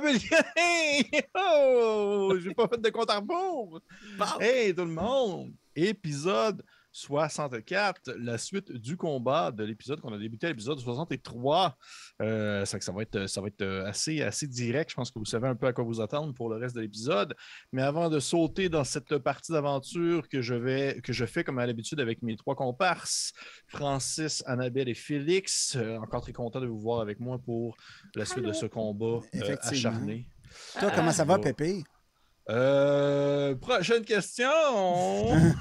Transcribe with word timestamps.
mais... 0.00 1.24
oh, 1.34 2.34
j'ai 2.38 2.54
pas 2.54 2.68
fait 2.68 2.80
de 2.80 2.90
compte 2.90 3.10
à 3.10 3.16
rebours. 3.16 3.80
Hey, 4.40 4.74
tout 4.74 4.84
le 4.84 4.90
monde! 4.90 5.52
Épisode 5.76 6.62
64, 6.94 8.12
la 8.20 8.38
suite 8.38 8.70
du 8.70 8.96
combat 8.96 9.50
de 9.50 9.64
l'épisode 9.64 10.00
qu'on 10.00 10.12
a 10.12 10.18
débuté 10.18 10.46
à 10.46 10.50
l'épisode 10.50 10.78
63. 10.78 11.76
Euh, 12.22 12.64
ça, 12.64 12.80
ça, 12.80 12.92
va 12.92 13.02
être, 13.02 13.26
ça 13.26 13.40
va 13.40 13.48
être 13.48 13.64
assez, 13.84 14.22
assez 14.22 14.46
direct. 14.46 14.90
Je 14.90 14.94
pense 14.94 15.10
que 15.10 15.18
vous 15.18 15.24
savez 15.24 15.48
un 15.48 15.56
peu 15.56 15.66
à 15.66 15.72
quoi 15.72 15.82
vous 15.82 16.00
attendre 16.00 16.32
pour 16.34 16.48
le 16.48 16.56
reste 16.56 16.76
de 16.76 16.80
l'épisode. 16.80 17.34
Mais 17.72 17.82
avant 17.82 18.08
de 18.08 18.20
sauter 18.20 18.68
dans 18.68 18.84
cette 18.84 19.18
partie 19.18 19.50
d'aventure 19.50 20.28
que 20.28 20.40
je 20.40 20.54
vais 20.54 21.00
que 21.02 21.12
je 21.12 21.24
fais 21.26 21.42
comme 21.42 21.58
à 21.58 21.66
l'habitude 21.66 21.98
avec 21.98 22.22
mes 22.22 22.36
trois 22.36 22.54
comparses, 22.54 23.32
Francis, 23.66 24.44
Annabelle 24.46 24.88
et 24.88 24.94
Félix, 24.94 25.74
euh, 25.76 25.98
encore 25.98 26.22
très 26.22 26.32
content 26.32 26.60
de 26.60 26.66
vous 26.66 26.78
voir 26.78 27.00
avec 27.00 27.18
moi 27.18 27.38
pour 27.38 27.76
la 28.14 28.24
suite 28.24 28.44
de 28.44 28.52
ce 28.52 28.66
combat 28.66 29.20
euh, 29.34 29.56
acharné. 29.62 30.28
Toi, 30.78 30.92
comment 30.94 31.10
ça 31.10 31.24
va, 31.24 31.38
Pépé? 31.38 31.82
Euh, 32.50 33.54
prochaine 33.54 34.04
question. 34.04 34.48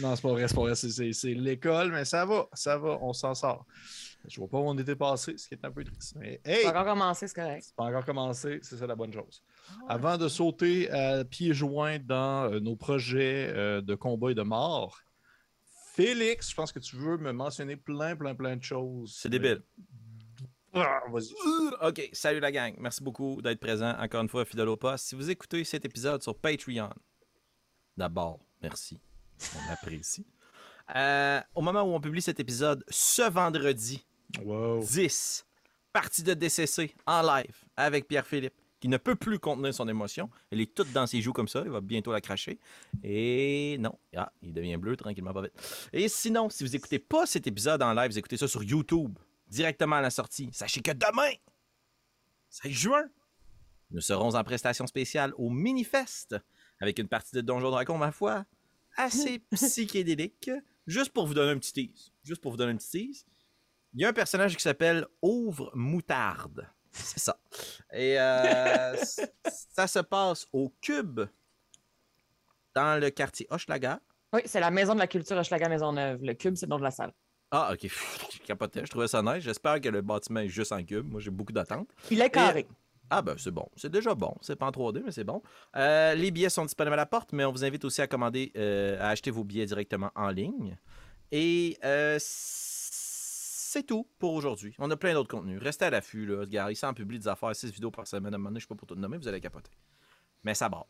Non, 0.00 0.14
c'est 0.14 0.22
pas 0.22 0.28
vrai, 0.32 0.48
c'est 0.48 0.54
pas 0.54 0.60
vrai. 0.60 0.74
C'est 0.74 1.34
l'école, 1.34 1.90
mais 1.92 2.04
ça 2.04 2.24
va, 2.26 2.46
ça 2.52 2.76
va, 2.76 2.98
on 3.00 3.12
s'en 3.12 3.34
sort. 3.34 3.64
Je 4.26 4.40
vois 4.40 4.48
pas 4.48 4.58
où 4.58 4.68
on 4.68 4.76
était 4.76 4.96
passé, 4.96 5.38
ce 5.38 5.48
qui 5.48 5.54
est 5.54 5.64
un 5.64 5.70
peu 5.70 5.84
triste. 5.84 6.14
Mais 6.16 6.40
hey! 6.44 6.58
C'est 6.58 6.72
pas 6.72 6.80
encore 6.80 6.92
commencé, 6.92 7.28
c'est 7.28 7.34
correct. 7.34 7.64
C'est 7.66 7.76
pas 7.76 7.84
encore 7.84 8.04
commencé, 8.04 8.58
c'est 8.62 8.76
ça 8.76 8.86
la 8.86 8.96
bonne 8.96 9.12
chose. 9.12 9.42
Avant 9.88 10.18
de 10.18 10.28
sauter 10.28 10.90
à 10.90 11.24
pieds 11.24 11.54
joints 11.54 11.98
dans 11.98 12.52
euh, 12.52 12.60
nos 12.60 12.76
projets 12.76 13.50
euh, 13.54 13.80
de 13.80 13.94
combat 13.94 14.32
et 14.32 14.34
de 14.34 14.42
mort, 14.42 15.00
Félix, 15.94 16.50
je 16.50 16.54
pense 16.54 16.72
que 16.72 16.78
tu 16.78 16.96
veux 16.96 17.16
me 17.16 17.32
mentionner 17.32 17.76
plein, 17.76 18.16
plein, 18.16 18.34
plein 18.34 18.56
de 18.56 18.62
choses. 18.62 19.16
C'est 19.18 19.28
débile. 19.28 19.62
Ah. 20.80 21.88
OK, 21.88 22.08
salut 22.12 22.40
la 22.40 22.52
gang. 22.52 22.74
Merci 22.78 23.02
beaucoup 23.02 23.40
d'être 23.42 23.60
présent 23.60 23.94
encore 23.98 24.22
une 24.22 24.28
fois, 24.28 24.44
fidèle 24.44 24.68
au 24.68 24.76
poste. 24.76 25.06
Si 25.06 25.14
vous 25.14 25.30
écoutez 25.30 25.64
cet 25.64 25.84
épisode 25.84 26.22
sur 26.22 26.36
Patreon, 26.36 26.90
d'abord, 27.96 28.40
merci. 28.62 28.98
On 29.56 29.72
apprécie. 29.72 30.26
Euh, 30.96 31.38
au 31.54 31.60
moment 31.60 31.82
où 31.82 31.94
on 31.94 32.00
publie 32.00 32.22
cet 32.22 32.40
épisode, 32.40 32.82
ce 32.88 33.28
vendredi, 33.30 34.06
Wow. 34.42 34.80
10, 34.82 35.44
partie 35.92 36.22
de 36.22 36.32
DCC 36.32 36.94
en 37.06 37.20
live 37.20 37.54
avec 37.76 38.08
Pierre-Philippe, 38.08 38.54
qui 38.80 38.88
ne 38.88 38.96
peut 38.96 39.14
plus 39.14 39.38
contenir 39.38 39.74
son 39.74 39.86
émotion. 39.86 40.30
Elle 40.50 40.62
est 40.62 40.74
toute 40.74 40.90
dans 40.92 41.06
ses 41.06 41.20
joues 41.20 41.34
comme 41.34 41.46
ça. 41.48 41.62
Il 41.64 41.70
va 41.70 41.80
bientôt 41.82 42.10
la 42.12 42.22
cracher. 42.22 42.58
Et 43.02 43.76
non. 43.80 43.98
Ah, 44.16 44.32
il 44.40 44.54
devient 44.54 44.78
bleu 44.78 44.96
tranquillement, 44.96 45.34
pas 45.34 45.42
vite. 45.42 45.88
Et 45.92 46.08
sinon, 46.08 46.48
si 46.48 46.64
vous 46.64 46.74
écoutez 46.74 46.98
pas 46.98 47.26
cet 47.26 47.46
épisode 47.46 47.82
en 47.82 47.92
live, 47.92 48.10
vous 48.12 48.18
écoutez 48.18 48.36
ça 48.36 48.48
sur 48.48 48.62
YouTube, 48.62 49.18
directement 49.48 49.96
à 49.96 50.00
la 50.00 50.10
sortie, 50.10 50.50
sachez 50.52 50.80
que 50.80 50.92
demain, 50.92 51.32
16 52.50 52.72
juin, 52.72 53.08
nous 53.90 54.00
serons 54.00 54.34
en 54.34 54.44
prestation 54.44 54.86
spéciale 54.86 55.32
au 55.36 55.50
Minifest 55.50 56.36
avec 56.80 56.98
une 56.98 57.08
partie 57.08 57.34
de 57.34 57.40
Donjon 57.40 57.70
Dragon, 57.70 57.98
ma 57.98 58.12
foi, 58.12 58.44
assez 58.96 59.38
psychédélique. 59.52 60.50
Juste 60.86 61.12
pour 61.12 61.26
vous 61.26 61.34
donner 61.34 61.52
un 61.52 61.58
petit 61.58 61.72
tease. 61.72 62.12
Juste 62.22 62.40
pour 62.40 62.52
vous 62.52 62.56
donner 62.56 62.72
un 62.72 62.76
petit 62.76 62.90
tease. 62.90 63.26
Il 63.94 64.00
y 64.00 64.04
a 64.04 64.08
un 64.08 64.12
personnage 64.12 64.56
qui 64.56 64.62
s'appelle 64.62 65.06
Ouvre 65.22 65.70
Moutarde. 65.74 66.68
C'est 66.92 67.18
ça. 67.18 67.38
Et 67.92 68.18
euh, 68.18 68.96
ça 69.70 69.86
se 69.86 69.98
passe 69.98 70.46
au 70.52 70.74
Cube, 70.80 71.20
dans 72.74 73.00
le 73.00 73.10
quartier 73.10 73.46
Hochelaga. 73.50 74.00
Oui, 74.32 74.42
c'est 74.44 74.60
la 74.60 74.70
maison 74.70 74.94
de 74.94 75.00
la 75.00 75.06
culture 75.06 75.36
Hochelaga 75.36 75.68
Maisonneuve. 75.68 76.22
Le 76.22 76.34
cube, 76.34 76.54
c'est 76.54 76.66
le 76.66 76.70
nom 76.70 76.78
de 76.78 76.84
la 76.84 76.90
salle. 76.90 77.12
Ah, 77.50 77.70
ok. 77.72 77.80
Je 78.32 78.38
capotais. 78.46 78.84
Je 78.84 78.90
trouvais 78.90 79.08
ça 79.08 79.22
nice. 79.22 79.42
J'espère 79.42 79.80
que 79.80 79.88
le 79.88 80.02
bâtiment 80.02 80.40
est 80.40 80.48
juste 80.48 80.72
en 80.72 80.82
cube. 80.84 81.10
Moi, 81.10 81.20
j'ai 81.20 81.30
beaucoup 81.30 81.52
d'attentes. 81.52 81.88
Il 82.10 82.20
est 82.20 82.30
carré. 82.30 82.66
Ah 83.10 83.22
ben 83.22 83.36
c'est 83.38 83.50
bon, 83.50 83.66
c'est 83.74 83.90
déjà 83.90 84.14
bon. 84.14 84.34
C'est 84.42 84.54
pas 84.56 84.66
en 84.66 84.70
3D, 84.70 85.00
mais 85.02 85.12
c'est 85.12 85.24
bon. 85.24 85.42
Euh, 85.76 86.14
les 86.14 86.30
billets 86.30 86.50
sont 86.50 86.66
disponibles 86.66 86.92
à 86.92 86.96
la 86.98 87.06
porte, 87.06 87.32
mais 87.32 87.42
on 87.46 87.52
vous 87.52 87.64
invite 87.64 87.82
aussi 87.86 88.02
à 88.02 88.06
commander, 88.06 88.52
euh, 88.54 89.00
à 89.00 89.08
acheter 89.08 89.30
vos 89.30 89.44
billets 89.44 89.64
directement 89.64 90.10
en 90.14 90.28
ligne. 90.28 90.76
Et 91.32 91.78
euh, 91.86 92.18
c'est 92.20 93.82
tout 93.84 94.06
pour 94.18 94.34
aujourd'hui. 94.34 94.74
On 94.78 94.90
a 94.90 94.96
plein 94.98 95.14
d'autres 95.14 95.30
contenus. 95.30 95.58
Restez 95.62 95.86
à 95.86 95.90
l'affût, 95.90 96.26
là. 96.26 96.40
Regarde, 96.40 96.70
ici 96.70 96.84
en 96.84 96.92
publie 96.92 97.18
des 97.18 97.28
affaires, 97.28 97.56
6 97.56 97.70
vidéos 97.72 97.90
par 97.90 98.06
semaine. 98.06 98.34
À 98.34 98.36
un 98.36 98.38
moment 98.38 98.50
donné, 98.50 98.60
je 98.60 98.64
sais 98.64 98.68
pas 98.68 98.74
pour 98.74 98.86
tout 98.88 98.94
nommer, 98.94 99.16
vous 99.16 99.26
allez 99.28 99.40
capoter. 99.40 99.70
Mais 100.44 100.52
ça 100.52 100.68
base. 100.68 100.82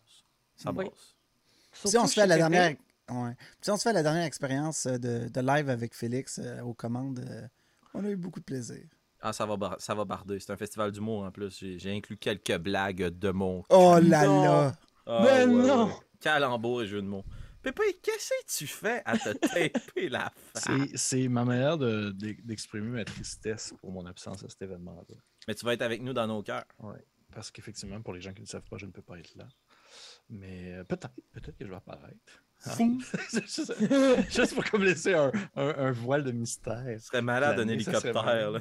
Ça 0.57 0.73
Oui. 0.73 0.87
base. 0.87 1.15
Si 1.73 1.97
on 1.99 2.07
se 2.09 2.15
fait 2.15 2.27
la 2.27 2.37
dernière. 2.37 2.75
Ouais. 3.11 3.35
Si 3.61 3.71
on 3.71 3.77
se 3.77 3.83
fait 3.83 3.93
la 3.93 4.03
dernière 4.03 4.25
expérience 4.25 4.87
euh, 4.87 4.99
de, 4.99 5.29
de 5.29 5.41
live 5.41 5.69
avec 5.71 5.95
Félix 5.95 6.39
euh, 6.43 6.61
aux 6.63 6.75
commandes, 6.75 7.21
euh, 7.29 7.47
on 7.95 8.05
a 8.05 8.09
eu 8.11 8.17
beaucoup 8.17 8.41
de 8.41 8.45
plaisir. 8.45 8.83
Ah, 9.21 9.33
ça 9.33 9.47
va, 9.47 9.57
bar- 9.57 9.81
ça 9.81 9.95
va 9.95 10.05
barder. 10.05 10.39
C'est 10.41 10.53
un 10.53 10.57
festival 10.57 10.93
d'humour 10.93 11.25
en 11.25 11.31
plus. 11.33 11.51
J'ai 11.79 11.91
inclus 11.97 12.17
quelques 12.19 12.57
blagues 12.59 13.09
de 13.19 13.31
mon 13.31 13.65
Oh 13.71 13.99
là 14.01 14.25
Non. 14.27 14.43
là! 14.45 14.77
Ah, 15.07 15.21
Mais 15.25 15.47
non! 15.47 15.91
Calembour 16.21 16.83
et 16.83 16.87
jeu 16.87 17.01
de 17.03 17.07
mots. 17.07 17.25
Pépé, 17.63 17.83
qu'est-ce 18.03 18.29
que 18.29 18.59
tu 18.59 18.67
fais 18.69 19.03
à 19.05 19.19
te 19.19 19.31
taper 19.33 20.09
la 20.09 20.33
face? 20.55 20.65
C'est- 20.65 20.97
C'est 20.97 21.29
ma 21.29 21.45
manière 21.45 21.79
de- 21.79 22.11
de- 22.13 22.37
d'exprimer 22.45 22.91
ma 22.91 23.05
tristesse 23.05 23.75
pour 23.81 23.91
mon 23.91 24.07
absence 24.07 24.45
à 24.45 24.49
cet 24.49 24.63
événement-là. 24.63 25.17
Mais 25.49 25.55
tu 25.55 25.65
vas 25.65 25.73
être 25.75 25.83
avec 25.83 26.01
nous 26.03 26.13
dans 26.13 26.27
nos 26.29 26.43
cœurs. 26.43 26.65
Ouais. 26.79 27.05
Parce 27.35 27.51
qu'effectivement, 27.51 28.01
pour 28.01 28.13
les 28.15 28.21
gens 28.21 28.33
qui 28.33 28.43
ne 28.43 28.47
savent 28.47 28.69
pas, 28.71 28.77
je 28.77 28.87
ne 28.87 28.93
peux 28.93 29.03
pas 29.03 29.19
être 29.19 29.35
là. 29.35 29.49
Mais 30.31 30.75
peut-être, 30.89 31.11
peut-être 31.33 31.57
que 31.57 31.65
je 31.65 31.71
vais 31.71 31.77
apparaître. 31.77 32.45
Juste, 33.33 33.73
juste 34.31 34.55
pour 34.55 34.65
comme 34.65 34.83
laisser 34.85 35.15
un, 35.15 35.31
un- 35.57 35.75
un 35.87 35.93
voile 35.93 36.25
de 36.25 36.33
mystère. 36.33 36.85
Ce 36.99 37.07
serait 37.07 37.23
malade 37.23 37.59
un 37.61 37.69
hélicoptère. 37.69 38.51
Là. 38.51 38.61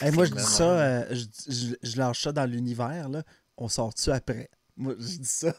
Hey, 0.00 0.10
moi, 0.12 0.24
je 0.26 0.32
dis 0.34 0.42
ça, 0.42 0.64
euh, 0.78 1.04
je, 1.10 1.24
je- 1.52 1.74
je 1.82 1.96
lâche 1.96 2.22
ça 2.22 2.32
dans 2.32 2.44
l'univers. 2.48 3.08
là. 3.08 3.22
On 3.56 3.68
sort-tu 3.68 4.10
après? 4.10 4.50
Moi, 4.76 4.94
je 4.98 5.04
dis 5.18 5.24
ça. 5.24 5.54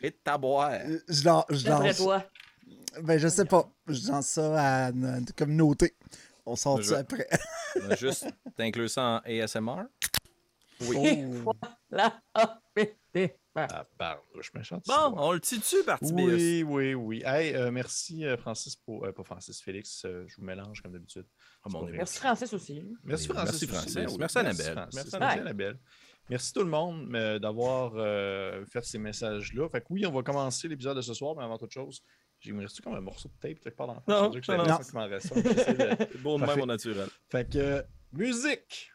Et 0.00 0.12
ta 0.12 0.38
boire. 0.38 0.70
Euh, 0.72 0.98
Je 1.08 1.24
lance. 1.24 1.44
Je 1.50 1.68
lance 1.68 1.96
toi. 1.98 2.24
ben, 3.02 3.18
je 3.18 3.28
sais 3.28 3.44
pas. 3.44 3.70
Je 3.86 4.08
lance 4.10 4.26
ça 4.28 4.86
à 4.86 4.92
notre 4.92 5.34
communauté. 5.34 5.96
On 6.46 6.56
sort-tu 6.56 6.84
Je- 6.88 6.94
après? 6.94 7.28
Juste 7.98 8.26
t'inclure 8.56 8.88
ça 8.88 9.02
en 9.02 9.16
ASMR. 9.24 9.82
Et 10.80 11.24
voilà. 11.90 12.20
Ah. 13.56 13.84
Ah, 13.98 14.20
je 14.36 14.42
suis 14.42 14.52
méchant. 14.54 14.80
Bon, 14.86 15.14
on 15.16 15.32
le 15.32 15.40
tue-tu, 15.40 15.82
partie 15.84 16.12
BS? 16.12 16.18
Oui, 16.22 16.62
oui, 16.62 16.94
oui. 16.94 17.22
Hey, 17.26 17.54
euh, 17.54 17.70
merci 17.72 18.24
euh, 18.24 18.36
Francis 18.36 18.76
pour. 18.76 19.04
euh, 19.04 19.12
pas 19.12 19.24
Francis, 19.24 19.60
Félix, 19.60 20.04
euh, 20.04 20.24
je 20.28 20.36
vous 20.36 20.44
mélange 20.44 20.80
comme 20.82 20.92
d'habitude. 20.92 21.26
Ah. 21.64 21.68
Merci 21.90 22.18
Francis 22.18 22.52
aussi. 22.52 22.82
Merci 23.02 23.28
Oui, 23.28 23.34
Francis. 23.34 23.52
merci, 23.52 23.64
aussi. 23.64 23.66
Francis. 23.66 23.94
Ben 23.94 24.06
oui, 24.08 24.16
Merci, 24.20 24.38
Annabelle. 24.38 24.72
Francis. 24.72 24.94
Merci, 24.94 25.16
Merci 25.18 25.38
Annabelle. 25.40 25.78
Merci 26.28 26.52
tout 26.52 26.60
le 26.62 26.70
monde 26.70 27.12
euh, 27.16 27.38
d'avoir 27.40 27.92
euh, 27.96 28.64
fait 28.66 28.84
ces 28.84 28.98
messages-là. 28.98 29.68
Fait 29.68 29.80
que 29.80 29.86
oui, 29.90 30.06
on 30.06 30.12
va 30.12 30.22
commencer 30.22 30.68
l'épisode 30.68 30.96
de 30.96 31.02
ce 31.02 31.12
soir, 31.12 31.34
mais 31.36 31.42
avant 31.42 31.58
toute 31.58 31.72
chose, 31.72 32.04
j'ai 32.38 32.52
me 32.52 32.62
reste 32.62 32.80
comme 32.82 32.94
un 32.94 33.00
morceau 33.00 33.28
de 33.28 33.34
tape 33.40 33.58
quelque 33.58 33.76
part 33.76 33.88
dans 33.88 33.94
la? 33.94 34.02
Non, 34.06 34.30
que 34.30 34.52
non, 34.56 34.64
m'en 34.94 35.06
reste 35.08 35.32
un. 35.36 35.42
J'essaie 35.42 35.74
de- 35.74 35.96
C'est 36.12 36.22
beau 36.22 36.38
de 36.38 36.46
même 36.46 36.60
au 36.60 36.66
naturel. 36.66 37.08
Fait 37.28 37.50
que 37.50 37.58
euh, 37.58 37.82
musique! 38.12 38.92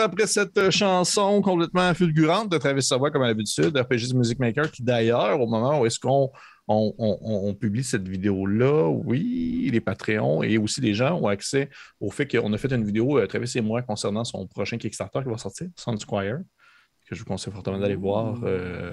Retour 0.00 0.12
après 0.12 0.26
cette 0.26 0.56
euh, 0.58 0.70
chanson 0.70 1.40
complètement 1.42 1.92
fulgurante 1.94 2.50
de 2.50 2.58
Travis 2.58 2.82
Savoie, 2.82 3.10
comme 3.10 3.22
à 3.22 3.26
l'habitude, 3.28 3.76
RPG 3.76 4.14
Music 4.14 4.38
Maker, 4.38 4.70
qui 4.70 4.82
d'ailleurs, 4.82 5.40
au 5.40 5.46
moment 5.46 5.80
où 5.80 5.86
est-ce 5.86 5.98
qu'on 5.98 6.30
on, 6.68 6.94
on- 6.98 7.18
on- 7.22 7.48
on 7.48 7.54
publie 7.54 7.82
cette 7.84 8.06
vidéo-là, 8.06 8.88
oui, 8.88 9.68
les 9.72 9.80
Patreons 9.80 10.42
et 10.42 10.56
aussi 10.58 10.80
les 10.80 10.94
gens 10.94 11.18
ont 11.20 11.26
accès 11.26 11.68
au 12.00 12.10
fait 12.10 12.26
qu'on 12.26 12.52
a 12.52 12.58
fait 12.58 12.72
une 12.72 12.84
vidéo, 12.84 13.18
euh, 13.18 13.26
Travis 13.26 13.50
et 13.56 13.60
moi, 13.60 13.82
concernant 13.82 14.24
son 14.24 14.46
prochain 14.46 14.78
Kickstarter 14.78 15.20
qui 15.24 15.28
va 15.30 15.38
sortir, 15.38 15.66
Sound 15.76 16.00
Squire, 16.00 16.38
que 17.08 17.16
je 17.16 17.20
vous 17.20 17.26
conseille 17.26 17.52
fortement 17.52 17.78
d'aller 17.78 17.96
voir 17.96 18.38
euh, 18.44 18.92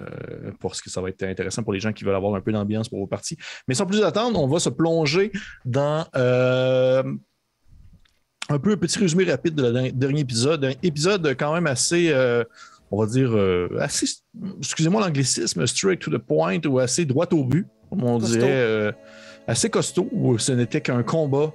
parce 0.60 0.82
que 0.82 0.90
ça 0.90 1.02
va 1.02 1.10
être 1.10 1.22
intéressant 1.22 1.62
pour 1.62 1.72
les 1.74 1.80
gens 1.80 1.94
qui 1.94 2.04
veulent 2.04 2.16
avoir 2.16 2.34
un 2.34 2.42
peu 2.42 2.52
d'ambiance 2.52 2.90
pour 2.90 2.98
vos 2.98 3.06
parties. 3.06 3.38
Mais 3.68 3.76
sans 3.76 3.86
plus 3.86 4.02
attendre, 4.02 4.42
on 4.42 4.48
va 4.48 4.58
se 4.60 4.70
plonger 4.70 5.32
dans 5.66 6.04
euh, 6.16 7.04
un 8.50 8.60
peu 8.60 8.72
un 8.74 8.78
petit 8.78 9.00
résumé 9.00 9.26
rapide 9.26 9.56
de 9.56 9.68
la 9.68 9.92
dernier 9.92 10.22
épisode. 10.22 10.66
Un 10.66 10.74
épisode 10.84 11.36
quand 11.38 11.54
même 11.54 11.68
assez, 11.68 12.10
euh, 12.12 12.44
on 12.92 13.00
va 13.02 13.06
dire, 13.08 13.32
euh, 13.36 13.70
assez, 13.80 14.06
excusez-moi 14.60 15.02
l'anglicisme, 15.02 15.66
straight 15.68 16.00
to 16.00 16.12
the 16.12 16.18
point 16.18 16.60
ou 16.66 16.80
assez 16.80 17.06
droit 17.06 17.28
au 17.34 17.44
but, 17.44 17.68
comme 17.90 18.04
on 18.04 18.20
Costaud. 18.20 18.36
dirait, 18.38 18.48
euh, 18.52 18.92
assez 19.48 19.70
costaud, 19.70 20.08
où 20.12 20.38
ce 20.38 20.52
n'était 20.54 20.82
qu'un 20.82 21.04
combat 21.04 21.52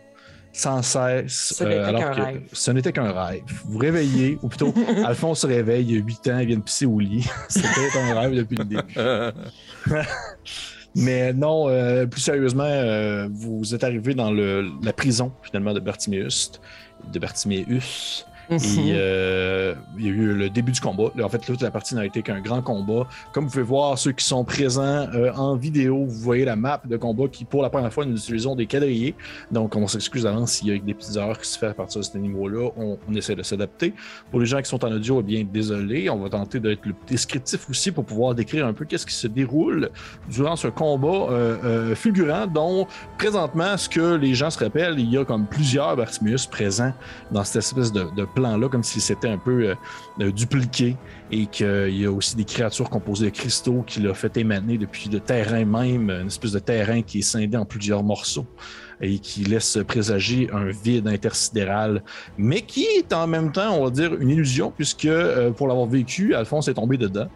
sans 0.55 0.83
cesse. 0.83 1.55
Ce 1.57 1.65
n'était 1.65 1.79
alors 1.79 2.01
qu'un 2.03 2.11
que 2.15 2.21
rêve. 2.21 2.43
ce 2.53 2.71
n'était 2.73 2.93
qu'un 2.93 3.11
rêve. 3.11 3.43
Vous 3.65 3.79
réveillez, 3.79 4.39
ou 4.43 4.49
plutôt, 4.49 4.75
Alphonse 5.07 5.41
se 5.41 5.47
réveille, 5.47 5.87
il 5.89 5.97
y 5.97 5.99
a 5.99 6.05
8 6.05 6.29
ans, 6.29 6.39
il 6.41 6.47
vient 6.49 6.59
de 6.59 6.63
pisser 6.63 6.85
au 6.85 6.99
lit. 7.01 7.27
C'était 7.49 7.99
un 7.99 8.21
rêve 8.21 8.35
depuis 8.35 8.57
le 8.57 8.65
début. 8.65 8.95
Mais 10.95 11.33
non, 11.33 11.71
euh, 11.71 12.05
plus 12.07 12.21
sérieusement, 12.21 12.65
euh, 12.67 13.27
vous 13.33 13.75
êtes 13.75 13.83
arrivé 13.83 14.15
dans 14.15 14.31
le- 14.31 14.69
la 14.83 14.93
prison, 14.93 15.33
finalement, 15.43 15.73
de 15.73 15.81
Bartiméus. 15.81 16.53
De 17.11 17.19
Mhm. 18.51 18.59
Et 18.59 18.93
euh, 18.95 19.75
il 19.99 20.05
y 20.05 20.09
a 20.09 20.13
eu 20.13 20.35
le 20.35 20.51
début 20.51 20.73
du 20.73 20.81
combat. 20.81 21.11
En 21.23 21.29
fait, 21.29 21.39
toute 21.39 21.63
la 21.63 21.71
partie 21.71 21.95
n'a 21.95 22.05
été 22.05 22.23
qu'un 22.23 22.41
grand 22.41 22.63
combat. 22.63 23.07
Comme 23.33 23.45
vous 23.45 23.51
pouvez 23.51 23.63
voir, 23.63 23.99
ceux 23.99 24.13
qui 24.13 24.25
sont 24.25 24.45
présents 24.45 24.83
euh, 25.15 25.33
en 25.35 25.57
vidéo, 25.57 26.05
vous 26.05 26.21
voyez 26.21 26.45
la 26.45 26.57
map 26.57 26.81
de 26.85 26.97
combat 26.97 27.29
qui, 27.29 27.45
pour 27.45 27.63
la 27.63 27.71
première 27.71 27.93
fois, 27.93 28.05
nous 28.05 28.17
utilisons 28.17 28.55
des 28.55 28.67
quadrillés. 28.67 29.15
Donc, 29.51 29.77
on 29.77 29.87
s'excuse 29.87 30.25
d'avance 30.25 30.53
s'il 30.53 30.69
y 30.69 30.77
a 30.77 30.79
des 30.79 30.95
petites 30.95 31.17
erreurs 31.17 31.39
qui 31.39 31.49
se 31.49 31.59
font 31.59 31.69
à 31.69 31.75
partir 31.75 32.01
de 32.01 32.05
ce 32.05 32.19
niveau-là. 32.19 32.71
On, 32.77 32.99
on 33.09 33.15
essaie 33.15 33.35
de 33.35 33.43
s'adapter. 33.43 33.95
Pour 34.31 34.41
les 34.41 34.47
gens 34.47 34.61
qui 34.61 34.69
sont 34.69 34.85
en 34.85 34.93
audio, 34.93 35.21
eh 35.21 35.23
bien, 35.23 35.45
désolé. 35.51 36.11
On 36.11 36.19
va 36.19 36.29
tenter 36.29 36.61
d'être 36.61 36.85
le 36.85 36.95
descriptif 37.07 37.69
aussi 37.71 37.93
pour 37.93 38.05
pouvoir 38.05 38.35
décrire 38.35 38.67
un 38.67 38.73
peu 38.73 38.85
qu'est-ce 38.85 39.07
qui 39.07 39.15
se 39.15 39.27
déroule 39.27 39.91
durant 40.29 40.57
ce 40.57 40.69
combat 40.69 41.09
euh, 41.09 41.95
fulgurant 41.95 42.47
dont, 42.47 42.87
présentement, 43.19 43.77
ce 43.77 43.89
que 43.89 44.17
les 44.17 44.35
gens 44.35 44.51
se 44.51 44.63
rappellent, 44.63 44.99
il 44.99 45.11
y 45.11 45.19
a 45.19 45.25
comme 45.25 45.47
plusieurs 45.47 45.97
Bartimius 45.97 46.47
présents 46.47 46.93
dans 47.31 47.45
cette 47.45 47.57
espèce 47.57 47.93
de, 47.93 48.07
de 48.17 48.25
plan-là, 48.35 48.69
comme 48.69 48.83
si 48.83 49.01
c'était 49.01 49.29
un 49.29 49.39
peu 49.39 49.69
euh, 49.69 49.75
euh, 50.21 50.33
dupliqué 50.33 50.97
et 51.31 51.47
qu'il 51.47 51.97
y 51.97 52.05
a 52.05 52.13
aussi 52.13 52.37
des 52.37 52.45
créatures 52.45 52.91
composées 52.91 53.27
de 53.27 53.37
cristaux 53.37 53.83
qui 53.87 54.01
l'a 54.01 54.15
fait 54.15 54.37
émaner 54.37 54.79
depuis 54.79 55.09
le 55.09 55.21
terrain 55.21 55.65
même, 55.65 56.11
une 56.11 56.27
espèce 56.27 56.53
de 56.53 56.59
terrain 56.59 57.03
qui 57.03 57.21
est 57.21 57.23
scindé 57.23 57.57
en 57.57 57.65
plusieurs 57.65 58.03
morceaux 58.03 58.47
et 59.03 59.19
qui 59.19 59.45
laisse 59.45 59.79
présager 59.87 60.49
un 60.53 60.67
vide 60.67 61.09
intersidéral, 61.09 62.03
mais 62.39 62.63
qui 62.63 62.85
est 62.85 63.13
en 63.13 63.27
même 63.27 63.51
temps, 63.51 63.75
on 63.77 63.85
va 63.85 63.91
dire, 63.91 64.15
une 64.15 64.31
illusion, 64.31 64.73
puisque 64.75 65.07
euh, 65.07 65.51
pour 65.51 65.67
l'avoir 65.67 65.87
vécu, 65.87 66.35
Alphonse 66.35 66.69
est 66.69 66.75
tombé 66.75 66.97
dedans. 66.97 67.29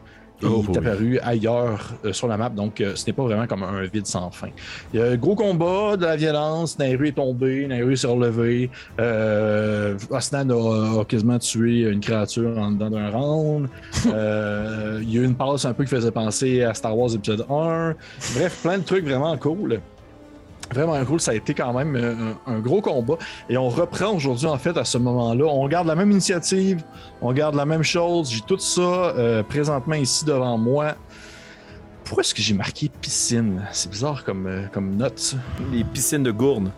Et 0.42 0.46
Oh, 0.46 0.62
il 0.68 0.74
est 0.74 0.78
oui. 0.78 0.86
apparu 0.86 1.18
ailleurs 1.20 1.94
euh, 2.04 2.12
sur 2.12 2.28
la 2.28 2.36
map, 2.36 2.50
donc 2.50 2.80
euh, 2.80 2.94
ce 2.94 3.06
n'est 3.06 3.12
pas 3.14 3.22
vraiment 3.22 3.46
comme 3.46 3.62
un 3.62 3.82
vide 3.84 4.06
sans 4.06 4.30
fin. 4.30 4.48
Il 4.92 5.00
y 5.00 5.02
a 5.02 5.06
un 5.06 5.16
gros 5.16 5.34
combat, 5.34 5.96
de 5.96 6.04
la 6.04 6.16
violence, 6.16 6.78
Nairu 6.78 7.08
est 7.08 7.12
tombé, 7.12 7.66
Nairu 7.66 7.96
s'est 7.96 8.06
relevé, 8.06 8.70
euh, 9.00 9.96
Osnan 10.10 10.50
a, 10.50 11.00
a 11.00 11.04
quasiment 11.04 11.38
tué 11.38 11.80
une 11.90 12.00
créature 12.00 12.58
en 12.58 12.72
dedans 12.72 12.90
d'un 12.90 13.10
round, 13.10 13.68
Euh, 14.12 15.00
il 15.02 15.12
y 15.14 15.18
a 15.18 15.22
eu 15.22 15.24
une 15.24 15.34
passe 15.34 15.64
un 15.64 15.72
peu 15.72 15.84
qui 15.84 15.90
faisait 15.90 16.10
penser 16.10 16.62
à 16.62 16.74
Star 16.74 16.96
Wars 16.96 17.14
épisode 17.14 17.44
1, 17.50 17.94
bref, 18.34 18.60
plein 18.62 18.78
de 18.78 18.84
trucs 18.84 19.04
vraiment 19.04 19.36
cool. 19.38 19.80
Vraiment 20.72 21.04
cool, 21.04 21.20
ça 21.20 21.30
a 21.30 21.34
été 21.34 21.54
quand 21.54 21.72
même 21.72 21.94
euh, 21.94 22.14
un, 22.46 22.54
un 22.54 22.58
gros 22.58 22.80
combat. 22.80 23.16
Et 23.48 23.56
on 23.56 23.68
reprend 23.68 24.14
aujourd'hui, 24.14 24.46
en 24.46 24.58
fait, 24.58 24.76
à 24.76 24.84
ce 24.84 24.98
moment-là. 24.98 25.44
On 25.44 25.66
garde 25.68 25.86
la 25.86 25.94
même 25.94 26.10
initiative, 26.10 26.82
on 27.22 27.32
garde 27.32 27.54
la 27.54 27.64
même 27.64 27.84
chose. 27.84 28.30
J'ai 28.30 28.40
tout 28.40 28.58
ça 28.58 28.80
euh, 28.80 29.42
présentement 29.42 29.94
ici 29.94 30.24
devant 30.24 30.58
moi. 30.58 30.96
Pourquoi 32.04 32.22
est-ce 32.22 32.34
que 32.34 32.42
j'ai 32.42 32.54
marqué 32.54 32.88
piscine? 32.88 33.62
C'est 33.72 33.90
bizarre 33.90 34.24
comme, 34.24 34.46
euh, 34.46 34.66
comme 34.72 34.96
note, 34.96 35.18
ça. 35.18 35.36
Les 35.72 35.84
piscines 35.84 36.22
de 36.22 36.30
gourne. 36.32 36.72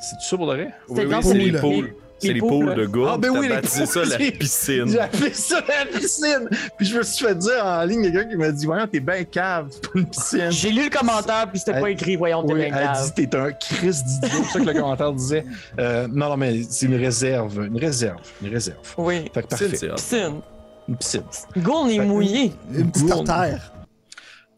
C'est 0.00 0.20
ça 0.20 0.36
pour 0.36 0.46
de 0.48 0.54
vrai? 0.54 0.74
Oui, 0.88 1.06
dans 1.06 1.16
oui, 1.18 1.22
c'est 1.22 1.34
les 1.34 1.52
poules. 1.58 1.94
Les 2.32 2.40
là. 2.40 2.74
de 2.74 2.86
gourne. 2.86 3.10
Ah, 3.14 3.18
ben 3.18 3.30
oui, 3.30 3.48
les 3.48 3.54
baptisé 3.54 3.84
poules, 3.84 3.92
ça 3.92 4.04
la 4.04 4.18
j'ai- 4.18 4.32
piscine. 4.32 4.88
J'ai 4.88 5.00
appelé 5.00 5.32
ça 5.34 5.60
la 5.66 5.98
piscine! 5.98 6.48
Puis 6.76 6.86
je 6.86 6.96
me 6.98 7.02
suis 7.02 7.24
fait 7.26 7.34
dire 7.34 7.64
en 7.64 7.84
ligne, 7.84 8.02
quelqu'un 8.02 8.24
qui 8.30 8.36
m'a 8.36 8.50
dit 8.50 8.66
Voyons, 8.66 8.86
t'es 8.86 9.00
bien 9.00 9.24
cave, 9.24 9.66
c'est 9.70 9.82
pas 9.82 9.98
une 9.98 10.06
piscine. 10.06 10.50
J'ai 10.50 10.70
lu 10.70 10.84
le 10.84 10.90
commentaire, 10.90 11.46
puis 11.50 11.58
c'était 11.58 11.80
pas 11.80 11.90
écrit, 11.90 12.16
voyons, 12.16 12.42
t'es 12.44 12.52
Oui, 12.54 12.58
bien 12.60 12.68
elle 12.76 12.84
grave. 12.84 13.12
dit 13.16 13.26
t'es 13.28 13.36
un 13.36 13.52
Chris 13.52 13.96
d'idiot, 14.04 14.28
c'est 14.46 14.52
ça 14.52 14.60
que 14.60 14.64
le 14.70 14.72
commentaire 14.74 15.12
disait. 15.12 15.44
Euh, 15.78 16.06
non, 16.10 16.28
non, 16.30 16.36
mais 16.36 16.62
c'est 16.68 16.86
une 16.86 16.96
réserve, 16.96 17.64
une 17.66 17.78
réserve, 17.78 18.20
une 18.42 18.50
réserve. 18.52 18.78
Oui. 18.96 19.24
Fait 19.34 19.42
que 19.42 19.48
Piscine, 19.48 19.68
parfait. 19.70 19.76
c'est 19.76 19.90
hot. 19.90 19.94
Piscine. 19.96 20.40
Une 20.88 20.96
piscine. 20.96 21.22
Gourne 21.58 21.90
est 21.90 21.98
Fait- 21.98 22.04
mouillé. 22.04 22.52
Une 22.74 22.90
petite 22.90 23.06
Gourde. 23.06 23.28
artère. 23.30 23.72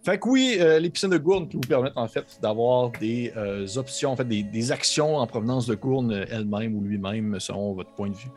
Fait 0.07 0.21
que 0.21 0.29
oui, 0.29 0.57
euh, 0.61 0.79
les 0.79 0.89
piscines 0.89 1.11
de 1.11 1.19
Gourne 1.19 1.49
qui 1.49 1.57
vous 1.57 1.63
permettent 1.63 1.97
en 1.97 2.07
fait 2.07 2.39
d'avoir 2.41 2.93
des 2.93 3.33
euh, 3.37 3.67
options, 3.75 4.13
en 4.13 4.17
fait 4.17 4.25
des, 4.25 4.45
des 4.45 4.71
actions 4.71 5.17
en 5.17 5.27
provenance 5.27 5.67
de 5.67 5.75
Gourne 5.75 6.25
elle-même 6.31 6.77
ou 6.77 6.81
lui-même 6.81 7.41
selon 7.41 7.73
votre 7.73 7.91
point 7.91 8.11
de 8.11 8.15
vue 8.15 8.31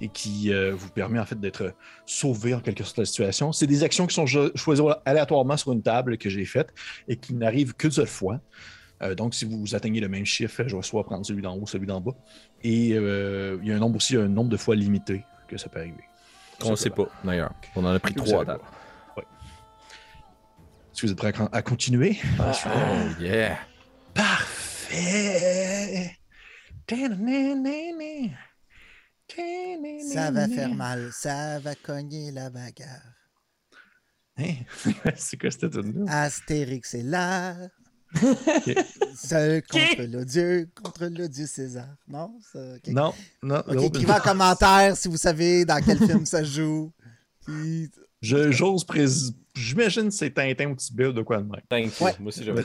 et 0.00 0.08
qui 0.08 0.52
euh, 0.52 0.74
vous 0.74 0.88
permet 0.88 1.20
en 1.20 1.24
fait 1.24 1.38
d'être 1.38 1.72
sauvé 2.04 2.52
en 2.52 2.58
quelque 2.58 2.82
sorte 2.82 2.96
de 2.96 3.02
la 3.02 3.06
situation. 3.06 3.52
C'est 3.52 3.68
des 3.68 3.84
actions 3.84 4.08
qui 4.08 4.14
sont 4.16 4.26
choisies 4.26 4.82
aléatoirement 5.04 5.56
sur 5.56 5.70
une 5.70 5.82
table 5.82 6.18
que 6.18 6.28
j'ai 6.28 6.44
faite 6.44 6.74
et 7.06 7.14
qui 7.14 7.32
n'arrivent 7.32 7.74
qu'une 7.74 7.92
seule 7.92 8.08
fois. 8.08 8.40
Donc, 9.16 9.34
si 9.34 9.44
vous 9.44 9.74
atteignez 9.74 10.00
le 10.00 10.08
même 10.08 10.24
chiffre, 10.24 10.64
je 10.66 10.74
vais 10.74 10.82
soit 10.82 11.04
prendre 11.04 11.26
celui 11.26 11.42
d'en 11.42 11.56
haut, 11.56 11.66
celui 11.66 11.86
d'en 11.86 12.00
bas. 12.00 12.14
Et 12.62 12.88
il 12.88 13.60
y 13.62 13.72
a 13.72 13.76
un 13.76 13.78
nombre 13.78 13.96
aussi, 13.96 14.16
un 14.16 14.28
nombre 14.28 14.48
de 14.48 14.56
fois 14.56 14.74
limité 14.74 15.24
que 15.46 15.58
ça 15.58 15.68
peut 15.68 15.80
arriver. 15.80 16.04
On 16.64 16.70
ne 16.70 16.76
sait 16.76 16.90
pas, 16.90 17.06
d'ailleurs. 17.22 17.52
On 17.76 17.84
en 17.84 17.94
a 17.94 18.00
pris 18.00 18.14
trois 18.14 18.44
Est-ce 20.94 21.00
que 21.02 21.06
vous 21.06 21.12
êtes 21.12 21.18
prêts 21.18 21.32
à, 21.36 21.48
à 21.56 21.62
continuer? 21.62 22.18
Ah, 22.38 22.52
Oh, 22.66 23.20
yeah. 23.20 23.58
Parfait. 24.14 26.12
Ça 30.12 30.30
va 30.30 30.46
faire 30.48 30.72
mal. 30.72 31.10
Ça 31.12 31.58
va 31.58 31.74
cogner 31.74 32.30
la 32.30 32.48
bagarre. 32.50 33.02
Hein? 34.38 34.54
C'est 35.16 35.36
quoi 35.36 35.50
cette 35.50 35.68
tune 35.72 36.06
Astérix 36.08 36.94
est 36.94 37.02
là. 37.02 37.56
Seul 39.16 39.62
contre 39.66 40.02
l'odieux, 40.02 40.68
contre 40.80 41.06
l'odieux 41.06 41.46
César. 41.48 41.88
Non? 42.92 43.12
Non, 43.42 43.64
non. 43.66 43.82
Écrivez 43.82 44.12
en 44.12 44.20
commentaire 44.20 44.96
si 44.96 45.08
vous 45.08 45.16
savez 45.16 45.64
dans 45.64 45.82
quel 45.84 45.98
film 45.98 46.24
ça 46.24 46.44
joue. 46.44 46.92
Puis- 47.44 47.90
J'ose 48.24 48.84
présumer. 48.84 49.36
J'imagine 49.54 50.04
que 50.08 50.10
c'est 50.14 50.30
Tintin 50.30 50.70
ou 50.70 50.74
Tibet 50.76 51.12
de 51.12 51.22
quoi 51.22 51.38
de 51.38 51.42
même. 51.44 51.60
Thank 51.68 52.00
you. 52.00 52.06
Ouais. 52.06 52.14
Moi 52.18 52.28
aussi, 52.28 52.42
j'avais. 52.44 52.62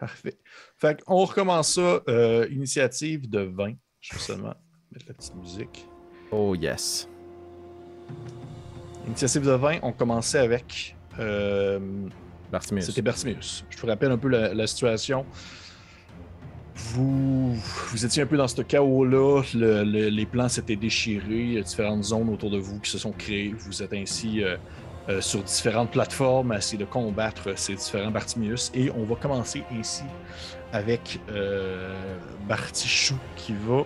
Parfait. 0.00 0.38
Fait 0.78 1.02
qu'on 1.02 1.24
recommence 1.24 1.74
ça. 1.74 2.00
euh, 2.08 2.46
initiative 2.50 3.28
de 3.28 3.40
20. 3.40 3.74
Je 4.00 4.14
vais 4.14 4.20
seulement 4.20 4.54
mettre 4.92 5.06
la 5.08 5.14
petite 5.14 5.34
musique. 5.36 5.86
Oh, 6.30 6.54
yes. 6.54 7.08
Initiative 9.06 9.42
de 9.42 9.50
20, 9.52 9.78
on 9.82 9.92
commençait 9.92 10.38
avec. 10.38 10.96
euh, 11.18 11.78
Bartimeus. 12.52 12.82
C'était 12.82 13.02
Bartimeus. 13.02 13.64
Je 13.70 13.78
vous 13.78 13.86
rappelle 13.86 14.10
un 14.12 14.18
peu 14.18 14.28
la, 14.28 14.52
la 14.54 14.66
situation. 14.66 15.24
Vous, 16.76 17.56
étiez 18.04 18.22
un 18.22 18.26
peu 18.26 18.36
dans 18.36 18.48
ce 18.48 18.60
chaos-là. 18.62 19.42
Le- 19.54 19.82
le- 19.84 20.08
les 20.08 20.26
plans 20.26 20.48
s'étaient 20.48 20.76
déchirés. 20.76 21.24
Il 21.28 21.52
y 21.54 21.58
a 21.58 21.62
différentes 21.62 22.04
zones 22.04 22.28
autour 22.28 22.50
de 22.50 22.58
vous 22.58 22.78
qui 22.80 22.90
se 22.90 22.98
sont 22.98 23.12
créées. 23.12 23.54
Vous 23.58 23.82
êtes 23.82 23.94
ainsi 23.94 24.42
euh, 24.44 24.56
euh, 25.08 25.20
sur 25.22 25.42
différentes 25.42 25.90
plateformes 25.90 26.52
à 26.52 26.58
essayer 26.58 26.78
de 26.78 26.84
combattre 26.84 27.56
ces 27.58 27.74
différents 27.74 28.10
Bartimeus. 28.10 28.70
Et 28.74 28.90
on 28.90 29.04
va 29.04 29.16
commencer 29.16 29.64
ainsi 29.72 30.02
avec 30.72 31.20
euh, 31.30 31.94
Bartichou 32.46 33.16
qui 33.36 33.54
va. 33.66 33.84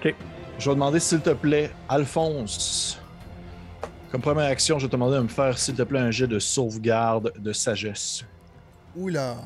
Ok. 0.00 0.14
Je 0.58 0.68
vais 0.70 0.74
demander, 0.74 1.00
s'il 1.00 1.20
te 1.20 1.30
plaît, 1.30 1.70
Alphonse. 1.88 3.00
Comme 4.10 4.22
première 4.22 4.46
action, 4.46 4.78
je 4.78 4.86
vais 4.86 4.88
te 4.88 4.92
demander 4.92 5.16
de 5.18 5.22
me 5.22 5.28
faire, 5.28 5.58
s'il 5.58 5.74
te 5.74 5.82
plaît, 5.82 6.00
un 6.00 6.10
jet 6.10 6.26
de 6.26 6.38
sauvegarde 6.38 7.32
de 7.38 7.52
sagesse. 7.52 8.24
Oula. 8.96 9.36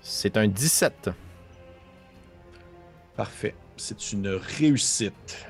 C'est 0.00 0.36
un 0.36 0.46
17. 0.46 1.10
Parfait. 3.16 3.54
C'est 3.76 4.12
une 4.12 4.28
réussite. 4.28 5.46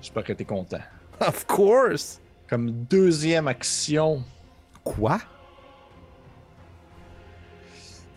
J'espère 0.00 0.24
que 0.24 0.32
tu 0.32 0.42
es 0.42 0.46
content. 0.46 0.80
Of 1.20 1.46
course. 1.46 2.20
Comme 2.48 2.70
deuxième 2.70 3.46
action, 3.46 4.24
Quoi? 4.84 5.18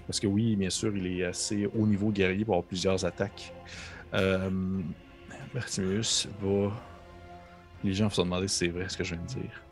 parce 0.07 0.19
que 0.19 0.27
oui, 0.27 0.57
bien 0.57 0.69
sûr, 0.69 0.95
il 0.95 1.07
est 1.07 1.25
assez 1.25 1.65
haut 1.67 1.87
niveau 1.87 2.09
guerrier 2.11 2.43
pour 2.43 2.55
avoir 2.55 2.67
plusieurs 2.67 3.05
attaques. 3.05 3.53
Euh, 4.13 4.49
va. 5.53 6.71
Les 7.83 7.93
gens 7.93 8.05
vont 8.05 8.11
se 8.11 8.21
demander 8.21 8.47
si 8.47 8.57
c'est 8.57 8.67
vrai 8.67 8.87
ce 8.89 8.97
que 8.97 9.03
je 9.03 9.15
viens 9.15 9.23
de 9.23 9.27
dire. 9.27 9.63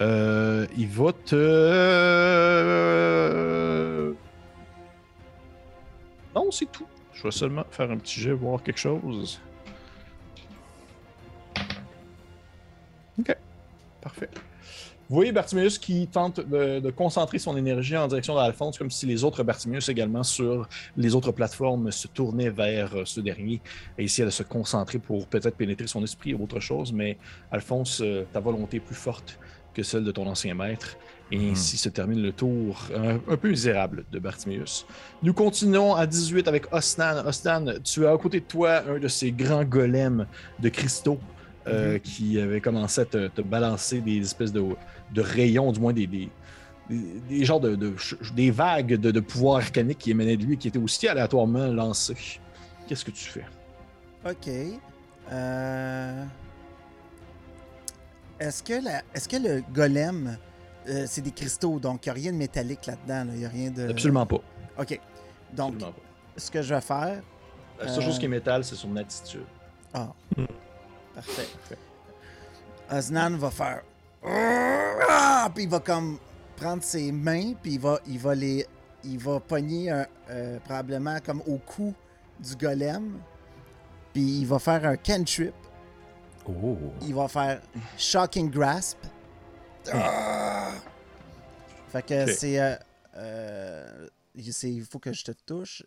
Euh, 0.00 0.66
il 0.76 0.88
va 0.88 1.12
te. 1.12 1.34
Non, 6.34 6.50
c'est 6.50 6.70
tout. 6.70 6.86
Je 7.14 7.22
vais 7.22 7.30
seulement 7.30 7.64
faire 7.70 7.90
un 7.90 7.96
petit 7.96 8.20
jet, 8.20 8.32
voir 8.32 8.62
quelque 8.62 8.78
chose. 8.78 9.40
Ok, 13.18 13.34
parfait. 14.02 14.28
Vous 15.08 15.14
voyez 15.14 15.30
Bartimeus 15.30 15.78
qui 15.80 16.08
tente 16.08 16.40
de, 16.40 16.80
de 16.80 16.90
concentrer 16.90 17.38
son 17.38 17.56
énergie 17.56 17.96
en 17.96 18.08
direction 18.08 18.34
d'Alphonse, 18.34 18.76
comme 18.76 18.90
si 18.90 19.06
les 19.06 19.22
autres 19.22 19.44
Bartimeus 19.44 19.88
également 19.88 20.24
sur 20.24 20.68
les 20.96 21.14
autres 21.14 21.30
plateformes 21.30 21.92
se 21.92 22.08
tournaient 22.08 22.50
vers 22.50 22.92
euh, 22.96 23.04
ce 23.04 23.20
dernier 23.20 23.60
et 23.98 24.04
essayaient 24.04 24.26
de 24.26 24.30
se 24.30 24.42
concentrer 24.42 24.98
pour 24.98 25.28
peut-être 25.28 25.56
pénétrer 25.56 25.86
son 25.86 26.02
esprit 26.02 26.34
ou 26.34 26.42
autre 26.42 26.58
chose. 26.58 26.92
Mais 26.92 27.18
Alphonse, 27.52 28.00
euh, 28.02 28.24
ta 28.32 28.40
volonté 28.40 28.78
est 28.78 28.80
plus 28.80 28.96
forte 28.96 29.38
que 29.74 29.84
celle 29.84 30.02
de 30.02 30.10
ton 30.10 30.26
ancien 30.26 30.54
maître. 30.54 30.96
Et 31.30 31.50
ainsi 31.50 31.76
se 31.76 31.88
termine 31.88 32.22
le 32.22 32.32
tour 32.32 32.88
un, 32.94 33.16
un 33.32 33.36
peu 33.36 33.48
misérable 33.48 34.04
de 34.10 34.18
Bartimius. 34.18 34.86
Nous 35.22 35.34
continuons 35.34 35.94
à 35.94 36.06
18 36.06 36.48
avec 36.48 36.72
Osnan. 36.72 37.24
Osnan, 37.26 37.74
tu 37.84 38.06
as 38.06 38.12
à 38.12 38.18
côté 38.18 38.40
de 38.40 38.44
toi 38.44 38.82
un 38.88 38.98
de 38.98 39.08
ces 39.08 39.30
grands 39.32 39.64
golems 39.64 40.26
de 40.60 40.68
cristaux 40.68 41.18
euh, 41.68 41.98
qui 41.98 42.40
avait 42.40 42.60
commencé 42.60 43.00
à 43.00 43.04
te, 43.04 43.26
te 43.26 43.40
balancer 43.40 44.00
des 44.00 44.20
espèces 44.20 44.52
de, 44.52 44.62
de 45.12 45.20
rayons, 45.22 45.72
du 45.72 45.80
moins 45.80 45.92
des, 45.92 46.06
des, 46.06 46.28
des- 46.88 47.20
des 47.28 47.44
genres 47.44 47.60
de, 47.60 47.74
de- 47.76 47.94
des 48.34 48.50
vagues 48.50 48.94
de, 48.94 49.10
de 49.10 49.20
pouvoir 49.20 49.56
arcanique 49.58 49.98
qui 49.98 50.10
émanaient 50.10 50.36
de 50.36 50.44
lui 50.44 50.54
et 50.54 50.56
qui 50.56 50.68
étaient 50.68 50.78
aussi 50.78 51.06
aléatoirement 51.08 51.66
lancés. 51.68 52.40
Qu'est-ce 52.86 53.04
que 53.04 53.10
tu 53.10 53.24
fais? 53.24 53.44
Ok. 54.28 54.48
Euh... 55.32 56.24
Est-ce 58.38 58.62
que, 58.62 58.84
la... 58.84 59.02
Est-ce 59.14 59.28
que 59.28 59.36
le 59.36 59.62
golem, 59.72 60.36
euh, 60.88 61.04
c'est 61.06 61.22
des 61.22 61.30
cristaux, 61.30 61.78
donc 61.80 62.04
il 62.04 62.08
n'y 62.08 62.10
a 62.10 62.14
rien 62.14 62.32
de 62.32 62.36
métallique 62.36 62.84
là-dedans, 62.86 63.26
il 63.32 63.38
n'y 63.38 63.44
a 63.46 63.48
rien 63.48 63.70
de... 63.70 63.88
Absolument 63.88 64.26
pas. 64.26 64.40
Ok. 64.78 65.00
Donc, 65.52 65.74
Absolument 65.74 65.92
pas. 65.92 66.02
ce 66.36 66.50
que 66.50 66.62
je 66.62 66.74
vais 66.74 66.80
faire... 66.80 67.22
La 67.80 67.88
seule 67.88 68.02
Euh, 68.02 68.06
chose 68.06 68.18
qui 68.18 68.24
est 68.26 68.28
métal, 68.28 68.62
c'est 68.64 68.74
son 68.74 68.94
attitude. 68.96 69.44
Ah. 69.94 70.12
Parfait. 71.14 71.48
Osnan 72.90 73.36
va 73.36 73.50
faire... 73.50 73.82
Ah! 74.26 75.50
Puis 75.54 75.64
il 75.64 75.70
va 75.70 75.80
comme 75.80 76.18
prendre 76.56 76.82
ses 76.82 77.12
mains, 77.12 77.54
puis 77.62 77.74
il 77.74 77.80
va, 77.80 78.00
il 78.06 78.18
va 78.18 78.34
les... 78.34 78.66
Il 79.04 79.18
va 79.18 79.38
pogner 79.38 79.90
un, 79.90 80.06
euh, 80.30 80.58
probablement 80.60 81.18
comme 81.24 81.40
au 81.46 81.58
cou 81.58 81.94
du 82.40 82.56
golem. 82.56 83.20
Puis 84.12 84.40
il 84.40 84.46
va 84.46 84.58
faire 84.58 84.84
un 84.84 84.96
cantrip. 84.96 85.54
Oh. 86.48 86.76
il 87.02 87.14
va 87.14 87.28
faire 87.28 87.60
Shocking 87.96 88.50
Grasp. 88.50 88.98
Ah! 89.92 90.72
Fait 91.88 92.02
que 92.04 92.32
c'est. 92.32 92.58
euh, 92.60 92.74
euh, 93.16 94.08
c'est- 94.50 94.72
Il 94.72 94.84
faut 94.84 94.98
que 94.98 95.12
je 95.12 95.24
te 95.24 95.32
touche. 95.32 95.84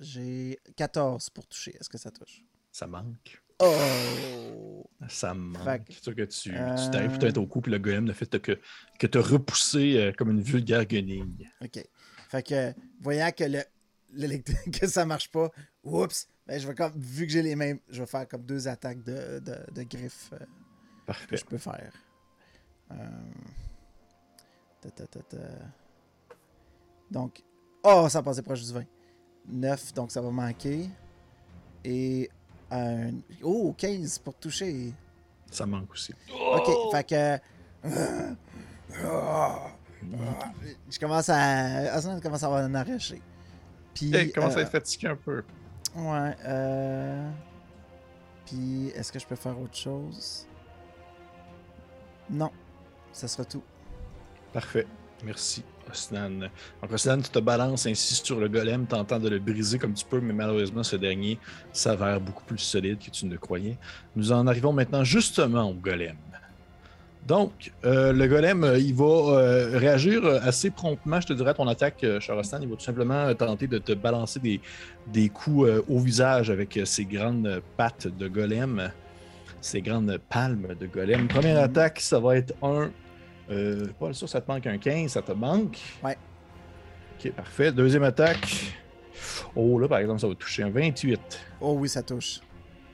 J'ai 0.00 0.58
14 0.76 1.30
pour 1.30 1.46
toucher. 1.46 1.74
Est-ce 1.80 1.88
que 1.88 1.98
ça 1.98 2.10
touche? 2.10 2.42
Ça 2.70 2.86
manque. 2.86 3.42
Oh! 3.60 4.84
Ça 5.08 5.32
manque. 5.32 5.82
C'est 5.90 6.02
sûr 6.02 6.14
que 6.14 6.22
tu, 6.22 6.54
Euh, 6.54 6.74
tu 6.76 6.90
t'arrives 6.90 7.18
tout 7.18 7.26
à 7.26 7.28
être 7.28 7.38
au 7.38 7.46
coup, 7.46 7.60
puis 7.60 7.72
le 7.72 7.78
golem 7.78 8.04
ne 8.04 8.12
fait 8.12 8.40
que, 8.40 8.58
que 8.98 9.06
te 9.06 9.18
repousser 9.18 9.96
euh, 9.96 10.12
comme 10.12 10.30
une 10.30 10.42
vulgaire 10.42 10.84
guenille. 10.84 11.48
OK. 11.62 11.84
Fait 12.28 12.42
que, 12.42 12.74
voyant 13.00 13.30
que 13.30 13.44
le, 13.44 14.38
que 14.78 14.86
ça 14.86 15.06
marche 15.06 15.30
pas, 15.30 15.50
oups! 15.82 16.28
Ben, 16.46 16.58
je 16.60 16.66
vais 16.66 16.74
comme, 16.74 16.92
vu 16.96 17.26
que 17.26 17.32
j'ai 17.32 17.42
les 17.42 17.56
mêmes, 17.56 17.78
je 17.88 18.00
vais 18.00 18.06
faire 18.06 18.26
comme 18.26 18.42
deux 18.42 18.68
attaques 18.68 19.02
de, 19.02 19.38
de, 19.38 19.56
de 19.72 19.82
griffes 19.82 20.30
euh, 20.32 21.12
que 21.28 21.36
je 21.36 21.44
peux 21.44 21.58
faire. 21.58 21.92
Euh, 22.90 22.94
ta, 24.80 24.90
ta, 24.90 25.06
ta. 25.06 25.36
Donc, 27.10 27.42
oh, 27.82 28.06
ça 28.08 28.18
a 28.18 28.22
passé 28.22 28.42
proche 28.42 28.62
du 28.64 28.72
20. 28.72 28.84
9, 29.50 29.94
donc 29.94 30.10
ça 30.10 30.20
va 30.20 30.30
manquer. 30.30 30.88
Et 31.84 32.30
un. 32.70 33.10
Oh, 33.42 33.74
15 33.76 34.18
pour 34.18 34.34
toucher. 34.34 34.92
Ça 35.50 35.66
manque 35.66 35.92
aussi. 35.92 36.14
Ok, 36.30 36.92
fait 36.92 37.04
que. 37.04 37.38
Je 40.90 40.98
commence 40.98 41.28
à. 41.28 41.94
Aslan 41.94 42.20
commence 42.20 42.42
à 42.42 42.46
avoir 42.46 42.62
un 42.62 42.74
arraché. 42.74 43.20
Puis. 43.94 44.14
Hey, 44.14 44.32
commence 44.32 44.54
à 44.54 44.58
euh, 44.58 44.62
être 44.62 44.70
fatigué 44.70 45.08
un 45.08 45.16
peu. 45.16 45.42
Ouais, 45.96 46.36
euh. 46.46 47.30
Puis, 48.46 48.88
est-ce 48.94 49.12
que 49.12 49.18
je 49.18 49.26
peux 49.26 49.36
faire 49.36 49.58
autre 49.60 49.76
chose? 49.76 50.46
Non. 52.30 52.50
Ça 53.12 53.28
sera 53.28 53.44
tout. 53.44 53.62
Parfait. 54.52 54.86
Merci, 55.24 55.64
Osnan. 55.90 56.50
Donc, 56.80 56.92
Osnan, 56.92 57.20
tu 57.20 57.30
te 57.30 57.38
balances 57.40 57.86
ainsi 57.86 58.14
sur 58.14 58.38
le 58.38 58.48
golem, 58.48 58.86
tentant 58.86 59.18
de 59.18 59.28
le 59.28 59.38
briser 59.38 59.78
comme 59.78 59.94
tu 59.94 60.04
peux, 60.04 60.20
mais 60.20 60.32
malheureusement, 60.32 60.82
ce 60.82 60.96
dernier 60.96 61.38
s'avère 61.72 62.20
beaucoup 62.20 62.44
plus 62.44 62.58
solide 62.58 62.98
que 62.98 63.10
tu 63.10 63.26
ne 63.26 63.36
croyais. 63.36 63.76
Nous 64.14 64.30
en 64.30 64.46
arrivons 64.46 64.72
maintenant 64.72 65.02
justement 65.02 65.70
au 65.70 65.74
golem. 65.74 66.16
Donc, 67.26 67.72
euh, 67.84 68.12
le 68.12 68.26
golem, 68.26 68.64
euh, 68.64 68.78
il 68.78 68.94
va 68.94 69.04
euh, 69.04 69.78
réagir 69.78 70.24
assez 70.24 70.70
promptement, 70.70 71.20
je 71.20 71.26
te 71.26 71.32
dirais, 71.34 71.52
ton 71.52 71.68
attaque, 71.68 72.04
cher 72.20 72.36
Osnan. 72.36 72.60
Il 72.62 72.68
va 72.68 72.76
tout 72.76 72.84
simplement 72.84 73.34
tenter 73.34 73.66
de 73.66 73.78
te 73.78 73.92
balancer 73.92 74.40
des, 74.40 74.60
des 75.08 75.28
coups 75.28 75.68
au 75.88 75.98
visage 75.98 76.48
avec 76.48 76.80
ses 76.84 77.04
grandes 77.04 77.60
pattes 77.76 78.06
de 78.06 78.28
golem, 78.28 78.90
ses 79.60 79.82
grandes 79.82 80.18
palmes 80.30 80.68
de 80.80 80.86
golem. 80.86 81.28
Première 81.28 81.62
attaque, 81.62 82.00
ça 82.00 82.18
va 82.18 82.36
être 82.36 82.54
un 82.62 82.90
euh, 83.50 83.86
pas 83.98 84.12
sûr, 84.12 84.28
ça 84.28 84.40
te 84.40 84.50
manque 84.50 84.66
un 84.66 84.78
15, 84.78 85.10
ça 85.12 85.22
te 85.22 85.32
manque? 85.32 85.78
Ouais. 86.02 86.16
Ok, 87.18 87.32
parfait. 87.32 87.72
Deuxième 87.72 88.02
attaque. 88.02 88.74
Oh, 89.56 89.78
là, 89.78 89.88
par 89.88 89.98
exemple, 89.98 90.20
ça 90.20 90.28
va 90.28 90.34
toucher 90.34 90.62
un 90.62 90.70
28. 90.70 91.20
Oh 91.60 91.74
oui, 91.78 91.88
ça 91.88 92.02
touche. 92.02 92.40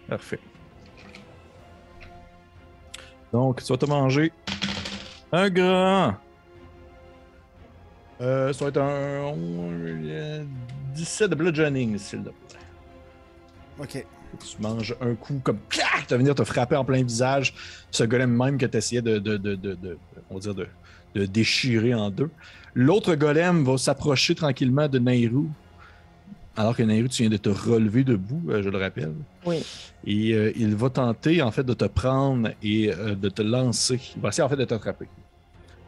Parfait. 0.09 0.39
Donc, 3.33 3.63
tu 3.63 3.73
vas 3.73 3.79
te 3.79 3.87
manger 3.87 4.33
un 5.33 5.51
grand. 5.51 6.15
Euh, 8.21 8.53
ça 8.53 8.65
va 8.65 8.69
être 8.69 8.81
un 8.81 9.35
euh, 9.37 10.45
17 10.95 11.31
de 11.31 11.35
bludgeoning, 11.35 11.99
s'il 11.99 12.23
te 12.23 12.31
plaît. 12.31 12.59
Ok. 13.81 14.07
Tu 14.39 14.61
manges 14.63 14.95
un 15.01 15.15
coup 15.15 15.41
comme 15.43 15.59
clac, 15.69 16.07
tu 16.07 16.15
vas 16.15 16.17
venir 16.19 16.35
te 16.35 16.45
frapper 16.45 16.77
en 16.77 16.85
plein 16.85 17.03
visage. 17.03 17.55
Ce 17.91 18.05
golem 18.05 18.31
même 18.37 18.59
que 18.59 18.67
tu 18.67 18.77
essayais 18.77 19.03
de, 19.03 19.19
de, 19.19 19.37
de, 19.37 19.55
de, 19.55 19.75
de- 19.75 19.99
on 20.31 20.35
va 20.35 20.41
dire 20.41 20.55
de, 20.55 20.67
de 21.15 21.27
déchirer 21.27 21.95
en 21.95 22.11
deux. 22.11 22.31
L'autre 22.75 23.15
golem 23.15 23.65
va 23.65 23.79
s'approcher 23.79 24.35
tranquillement 24.35 24.89
de 24.89 24.99
Nairou. 24.99 25.49
Alors 26.57 26.77
que 26.77 26.83
Nairou, 26.85 27.09
tu 27.09 27.23
viens 27.23 27.31
de 27.31 27.37
te 27.37 27.49
relever 27.49 28.05
debout, 28.05 28.41
euh, 28.49 28.63
je 28.63 28.69
le 28.69 28.79
rappelle. 28.79 29.13
Oui. 29.45 29.65
Et 30.07 30.33
euh, 30.35 30.53
il 30.57 30.75
va 30.77 30.89
tenter 30.91 31.43
en 31.43 31.51
fait 31.51 31.65
de 31.65 31.75
te 31.75 31.85
prendre 31.85 32.51
et 32.63 32.93
euh, 32.93 33.15
de 33.17 33.29
te 33.29 33.43
lancer. 33.43 34.01
Il 34.17 34.23
va 34.23 34.29
essayer 34.29 34.45
en 34.45 34.49
fait 34.49 34.57
de 34.57 34.65
t'attraper. 34.65 35.07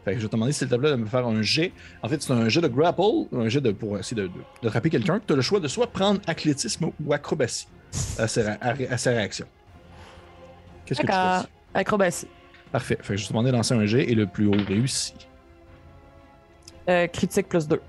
Fait 0.03 0.13
que 0.13 0.19
je 0.19 0.23
vais 0.23 0.29
te 0.29 0.35
demander 0.35 0.51
s'il 0.53 0.67
te 0.69 0.75
plaît 0.75 0.91
de 0.91 0.95
me 0.95 1.05
faire 1.05 1.25
un 1.27 1.41
jet. 1.41 1.71
En 2.01 2.07
fait, 2.09 2.21
c'est 2.21 2.31
un 2.33 2.47
jet 2.49 2.61
de 2.61 2.67
grapple, 2.67 3.01
un 3.33 3.47
jet 3.49 3.59
de, 3.61 3.71
pour 3.71 3.97
essayer 3.97 4.21
de- 4.21 4.27
de- 4.27 4.33
d'attraper 4.63 4.89
quelqu'un. 4.89 5.21
Tu 5.25 5.33
as 5.33 5.35
le 5.37 5.41
choix 5.41 5.59
de 5.59 5.67
soit 5.69 5.87
prendre 5.87 6.19
athlétisme 6.27 6.89
ou 7.05 7.13
acrobatie 7.13 7.67
à 8.17 8.27
sa, 8.27 8.53
à- 8.53 8.73
à 8.91 8.97
sa 8.97 9.11
réaction. 9.11 9.45
Qu'est-ce 10.85 11.01
que 11.01 11.05
tu 11.05 11.11
fais? 11.11 11.47
Acrobatie. 11.73 12.27
Parfait. 12.71 12.97
Fait 13.01 13.13
que 13.13 13.17
je 13.17 13.23
vais 13.23 13.27
te 13.27 13.33
demander 13.33 13.51
de 13.51 13.55
lancer 13.55 13.73
un 13.73 13.85
jet 13.85 14.09
et 14.09 14.15
le 14.15 14.25
plus 14.27 14.47
haut 14.47 14.55
réussi. 14.67 15.13
Euh, 16.89 17.07
critique 17.07 17.47
plus 17.49 17.67
2. 17.67 17.81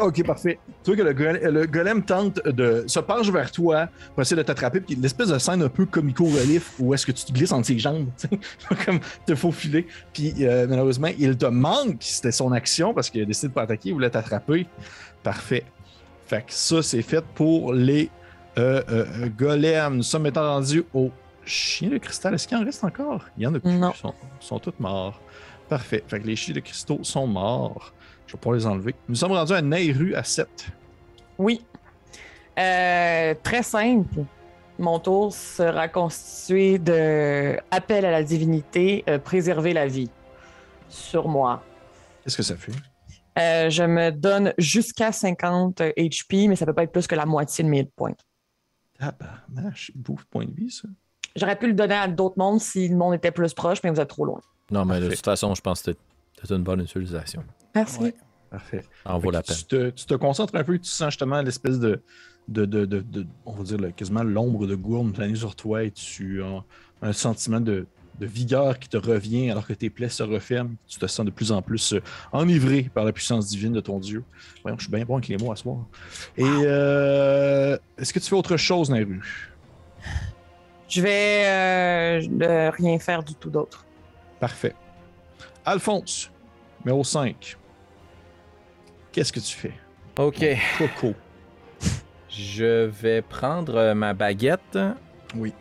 Ok, 0.00 0.24
parfait. 0.24 0.58
Tu 0.82 0.90
vois 0.94 0.96
que 0.96 1.02
le, 1.02 1.12
gole- 1.12 1.40
le 1.52 1.66
golem 1.66 2.02
tente 2.02 2.40
de 2.46 2.84
se 2.86 2.98
penche 2.98 3.28
vers 3.30 3.50
toi 3.52 3.88
pour 4.14 4.22
essayer 4.22 4.36
de 4.36 4.42
t'attraper, 4.42 4.80
puis 4.80 4.96
l'espèce 4.96 5.28
de 5.28 5.38
scène 5.38 5.62
un 5.62 5.68
peu 5.68 5.84
comico-relief 5.86 6.72
où 6.78 6.94
est-ce 6.94 7.04
que 7.06 7.12
tu 7.12 7.24
te 7.26 7.32
glisses 7.32 7.52
entre 7.52 7.66
ses 7.66 7.78
jambes, 7.78 8.08
comme 8.86 8.98
te 9.26 9.34
faufiler. 9.34 9.86
Puis 10.12 10.32
euh, 10.40 10.66
malheureusement, 10.68 11.08
il 11.18 11.36
te 11.36 11.46
manque, 11.46 11.98
c'était 12.00 12.32
son 12.32 12.52
action 12.52 12.94
parce 12.94 13.10
qu'il 13.10 13.20
a 13.22 13.26
décidé 13.26 13.48
de 13.48 13.52
pas 13.52 13.62
attaquer, 13.62 13.90
il 13.90 13.92
voulait 13.92 14.10
t'attraper. 14.10 14.66
Parfait. 15.22 15.64
Fait 16.32 16.40
que 16.40 16.52
ça, 16.54 16.82
c'est 16.82 17.02
fait 17.02 17.22
pour 17.34 17.74
les 17.74 18.08
euh, 18.56 18.82
euh, 18.88 19.04
euh, 19.20 19.28
golems. 19.28 19.96
Nous 19.96 20.02
sommes 20.02 20.22
maintenant 20.22 20.54
rendus 20.54 20.82
au 20.94 21.10
chien 21.44 21.90
de 21.90 21.98
cristal. 21.98 22.32
Est-ce 22.32 22.48
qu'il 22.48 22.56
en 22.56 22.64
reste 22.64 22.82
encore? 22.84 23.26
Il 23.36 23.42
y 23.42 23.46
en 23.46 23.54
a 23.54 23.60
plus. 23.60 23.70
Non. 23.74 23.92
Ils 23.94 24.14
sont, 24.40 24.58
tous 24.58 24.72
morts. 24.78 25.20
Parfait. 25.68 26.02
Fait 26.08 26.20
que 26.20 26.26
les 26.26 26.34
chiens 26.34 26.54
de 26.54 26.60
cristaux 26.60 27.00
sont 27.02 27.26
morts. 27.26 27.92
Je 28.26 28.32
vais 28.32 28.38
pouvoir 28.38 28.56
les 28.56 28.66
enlever. 28.66 28.94
Nous 29.10 29.14
sommes 29.14 29.32
rendus 29.32 29.52
à 29.52 29.60
Nairu 29.60 30.14
à 30.14 30.24
7. 30.24 30.48
Oui. 31.36 31.66
Euh, 32.58 33.34
très 33.42 33.62
simple. 33.62 34.24
Mon 34.78 35.00
tour 35.00 35.34
sera 35.34 35.86
constitué 35.88 36.78
de 36.78 37.58
appel 37.70 38.06
à 38.06 38.10
la 38.10 38.22
divinité, 38.22 39.04
euh, 39.06 39.18
préserver 39.18 39.74
la 39.74 39.86
vie 39.86 40.08
sur 40.88 41.28
moi. 41.28 41.62
Qu'est-ce 42.24 42.38
que 42.38 42.42
ça 42.42 42.56
fait? 42.56 42.72
Euh, 43.38 43.70
je 43.70 43.82
me 43.82 44.10
donne 44.10 44.52
jusqu'à 44.58 45.10
50 45.12 45.80
HP, 45.96 46.48
mais 46.48 46.56
ça 46.56 46.66
peut 46.66 46.74
pas 46.74 46.82
être 46.82 46.92
plus 46.92 47.06
que 47.06 47.14
la 47.14 47.24
moitié 47.26 47.64
de 47.64 47.68
mes 47.70 47.84
points. 47.84 48.12
Tabarnache, 48.98 49.90
il 49.94 50.00
bouffe 50.02 50.24
point 50.26 50.44
de 50.46 50.52
vie, 50.54 50.70
ça. 50.70 50.88
J'aurais 51.34 51.58
pu 51.58 51.66
le 51.66 51.72
donner 51.72 51.94
à 51.94 52.08
d'autres 52.08 52.36
mondes 52.38 52.60
si 52.60 52.88
le 52.88 52.96
monde 52.96 53.14
était 53.14 53.30
plus 53.30 53.54
proche, 53.54 53.78
mais 53.82 53.90
vous 53.90 54.00
êtes 54.00 54.08
trop 54.08 54.26
loin. 54.26 54.40
Non, 54.70 54.84
mais 54.84 55.00
de 55.00 55.08
toute 55.08 55.24
façon, 55.24 55.54
je 55.54 55.60
pense 55.62 55.82
que 55.82 55.92
c'est 56.42 56.50
une 56.54 56.62
bonne 56.62 56.80
utilisation. 56.80 57.42
Merci. 57.74 58.00
Ouais. 58.00 58.14
Parfait. 58.50 58.82
Ça 59.02 59.14
en 59.14 59.18
vaut 59.18 59.30
la 59.30 59.42
peine. 59.42 59.56
Tu 59.56 59.64
te, 59.64 59.90
tu 59.90 60.04
te 60.04 60.14
concentres 60.14 60.54
un 60.56 60.62
peu, 60.64 60.78
tu 60.78 60.90
sens 60.90 61.08
justement 61.10 61.40
l'espèce 61.40 61.78
de, 61.78 62.02
de, 62.48 62.66
de, 62.66 62.84
de- 62.84 63.00
de- 63.00 63.26
on 63.46 63.52
va 63.52 63.62
dire 63.64 63.94
quasiment 63.96 64.22
l'ombre 64.22 64.66
de 64.66 64.74
gourne 64.74 65.12
planer 65.12 65.34
sur 65.36 65.56
toi 65.56 65.84
et 65.84 65.90
tu 65.90 66.42
as 66.42 66.62
un 67.00 67.12
sentiment 67.14 67.60
de, 67.60 67.86
de 68.18 68.26
vigueur 68.26 68.78
qui 68.78 68.88
te 68.88 68.96
revient 68.96 69.50
alors 69.50 69.66
que 69.66 69.72
tes 69.72 69.90
plaies 69.90 70.08
se 70.08 70.22
referment. 70.22 70.74
Tu 70.86 70.98
te 70.98 71.06
sens 71.06 71.24
de 71.24 71.30
plus 71.30 71.52
en 71.52 71.62
plus 71.62 71.94
euh, 71.94 72.02
enivré 72.32 72.90
par 72.94 73.04
la 73.04 73.12
puissance 73.12 73.48
divine 73.48 73.72
de 73.72 73.80
ton 73.80 73.98
Dieu. 73.98 74.24
Voyons, 74.62 74.78
je 74.78 74.84
suis 74.84 74.92
bien 74.92 75.04
bon 75.04 75.14
avec 75.16 75.28
les 75.28 75.36
mots 75.36 75.52
à 75.52 75.56
soir. 75.56 75.78
Et 76.36 76.44
euh, 76.44 77.76
est-ce 77.98 78.12
que 78.12 78.18
tu 78.18 78.28
fais 78.28 78.36
autre 78.36 78.56
chose, 78.56 78.90
Nairu? 78.90 79.20
Je 80.88 81.00
vais 81.00 81.44
euh, 81.46 82.20
euh, 82.42 82.70
rien 82.70 82.98
faire 82.98 83.22
du 83.22 83.34
tout 83.34 83.48
d'autre. 83.48 83.86
Parfait. 84.38 84.74
Alphonse, 85.64 86.30
numéro 86.84 87.02
5. 87.02 87.56
Qu'est-ce 89.10 89.32
que 89.32 89.40
tu 89.40 89.56
fais? 89.56 89.72
Ok. 90.18 90.44
Coco. 90.76 91.14
Je 92.28 92.86
vais 92.86 93.22
prendre 93.22 93.94
ma 93.94 94.12
baguette. 94.12 94.78
Oui. 95.34 95.54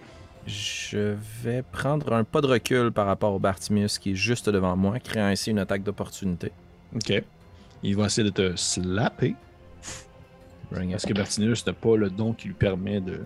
Je 0.47 1.15
vais 1.43 1.61
prendre 1.61 2.13
un 2.13 2.23
pas 2.23 2.41
de 2.41 2.47
recul 2.47 2.91
par 2.91 3.05
rapport 3.05 3.33
au 3.33 3.39
Bartimius 3.39 3.99
qui 3.99 4.11
est 4.11 4.15
juste 4.15 4.49
devant 4.49 4.75
moi, 4.75 4.99
créant 4.99 5.27
ainsi 5.27 5.51
une 5.51 5.59
attaque 5.59 5.83
d'opportunité. 5.83 6.51
OK. 6.95 7.23
Il 7.83 7.95
va 7.95 8.05
essayer 8.05 8.29
de 8.29 8.33
te 8.33 8.55
slapper. 8.55 9.35
Parce 10.71 11.05
que 11.05 11.13
Bertinus 11.13 11.65
n'a 11.65 11.73
pas 11.73 11.97
le 11.97 12.09
don 12.09 12.33
qui 12.33 12.47
lui 12.47 12.53
permet 12.53 13.01
de, 13.01 13.21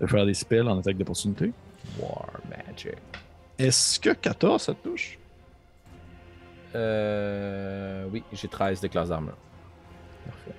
de 0.00 0.06
faire 0.06 0.24
des 0.24 0.34
spells 0.34 0.66
en 0.66 0.78
attaque 0.78 0.96
d'opportunité? 0.96 1.52
War 1.98 2.40
Magic. 2.48 2.94
Est-ce 3.58 4.00
que 4.00 4.10
14, 4.10 4.62
ça 4.62 4.74
te 4.74 4.88
touche? 4.88 5.18
Euh. 6.74 8.06
Oui, 8.12 8.22
j'ai 8.32 8.48
13 8.48 8.80
de 8.80 8.88
classe 8.88 9.08
d'armure. 9.08 9.36
Parfait. 10.24 10.54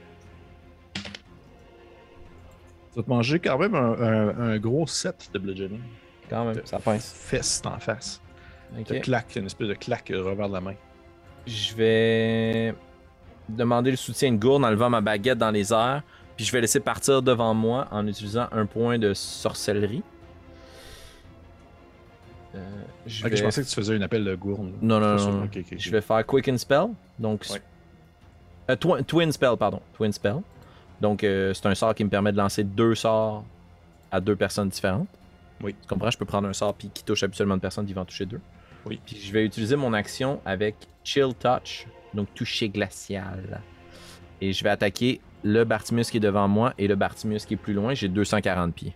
Tu 2.94 3.00
vas 3.00 3.04
te 3.04 3.10
manger 3.10 3.40
quand 3.40 3.58
même 3.58 3.76
un, 3.76 3.94
un- 4.02 4.40
un 4.54 4.58
gros 4.60 4.88
set 4.88 5.30
de 5.34 5.40
bludgeoning. 5.40 5.82
Quand 6.30 6.46
même, 6.46 6.62
ça 6.66 6.80
pince. 6.80 7.14
Fesse 7.16 7.62
en 7.66 7.80
face. 7.80 8.22
Claque, 9.02 9.36
une 9.38 9.46
espèce 9.46 9.68
de 9.70 9.74
claque 9.76 10.10
revers 10.14 10.48
de 10.50 10.54
la 10.54 10.62
main. 10.62 10.74
Je 11.46 11.74
vais 11.76 12.76
demander 13.48 13.92
le 13.92 13.98
soutien 13.98 14.32
de 14.34 14.38
Gourde 14.38 14.66
en 14.66 14.70
levant 14.70 14.90
ma 14.90 15.00
baguette 15.02 15.38
dans 15.38 15.52
les 15.52 15.72
airs. 15.72 16.04
Puis 16.36 16.46
je 16.46 16.52
vais 16.52 16.60
laisser 16.62 16.80
partir 16.82 17.22
devant 17.22 17.54
moi 17.54 17.88
en 17.92 18.06
utilisant 18.08 18.48
un 18.52 18.66
point 18.66 19.00
de 19.00 19.14
sorcellerie. 19.14 20.04
Euh, 22.56 22.60
je, 23.06 23.24
Ok, 23.26 23.32
vais... 23.32 23.38
je 23.38 23.44
pensais 23.44 23.64
que 23.64 23.68
tu 23.68 23.76
faisais 23.76 23.96
un 23.96 24.02
appel 24.02 24.24
de 24.24 24.36
gourne. 24.36 24.74
Non, 24.82 25.00
non, 25.00 25.16
non, 25.16 25.32
non. 25.32 25.50
Je 25.78 25.92
vais 25.92 26.02
faire 26.02 26.26
Quicken 26.26 26.58
Spell. 26.58 26.88
Donc, 27.20 27.46
Ouais. 27.52 27.62
Euh, 28.70 28.76
twi- 28.76 29.04
Twin 29.06 29.32
Spell, 29.32 29.56
pardon. 29.58 29.82
Twin 29.94 30.12
Spell. 30.12 30.42
Donc, 31.02 31.24
euh, 31.24 31.54
c'est 31.54 31.66
un 31.66 31.76
sort 31.76 31.94
qui 31.94 32.04
me 32.04 32.10
permet 32.10 32.32
de 32.32 32.38
lancer 32.38 32.64
deux 32.64 32.96
sorts 32.96 33.44
à 34.12 34.20
deux 34.20 34.36
personnes 34.36 34.70
différentes. 34.70 35.08
Oui. 35.62 35.76
Tu 35.80 35.88
comprends? 35.88 36.10
Je 36.10 36.18
peux 36.18 36.26
prendre 36.26 36.48
un 36.48 36.54
sort 36.54 36.74
puis 36.74 36.90
qui 36.94 37.04
touche 37.04 37.24
habituellement 37.24 37.56
une 37.56 37.62
personne 37.62 37.86
qui 37.86 37.94
va 37.94 38.02
en 38.02 38.06
toucher 38.06 38.26
deux. 38.26 38.42
Oui. 38.86 39.00
Puis 39.06 39.18
je 39.18 39.32
vais 39.32 39.46
utiliser 39.46 39.76
mon 39.76 39.94
action 39.94 40.42
avec 40.46 40.76
Chill 41.04 41.34
Touch, 41.40 41.88
donc 42.14 42.34
toucher 42.34 42.70
glacial. 42.70 43.62
Et 44.40 44.54
je 44.54 44.64
vais 44.64 44.70
attaquer 44.70 45.20
le 45.44 45.64
Bartimus 45.64 46.04
qui 46.04 46.18
est 46.18 46.22
devant 46.22 46.48
moi 46.48 46.74
et 46.78 46.88
le 46.88 46.96
Bartimus 46.96 47.40
qui 47.40 47.56
est 47.56 47.58
plus 47.58 47.74
loin. 47.74 47.94
J'ai 47.94 48.08
240 48.08 48.74
pieds. 48.74 48.96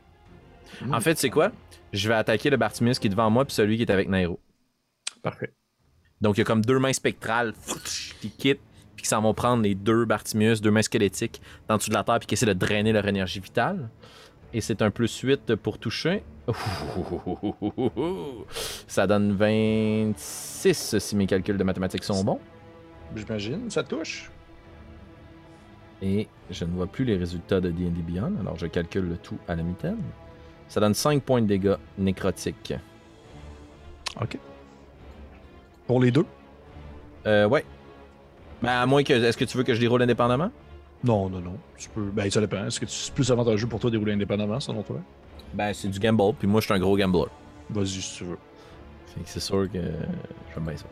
Mm. 0.81 0.93
En 0.93 1.01
fait, 1.01 1.17
c'est 1.17 1.29
quoi? 1.29 1.51
Je 1.93 2.07
vais 2.07 2.15
attaquer 2.15 2.49
le 2.49 2.57
Bartimus 2.57 2.93
qui 2.93 3.07
est 3.07 3.09
devant 3.09 3.29
moi 3.29 3.45
puis 3.45 3.53
celui 3.53 3.77
qui 3.77 3.83
est 3.83 3.91
avec 3.91 4.07
Nairo. 4.07 4.39
Parfait. 5.21 5.53
Donc, 6.21 6.37
il 6.37 6.41
y 6.41 6.43
a 6.43 6.45
comme 6.45 6.63
deux 6.63 6.77
mains 6.77 6.93
spectrales 6.93 7.53
qui 8.21 8.29
quittent, 8.29 8.61
puis 9.01 9.07
qui 9.07 9.09
s'en 9.09 9.21
vont 9.21 9.33
prendre 9.33 9.63
les 9.63 9.73
deux 9.73 10.05
Bartimius, 10.05 10.61
deux 10.61 10.69
mains 10.69 10.83
squelettiques, 10.83 11.41
dans 11.67 11.73
le 11.73 11.79
dessous 11.79 11.89
de 11.89 11.95
la 11.95 12.03
terre, 12.03 12.19
puis 12.19 12.27
qui 12.27 12.35
essaient 12.35 12.45
de 12.45 12.53
drainer 12.53 12.91
leur 12.93 13.07
énergie 13.07 13.39
vitale. 13.39 13.89
Et 14.53 14.61
c'est 14.61 14.83
un 14.83 14.91
plus 14.91 15.17
8 15.17 15.55
pour 15.55 15.79
toucher. 15.79 16.23
Ça 18.87 19.07
donne 19.07 19.31
26 19.31 20.99
si 20.99 21.15
mes 21.15 21.25
calculs 21.25 21.57
de 21.57 21.63
mathématiques 21.63 22.03
sont 22.03 22.23
bons. 22.23 22.39
J'imagine, 23.15 23.71
ça 23.71 23.83
touche? 23.83 24.29
Et 26.01 26.27
je 26.49 26.65
ne 26.65 26.71
vois 26.71 26.87
plus 26.87 27.03
les 27.03 27.17
résultats 27.17 27.59
de 27.59 27.71
D&D 27.71 28.01
Beyond, 28.01 28.33
alors 28.39 28.57
je 28.57 28.67
calcule 28.67 29.09
le 29.09 29.17
tout 29.17 29.37
à 29.47 29.55
la 29.55 29.63
mitaine. 29.63 30.01
Ça 30.67 30.79
donne 30.79 30.93
5 30.93 31.23
points 31.23 31.41
de 31.41 31.47
dégâts 31.47 31.75
nécrotiques. 31.97 32.73
Ok. 34.21 34.37
Pour 35.87 35.99
les 35.99 36.11
deux? 36.11 36.25
Euh, 37.25 37.47
ouais. 37.47 37.65
Ben, 38.61 38.69
à 38.69 38.85
moins 38.85 39.03
que... 39.03 39.13
Est-ce 39.13 39.37
que 39.37 39.45
tu 39.45 39.57
veux 39.57 39.63
que 39.63 39.73
je 39.73 39.81
les 39.81 39.87
roule 39.87 40.01
indépendamment? 40.01 40.51
Non, 41.03 41.29
non, 41.29 41.39
non. 41.39 41.57
Tu 41.77 41.89
peux. 41.89 42.11
Ben, 42.11 42.29
ça 42.29 42.39
dépend. 42.39 42.65
Est-ce 42.65 42.79
que 42.79 42.85
c'est 42.85 43.13
plus 43.13 43.31
avantageux 43.31 43.67
pour 43.67 43.79
toi 43.79 43.89
de 43.89 43.95
dérouler 43.95 44.13
indépendamment, 44.13 44.59
selon 44.59 44.83
toi? 44.83 44.97
Ben, 45.53 45.73
c'est 45.73 45.87
du 45.87 45.99
gamble, 45.99 46.35
puis 46.37 46.47
moi, 46.47 46.61
je 46.61 46.65
suis 46.65 46.73
un 46.73 46.79
gros 46.79 46.95
gambler. 46.95 47.25
Vas-y 47.69 47.87
si 47.87 48.17
tu 48.17 48.23
veux. 48.25 48.37
Fait 49.07 49.21
que 49.21 49.29
c'est 49.29 49.39
sûr 49.39 49.69
que 49.71 49.79
j'aime 50.53 50.63
bien 50.63 50.77
ça. 50.77 50.85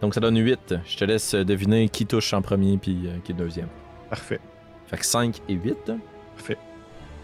Donc 0.00 0.14
ça 0.14 0.20
donne 0.20 0.38
8. 0.38 0.74
Je 0.84 0.96
te 0.96 1.04
laisse 1.04 1.34
deviner 1.34 1.88
qui 1.88 2.06
touche 2.06 2.32
en 2.34 2.42
premier 2.42 2.76
puis 2.76 3.06
euh, 3.06 3.18
qui 3.24 3.32
est 3.32 3.34
deuxième. 3.34 3.68
Parfait. 4.10 4.40
Fait 4.86 4.98
que 4.98 5.04
5 5.04 5.40
et 5.48 5.54
8. 5.54 5.92
Parfait. 6.36 6.58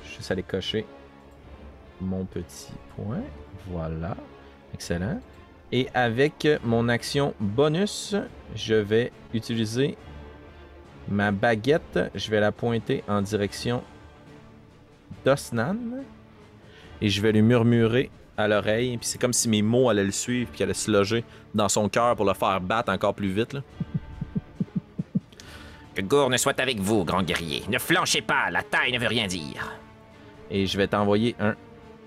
Je 0.03 0.09
suis 0.09 0.17
juste 0.17 0.31
allé 0.31 0.43
cocher 0.43 0.87
mon 2.01 2.25
petit 2.25 2.73
point. 2.97 3.23
Voilà. 3.69 4.17
Excellent. 4.75 5.21
Et 5.73 5.89
avec 5.95 6.47
mon 6.63 6.91
action 6.91 7.33
bonus, 7.41 8.15
je 8.55 8.75
vais 8.75 9.11
utiliser 9.33 9.97
ma 11.09 11.31
baguette. 11.33 11.99
Je 12.15 12.31
vais 12.31 12.41
la 12.41 12.53
pointer 12.53 13.03
en 13.09 13.23
direction 13.23 13.83
d'Osnan. 15.25 15.77
Et 17.01 17.09
je 17.09 17.23
vais 17.23 17.33
lui 17.33 17.41
murmurer 17.41 18.11
à 18.37 18.49
l'oreille. 18.49 18.99
Puis 18.99 19.07
c'est 19.07 19.19
comme 19.19 19.33
si 19.33 19.49
mes 19.49 19.63
mots 19.63 19.89
allaient 19.89 20.05
le 20.05 20.13
suivre 20.13 20.51
puis 20.53 20.63
allaient 20.63 20.75
se 20.75 20.91
loger 20.91 21.25
dans 21.55 21.71
son 21.71 21.89
cœur 21.89 22.17
pour 22.17 22.27
le 22.27 22.35
faire 22.35 22.61
battre 22.61 22.93
encore 22.93 23.15
plus 23.15 23.33
vite. 23.33 23.55
Là. 23.55 23.63
Que 25.95 26.03
Gourne 26.03 26.37
soit 26.37 26.59
avec 26.61 26.81
vous, 26.81 27.05
grand 27.05 27.23
guerrier. 27.23 27.63
Ne 27.71 27.79
flanchez 27.79 28.23
pas, 28.23 28.51
la 28.51 28.63
taille 28.63 28.93
ne 28.93 28.99
veut 28.99 29.09
rien 29.09 29.27
dire. 29.27 29.73
Et 30.51 30.67
je 30.67 30.77
vais 30.77 30.87
t'envoyer 30.87 31.35
un 31.41 31.55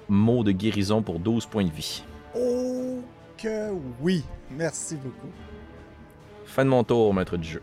mot 0.08 0.44
de 0.44 0.52
guérison 0.52 1.02
pour 1.02 1.20
12 1.20 1.48
points 1.48 1.66
de 1.66 1.72
vie. 1.72 2.04
Oh 2.36 2.75
que 3.38 3.72
oui. 4.02 4.24
Merci 4.52 4.96
beaucoup. 4.96 5.32
Fin 6.46 6.64
de 6.66 6.70
mon 6.70 6.84
tour, 6.84 7.14
maître 7.14 7.38
du 7.38 7.48
jeu. 7.50 7.62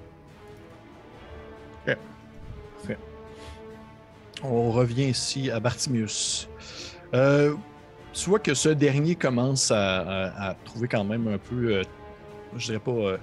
On 4.44 4.72
revient 4.72 5.04
ici 5.10 5.50
à 5.52 5.60
Bartimius. 5.60 6.48
Euh, 7.14 7.54
tu 8.12 8.28
vois 8.28 8.40
que 8.40 8.54
ce 8.54 8.70
dernier 8.70 9.14
commence 9.14 9.70
à, 9.70 10.00
à- 10.00 10.50
à 10.50 10.54
trouver 10.64 10.88
quand 10.88 11.04
même 11.04 11.28
un 11.28 11.38
peu, 11.38 11.76
euh, 11.76 11.82
je 12.56 12.66
dirais 12.66 12.78
pas, 12.80 12.90
euh, 12.90 13.18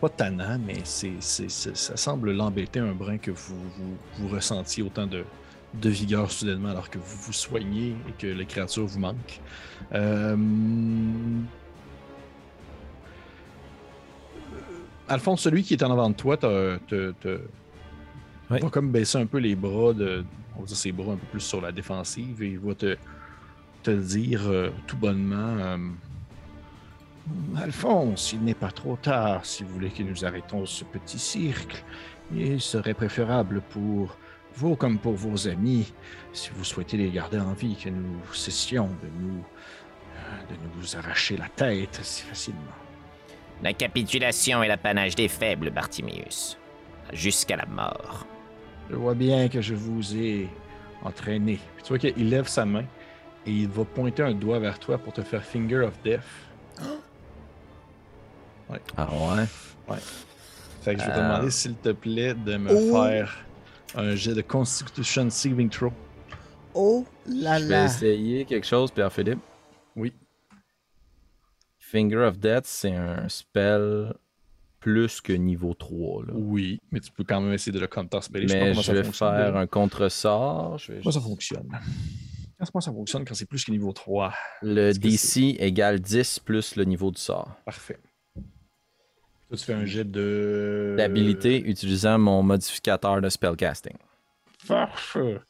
pas 0.00 0.08
tannant, 0.08 0.58
mais 0.58 0.80
c'est- 0.82 1.20
ça 1.20 1.96
semble 1.96 2.32
l'embêter 2.32 2.80
un 2.80 2.92
brin 2.92 3.18
que 3.18 3.30
vous, 3.30 3.54
vous, 3.76 3.96
vous 4.18 4.28
ressentiez 4.28 4.82
autant 4.82 5.06
de, 5.06 5.24
de 5.74 5.90
vigueur 5.90 6.30
soudainement 6.30 6.70
alors 6.70 6.90
que 6.90 6.98
vous 6.98 7.16
vous 7.18 7.32
soignez 7.32 7.94
et 8.08 8.12
que 8.18 8.26
les 8.26 8.46
créatures 8.46 8.86
vous 8.86 8.98
manquent. 9.00 9.40
Euh, 9.92 10.36
Alphonse, 15.08 15.42
celui 15.42 15.62
qui 15.62 15.74
est 15.74 15.82
en 15.82 15.90
avant 15.90 16.10
de 16.10 16.14
toi, 16.14 16.36
te, 16.36 16.78
Oui. 18.50 18.60
va 18.60 18.70
comme 18.70 18.90
baisser 18.90 19.18
un 19.18 19.26
peu 19.26 19.38
les 19.38 19.54
bras, 19.54 19.92
de, 19.92 20.24
on 20.56 20.60
va 20.60 20.66
dire 20.66 20.76
ses 20.76 20.92
bras 20.92 21.12
un 21.12 21.16
peu 21.16 21.26
plus 21.26 21.40
sur 21.40 21.60
la 21.60 21.72
défensive 21.72 22.42
et 22.42 22.48
il 22.48 22.58
va 22.58 22.74
te, 22.74 22.96
te 23.82 23.90
dire 23.90 24.42
euh, 24.46 24.70
tout 24.86 24.96
bonnement 24.96 25.56
euh, 25.58 25.78
Alphonse, 27.56 28.32
il 28.32 28.42
n'est 28.42 28.54
pas 28.54 28.70
trop 28.70 28.96
tard 28.96 29.44
si 29.44 29.62
vous 29.62 29.70
voulez 29.74 29.90
que 29.90 30.02
nous 30.02 30.24
arrêtons 30.24 30.64
ce 30.64 30.84
petit 30.84 31.18
cirque. 31.18 31.84
Il 32.34 32.60
serait 32.60 32.94
préférable 32.94 33.62
pour 33.70 34.16
vous 34.58 34.74
comme 34.76 34.98
pour 34.98 35.14
vos 35.14 35.46
amis, 35.48 35.92
si 36.32 36.50
vous 36.54 36.64
souhaitez 36.64 36.96
les 36.96 37.10
garder 37.10 37.38
en 37.38 37.52
vie, 37.52 37.76
que 37.76 37.88
nous 37.88 38.18
cessions 38.32 38.88
de 39.02 39.08
nous, 39.20 39.44
de 40.50 40.54
nous 40.76 40.96
arracher 40.96 41.36
la 41.36 41.48
tête 41.48 42.00
si 42.02 42.22
facilement. 42.22 42.60
La 43.62 43.72
capitulation 43.72 44.62
est 44.62 44.68
l'apanage 44.68 45.14
des 45.14 45.28
faibles, 45.28 45.70
Bartimius. 45.70 46.58
Jusqu'à 47.12 47.56
la 47.56 47.66
mort. 47.66 48.26
Je 48.90 48.96
vois 48.96 49.14
bien 49.14 49.48
que 49.48 49.60
je 49.60 49.74
vous 49.74 50.16
ai 50.16 50.48
entraîné. 51.02 51.58
Puis 51.76 51.84
tu 51.84 51.88
vois 51.90 51.98
qu'il 51.98 52.28
lève 52.28 52.48
sa 52.48 52.64
main 52.64 52.84
et 53.46 53.50
il 53.52 53.68
va 53.68 53.84
pointer 53.84 54.22
un 54.22 54.32
doigt 54.34 54.58
vers 54.58 54.78
toi 54.78 54.98
pour 54.98 55.12
te 55.12 55.22
faire 55.22 55.44
Finger 55.44 55.80
of 55.80 55.94
Death. 56.02 56.20
Ah 58.96 59.08
ouais? 59.10 59.96
Fait 60.82 60.94
que 60.94 61.00
je 61.00 61.06
vais 61.06 61.12
te 61.14 61.18
Euh. 61.18 61.22
demander, 61.22 61.50
s'il 61.50 61.74
te 61.76 61.88
plaît, 61.90 62.34
de 62.34 62.56
me 62.58 62.70
Oh. 62.70 62.92
faire 62.92 63.34
un 63.94 64.14
jet 64.14 64.34
de 64.34 64.42
Constitution 64.42 65.28
Saving 65.30 65.68
Throw. 65.70 65.92
Oh 66.74 67.04
là 67.26 67.58
Je 67.58 67.64
vais 67.64 67.70
là. 67.70 67.84
essayer 67.86 68.44
quelque 68.44 68.66
chose, 68.66 68.90
Pierre-Philippe. 68.90 69.40
Oui. 69.96 70.12
Finger 71.78 72.18
of 72.18 72.38
Death, 72.38 72.66
c'est 72.66 72.94
un 72.94 73.28
spell 73.28 74.14
plus 74.78 75.20
que 75.20 75.32
niveau 75.32 75.74
3. 75.74 76.26
Là. 76.26 76.32
Oui, 76.34 76.78
mais 76.92 77.00
tu 77.00 77.10
peux 77.10 77.24
quand 77.24 77.40
même 77.40 77.52
essayer 77.52 77.72
de 77.72 77.80
le 77.80 77.86
counterspell. 77.86 78.48
sais 78.48 78.58
pas 78.58 78.64
Mais 78.66 78.74
je 78.74 78.82
ça 78.82 78.92
vais 78.92 79.02
faire 79.04 79.56
un 79.56 79.66
contre-sort. 79.66 80.78
Je 80.78 80.92
vais 80.92 81.00
Comment 81.00 81.12
ça 81.12 81.20
fonctionne? 81.20 81.68
Comment 82.72 82.80
ça 82.80 82.92
fonctionne 82.92 83.24
quand 83.24 83.34
c'est 83.34 83.46
plus 83.46 83.64
que 83.64 83.70
niveau 83.70 83.92
3? 83.92 84.32
Le 84.62 84.92
DC 84.92 85.56
égale 85.58 86.00
10 86.00 86.40
plus 86.40 86.76
le 86.76 86.84
niveau 86.84 87.10
du 87.10 87.20
sort. 87.20 87.50
Parfait. 87.64 87.98
Toi, 89.48 89.56
tu 89.56 89.64
fais 89.64 89.72
un 89.72 89.84
jet 89.86 90.04
de... 90.04 90.94
D'habilité 90.98 91.58
utilisant 91.68 92.18
mon 92.18 92.42
modificateur 92.42 93.20
de 93.20 93.28
spellcasting. 93.28 93.96
Parfait. 94.66 95.40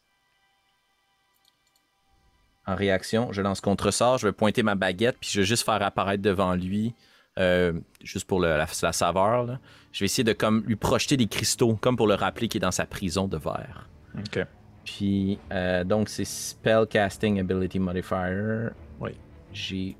en 2.67 2.75
réaction, 2.77 3.33
je 3.33 3.41
lance 3.41 3.61
contre-sort, 3.63 4.19
je 4.19 4.27
vais 4.29 4.33
pointer 4.33 4.63
ma 4.63 4.75
baguette, 4.75 5.17
puis 5.19 5.31
je 5.33 5.41
vais 5.41 5.47
juste 5.47 5.65
faire 5.65 5.83
apparaître 5.83 6.23
devant 6.23 6.55
lui, 6.55 6.95
euh, 7.39 7.73
juste 8.05 8.27
pour 8.27 8.41
le- 8.41 8.49
la, 8.59 8.67
la 8.83 8.93
saveur. 8.93 9.45
là. 9.47 9.59
Je 9.91 10.01
vais 10.01 10.05
essayer 10.05 10.23
de 10.25 10.35
comme 10.35 10.63
lui 10.67 10.77
projeter 10.77 11.17
des 11.17 11.27
cristaux, 11.29 11.77
comme 11.77 11.97
pour 11.97 12.07
le 12.07 12.15
rappeler 12.15 12.47
qu'il 12.47 12.59
est 12.59 12.67
dans 12.67 12.71
sa 12.71 12.85
prison 12.85 13.27
de 13.27 13.39
verre. 13.39 13.89
Ok. 14.19 14.45
Puis, 14.85 15.39
euh, 15.51 15.83
donc, 15.83 16.09
c'est 16.11 16.25
Spell 16.27 16.87
Casting 16.87 17.41
Ability 17.41 17.79
Modifier. 17.79 18.69
Oui. 19.01 19.13
J'ai 19.53 19.97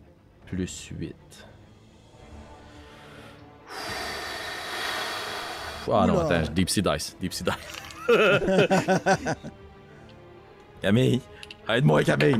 plus 0.47 0.91
8. 0.99 1.15
Ah 5.93 6.07
non, 6.07 6.19
attends, 6.19 6.51
Deep 6.53 6.71
Sea 6.71 6.83
Dice. 6.83 7.17
Deep 7.21 7.33
Sea 7.33 7.45
Dice. 7.45 7.55
Camille, 10.83 11.21
aide-moi, 11.69 12.05
Camille. 12.05 12.39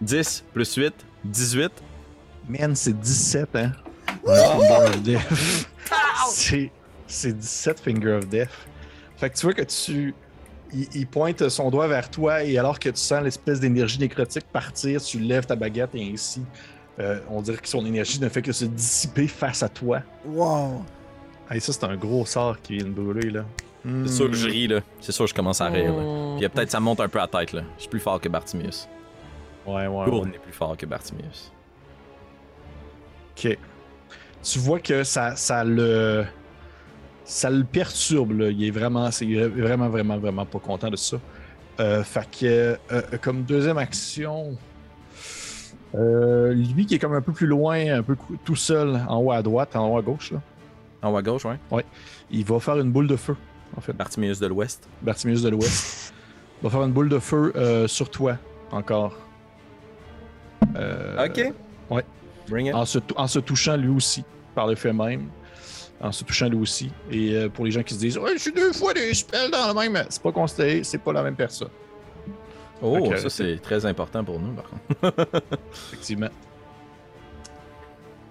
10 0.00 0.44
plus 0.52 0.74
8, 0.74 0.94
18. 1.24 1.72
Man, 2.48 2.74
c'est 2.74 2.98
17, 2.98 3.48
hein? 3.54 3.72
Finger 4.24 4.88
of 4.88 5.02
Death. 5.02 5.66
C'est, 6.28 6.70
c'est 7.06 7.32
17 7.38 7.80
Finger 7.80 8.12
of 8.14 8.28
Death. 8.28 8.50
Fait 9.16 9.30
que 9.30 9.36
tu 9.36 9.46
vois 9.46 9.54
que 9.54 9.62
tu. 9.62 10.14
Il, 10.72 10.88
il 10.94 11.06
pointe 11.06 11.48
son 11.48 11.70
doigt 11.70 11.86
vers 11.86 12.10
toi 12.10 12.42
et 12.42 12.58
alors 12.58 12.78
que 12.80 12.88
tu 12.88 12.96
sens 13.00 13.22
l'espèce 13.22 13.60
d'énergie 13.60 13.98
nécrotique 14.00 14.44
partir, 14.52 15.00
tu 15.00 15.20
lèves 15.20 15.46
ta 15.46 15.54
baguette 15.54 15.90
et 15.94 16.12
ainsi, 16.12 16.42
euh, 16.98 17.20
on 17.30 17.42
dirait 17.42 17.58
que 17.58 17.68
son 17.68 17.86
énergie 17.86 18.20
ne 18.20 18.28
fait 18.28 18.42
que 18.42 18.50
se 18.50 18.64
dissiper 18.64 19.28
face 19.28 19.62
à 19.62 19.68
toi. 19.68 20.00
Wow! 20.26 20.84
Hey, 21.50 21.60
ça, 21.60 21.72
c'est 21.72 21.84
un 21.84 21.96
gros 21.96 22.24
sort 22.24 22.60
qui 22.60 22.76
vient 22.76 22.86
de 22.86 22.90
brûler, 22.90 23.30
là. 23.30 23.44
C'est 23.84 24.12
sûr 24.12 24.30
que 24.30 24.36
je 24.36 24.48
ris, 24.48 24.66
là. 24.66 24.80
C'est 25.00 25.12
sûr 25.12 25.26
que 25.26 25.30
je 25.30 25.34
commence 25.34 25.60
à 25.60 25.66
rire, 25.66 25.94
là. 25.94 26.02
Hmm. 26.02 26.36
Puis 26.36 26.46
euh, 26.46 26.48
peut-être 26.48 26.70
ça 26.70 26.80
monte 26.80 27.00
un 27.00 27.08
peu 27.08 27.18
à 27.18 27.22
la 27.22 27.28
tête, 27.28 27.52
là. 27.52 27.62
Je 27.76 27.82
suis 27.82 27.90
plus 27.90 28.00
fort 28.00 28.18
que 28.18 28.28
Bartimius. 28.30 28.88
Ouais, 29.66 29.86
ouais. 29.86 30.04
Gourne 30.06 30.30
ouais. 30.30 30.36
est 30.36 30.38
plus 30.38 30.52
fort 30.52 30.76
que 30.76 30.86
Bartimius. 30.86 31.52
Ok. 33.36 33.58
Tu 34.42 34.58
vois 34.58 34.80
que 34.80 35.04
ça, 35.04 35.36
ça 35.36 35.64
le. 35.64 36.24
Ça 37.26 37.50
le 37.50 37.64
perturbe, 37.64 38.38
là. 38.38 38.50
Il 38.50 38.64
est 38.64 38.70
vraiment, 38.70 39.10
c'est 39.10 39.26
vraiment, 39.26 39.88
vraiment, 39.88 40.18
vraiment 40.18 40.46
pas 40.46 40.58
content 40.58 40.88
de 40.88 40.96
ça. 40.96 41.18
Euh, 41.80 42.04
fait 42.04 42.28
que, 42.30 42.78
euh, 42.92 43.02
comme 43.20 43.42
deuxième 43.42 43.78
action, 43.78 44.56
euh, 45.94 46.52
lui 46.52 46.86
qui 46.86 46.94
est 46.94 46.98
comme 46.98 47.14
un 47.14 47.20
peu 47.20 47.32
plus 47.32 47.46
loin, 47.46 47.98
un 47.98 48.02
peu 48.02 48.16
tout 48.44 48.56
seul, 48.56 49.00
en 49.08 49.18
haut 49.18 49.32
à 49.32 49.42
droite, 49.42 49.74
en 49.74 49.88
haut 49.88 49.98
à 49.98 50.02
gauche, 50.02 50.32
là, 50.32 50.40
En 51.04 51.12
haut 51.12 51.16
à 51.18 51.22
gauche, 51.22 51.44
ouais. 51.44 51.84
il 52.30 52.44
va 52.44 52.58
faire 52.60 52.78
une 52.78 52.90
boule 52.90 53.06
de 53.06 53.16
feu, 53.16 53.36
en 53.76 53.80
fait. 53.80 53.92
Bartimius 53.92 54.40
de 54.40 54.46
l'Ouest. 54.46 54.88
Bartimius 55.02 55.42
de 55.42 55.50
l'Ouest. 55.50 56.12
Il 56.62 56.64
va 56.64 56.70
faire 56.70 56.82
une 56.84 56.92
boule 56.92 57.10
de 57.10 57.18
feu 57.18 57.52
euh, 57.56 57.86
sur 57.86 58.08
toi, 58.10 58.38
encore. 58.72 59.14
Euh, 60.76 61.26
ok. 61.26 61.52
ouais. 61.90 62.04
Bring 62.48 62.68
it. 62.68 62.74
en 62.74 62.86
se, 62.86 62.98
tou- 63.00 63.14
en 63.18 63.26
se 63.26 63.38
touchant 63.38 63.76
lui 63.76 63.88
aussi, 63.88 64.24
par 64.54 64.66
le 64.66 64.74
fait 64.74 64.92
même. 64.92 65.28
En 66.00 66.10
se 66.10 66.24
touchant 66.24 66.48
lui 66.48 66.56
aussi. 66.56 66.90
Et 67.10 67.34
euh, 67.34 67.48
pour 67.50 67.64
les 67.66 67.70
gens 67.70 67.82
qui 67.82 67.92
se 67.94 67.98
disent 67.98 68.16
Ouais, 68.18 68.32
je 68.34 68.38
suis 68.38 68.52
deux 68.52 68.72
fois 68.72 68.94
des 68.94 69.12
spells 69.12 69.50
dans 69.50 69.68
le 69.68 69.74
même. 69.90 70.06
C'est 70.08 70.22
pas 70.22 70.32
considéré, 70.32 70.82
c'est 70.84 70.98
pas 70.98 71.12
la 71.12 71.22
même 71.22 71.36
personne. 71.36 71.68
Oh, 72.82 73.12
ça 73.16 73.28
c'est 73.28 73.56
très 73.60 73.84
important 73.86 74.24
pour 74.24 74.38
nous, 74.40 74.52
par 74.52 74.64
contre. 74.68 75.42
Effectivement. 75.92 76.28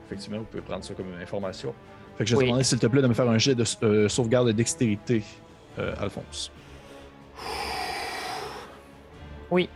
Effectivement, 0.08 0.40
vous 0.40 0.46
pouvez 0.46 0.62
prendre 0.64 0.84
ça 0.84 0.94
comme 0.94 1.08
une 1.16 1.22
information. 1.22 1.74
Fait 2.18 2.24
que 2.26 2.30
je 2.30 2.36
vais 2.36 2.40
Oui. 2.40 2.44
te 2.46 2.48
demander, 2.50 2.64
s'il 2.64 2.80
te 2.80 2.88
plaît, 2.88 3.02
de 3.02 3.08
me 3.08 3.14
faire 3.14 3.30
un 3.30 3.38
jet 3.38 3.56
de 3.56 3.64
euh, 3.84 4.08
sauvegarde 4.10 4.48
de 4.48 4.52
dextérité, 4.52 5.24
euh, 5.80 5.94
Alphonse. 6.00 6.52
Oui. 9.50 9.70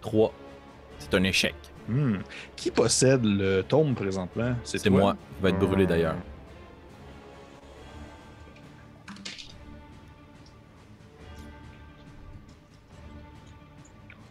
3. 0.00 0.32
C'est 0.98 1.14
un 1.14 1.22
échec. 1.24 1.54
Hmm. 1.88 2.16
Qui 2.56 2.70
possède 2.70 3.24
le 3.24 3.62
tome 3.62 3.94
présentement? 3.94 4.54
C'est 4.64 4.88
moi. 4.90 5.16
Il 5.38 5.42
va 5.42 5.48
être 5.50 5.58
brûlé 5.58 5.86
d'ailleurs. 5.86 6.16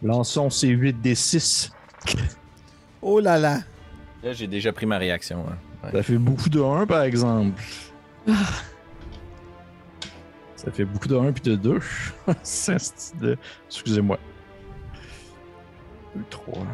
Lançons 0.02 0.50
ces 0.50 0.68
8 0.68 1.00
des 1.00 1.14
6. 1.14 1.72
Oh 3.02 3.20
là 3.20 3.38
là! 3.38 3.60
Là, 4.22 4.32
j'ai 4.32 4.46
déjà 4.46 4.72
pris 4.72 4.86
ma 4.86 4.98
réaction. 4.98 5.44
hein. 5.48 5.56
Ouais. 5.84 5.92
Ça 5.92 6.02
fait 6.02 6.18
beaucoup 6.18 6.48
de 6.48 6.60
1 6.60 6.86
par 6.86 7.02
exemple. 7.02 7.62
Ça 10.56 10.72
fait 10.72 10.84
beaucoup 10.84 11.06
de 11.08 11.16
1 11.16 11.32
puis 11.32 11.42
de 11.42 11.56
2. 11.56 11.80
C'est 12.42 12.76
de... 13.20 13.38
Excusez-moi. 13.68 14.18
2, 16.16 16.24
3, 16.30 16.66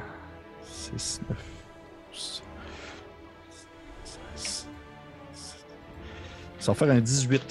6, 0.64 1.20
9, 1.28 1.38
16. 2.12 2.42
Ça 6.58 6.72
va 6.72 6.74
faire 6.74 6.90
un 6.90 7.00
18. 7.00 7.42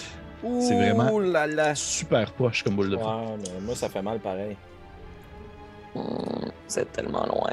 C'est 0.42 0.76
vraiment- 0.76 1.12
Ouh 1.14 1.20
là 1.22 1.46
là. 1.48 1.76
Super 1.76 2.32
poche 2.34 2.64
comme 2.64 2.76
boule 2.76 2.90
de 2.90 2.98
feu. 2.98 3.04
Ouais, 3.04 3.38
mais 3.38 3.62
moi, 3.62 3.76
ça 3.76 3.88
fait 3.88 4.02
mal 4.02 4.20
pareil. 4.20 4.58
Hmm, 5.96 6.48
C'est 6.68 6.92
tellement 6.92 7.26
loin. 7.28 7.52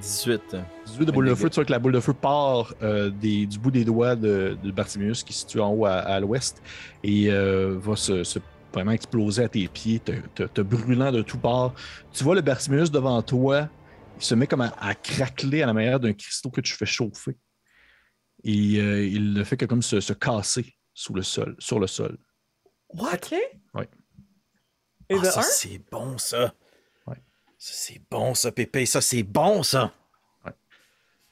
18. 0.00 0.56
18 0.86 1.04
de 1.06 1.12
boule 1.12 1.26
de 1.26 1.34
feu, 1.34 1.50
tu 1.50 1.54
vois 1.56 1.64
que 1.64 1.70
la 1.72 1.78
boule 1.78 1.92
de 1.92 2.00
feu 2.00 2.12
part 2.12 2.74
euh, 2.82 3.10
des- 3.10 3.46
du 3.46 3.58
bout 3.58 3.70
des 3.70 3.84
doigts 3.84 4.16
de, 4.16 4.56
de 4.62 4.70
Bartimius 4.70 5.22
qui 5.22 5.32
se 5.32 5.40
situe 5.40 5.60
en 5.60 5.70
haut 5.72 5.86
à, 5.86 5.94
à 5.94 6.20
l'ouest 6.20 6.62
et 7.02 7.30
euh, 7.30 7.76
va 7.78 7.96
se, 7.96 8.24
se 8.24 8.38
vraiment 8.72 8.92
exploser 8.92 9.44
à 9.44 9.48
tes 9.48 9.66
pieds, 9.68 10.00
te, 10.00 10.12
te- 10.34 10.42
te 10.44 10.60
brûlant 10.60 11.10
de 11.12 11.22
tout 11.22 11.38
part. 11.38 11.74
Tu 12.12 12.22
vois 12.24 12.34
le 12.34 12.42
Bartimius 12.42 12.90
devant 12.90 13.20
toi, 13.22 13.68
il 14.18 14.22
se 14.22 14.34
met 14.34 14.46
comme 14.46 14.60
à, 14.62 14.74
à 14.80 14.94
craqueler 14.94 15.62
à 15.62 15.66
la 15.66 15.72
manière 15.72 15.98
d'un 16.00 16.12
cristaux 16.12 16.50
que 16.50 16.60
tu 16.60 16.74
fais 16.74 16.86
chauffer. 16.86 17.36
Et 18.44 18.78
euh, 18.78 19.04
il 19.06 19.32
ne 19.32 19.42
fait 19.44 19.56
que 19.56 19.64
comme 19.64 19.82
se, 19.82 20.00
se 20.00 20.12
casser 20.12 20.74
sous 20.94 21.14
le 21.14 21.22
sol, 21.22 21.56
sur 21.58 21.78
le 21.80 21.86
sol. 21.86 22.18
Ouais. 23.74 23.88
Et 25.08 25.16
Ah, 25.20 25.24
ça, 25.24 25.42
c'est 25.42 25.80
bon, 25.90 26.16
ça. 26.18 26.52
Ouais. 27.56 27.58
Ça, 27.58 27.72
c'est 27.74 28.00
bon, 28.10 28.34
ça, 28.34 28.52
Pépé. 28.52 28.86
Ça, 28.86 29.00
c'est 29.00 29.22
bon, 29.22 29.62
ça. 29.62 29.92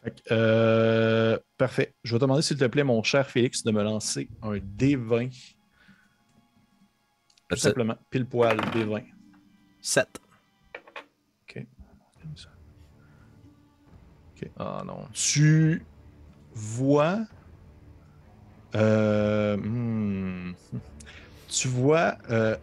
Fait 0.02 0.10
que, 0.10 0.20
euh, 0.32 1.38
parfait. 1.56 1.94
Je 2.04 2.12
vais 2.12 2.18
te 2.18 2.24
demander, 2.24 2.42
s'il 2.42 2.58
te 2.58 2.64
plaît, 2.66 2.84
mon 2.84 3.02
cher 3.02 3.26
Félix, 3.28 3.62
de 3.62 3.72
me 3.72 3.82
lancer 3.82 4.28
un 4.42 4.56
D20. 4.58 5.30
Tout 7.48 7.56
simplement, 7.56 7.96
pile 8.10 8.26
poil 8.26 8.56
D20. 8.56 9.04
7. 9.80 10.20
OK. 11.42 11.66
Ah 14.58 14.82
non. 14.84 15.08
Tu 15.12 15.82
vois. 16.52 17.20
euh, 18.74 19.56
hmm, 19.56 20.54
tu 21.48 21.68
vois 21.68 22.18
euh, 22.30 22.56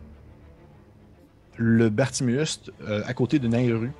le 1.57 1.89
Bartimius 1.89 2.61
euh, 2.83 3.03
à 3.05 3.13
côté 3.13 3.39
de 3.39 3.47
Nairu, 3.47 3.91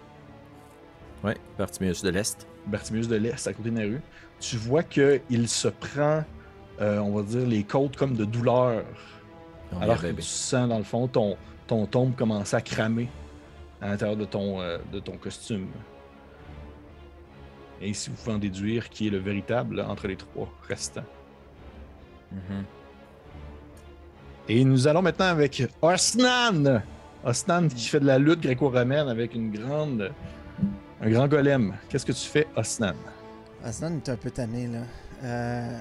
Ouais, 1.24 1.38
Bartimius 1.58 2.02
de 2.02 2.10
l'Est. 2.10 2.48
Bartimius 2.66 3.08
de 3.08 3.16
l'Est 3.16 3.48
à 3.48 3.54
côté 3.54 3.70
de 3.70 3.76
Nairu. 3.76 4.02
Tu 4.40 4.58
vois 4.58 4.82
qu'il 4.84 5.48
se 5.48 5.68
prend, 5.68 6.24
euh, 6.80 6.98
on 7.00 7.16
va 7.16 7.22
dire, 7.22 7.46
les 7.48 7.64
côtes 7.64 7.96
comme 7.96 8.16
de 8.16 8.26
douleur. 8.26 8.84
Oh, 9.72 9.78
alors 9.80 10.02
que 10.02 10.08
tu 10.08 10.22
sens, 10.24 10.68
dans 10.68 10.80
le 10.80 10.84
fond, 10.84 11.08
ton, 11.08 11.38
ton 11.68 11.86
tombe 11.86 12.16
commencer 12.16 12.56
à 12.56 12.62
cramer 12.62 13.08
à 13.82 13.90
l'intérieur 13.90 14.18
de 14.18 14.26
ton, 14.26 14.62
euh, 14.62 14.80
de 14.92 15.00
ton 15.00 15.18
costume. 15.18 15.68
Et 17.82 17.90
ici, 17.90 18.10
vous 18.10 18.16
pouvez 18.16 18.36
en 18.36 18.40
déduire 18.40 18.90
qui 18.90 19.08
est 19.08 19.12
le 19.12 19.18
véritable 19.18 19.78
là, 19.78 19.90
entre 19.90 20.08
les 20.08 20.16
trois 20.16 20.52
restants. 20.68 21.06
Mhm. 22.32 22.64
Et 24.50 24.64
nous 24.64 24.88
allons 24.88 25.02
maintenant 25.02 25.28
avec 25.28 25.64
Osnan. 25.82 26.82
Osnan 27.24 27.68
qui 27.68 27.88
fait 27.88 28.00
de 28.00 28.06
la 28.06 28.18
lutte 28.18 28.42
gréco-romaine 28.42 29.08
avec 29.08 29.36
une 29.36 29.52
grande, 29.52 30.12
un 31.02 31.10
grand 31.10 31.28
golem. 31.28 31.76
Qu'est-ce 31.90 32.06
que 32.06 32.12
tu 32.12 32.28
fais, 32.28 32.48
Osnan? 32.56 32.96
Aslan 33.64 33.98
est 33.98 34.10
un 34.10 34.16
peu 34.16 34.32
tanné, 34.32 34.68
là. 34.68 34.80
Euh... 35.24 35.80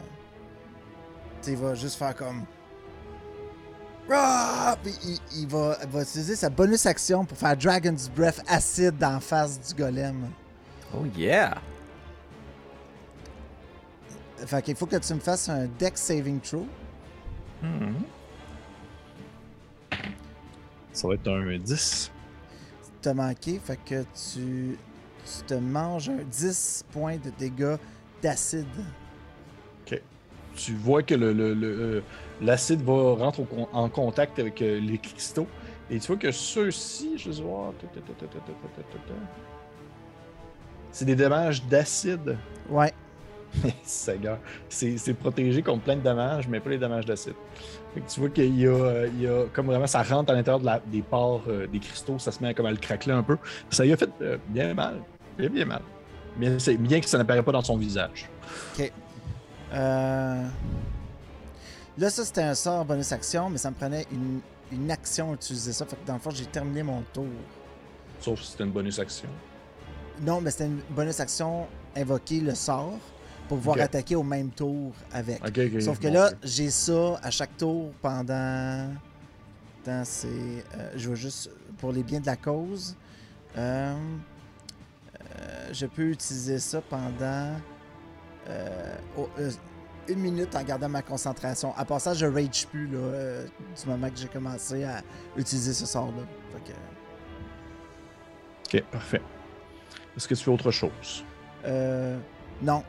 Tu 1.40 1.46
sais, 1.46 1.52
il 1.52 1.58
va 1.58 1.74
juste 1.74 1.96
faire 1.96 2.14
comme. 2.14 2.44
Ah! 4.10 4.76
Puis 4.82 4.92
il, 5.04 5.18
il 5.42 5.48
va, 5.48 5.78
il 5.82 5.88
va 5.88 6.02
utiliser 6.02 6.36
sa 6.36 6.50
bonus 6.50 6.84
action 6.84 7.24
pour 7.24 7.38
faire 7.38 7.56
Dragon's 7.56 8.10
Breath 8.10 8.42
acide 8.46 8.98
dans 8.98 9.12
la 9.12 9.20
face 9.20 9.58
du 9.60 9.74
golem. 9.74 10.28
Oh 10.94 11.06
yeah! 11.16 11.56
Fait 14.46 14.62
qu'il 14.62 14.76
faut 14.76 14.86
que 14.86 14.96
tu 14.96 15.14
me 15.14 15.20
fasses 15.20 15.48
un 15.48 15.66
Dex 15.78 16.00
Saving 16.00 16.40
Throw. 16.40 16.66
Ça 21.00 21.08
va 21.08 21.14
être 21.14 21.28
un 21.28 21.56
10. 21.56 22.12
T'as 23.00 23.14
manqué, 23.14 23.58
fait 23.58 23.78
que 23.86 24.04
tu, 24.34 24.76
te 25.46 25.54
manges 25.54 26.10
un 26.10 26.22
10 26.30 26.84
points 26.92 27.16
de 27.16 27.30
dégâts 27.38 27.78
d'acide. 28.22 28.66
Ok. 29.86 29.98
Tu 30.54 30.74
vois 30.74 31.02
que 31.02 31.14
euh, 31.14 32.02
l'acide 32.42 32.82
va 32.82 33.14
rentrer 33.14 33.46
en 33.72 33.88
contact 33.88 34.38
avec 34.40 34.60
euh, 34.60 34.78
les 34.78 34.98
cristaux. 34.98 35.46
Et 35.88 35.98
tu 36.00 36.06
vois 36.08 36.18
que 36.18 36.30
ceux-ci, 36.30 37.16
je 37.16 37.30
vais 37.30 37.42
voir. 37.44 37.72
C'est 40.92 41.06
des 41.06 41.16
dommages 41.16 41.64
d'acide. 41.64 42.36
Ouais. 42.68 42.92
Seigneur, 43.84 44.38
c'est 44.68 45.14
protégé 45.14 45.62
contre 45.62 45.84
plein 45.84 45.96
de 45.96 46.02
dommages, 46.02 46.46
mais 46.46 46.60
pas 46.60 46.68
les 46.68 46.78
dommages 46.78 47.06
d'acide. 47.06 47.36
Fait 47.94 48.00
que 48.00 48.08
tu 48.10 48.20
vois 48.20 48.28
qu'il 48.28 48.56
y 48.58 48.66
euh, 48.66 49.08
y 49.18 49.26
a 49.26 49.46
comme 49.52 49.66
vraiment 49.66 49.86
ça 49.86 50.02
rentre 50.02 50.30
à 50.32 50.34
l'intérieur 50.34 50.60
de 50.60 50.66
la- 50.66 50.80
des 50.86 51.02
pores 51.02 51.42
euh, 51.48 51.66
des 51.66 51.80
cristaux, 51.80 52.18
ça 52.18 52.30
se 52.30 52.42
met 52.42 52.54
comme 52.54 52.66
à 52.66 52.70
le 52.70 52.76
craqueler 52.76 53.12
un 53.14 53.22
peu. 53.22 53.36
Ça 53.70 53.84
lui 53.84 53.92
a 53.92 53.96
fait 53.96 54.10
euh, 54.22 54.38
bien 54.48 54.72
mal. 54.74 55.00
Bien, 55.36 55.48
bien 55.48 55.64
mal. 55.64 55.82
Bien, 56.36 56.58
c'est 56.58 56.76
bien 56.76 57.00
que 57.00 57.06
ça 57.08 57.18
n'apparaît 57.18 57.42
pas 57.42 57.52
dans 57.52 57.62
son 57.62 57.76
visage. 57.76 58.28
Euh... 59.72 60.46
Là, 61.98 62.10
ça, 62.10 62.24
c'était 62.24 62.42
un 62.42 62.54
sort 62.54 62.84
bonus 62.84 63.12
action, 63.12 63.50
mais 63.50 63.58
ça 63.58 63.70
me 63.70 63.74
prenait 63.76 64.06
une, 64.12 64.40
une 64.72 64.90
action 64.90 65.32
à 65.32 65.34
utiliser 65.34 65.72
ça. 65.72 65.84
Fait 65.86 65.96
que 65.96 66.06
dans 66.06 66.14
le 66.14 66.20
fond, 66.20 66.30
j'ai 66.30 66.46
terminé 66.46 66.82
mon 66.82 67.02
tour. 67.12 67.26
Sauf 68.20 68.40
si 68.40 68.52
c'était 68.52 68.64
une 68.64 68.70
bonus 68.70 68.98
action. 68.98 69.28
Non, 70.22 70.40
mais 70.40 70.50
c'était 70.50 70.66
une 70.66 70.80
bonus 70.90 71.18
action 71.20 71.66
invoquer 71.96 72.40
le 72.40 72.54
sort 72.54 72.92
pour 73.50 73.58
pouvoir 73.58 73.76
attaquer 73.82 74.14
au 74.14 74.22
même 74.22 74.50
tour 74.50 74.92
avec. 75.12 75.42
Sauf 75.82 75.98
que 75.98 76.06
bon, 76.06 76.14
là, 76.14 76.30
j'ai 76.44 76.70
ça 76.70 77.18
à 77.20 77.32
chaque 77.32 77.56
tour 77.56 77.90
pendant. 78.00 78.90
Attends, 79.82 80.04
c'est. 80.04 80.28
euh, 80.28 80.92
je 80.94 81.08
veux 81.08 81.16
juste. 81.16 81.50
Pour 81.78 81.90
les 81.90 82.04
biens 82.04 82.20
de 82.20 82.26
la 82.26 82.36
cause. 82.36 82.94
euh, 83.56 83.92
euh, 85.18 85.68
je 85.72 85.86
peux 85.86 86.10
utiliser 86.10 86.60
ça 86.60 86.80
pendant. 86.80 87.56
oh, 89.18 89.28
une 90.08 90.20
minute 90.20 90.54
en 90.54 90.62
gardant 90.62 90.88
ma 90.88 91.02
concentration. 91.02 91.74
À 91.76 91.84
part 91.84 92.00
ça, 92.00 92.14
je 92.14 92.26
rage 92.26 92.68
plus 92.68 92.86
là, 92.86 93.42
du 93.82 93.88
moment 93.88 94.08
que 94.10 94.16
j'ai 94.16 94.28
commencé 94.28 94.84
à 94.84 95.02
utiliser 95.36 95.72
ce 95.72 95.86
sort-là. 95.86 96.22
Que, 96.64 96.72
Ok, 98.78 98.84
parfait. 98.92 99.20
Est-ce 100.16 100.28
que 100.28 100.34
tu 100.34 100.44
fais 100.44 100.50
autre 100.52 100.70
chose? 100.70 101.24
euh, 101.64 102.16
non. 102.62 102.84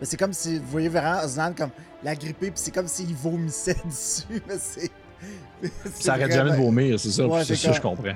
Mais 0.00 0.06
c'est 0.06 0.16
comme 0.16 0.32
si, 0.32 0.58
vous 0.58 0.66
voyez 0.66 0.88
vraiment 0.88 1.22
Osnan 1.24 1.52
comme 1.54 1.70
la 2.02 2.14
gripper, 2.14 2.50
puis 2.50 2.60
c'est 2.60 2.70
comme 2.74 2.86
s'il 2.88 3.14
vomissait 3.14 3.76
dessus. 3.84 4.42
Mais 4.46 4.58
c'est. 4.58 4.90
Ça 5.94 6.12
arrête 6.12 6.30
jamais 6.32 6.52
de 6.52 6.56
vomir, 6.56 7.00
c'est 7.00 7.10
ça? 7.10 7.26
Ouais, 7.26 7.44
c'est 7.44 7.56
ça, 7.56 7.72
je 7.72 7.80
comme- 7.80 7.96
comprends. 7.96 8.14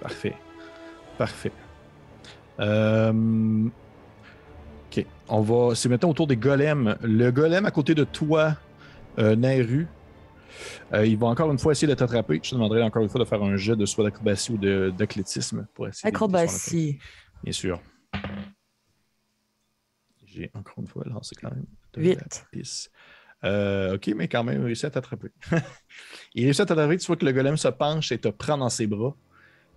Parfait. 0.00 0.34
Parfait. 1.18 1.52
Euh, 2.60 3.68
Ok. 4.94 5.06
On 5.28 5.40
va. 5.40 5.74
C'est 5.74 5.88
maintenant 5.88 6.10
autour 6.10 6.26
des 6.26 6.36
golems. 6.36 6.96
Le 7.02 7.30
golem 7.30 7.64
à 7.64 7.70
côté 7.70 7.94
de 7.94 8.04
toi, 8.04 8.56
euh, 9.18 9.34
Nairu, 9.34 9.86
euh, 10.92 11.06
il 11.06 11.16
va 11.16 11.28
encore 11.28 11.50
une 11.50 11.58
fois 11.58 11.72
essayer 11.72 11.88
de 11.88 11.94
t'attraper. 11.94 12.40
Je 12.42 12.50
te 12.50 12.54
demanderai 12.54 12.82
encore 12.82 13.02
une 13.02 13.08
fois 13.08 13.18
de 13.20 13.24
faire 13.24 13.42
un 13.42 13.56
jet 13.56 13.74
de 13.74 13.86
soit 13.86 14.04
d'acrobatie 14.04 14.52
ou 14.52 14.58
d'athlétisme 14.90 15.66
pour 15.72 15.88
essayer. 15.88 16.08
Acrobatie. 16.08 16.98
Bien 17.42 17.52
sûr. 17.54 17.80
J'ai 20.32 20.50
encore 20.54 20.78
une 20.78 20.86
fois 20.86 21.04
lancé 21.06 21.34
quand 21.40 21.50
même. 21.50 21.64
de 21.94 22.02
Huit. 22.02 22.16
la 22.16 22.58
pisse. 22.58 22.90
Euh, 23.44 23.96
ok, 23.96 24.12
mais 24.16 24.28
quand 24.28 24.44
même 24.44 24.62
réussi 24.64 24.86
à 24.86 24.90
t'attraper. 24.90 25.28
il 26.34 26.44
réussit 26.44 26.60
à 26.60 26.66
t'attraper, 26.66 26.96
tu 26.98 27.06
vois 27.06 27.16
que 27.16 27.24
le 27.24 27.32
golem 27.32 27.56
se 27.56 27.68
penche 27.68 28.12
et 28.12 28.18
te 28.18 28.28
prend 28.28 28.56
dans 28.56 28.68
ses 28.68 28.86
bras. 28.86 29.14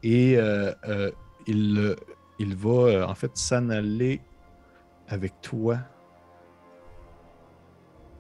Et 0.04 0.38
euh, 0.38 0.72
euh, 0.88 1.12
il, 1.48 1.78
euh, 1.78 1.96
il 2.40 2.56
va 2.56 2.70
euh, 2.70 3.06
en 3.06 3.16
fait 3.16 3.36
s'en 3.36 3.70
aller 3.70 4.22
avec 5.08 5.34
toi. 5.42 5.80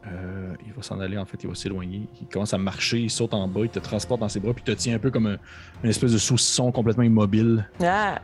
Euh, 0.07 0.53
il 0.65 0.73
va 0.73 0.81
s'en 0.83 0.99
aller, 0.99 1.17
en 1.17 1.25
fait, 1.25 1.41
il 1.43 1.47
va 1.49 1.55
s'éloigner. 1.55 2.07
Il 2.21 2.27
commence 2.27 2.53
à 2.53 2.57
marcher, 2.59 2.99
il 2.99 3.09
saute 3.09 3.33
en 3.33 3.47
bas, 3.47 3.61
il 3.61 3.69
te 3.69 3.79
transporte 3.79 4.21
dans 4.21 4.29
ses 4.29 4.39
bras, 4.39 4.53
puis 4.53 4.63
il 4.67 4.73
te 4.75 4.79
tient 4.79 4.95
un 4.95 4.99
peu 4.99 5.09
comme 5.09 5.25
un- 5.27 5.37
une 5.83 5.89
espèce 5.89 6.11
de 6.11 6.17
saucisson 6.19 6.71
complètement 6.71 7.03
immobile. 7.03 7.67
Ah, 7.81 8.21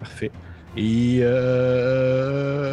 Parfait. 0.00 0.30
Et 0.80 1.18
euh, 1.22 2.68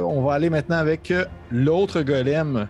on 0.00 0.22
va 0.22 0.32
aller 0.32 0.48
maintenant 0.48 0.78
avec 0.78 1.10
euh, 1.10 1.26
l'autre 1.50 2.00
golem. 2.00 2.66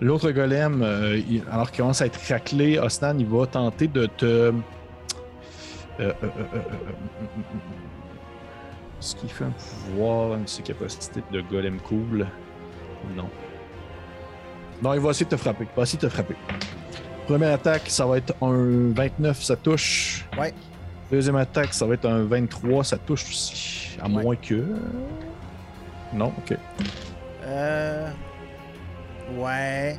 L'autre 0.00 0.30
golem, 0.30 0.80
euh, 0.82 1.20
alors 1.52 1.70
qu'il 1.70 1.82
commence 1.82 2.00
à 2.00 2.06
être 2.06 2.18
raclé, 2.30 2.78
Osnan, 2.78 3.18
il 3.18 3.26
va 3.26 3.46
tenter 3.46 3.88
de 3.88 4.06
te. 4.06 4.24
Euh, 4.24 4.52
euh, 6.00 6.12
euh, 6.22 6.30
Est-ce 8.98 9.16
qu'il 9.16 9.28
fait 9.28 9.44
un 9.44 9.52
pouvoir, 9.90 10.38
une 10.38 10.46
capacités 10.64 11.22
de 11.30 11.42
golem 11.42 11.78
cool 11.80 12.26
Non. 13.14 13.28
Non, 14.82 14.94
il 14.94 15.00
va 15.00 15.10
essayer 15.10 15.26
de 15.26 15.30
te 15.30 15.36
frapper. 15.36 15.66
Il 15.70 15.76
va 15.76 15.82
essayer 15.82 15.98
de 15.98 16.06
te 16.06 16.10
frapper. 16.10 16.36
Première 17.26 17.52
attaque, 17.52 17.82
ça 17.88 18.06
va 18.06 18.16
être 18.16 18.32
un 18.40 18.92
29, 18.94 19.42
ça 19.42 19.56
touche. 19.56 20.24
Ouais. 20.38 20.54
Deuxième 21.14 21.36
attaque, 21.36 21.72
ça 21.74 21.86
va 21.86 21.94
être 21.94 22.06
un 22.06 22.24
23, 22.24 22.82
ça 22.82 22.98
touche 22.98 23.22
aussi. 23.28 23.96
À 24.02 24.06
Ouais. 24.08 24.22
moins 24.24 24.34
que. 24.34 24.64
Non, 26.12 26.32
ok. 26.38 26.58
Euh. 27.44 28.10
Ouais. 29.38 29.96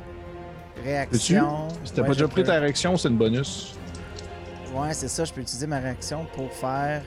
Réaction. 0.84 1.68
Si 1.84 1.92
t'as 1.94 2.02
Ouais, 2.02 2.08
pas 2.08 2.12
déjà 2.12 2.28
pris 2.28 2.42
peux. 2.42 2.48
ta 2.48 2.60
réaction, 2.60 2.98
c'est 2.98 3.08
une 3.08 3.16
bonus. 3.16 3.74
Ouais, 4.74 4.92
c'est 4.92 5.08
ça. 5.08 5.24
Je 5.24 5.32
peux 5.32 5.40
utiliser 5.40 5.66
ma 5.66 5.78
réaction 5.78 6.26
pour 6.34 6.52
faire 6.52 7.00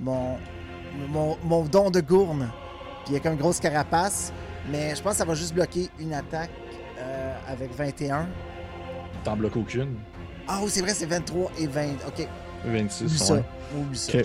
mon, 0.00 0.36
mon, 1.08 1.36
mon 1.44 1.62
don 1.62 1.90
de 1.92 2.00
gourne. 2.00 2.50
Puis 3.04 3.12
il 3.12 3.14
y 3.14 3.16
a 3.18 3.20
comme 3.20 3.34
une 3.34 3.38
grosse 3.38 3.60
carapace. 3.60 4.32
Mais 4.68 4.96
je 4.96 5.00
pense 5.02 5.12
que 5.12 5.18
ça 5.18 5.24
va 5.24 5.34
juste 5.34 5.54
bloquer 5.54 5.90
une 6.00 6.12
attaque 6.12 6.50
euh, 6.98 7.36
avec 7.46 7.72
21. 7.72 8.26
T'en 9.22 9.36
bloques 9.36 9.56
aucune. 9.56 9.94
Ah 10.48 10.58
oui, 10.60 10.70
c'est 10.70 10.80
vrai, 10.80 10.92
c'est 10.92 11.06
23 11.06 11.52
et 11.60 11.68
20. 11.68 11.82
Ok, 12.08 12.26
26. 12.66 13.04
oublie 13.04 13.18
ça. 13.18 13.34
ouais. 13.34 13.44
Oublie 13.78 13.98
ça. 13.98 14.18
Ok. 14.18 14.24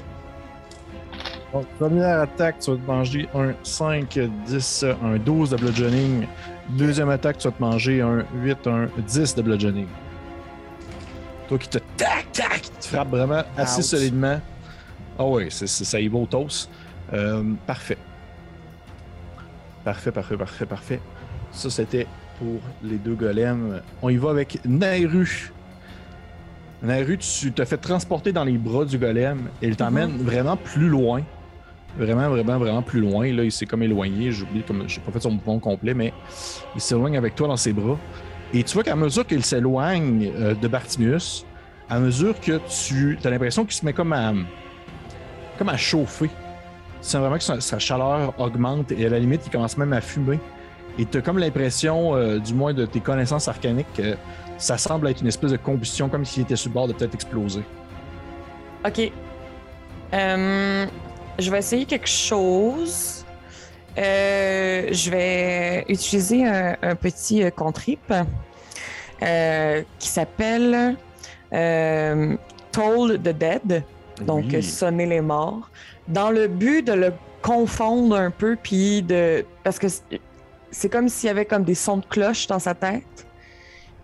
Donc, 1.53 1.65
première 1.79 2.19
attaque, 2.19 2.59
tu 2.59 2.69
vas 2.71 2.77
te 2.77 2.81
manger 2.85 3.27
un 3.33 3.53
5, 3.63 4.19
10, 4.45 4.85
un 5.03 5.17
12 5.17 5.49
de 5.49 5.55
bludgeoning. 5.57 6.27
Deuxième 6.69 7.09
attaque, 7.09 7.39
tu 7.39 7.47
vas 7.47 7.53
te 7.53 7.61
manger 7.61 8.01
un 8.01 8.23
8, 8.43 8.67
un 8.67 8.87
10 9.07 9.35
de 9.35 9.41
bludgeoning. 9.41 9.87
Toi 11.47 11.57
qui 11.57 11.67
te 11.69 11.79
tac, 11.97 12.31
tac, 12.31 12.61
qui 12.61 12.69
te 12.71 12.85
frappe 12.85 13.09
vraiment 13.09 13.41
assez 13.57 13.79
Ouch. 13.79 13.85
solidement. 13.87 14.39
Ah 15.17 15.25
oui, 15.25 15.47
c'est, 15.49 15.65
c'est- 15.65 15.83
ça 15.85 15.99
y 15.99 16.07
va 16.07 16.19
au 16.19 16.27
toast. 16.27 16.69
Euh, 17.13 17.41
parfait. 17.65 17.97
Parfait, 19.83 20.11
parfait, 20.11 20.37
parfait, 20.37 20.65
parfait. 20.67 20.99
Ça, 21.51 21.69
c'était 21.71 22.05
pour 22.37 22.59
les 22.83 22.97
deux 22.97 23.15
golems. 23.15 23.81
On 24.03 24.09
y 24.09 24.17
va 24.17 24.29
avec 24.29 24.59
Nairu. 24.65 25.51
Nairu, 26.81 27.17
tu 27.17 27.51
te 27.51 27.65
fais 27.65 27.77
transporter 27.77 28.31
dans 28.31 28.45
les 28.45 28.57
bras 28.57 28.85
du 28.85 28.97
golem 28.97 29.49
et 29.61 29.67
il 29.67 29.75
t'emmène 29.75 30.17
vraiment 30.17 30.55
plus 30.55 30.87
loin. 30.87 31.21
Vraiment, 31.97 32.29
vraiment, 32.29 32.57
vraiment 32.57 32.81
plus 32.81 33.01
loin. 33.01 33.25
Là, 33.33 33.43
il 33.43 33.51
s'est 33.51 33.65
comme 33.65 33.83
éloigné. 33.83 34.31
J'ai 34.31 34.43
oublié, 34.43 34.63
comme 34.63 34.87
j'ai 34.87 35.01
pas 35.01 35.11
fait 35.11 35.19
son 35.19 35.31
mouvement 35.31 35.59
complet, 35.59 35.93
mais 35.93 36.13
il 36.75 36.81
s'éloigne 36.81 37.17
avec 37.17 37.35
toi 37.35 37.47
dans 37.47 37.57
ses 37.57 37.73
bras. 37.73 37.97
Et 38.53 38.63
tu 38.63 38.73
vois 38.75 38.83
qu'à 38.83 38.95
mesure 38.95 39.27
qu'il 39.27 39.43
s'éloigne 39.43 40.31
euh, 40.35 40.55
de 40.55 40.67
Bartimius, 40.67 41.45
à 41.89 41.99
mesure 41.99 42.39
que 42.39 42.59
tu 42.87 43.17
as 43.23 43.29
l'impression 43.29 43.65
qu'il 43.65 43.73
se 43.73 43.85
met 43.85 43.93
comme 43.93 44.13
à, 44.13 44.33
comme 45.57 45.69
à 45.69 45.77
chauffer. 45.77 46.29
C'est 47.01 47.17
vraiment 47.17 47.37
que 47.37 47.43
sa, 47.43 47.59
sa 47.59 47.79
chaleur 47.79 48.33
augmente 48.39 48.91
et 48.91 49.05
à 49.05 49.09
la 49.09 49.19
limite, 49.19 49.41
il 49.45 49.51
commence 49.51 49.77
même 49.77 49.93
à 49.93 50.01
fumer. 50.01 50.39
Et 50.99 51.05
tu 51.05 51.17
as 51.17 51.21
comme 51.21 51.39
l'impression, 51.39 52.13
euh, 52.15 52.39
du 52.39 52.53
moins 52.53 52.73
de 52.73 52.85
tes 52.85 52.99
connaissances 52.99 53.47
arcaniques, 53.47 53.87
que 53.95 54.17
ça 54.57 54.77
semble 54.77 55.07
être 55.07 55.21
une 55.21 55.27
espèce 55.27 55.51
de 55.51 55.57
combustion, 55.57 56.09
comme 56.09 56.25
s'il 56.25 56.43
était 56.43 56.57
sur 56.57 56.69
le 56.69 56.73
bord 56.73 56.87
de 56.89 56.93
peut-être 56.93 57.15
exploser. 57.15 57.63
OK. 58.85 59.11
Euh, 60.13 60.85
je 61.39 61.51
vais 61.51 61.59
essayer 61.59 61.85
quelque 61.85 62.09
chose. 62.09 63.23
Euh, 63.97 64.89
je 64.91 65.09
vais 65.09 65.85
utiliser 65.87 66.45
un, 66.45 66.75
un 66.81 66.95
petit 66.95 67.43
contrip 67.55 68.13
qui 69.21 70.07
s'appelle 70.07 70.95
Toll 72.71 73.19
the 73.19 73.29
Dead, 73.29 73.83
donc 74.25 74.45
Oui. 74.49 74.63
sonner 74.63 75.05
les 75.05 75.21
morts, 75.21 75.69
dans 76.09 76.29
le 76.29 76.47
but 76.47 76.85
de 76.85 76.93
le 76.93 77.13
confondre 77.41 78.15
un 78.17 78.31
peu, 78.31 78.57
puis 78.61 79.01
de. 79.01 79.45
Parce 79.63 79.79
que 79.79 79.87
c'est- 80.71 80.89
comme 80.89 81.09
s'il 81.09 81.27
y 81.27 81.29
avait 81.31 81.45
comme 81.45 81.63
des 81.63 81.75
sons 81.75 81.97
de 81.97 82.05
cloche 82.05 82.47
dans 82.47 82.59
sa 82.59 82.73
tête. 82.75 83.27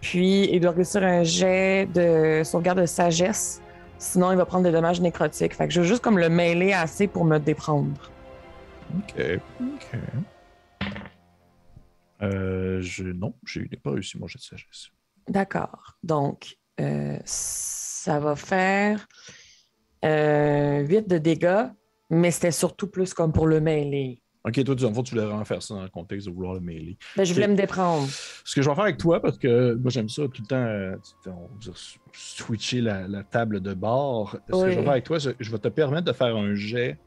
Puis 0.02 0.50
il 0.52 0.60
doit 0.60 0.72
réussir 0.72 1.04
un 1.04 1.24
jet 1.24 1.88
de 1.88 2.42
sauvegarde 2.44 2.80
de 2.82 2.86
sagesse. 2.86 3.62
Sinon, 3.98 4.32
il 4.32 4.38
va 4.38 4.46
prendre 4.46 4.64
des 4.66 4.72
dommages 4.72 5.02
nécrotiques. 5.02 5.56
Fait 5.56 5.68
que 5.68 5.74
je 5.74 5.82
veux 5.82 5.88
juste 5.88 6.04
comme 6.04 6.20
le 6.20 6.30
mêler 6.30 6.74
assez 6.74 7.08
pour 7.08 7.26
me 7.26 7.40
déprendre. 7.40 8.12
Ok. 8.98 9.40
Ok. 9.62 10.00
Euh, 12.22 12.82
je... 12.82 13.04
Non, 13.04 13.34
je 13.44 13.62
n'ai 13.62 13.78
pas 13.82 13.92
réussi 13.92 14.18
mon 14.18 14.28
jet 14.28 14.38
de 14.38 14.44
sagesse. 14.44 14.90
D'accord. 15.28 15.96
Donc, 16.04 16.56
euh, 16.80 17.18
ça 17.26 18.20
va 18.20 18.36
faire 18.36 19.08
euh, 20.04 20.80
8 20.82 21.08
de 21.08 21.18
dégâts, 21.18 21.66
mais 22.10 22.32
c'était 22.32 22.52
surtout 22.52 22.88
plus 22.88 23.14
comme 23.14 23.34
pour 23.34 23.48
le 23.48 23.60
mêler. 23.60 24.22
Ok, 24.48 24.64
toi, 24.64 24.76
tu, 24.76 24.86
en 24.86 24.94
fait, 24.94 25.04
tu 25.04 25.16
voulais 25.16 25.26
vraiment 25.26 25.44
faire 25.46 25.64
ça 25.64 25.74
dans 25.74 25.82
le 25.84 25.90
contexte 25.90 26.28
de 26.28 26.32
vouloir 26.34 26.54
le 26.54 26.60
mêler. 26.60 26.98
Ben, 27.18 27.24
je 27.24 27.34
voulais 27.34 27.48
me 27.48 27.56
déprendre. 27.56 28.08
Ce 28.10 28.54
que 28.54 28.62
je 28.62 28.70
vais 28.70 28.76
faire 28.76 28.84
avec 28.84 28.98
toi, 28.98 29.20
parce 29.22 29.38
que 29.40 29.74
moi 29.74 29.90
j'aime 29.90 30.08
ça 30.08 30.22
tout 30.28 30.42
le 30.42 30.48
temps, 30.48 30.56
euh, 30.56 30.96
on 31.26 31.32
va 31.32 31.48
dire, 31.60 31.74
switcher 32.14 32.82
la, 32.82 33.08
la 33.08 33.24
table 33.24 33.60
de 33.60 33.74
bord. 33.74 34.38
Ce 34.48 34.52
que 34.52 34.72
je 34.72 34.76
vais 34.78 34.84
faire 34.84 34.92
avec 34.92 35.04
toi, 35.06 35.18
je, 35.18 35.32
je 35.40 35.52
vais 35.52 35.58
te 35.58 35.68
permettre 35.70 36.06
de 36.06 36.14
faire 36.14 36.36
un 36.36 36.54
jet 36.54 36.98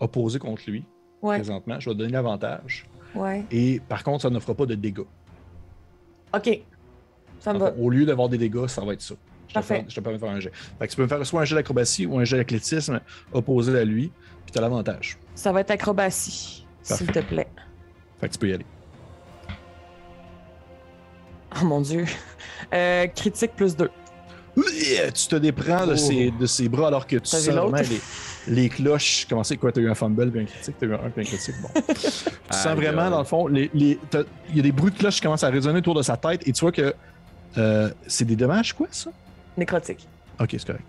opposé 0.00 0.38
contre 0.38 0.62
lui 0.68 0.84
Ouais, 1.22 1.36
présentement. 1.38 1.78
Je 1.80 1.88
vais 1.90 1.94
te 1.94 1.98
donner 2.00 2.12
l'avantage. 2.12 2.86
ouais. 3.14 3.44
Et 3.50 3.80
par 3.88 4.02
contre, 4.04 4.22
ça 4.22 4.30
ne 4.30 4.38
fera 4.40 4.54
pas 4.54 4.66
de 4.66 4.74
dégâts. 4.74 5.02
OK. 6.34 6.60
Ça 7.40 7.52
me 7.54 7.58
va. 7.58 7.72
Au 7.78 7.90
lieu 7.90 8.04
d'avoir 8.04 8.28
des 8.28 8.38
dégâts, 8.38 8.66
ça 8.66 8.84
va 8.84 8.92
être 8.92 9.02
ça. 9.02 9.14
Je 9.48 9.54
te, 9.54 9.60
je 9.88 10.00
permets 10.00 10.18
de 10.18 10.22
faire 10.24 10.30
un 10.32 10.40
jet. 10.40 10.52
Fait 10.78 10.86
que 10.86 10.90
tu 10.90 10.96
peux 10.96 11.02
me 11.04 11.08
faire 11.08 11.24
soit 11.24 11.40
un 11.40 11.44
jet 11.44 11.54
d'acrobatie 11.54 12.04
ou 12.06 12.18
un 12.18 12.24
jet 12.24 12.36
d'athlétisme 12.36 13.00
opposé 13.32 13.78
à 13.78 13.84
lui, 13.84 14.12
puis 14.44 14.52
tu 14.52 14.58
as 14.58 14.60
l'avantage. 14.60 15.16
Ça 15.34 15.52
va 15.52 15.60
être 15.62 15.70
acrobatie, 15.70 16.66
s'il 16.82 17.06
te 17.10 17.18
plaît. 17.20 17.48
Fait 18.20 18.28
que 18.28 18.32
tu 18.32 18.38
peux 18.38 18.48
y 18.48 18.54
aller. 18.54 18.66
Oh 21.60 21.64
mon 21.64 21.80
Dieu. 21.80 22.04
Euh, 22.74 23.06
critique 23.08 23.52
plus 23.56 23.76
2. 23.76 23.90
Tu 25.14 25.28
te 25.28 25.36
déprends 25.36 25.86
de, 25.86 25.92
Oh. 25.92 25.96
ses, 25.96 26.30
de 26.32 26.46
ses 26.46 26.68
bras 26.68 26.88
alors 26.88 27.06
que 27.06 27.16
tu 27.16 27.26
sens 27.28 27.46
vraiment 27.48 27.76
les, 27.76 28.00
les 28.52 28.68
cloches. 28.68 29.26
Comment 29.30 29.44
c'est 29.44 29.56
quoi? 29.56 29.70
T'as 29.70 29.80
eu 29.80 29.88
un 29.88 29.94
fumble 29.94 30.30
puis 30.32 30.40
un 30.40 30.44
critique, 30.44 30.74
t'as 30.78 30.86
eu 30.86 30.94
un 30.94 31.10
puis 31.10 31.22
un 31.22 31.24
critique. 31.24 31.54
Bon. 31.62 31.68
tu 31.94 31.94
sens 32.50 32.66
Aïe, 32.66 32.74
vraiment, 32.76 33.08
dans 33.08 33.20
le 33.20 33.24
fond, 33.24 33.46
les- 33.46 33.70
les- 33.72 33.98
il 34.50 34.56
y 34.56 34.60
a 34.60 34.62
des 34.62 34.72
bruits 34.72 34.90
de 34.90 34.98
cloches 34.98 35.16
qui 35.16 35.20
commencent 35.22 35.44
à 35.44 35.48
résonner 35.50 35.78
autour 35.78 35.94
de 35.94 36.02
sa 36.02 36.16
tête 36.16 36.46
et 36.46 36.52
tu 36.52 36.60
vois 36.60 36.72
que 36.72 36.92
euh, 37.56 37.90
c'est 38.08 38.24
des 38.24 38.36
dommages, 38.36 38.72
quoi, 38.74 38.88
ça? 38.90 39.10
Nécrotique. 39.56 40.06
Ok, 40.40 40.48
c'est 40.52 40.66
correct. 40.66 40.84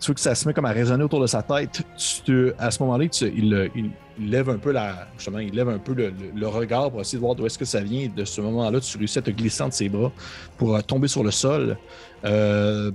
Tu 0.00 0.06
vois 0.06 0.14
que 0.14 0.20
ça 0.20 0.34
se 0.34 0.48
met 0.48 0.54
comme 0.54 0.64
à 0.64 0.72
résonner 0.72 1.04
autour 1.04 1.20
de 1.20 1.26
sa 1.26 1.42
tête. 1.42 1.82
Tu 2.24 2.52
à 2.58 2.70
ce 2.70 2.82
moment-là, 2.82 3.08
tu- 3.08 3.26
il, 3.26 3.70
il- 3.74 3.90
il 4.18 4.30
lève 4.30 4.50
un 4.50 4.58
peu 4.58 4.72
la, 4.72 5.08
justement, 5.16 5.38
il 5.38 5.54
lève 5.54 5.68
un 5.68 5.78
peu 5.78 5.94
le, 5.94 6.08
le- 6.08 6.32
le 6.34 6.48
regard 6.48 6.90
pour 6.90 7.00
essayer 7.00 7.18
de 7.18 7.22
voir 7.22 7.34
d'où 7.34 7.46
est-ce 7.46 7.58
que 7.58 7.64
ça 7.64 7.80
vient. 7.80 8.00
Et 8.02 8.08
de 8.08 8.24
ce 8.24 8.40
moment-là, 8.40 8.80
tu 8.80 8.98
réussis 8.98 9.18
à 9.18 9.22
te 9.22 9.30
glisser 9.30 9.62
entre 9.62 9.74
ses 9.74 9.88
bras 9.88 10.10
pour 10.56 10.74
euh, 10.76 10.80
tomber 10.80 11.08
sur 11.08 11.22
le 11.22 11.30
sol. 11.30 11.76
Euh, 12.24 12.90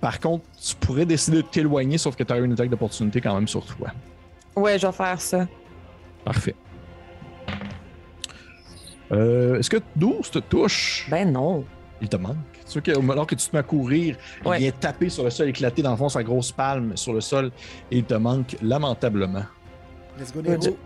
par 0.00 0.20
contre, 0.20 0.44
tu 0.64 0.74
pourrais 0.76 1.06
décider 1.06 1.38
de 1.38 1.42
t'éloigner, 1.42 1.98
sauf 1.98 2.14
que 2.16 2.22
tu 2.22 2.32
as 2.32 2.36
une 2.38 2.52
attaque 2.52 2.70
d'opportunité 2.70 3.20
quand 3.20 3.34
même 3.34 3.48
sur 3.48 3.64
toi. 3.64 3.88
Ouais, 4.54 4.78
je 4.78 4.86
vais 4.86 4.92
faire 4.92 5.20
ça. 5.20 5.46
Parfait. 6.24 6.54
Euh, 9.12 9.58
est-ce 9.58 9.70
que 9.70 9.76
12 9.94 10.30
te 10.30 10.38
touche? 10.40 11.06
Ben 11.10 11.30
non. 11.32 11.64
Il 12.00 12.08
te 12.08 12.16
manque. 12.16 12.36
Tu 12.68 12.82
que 12.82 12.90
alors 13.12 13.26
que 13.26 13.36
tu 13.36 13.46
te 13.48 13.54
mets 13.54 13.60
à 13.60 13.62
courir, 13.62 14.16
Ouais. 14.44 14.58
il 14.58 14.62
vient 14.62 14.72
taper 14.72 15.08
sur 15.08 15.22
le 15.24 15.30
sol, 15.30 15.48
éclater 15.48 15.82
dans 15.82 15.92
le 15.92 15.96
fond 15.96 16.08
sa 16.08 16.22
grosse 16.24 16.50
palme 16.52 16.96
sur 16.96 17.12
le 17.12 17.20
sol 17.20 17.50
et 17.90 17.98
il 17.98 18.04
te 18.04 18.14
manque 18.14 18.56
lamentablement. 18.60 19.44
Let's 20.18 20.32
go, 20.32 20.42
Nero. 20.42 20.76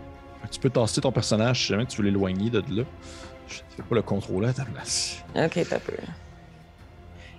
Tu 0.50 0.58
peux 0.60 0.70
tasser 0.70 1.00
ton 1.00 1.12
personnage 1.12 1.60
si 1.62 1.66
jamais 1.68 1.86
tu 1.86 1.98
veux 1.98 2.04
l'éloigner 2.08 2.50
de 2.50 2.58
là. 2.58 2.64
Je 2.68 3.54
ne 3.56 3.76
sais 3.76 3.82
pas 3.88 3.94
le 3.94 4.02
contrôler 4.02 4.48
à 4.48 4.52
ta 4.52 4.64
place. 4.64 5.22
Ok, 5.36 5.60
t'as 5.68 5.78
peu. 5.78 5.92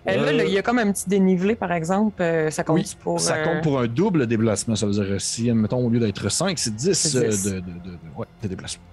Euh, 0.08 0.16
là, 0.16 0.22
Euh, 0.22 0.32
là, 0.32 0.44
il 0.46 0.52
y 0.52 0.58
a 0.58 0.62
comme 0.62 0.80
un 0.80 0.92
petit 0.92 1.08
dénivelé, 1.10 1.56
par 1.56 1.72
exemple. 1.72 2.22
euh, 2.22 2.50
ça 2.50 2.64
compte 2.64 2.78
Oui, 2.78 2.96
pour. 3.00 3.20
Ça 3.20 3.36
euh, 3.36 3.44
compte 3.46 3.64
pour 3.64 3.80
un 3.80 3.88
double 3.88 4.28
déplacement. 4.28 4.76
Ça 4.76 4.86
veut 4.86 4.94
dire 4.94 5.20
si, 5.22 5.52
mettons, 5.52 5.86
au 5.86 5.90
lieu 5.90 6.00
d'être 6.00 6.28
5, 6.30 6.58
c'est 6.58 6.76
10, 6.76 6.94
C'est 6.94 7.18
euh, 7.18 7.30
10. 7.30 7.44
de, 7.44 7.50
de, 7.52 7.56
de- 7.60 7.62
de- 7.62 7.98
ouais, 8.18 8.26
de 8.42 8.48
déplacement. 8.48 8.84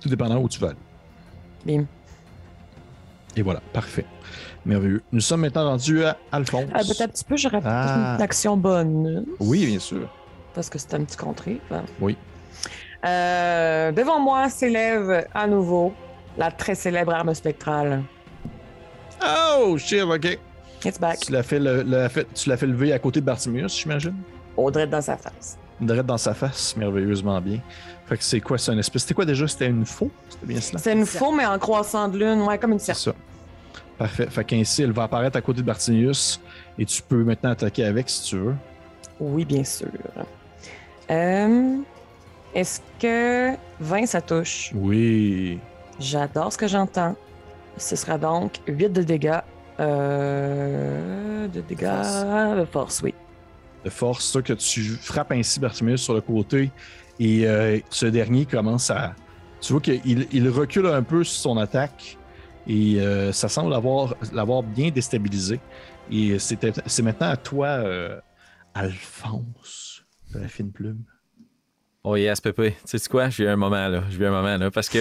Tout 0.00 0.08
dépendant 0.08 0.38
où 0.38 0.48
tu 0.48 0.60
vas 0.60 0.68
aller. 0.68 0.76
Bim. 1.66 1.84
Et 3.36 3.42
voilà, 3.42 3.60
parfait. 3.72 4.04
Merveilleux. 4.64 5.02
Nous 5.12 5.20
sommes 5.20 5.40
maintenant 5.42 5.64
rendus 5.70 6.04
à 6.04 6.16
Alphonse. 6.32 6.64
Ah, 6.72 6.80
peut-être 6.80 7.00
un 7.02 7.08
petit 7.08 7.24
peu, 7.24 7.36
j'aurais 7.36 7.60
peut-être 7.60 7.72
Ah. 7.74 8.14
une 8.16 8.22
action 8.22 8.56
bonne. 8.56 9.24
Oui, 9.40 9.66
bien 9.66 9.78
sûr. 9.78 10.08
Parce 10.54 10.68
que 10.70 10.78
c'est 10.78 10.94
un 10.94 11.04
petit 11.04 11.16
contré. 11.16 11.60
hein. 11.70 11.82
Oui. 12.00 12.16
Euh, 13.04 13.92
devant 13.92 14.18
moi 14.18 14.48
s'élève 14.48 15.26
à 15.34 15.46
nouveau 15.46 15.92
la 16.36 16.50
très 16.50 16.74
célèbre 16.74 17.12
arme 17.14 17.32
spectrale. 17.34 18.02
Oh, 19.24 19.76
shit, 19.78 20.02
ok. 20.02 20.38
It's 20.84 20.98
back. 20.98 21.18
Tu 21.20 21.32
l'as 21.32 21.42
fait, 21.42 21.58
le- 21.58 21.82
l'as 21.82 22.08
fait- 22.08 22.26
tu 22.34 22.48
l'as 22.48 22.56
fait 22.56 22.66
lever 22.66 22.92
à 22.92 22.98
côté 22.98 23.20
de 23.20 23.26
Bartimius, 23.26 23.80
j'imagine? 23.80 24.14
Audrey 24.56 24.86
dans 24.86 25.00
sa 25.02 25.16
face. 25.16 25.58
Direct 25.80 26.06
dans 26.06 26.18
sa 26.18 26.34
face, 26.34 26.76
merveilleusement 26.76 27.40
bien. 27.40 27.58
Fait 28.06 28.16
que 28.16 28.24
c'est 28.24 28.40
quoi, 28.40 28.58
c'est 28.58 28.72
un 28.72 28.78
espèce. 28.78 29.02
C'était 29.02 29.14
quoi 29.14 29.24
déjà? 29.24 29.46
C'était 29.46 29.66
une 29.68 29.86
faux? 29.86 30.10
C'était 30.28 30.46
bien 30.46 30.60
cela? 30.60 30.78
C'est 30.78 30.92
une 30.92 31.06
faux, 31.06 31.32
mais 31.32 31.46
en 31.46 31.58
croissant 31.58 32.08
de 32.08 32.18
lune, 32.18 32.42
ouais, 32.42 32.58
comme 32.58 32.72
une 32.72 32.78
C'est 32.80 32.94
serpent. 32.94 33.16
ça. 33.18 33.80
Parfait. 33.98 34.26
Fait 34.30 34.44
qu'ainsi, 34.44 34.82
elle 34.82 34.92
va 34.92 35.04
apparaître 35.04 35.36
à 35.36 35.40
côté 35.40 35.60
de 35.60 35.66
Bartimius 35.66 36.40
et 36.78 36.84
tu 36.84 37.02
peux 37.02 37.22
maintenant 37.22 37.50
attaquer 37.50 37.84
avec 37.84 38.08
si 38.08 38.22
tu 38.24 38.36
veux. 38.38 38.54
Oui, 39.20 39.44
bien 39.44 39.64
sûr. 39.64 39.88
Euh, 41.10 41.76
Est-ce 42.54 42.80
que 43.00 43.56
20 43.80 44.06
ça 44.06 44.20
touche? 44.20 44.72
Oui. 44.74 45.58
J'adore 45.98 46.52
ce 46.52 46.58
que 46.58 46.66
j'entends. 46.68 47.16
Ce 47.76 47.96
sera 47.96 48.18
donc 48.18 48.60
8 48.66 48.90
de 48.90 49.02
dégâts. 49.02 49.40
Euh, 49.80 51.46
de 51.48 51.60
dégâts 51.60 52.56
de 52.58 52.64
force, 52.64 53.00
oui. 53.02 53.14
De 53.84 53.90
force, 53.90 54.24
ça 54.24 54.42
que 54.42 54.52
tu 54.54 54.82
frappes 54.82 55.32
ainsi 55.32 55.60
Bartimius 55.60 56.02
sur 56.02 56.14
le 56.14 56.20
côté 56.20 56.72
et 57.20 57.46
euh, 57.46 57.78
ce 57.90 58.06
dernier 58.06 58.44
commence 58.44 58.90
à. 58.90 59.14
Tu 59.60 59.72
vois 59.72 59.80
qu'il 59.80 60.26
il 60.32 60.48
recule 60.48 60.86
un 60.86 61.02
peu 61.02 61.24
sur 61.24 61.40
son 61.52 61.56
attaque 61.58 62.16
et 62.66 63.00
euh, 63.00 63.32
ça 63.32 63.48
semble 63.48 63.70
l'avoir 63.70 64.14
l'avoir 64.32 64.62
bien 64.62 64.90
déstabilisé. 64.90 65.60
Et 66.10 66.38
c'est 66.38 67.02
maintenant 67.02 67.28
à 67.30 67.36
toi, 67.36 67.80
Alphonse, 68.74 69.87
la 70.34 70.48
fine 70.48 70.72
plume. 70.72 71.04
Oh 72.04 72.16
yes, 72.16 72.40
Pépé. 72.40 72.76
Tu 72.88 72.98
sais 72.98 73.08
quoi? 73.08 73.28
J'ai 73.28 73.44
eu 73.44 73.48
un 73.48 73.56
moment 73.56 73.88
là. 73.88 74.02
J'ai 74.10 74.18
eu 74.18 74.26
un 74.26 74.30
moment 74.30 74.56
là. 74.56 74.70
Parce 74.70 74.88
que 74.88 74.98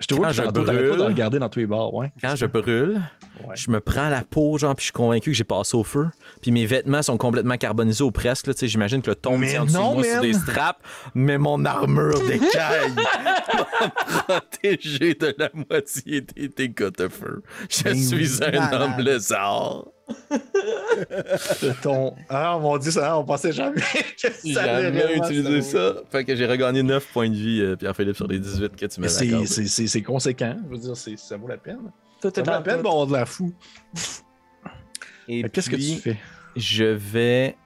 Je 0.00 0.06
te 0.08 0.14
vois 0.14 0.28
que 0.28 0.32
je 0.34 0.42
pas 0.42 0.50
de 0.50 0.60
brûle- 0.60 1.00
regarder 1.02 1.38
dans 1.38 1.48
tous 1.48 1.60
les 1.60 1.66
bars, 1.66 1.94
ouais. 1.94 2.12
quand 2.20 2.34
je 2.34 2.46
brûle, 2.46 3.00
Ouais. 3.46 3.54
je 3.56 3.70
me 3.70 3.80
prends 3.80 4.08
la 4.08 4.22
peau, 4.22 4.58
genre, 4.58 4.74
puis 4.74 4.82
je 4.82 4.86
suis 4.86 4.92
convaincu 4.92 5.30
que 5.30 5.36
j'ai 5.36 5.44
passé 5.44 5.76
au 5.76 5.84
feu. 5.84 6.08
Puis 6.42 6.50
mes 6.50 6.66
vêtements 6.66 7.00
sont 7.02 7.16
complètement 7.16 7.56
carbonisés 7.56 8.02
ou 8.04 8.10
presque. 8.10 8.48
Là, 8.48 8.54
tu 8.54 8.60
sais, 8.60 8.68
J'imagine 8.68 9.02
que 9.02 9.10
le 9.10 9.16
ton 9.16 9.38
Mais 9.38 9.50
tient 9.50 9.62
en 9.62 9.64
dessous 9.66 9.76
de 9.76 9.82
non, 9.82 9.94
moi 9.94 10.02
sur 10.04 10.20
des 10.20 10.32
straps, 10.34 10.80
mais 11.14 11.38
mon 11.38 11.64
armure 11.64 12.20
d'écaille 12.26 12.92
m'a 12.94 13.90
protégé 14.40 15.14
de 15.14 15.34
la 15.38 15.50
moitié 15.54 16.20
des 16.22 16.48
dégâts 16.48 16.90
de 16.96 17.08
feu. 17.08 17.42
Je 17.70 17.94
suis 17.94 18.44
un 18.44 18.72
homme 18.72 18.98
lézard. 18.98 19.84
Ton... 21.82 22.14
Ah, 22.28 22.58
mon 22.60 22.76
dieu, 22.78 22.90
ça, 22.90 23.18
on 23.18 23.24
pensait 23.24 23.52
jamais 23.52 23.80
que 24.22 24.30
ça 24.52 24.62
allait 24.62 24.92
jamais 24.98 25.16
utilisé 25.16 25.62
ça. 25.62 25.94
Fait 26.10 26.24
que 26.24 26.34
j'ai 26.36 26.46
regagné 26.46 26.82
9 26.82 27.06
points 27.12 27.28
de 27.28 27.34
vie, 27.34 27.60
euh, 27.60 27.76
Pierre-Philippe, 27.76 28.16
sur 28.16 28.26
les 28.26 28.38
18 28.38 28.76
que 28.76 28.86
tu 28.86 29.00
m'as 29.00 29.08
c'est- 29.08 30.02
conséquent. 30.02 30.56
Je 30.64 30.68
veux 30.70 30.78
dire, 30.78 30.96
ça 30.96 31.36
vaut 31.36 31.48
la 31.48 31.56
peine. 31.58 31.90
Tout 32.20 32.30
Ça 32.34 32.42
vaut 32.42 32.50
la 32.50 32.60
peine 32.60 32.76
tout. 32.78 32.82
d'avoir 32.82 33.06
de 33.06 33.12
la 33.12 33.26
fou. 33.26 33.52
Et 35.28 35.42
Fait 35.42 35.48
que 35.48 35.54
Qu'est-ce 35.54 35.70
que 35.70 35.76
tu 35.76 35.96
fais? 35.96 36.18
Je 36.56 36.84
vais. 36.84 37.56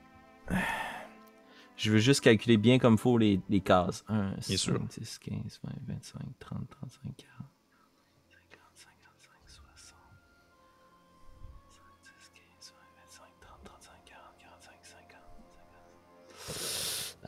Je 1.77 1.93
veux 1.93 1.99
juste 1.99 2.23
calculer 2.23 2.57
bien 2.57 2.79
comme 2.79 2.99
faut 2.99 3.19
les, 3.19 3.41
les 3.49 3.61
cases. 3.61 4.05
1, 4.09 4.33
5, 4.41 4.57
sûr. 4.59 4.81
10, 4.81 5.19
15, 5.19 5.37
20, 5.63 5.71
25, 5.95 6.21
30, 6.41 6.61
35, 6.71 7.03
40, 7.17 7.38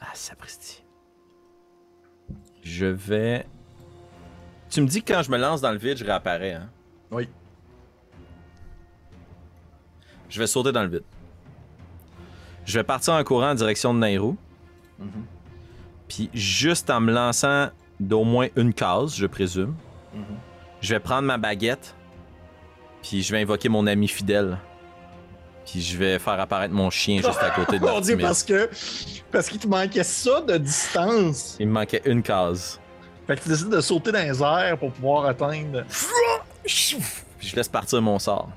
Ah, 0.00 0.06
sapristi. 0.14 0.82
Je 2.62 2.86
vais. 2.86 3.46
Tu 4.68 4.80
me 4.80 4.86
dis 4.86 5.02
que 5.02 5.12
quand 5.12 5.22
je 5.22 5.30
me 5.30 5.36
lance 5.38 5.60
dans 5.60 5.72
le 5.72 5.78
vide, 5.78 5.96
je 5.98 6.04
réapparais, 6.04 6.52
hein? 6.54 6.70
Oui. 7.10 7.28
Je 10.28 10.38
vais 10.38 10.46
sauter 10.46 10.72
dans 10.72 10.82
le 10.82 10.88
vide. 10.88 11.04
Je 12.64 12.78
vais 12.78 12.84
partir 12.84 13.14
en 13.14 13.24
courant 13.24 13.50
en 13.50 13.54
direction 13.54 13.92
de 13.92 13.98
Nairou. 13.98 14.36
Mhm. 14.98 15.24
Puis 16.08 16.30
juste 16.34 16.88
en 16.90 17.00
me 17.00 17.12
lançant 17.12 17.70
d'au 17.98 18.24
moins 18.24 18.48
une 18.56 18.72
case, 18.72 19.14
je 19.16 19.26
présume, 19.26 19.74
Mhm. 20.14 20.22
je 20.80 20.94
vais 20.94 21.00
prendre 21.00 21.22
ma 21.26 21.36
baguette. 21.38 21.94
Puis 23.02 23.22
je 23.22 23.32
vais 23.32 23.40
invoquer 23.42 23.68
mon 23.68 23.86
ami 23.86 24.06
fidèle. 24.08 24.58
Puis 25.70 25.80
je 25.82 25.96
vais 25.96 26.18
faire 26.18 26.40
apparaître 26.40 26.74
mon 26.74 26.90
chien 26.90 27.16
juste 27.18 27.40
à 27.40 27.50
côté 27.50 27.78
de 27.78 27.84
Mon 27.86 28.00
dieu, 28.00 28.18
parce 28.18 28.42
que. 28.42 28.68
Parce 29.30 29.48
qu'il 29.48 29.60
te 29.60 29.68
manquait 29.68 30.02
ça 30.02 30.40
de 30.40 30.56
distance. 30.56 31.56
Il 31.60 31.68
me 31.68 31.72
manquait 31.74 32.02
une 32.06 32.22
case. 32.22 32.80
Fait 33.26 33.36
que 33.36 33.42
tu 33.44 33.48
décides 33.50 33.68
de 33.68 33.80
sauter 33.80 34.10
dans 34.10 34.18
les 34.22 34.42
airs 34.42 34.76
pour 34.78 34.90
pouvoir 34.92 35.26
atteindre. 35.26 35.84
Puis 36.64 37.48
je 37.48 37.56
laisse 37.56 37.68
partir 37.68 38.02
mon 38.02 38.18
sort. 38.18 38.50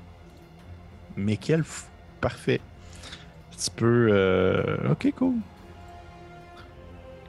Mais 1.16 1.36
quel 1.36 1.62
fou. 1.62 1.84
Parfait. 2.20 2.60
Tu 3.62 3.70
peux. 3.70 4.08
euh, 4.10 4.90
Ok, 4.90 5.12
cool. 5.16 5.34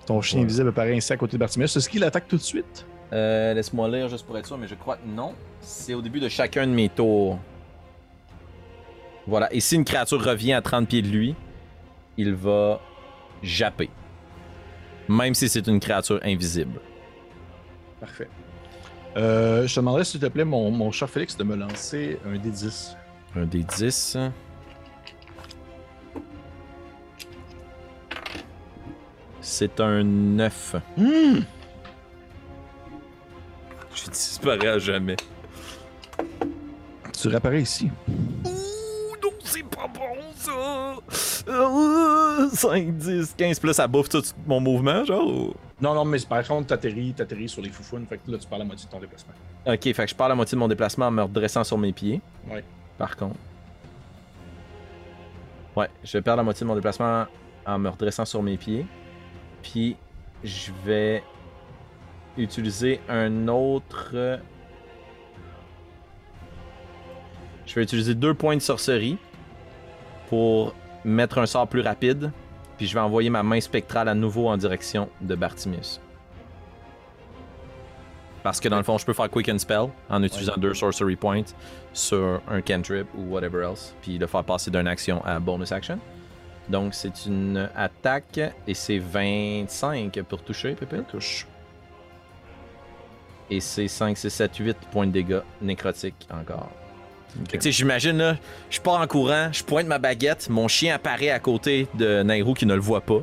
Ton 0.08 0.22
chien 0.22 0.40
Ouais. 0.40 0.46
invisible 0.46 0.70
apparaît 0.70 0.96
ainsi 0.96 1.14
à 1.14 1.18
côté 1.18 1.34
de 1.34 1.40
Bartimeus. 1.40 1.66
Est-ce 1.66 1.90
qu'il 1.90 2.04
attaque 2.04 2.28
tout 2.28 2.38
de 2.38 2.42
suite? 2.42 2.86
Euh, 3.14 3.54
Laisse-moi 3.54 3.88
lire 3.90 4.10
juste 4.10 4.26
pour 4.26 4.38
être 4.38 4.46
sûr, 4.48 4.58
mais 4.58 4.68
je 4.68 4.76
crois 4.76 4.96
que 4.98 5.08
non. 5.08 5.34
C'est 5.62 5.94
au 5.94 6.02
début 6.02 6.20
de 6.20 6.30
chacun 6.30 6.66
de 6.66 6.72
mes 6.72 6.90
tours. 6.90 7.38
Voilà. 9.28 9.52
Et 9.54 9.60
si 9.60 9.76
une 9.76 9.86
créature 9.86 10.24
revient 10.24 10.54
à 10.54 10.62
30 10.62 10.88
pieds 10.88 11.02
de 11.02 11.08
lui, 11.08 11.36
il 12.18 12.34
va 12.34 12.80
japper. 13.42 13.90
Même 15.08 15.34
si 15.34 15.50
c'est 15.50 15.68
une 15.68 15.80
créature 15.80 16.20
invisible. 16.24 16.80
Parfait. 18.00 18.30
Euh, 19.18 19.66
je 19.66 19.74
te 19.74 19.80
demanderais, 19.80 20.04
s'il 20.04 20.20
te 20.20 20.26
plaît, 20.26 20.44
mon, 20.44 20.72
mon 20.72 20.92
cher 20.92 21.10
Félix, 21.10 21.38
de 21.38 21.44
me 21.44 21.56
lancer 21.56 22.20
un 22.26 22.36
D10. 22.36 22.96
Un 23.38 23.46
des 23.46 23.64
10. 23.64 24.18
C'est 29.42 29.80
un 29.80 30.04
9. 30.04 30.76
Hmm. 30.98 31.40
Je 33.94 34.10
disparais 34.10 34.68
à 34.68 34.80
jamais. 34.80 35.18
Tu 37.18 37.28
réapparais 37.28 37.62
ici. 37.62 37.90
5, 42.54 42.98
10, 42.98 43.36
15, 43.38 43.60
plus 43.60 43.74
ça 43.74 43.88
bouffe 43.88 44.10
tout 44.10 44.24
mon 44.46 44.60
mouvement, 44.60 45.04
genre? 45.04 45.54
Non, 45.82 45.94
non, 45.94 46.06
mais 46.06 46.20
par 46.28 46.48
contre, 46.48 46.68
t'atterris, 46.68 47.14
t'atterris 47.14 47.50
sur 47.50 47.62
les 47.62 47.70
foufounes, 47.70 48.06
fait 48.08 48.18
que 48.18 48.32
là, 48.32 48.38
tu 48.38 48.48
parles 48.48 48.62
la 48.62 48.66
moitié 48.66 48.86
de 48.86 48.92
ton 48.92 49.00
déplacement. 49.00 49.34
Ok, 49.66 49.82
fait 49.82 49.94
que 49.94 50.08
je 50.08 50.16
pars 50.16 50.30
la 50.30 50.36
moitié 50.36 50.56
de 50.56 50.60
mon 50.60 50.68
déplacement 50.68 51.08
en 51.08 51.12
me 51.12 51.24
redressant 51.24 51.64
sur 51.64 51.78
mes 51.78 51.92
pieds. 51.92 52.22
Ouais. 52.50 52.64
Par 52.98 53.16
contre. 53.16 53.36
Ouais, 55.76 55.90
je 56.04 56.18
vais 56.18 56.22
perdre 56.22 56.38
la 56.38 56.44
moitié 56.44 56.64
de 56.64 56.68
mon 56.68 56.76
déplacement 56.76 57.26
en 57.66 57.80
me 57.80 57.90
redressant 57.90 58.26
sur 58.26 58.42
mes 58.42 58.58
pieds. 58.58 58.86
Puis 59.62 59.98
je 60.44 60.72
vais 60.86 61.24
utiliser 62.38 63.02
un 63.10 63.48
autre. 63.48 64.40
Je 67.66 67.76
vais 67.76 67.84
utiliser 67.84 68.16
deux 68.16 68.34
points 68.34 68.56
de 68.56 68.62
sorcerie 68.62 69.18
pour 70.30 70.74
mettre 71.04 71.38
un 71.38 71.46
sort 71.46 71.68
plus 71.68 71.82
rapide. 71.82 72.32
Puis 72.78 72.88
je 72.88 72.94
vais 72.94 73.00
envoyer 73.00 73.30
ma 73.30 73.44
main 73.44 73.62
spectrale 73.62 74.10
à 74.10 74.14
nouveau 74.14 74.50
en 74.50 74.58
direction 74.58 75.10
de 75.22 75.36
Bartimius. 75.36 76.02
Parce 78.44 78.60
que 78.60 78.70
dans 78.70 78.78
le 78.78 78.84
fond, 78.84 78.98
je 78.98 79.06
peux 79.06 79.14
faire 79.14 79.30
Quicken 79.30 79.58
Spell 79.58 79.88
en 80.08 80.22
utilisant 80.22 80.54
deux 80.58 80.74
Sorcery 80.74 81.16
Points 81.16 81.46
sur 81.94 82.42
un 82.48 82.62
cantrip 82.62 83.08
ou 83.18 83.34
whatever 83.34 83.64
else, 83.64 83.96
puis 84.02 84.20
le 84.20 84.28
faire 84.28 84.44
passer 84.44 84.70
d'une 84.70 84.88
action 84.88 85.24
à 85.26 85.40
bonus 85.40 85.72
action. 85.72 86.00
Donc 86.70 86.94
c'est 86.94 87.26
une 87.26 87.70
attaque 87.76 88.40
et 88.68 88.74
c'est 88.74 89.00
25 89.00 90.22
pour 90.24 90.44
toucher, 90.44 90.76
Pépé. 90.76 91.00
Touche. 91.10 91.48
Et 93.50 93.60
c'est 93.60 93.88
5, 93.88 94.18
6, 94.18 94.30
7, 94.30 94.56
8 94.58 94.78
points 94.92 95.08
de 95.08 95.12
dégâts 95.12 95.42
nécrotiques 95.62 96.28
encore. 96.32 96.70
J'imagine, 97.62 98.18
là, 98.18 98.38
je 98.70 98.80
pars 98.80 99.02
en 99.02 99.08
courant, 99.08 99.50
je 99.52 99.64
pointe 99.64 99.88
ma 99.88 100.00
baguette, 100.00 100.50
mon 100.50 100.68
chien 100.68 100.96
apparaît 100.96 101.30
à 101.30 101.40
côté 101.40 101.88
de 101.96 102.24
Nairo 102.24 102.54
qui 102.54 102.66
ne 102.66 102.74
le 102.74 102.82
voit 102.82 103.02
pas. 103.02 103.22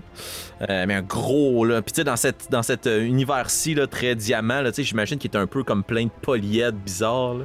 Euh, 0.69 0.85
mais 0.87 0.95
un 0.95 1.03
gros, 1.03 1.65
là. 1.65 1.83
Puis, 1.83 1.93
tu 1.93 1.97
sais, 2.01 2.05
dans, 2.05 2.17
cette, 2.17 2.49
dans 2.51 2.63
cet 2.63 2.87
euh, 2.87 3.05
univers-ci, 3.05 3.75
là, 3.75 3.87
très 3.87 4.15
diamant, 4.15 4.61
là, 4.61 4.71
tu 4.71 4.77
sais, 4.77 4.85
j'imagine 4.85 5.19
qu'il 5.19 5.31
est 5.31 5.37
un 5.37 5.47
peu 5.47 5.65
comme 5.65 5.83
plein 5.83 6.05
de 6.05 6.11
polyèdres 6.23 6.79
bizarres, 6.79 7.35
là. 7.35 7.45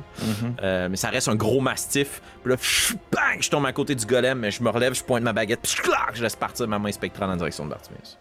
Euh, 0.62 0.88
mais 0.90 0.98
ça 0.98 1.10
reste 1.10 1.28
un 1.28 1.36
gros 1.36 1.62
mastif. 1.62 2.22
Puis 2.44 2.52
là, 2.52 2.58
pff, 2.58 2.96
bang, 3.12 3.42
je 3.42 3.50
tombe 3.50 3.66
à 3.66 3.74
côté 3.74 3.96
du 3.96 4.06
golem, 4.06 4.40
mais 4.40 4.52
je 4.52 4.62
me 4.62 4.70
relève, 4.70 4.94
je 4.94 5.04
pointe 5.04 5.24
ma 5.24 5.34
baguette, 5.34 5.62
puis 5.62 5.76
clac, 5.82 6.12
je 6.14 6.22
laisse 6.24 6.36
partir 6.36 6.68
ma 6.68 6.80
main 6.80 6.92
spectrale 6.92 7.30
en 7.30 7.38
direction 7.38 7.66
de 7.66 7.72
Bartimeus. 7.72 8.18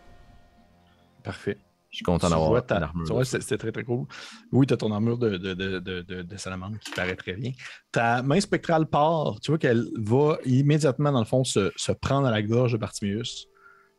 Parfait. 1.22 1.58
Je 1.96 2.00
suis 2.00 2.04
content 2.04 2.28
d'avoir 2.28 2.66
ta- 2.66 2.92
tu 3.06 3.12
vois, 3.14 3.24
C'était 3.24 3.56
très 3.56 3.72
très 3.72 3.82
cool. 3.82 4.04
Oui, 4.52 4.66
tu 4.66 4.74
as 4.74 4.76
ton 4.76 4.92
armure 4.92 5.16
de, 5.16 5.38
de, 5.38 5.54
de, 5.54 6.02
de, 6.02 6.36
salamandre 6.36 6.78
qui 6.78 6.90
paraît 6.90 7.16
très 7.16 7.32
bien. 7.32 7.52
Ta 7.90 8.22
main 8.22 8.38
spectrale 8.38 8.84
part, 8.84 9.40
tu 9.40 9.50
vois 9.50 9.56
qu'elle 9.56 9.86
va 9.96 10.36
immédiatement, 10.44 11.10
dans 11.10 11.20
le 11.20 11.24
fond, 11.24 11.42
se, 11.42 11.72
se 11.74 11.92
prendre 11.92 12.26
à 12.26 12.30
la 12.30 12.42
gorge 12.42 12.72
de 12.72 12.76
Bartimius. 12.76 13.46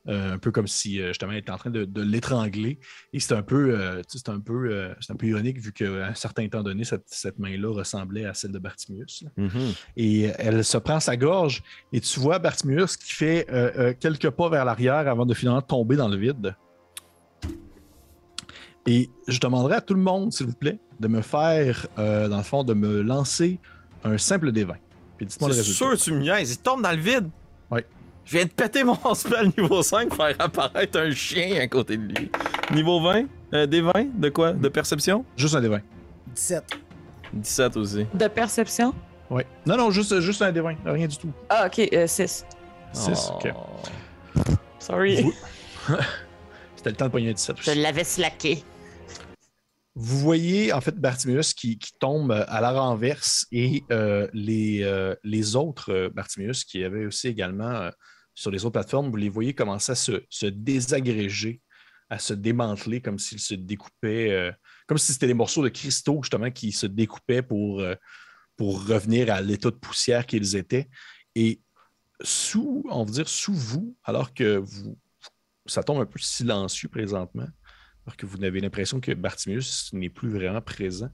Euh, 0.09 0.35
un 0.35 0.37
peu 0.37 0.51
comme 0.51 0.67
si 0.67 1.01
euh, 1.01 1.07
justement 1.07 1.33
elle 1.33 1.39
était 1.39 1.51
en 1.51 1.57
train 1.57 1.71
de, 1.71 1.83
de 1.85 2.01
l'étrangler. 2.03 2.79
Et 3.13 3.19
c'est 3.19 3.33
un 3.33 3.41
peu, 3.41 3.77
euh, 3.77 4.01
c'est 4.07 4.29
un 4.29 4.39
peu, 4.39 4.69
euh, 4.71 4.93
c'est 5.01 5.11
un 5.11 5.15
peu 5.17 5.25
ironique 5.25 5.59
vu 5.59 5.73
qu'à 5.73 6.05
un 6.07 6.13
certain 6.13 6.47
temps 6.47 6.61
donné, 6.63 6.83
cette, 6.83 7.03
cette 7.07 7.39
main-là 7.39 7.73
ressemblait 7.73 8.25
à 8.25 8.33
celle 8.35 8.51
de 8.51 8.59
Bartimius. 8.59 9.25
Mhm. 9.35 9.73
Et 9.97 10.31
elle 10.37 10.63
se 10.63 10.77
prend 10.77 10.99
sa 10.99 11.17
gorge 11.17 11.63
et 11.91 11.99
tu 11.99 12.19
vois 12.19 12.37
Bartimius 12.39 12.95
qui 12.95 13.11
fait 13.11 13.47
quelques 13.99 14.29
pas 14.29 14.49
vers 14.49 14.65
l'arrière 14.65 15.07
avant 15.09 15.25
de 15.25 15.33
finalement 15.33 15.63
tomber 15.63 15.95
dans 15.95 16.07
le 16.07 16.15
vide. 16.17 16.55
Et 18.87 19.09
je 19.27 19.39
demanderai 19.39 19.75
à 19.75 19.81
tout 19.81 19.93
le 19.93 19.99
monde, 20.01 20.31
s'il 20.31 20.45
vous 20.47 20.53
plaît, 20.53 20.79
de 20.99 21.07
me 21.07 21.21
faire, 21.21 21.87
euh, 21.99 22.27
dans 22.29 22.37
le 22.37 22.43
fond, 22.43 22.63
de 22.63 22.73
me 22.73 23.01
lancer 23.01 23.59
un 24.03 24.17
simple 24.17 24.51
D20. 24.51 24.75
Puis 25.17 25.25
dites-moi 25.25 25.49
le 25.49 25.55
C'est 25.55 25.61
résultat. 25.61 25.85
sûr, 25.95 25.97
tu 25.97 26.11
me 26.13 26.21
niaises. 26.21 26.51
Il 26.53 26.57
tombe 26.59 26.81
dans 26.81 26.91
le 26.91 26.97
vide. 26.97 27.29
Ouais. 27.69 27.85
Je 28.23 28.37
viens 28.37 28.45
de 28.45 28.49
péter 28.51 28.83
mon 28.83 28.97
spell 29.13 29.51
niveau 29.57 29.81
5 29.83 30.13
faire 30.13 30.35
apparaître 30.39 30.99
un 30.99 31.11
chien 31.11 31.59
à 31.61 31.67
côté 31.67 31.97
de 31.97 32.03
lui. 32.03 32.31
Niveau 32.73 33.01
20 33.01 33.25
euh, 33.53 33.65
Des 33.65 33.81
20 33.81 33.91
De 34.19 34.29
quoi? 34.29 34.53
De 34.53 34.69
perception? 34.69 35.25
Juste 35.35 35.55
un 35.55 35.61
D20. 35.61 35.81
17. 36.35 36.63
17 37.33 37.77
aussi. 37.77 38.05
De 38.13 38.27
perception? 38.27 38.93
Ouais. 39.29 39.45
Non, 39.65 39.75
non, 39.75 39.91
juste, 39.91 40.19
juste 40.21 40.41
un 40.41 40.51
D20. 40.51 40.77
Rien 40.85 41.07
du 41.07 41.17
tout. 41.17 41.31
Ah, 41.49 41.67
ok, 41.67 41.89
6. 42.07 42.45
6. 42.93 43.31
OK. 43.35 43.51
Oh. 43.53 44.41
Sorry. 44.79 45.23
Vous- 45.23 45.33
C'était 46.75 46.91
le 46.91 46.95
temps 46.95 47.05
de 47.05 47.11
pogner 47.11 47.29
un 47.31 47.33
17 47.33 47.57
Je 47.59 47.71
aussi. 47.71 47.79
l'avais 47.81 48.03
slacké. 48.03 48.63
Vous 49.99 50.19
voyez 50.19 50.71
en 50.73 50.79
fait 50.79 50.95
Bartimeus 50.95 51.55
qui, 51.55 51.79
tombe 51.99 52.31
à 52.31 52.61
la 52.61 52.71
renverse 52.71 53.47
et 53.51 53.83
euh, 53.89 54.27
les, 54.31 54.83
euh, 54.83 55.15
les 55.23 55.55
autres 55.55 55.91
euh, 55.91 56.09
Bartimeus 56.11 56.63
qui 56.67 56.83
avaient 56.83 57.07
aussi 57.07 57.27
également 57.27 57.89
sur 58.35 58.51
les 58.51 58.63
autres 58.63 58.73
plateformes, 58.73 59.09
vous 59.09 59.15
les 59.15 59.29
voyez 59.29 59.55
commencer 59.55 59.93
à 59.93 59.95
se, 59.95 60.23
se 60.29 60.45
désagréger, 60.45 61.61
à 62.11 62.19
se 62.19 62.35
démanteler 62.35 63.01
comme 63.01 63.17
s'ils 63.17 63.39
se 63.39 63.55
découpaient, 63.55 64.51
comme 64.85 64.99
si 64.99 65.13
c'était 65.13 65.25
des 65.25 65.33
morceaux 65.33 65.63
de 65.63 65.69
cristaux 65.69 66.21
justement 66.21 66.51
qui 66.51 66.71
se 66.71 66.85
découpaient 66.85 67.41
pour, 67.41 67.83
pour 68.55 68.85
revenir 68.85 69.33
à 69.33 69.41
l'état 69.41 69.71
de 69.71 69.77
poussière 69.77 70.27
qu'ils 70.27 70.55
étaient. 70.55 70.89
Et 71.33 71.59
sous, 72.21 72.85
on 72.91 73.03
va 73.03 73.11
dire 73.11 73.27
sous 73.27 73.55
vous, 73.55 73.97
alors 74.03 74.31
que 74.31 74.57
vous, 74.57 74.95
ça 75.65 75.81
tombe 75.81 76.01
un 76.01 76.05
peu 76.05 76.19
silencieux 76.19 76.89
présentement, 76.89 77.47
alors 78.07 78.15
que 78.15 78.25
vous 78.25 78.41
avez 78.41 78.61
l'impression 78.61 79.01
que 79.01 79.11
Bartimius 79.13 79.91
n'est 79.91 80.09
plus 80.09 80.29
vraiment 80.29 80.61
présent, 80.61 81.09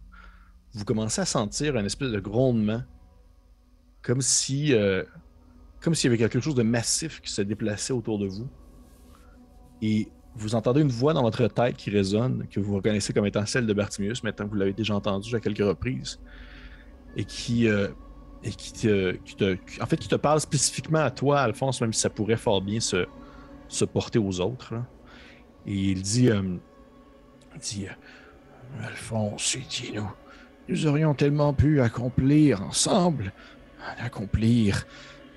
vous 0.73 0.85
commencez 0.85 1.21
à 1.21 1.25
sentir 1.25 1.75
un 1.75 1.85
espèce 1.85 2.11
de 2.11 2.19
grondement, 2.19 2.83
comme 4.03 4.21
si, 4.21 4.75
euh, 4.75 5.03
comme 5.81 5.95
s'il 5.95 6.11
y 6.11 6.13
avait 6.13 6.19
quelque 6.19 6.39
chose 6.39 6.53
de 6.53 6.61
massif 6.61 7.19
qui 7.19 7.31
se 7.31 7.41
déplaçait 7.41 7.93
autour 7.93 8.19
de 8.19 8.27
vous. 8.27 8.47
Et 9.81 10.07
vous 10.35 10.53
entendez 10.53 10.81
une 10.81 10.89
voix 10.89 11.13
dans 11.13 11.23
votre 11.23 11.47
tête 11.47 11.77
qui 11.77 11.89
résonne, 11.89 12.47
que 12.47 12.59
vous 12.59 12.75
reconnaissez 12.75 13.11
comme 13.11 13.25
étant 13.25 13.45
celle 13.47 13.65
de 13.65 13.73
Bartimius, 13.73 14.21
maintenant 14.21 14.45
que 14.45 14.51
vous 14.51 14.57
l'avez 14.57 14.73
déjà 14.73 14.93
entendue 14.93 15.35
à 15.35 15.39
quelques 15.39 15.65
reprises, 15.65 16.19
et 17.15 17.25
qui, 17.25 17.67
euh, 17.67 17.87
et 18.43 18.51
qui, 18.51 18.71
te, 18.71 19.57
en 19.81 19.85
fait, 19.87 19.97
qui 19.97 20.09
te 20.09 20.15
parle 20.15 20.39
spécifiquement 20.39 20.99
à 20.99 21.09
toi, 21.09 21.39
Alphonse, 21.39 21.81
même 21.81 21.93
si 21.93 22.01
ça 22.01 22.11
pourrait 22.11 22.37
fort 22.37 22.61
bien 22.61 22.79
se, 22.79 23.07
se 23.67 23.83
porter 23.83 24.19
aux 24.19 24.39
autres. 24.41 24.75
Et 25.65 25.73
il 25.73 26.01
dit, 26.03 26.29
euh, 26.29 26.57
dit 27.59 27.87
Alphonse, 28.83 29.55
il 29.55 29.67
dit, 29.67 29.91
nous, 29.93 30.09
nous 30.69 30.87
aurions 30.87 31.13
tellement 31.13 31.53
pu 31.53 31.81
accomplir 31.81 32.63
ensemble, 32.63 33.31
accomplir 33.99 34.85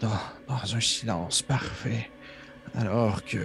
dans, 0.01 0.09
dans 0.49 0.77
un 0.77 0.81
silence 0.81 1.43
parfait, 1.43 2.11
alors 2.75 3.25
que, 3.25 3.39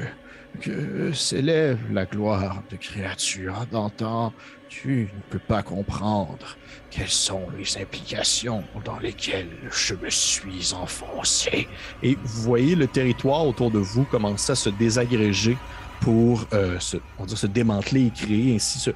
que 0.59 1.11
s'élève 1.13 1.79
la 1.91 2.05
gloire 2.05 2.61
de 2.69 2.75
créatures 2.75 3.65
d'antan, 3.71 4.33
tu 4.69 5.09
ne 5.13 5.21
peux 5.29 5.39
pas 5.39 5.63
comprendre 5.63 6.57
quelles 6.89 7.09
sont 7.09 7.47
les 7.57 7.77
implications 7.77 8.63
dans 8.85 8.99
lesquelles 8.99 9.49
je 9.69 9.95
me 9.95 10.09
suis 10.09 10.73
enfoncé. 10.73 11.67
Et 12.03 12.15
vous 12.15 12.41
voyez 12.43 12.75
le 12.75 12.87
territoire 12.87 13.45
autour 13.45 13.71
de 13.71 13.79
vous 13.79 14.05
commencer 14.05 14.53
à 14.53 14.55
se 14.55 14.69
désagréger 14.69 15.57
pour 16.01 16.45
euh, 16.53 16.79
se, 16.79 16.97
se 17.27 17.47
démanteler 17.47 18.07
et 18.07 18.11
créer 18.11 18.55
ainsi 18.55 18.91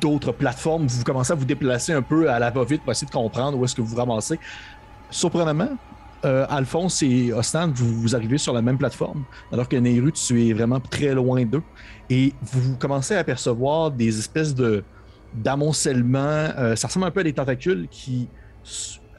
d'autres 0.00 0.32
plateformes. 0.32 0.86
Vous 0.86 1.02
commencez 1.02 1.32
à 1.32 1.36
vous 1.36 1.44
déplacer 1.44 1.92
un 1.92 2.02
peu 2.02 2.30
à 2.30 2.38
la 2.38 2.50
va-vite 2.50 2.82
pour 2.82 2.92
essayer 2.92 3.06
de 3.06 3.12
comprendre 3.12 3.58
où 3.58 3.64
est-ce 3.64 3.74
que 3.74 3.82
vous 3.82 3.96
ramassez. 3.96 4.38
Surprenamment, 5.10 5.70
euh, 6.24 6.46
Alphonse 6.48 7.02
et 7.02 7.32
Ostan, 7.32 7.70
vous, 7.74 8.00
vous 8.00 8.16
arrivez 8.16 8.38
sur 8.38 8.52
la 8.52 8.62
même 8.62 8.78
plateforme, 8.78 9.24
alors 9.52 9.68
que 9.68 9.76
Nehru, 9.76 10.12
tu 10.12 10.48
es 10.48 10.52
vraiment 10.52 10.80
très 10.80 11.14
loin 11.14 11.44
d'eux. 11.44 11.62
Et 12.08 12.32
vous 12.42 12.76
commencez 12.76 13.14
à 13.14 13.18
apercevoir 13.18 13.90
des 13.90 14.18
espèces 14.18 14.54
de 14.54 14.84
d'amoncellements. 15.32 16.52
euh, 16.58 16.76
ça 16.76 16.86
ressemble 16.86 17.06
un 17.06 17.10
peu 17.10 17.20
à 17.20 17.24
des 17.24 17.32
tentacules 17.32 17.88
qui 17.90 18.28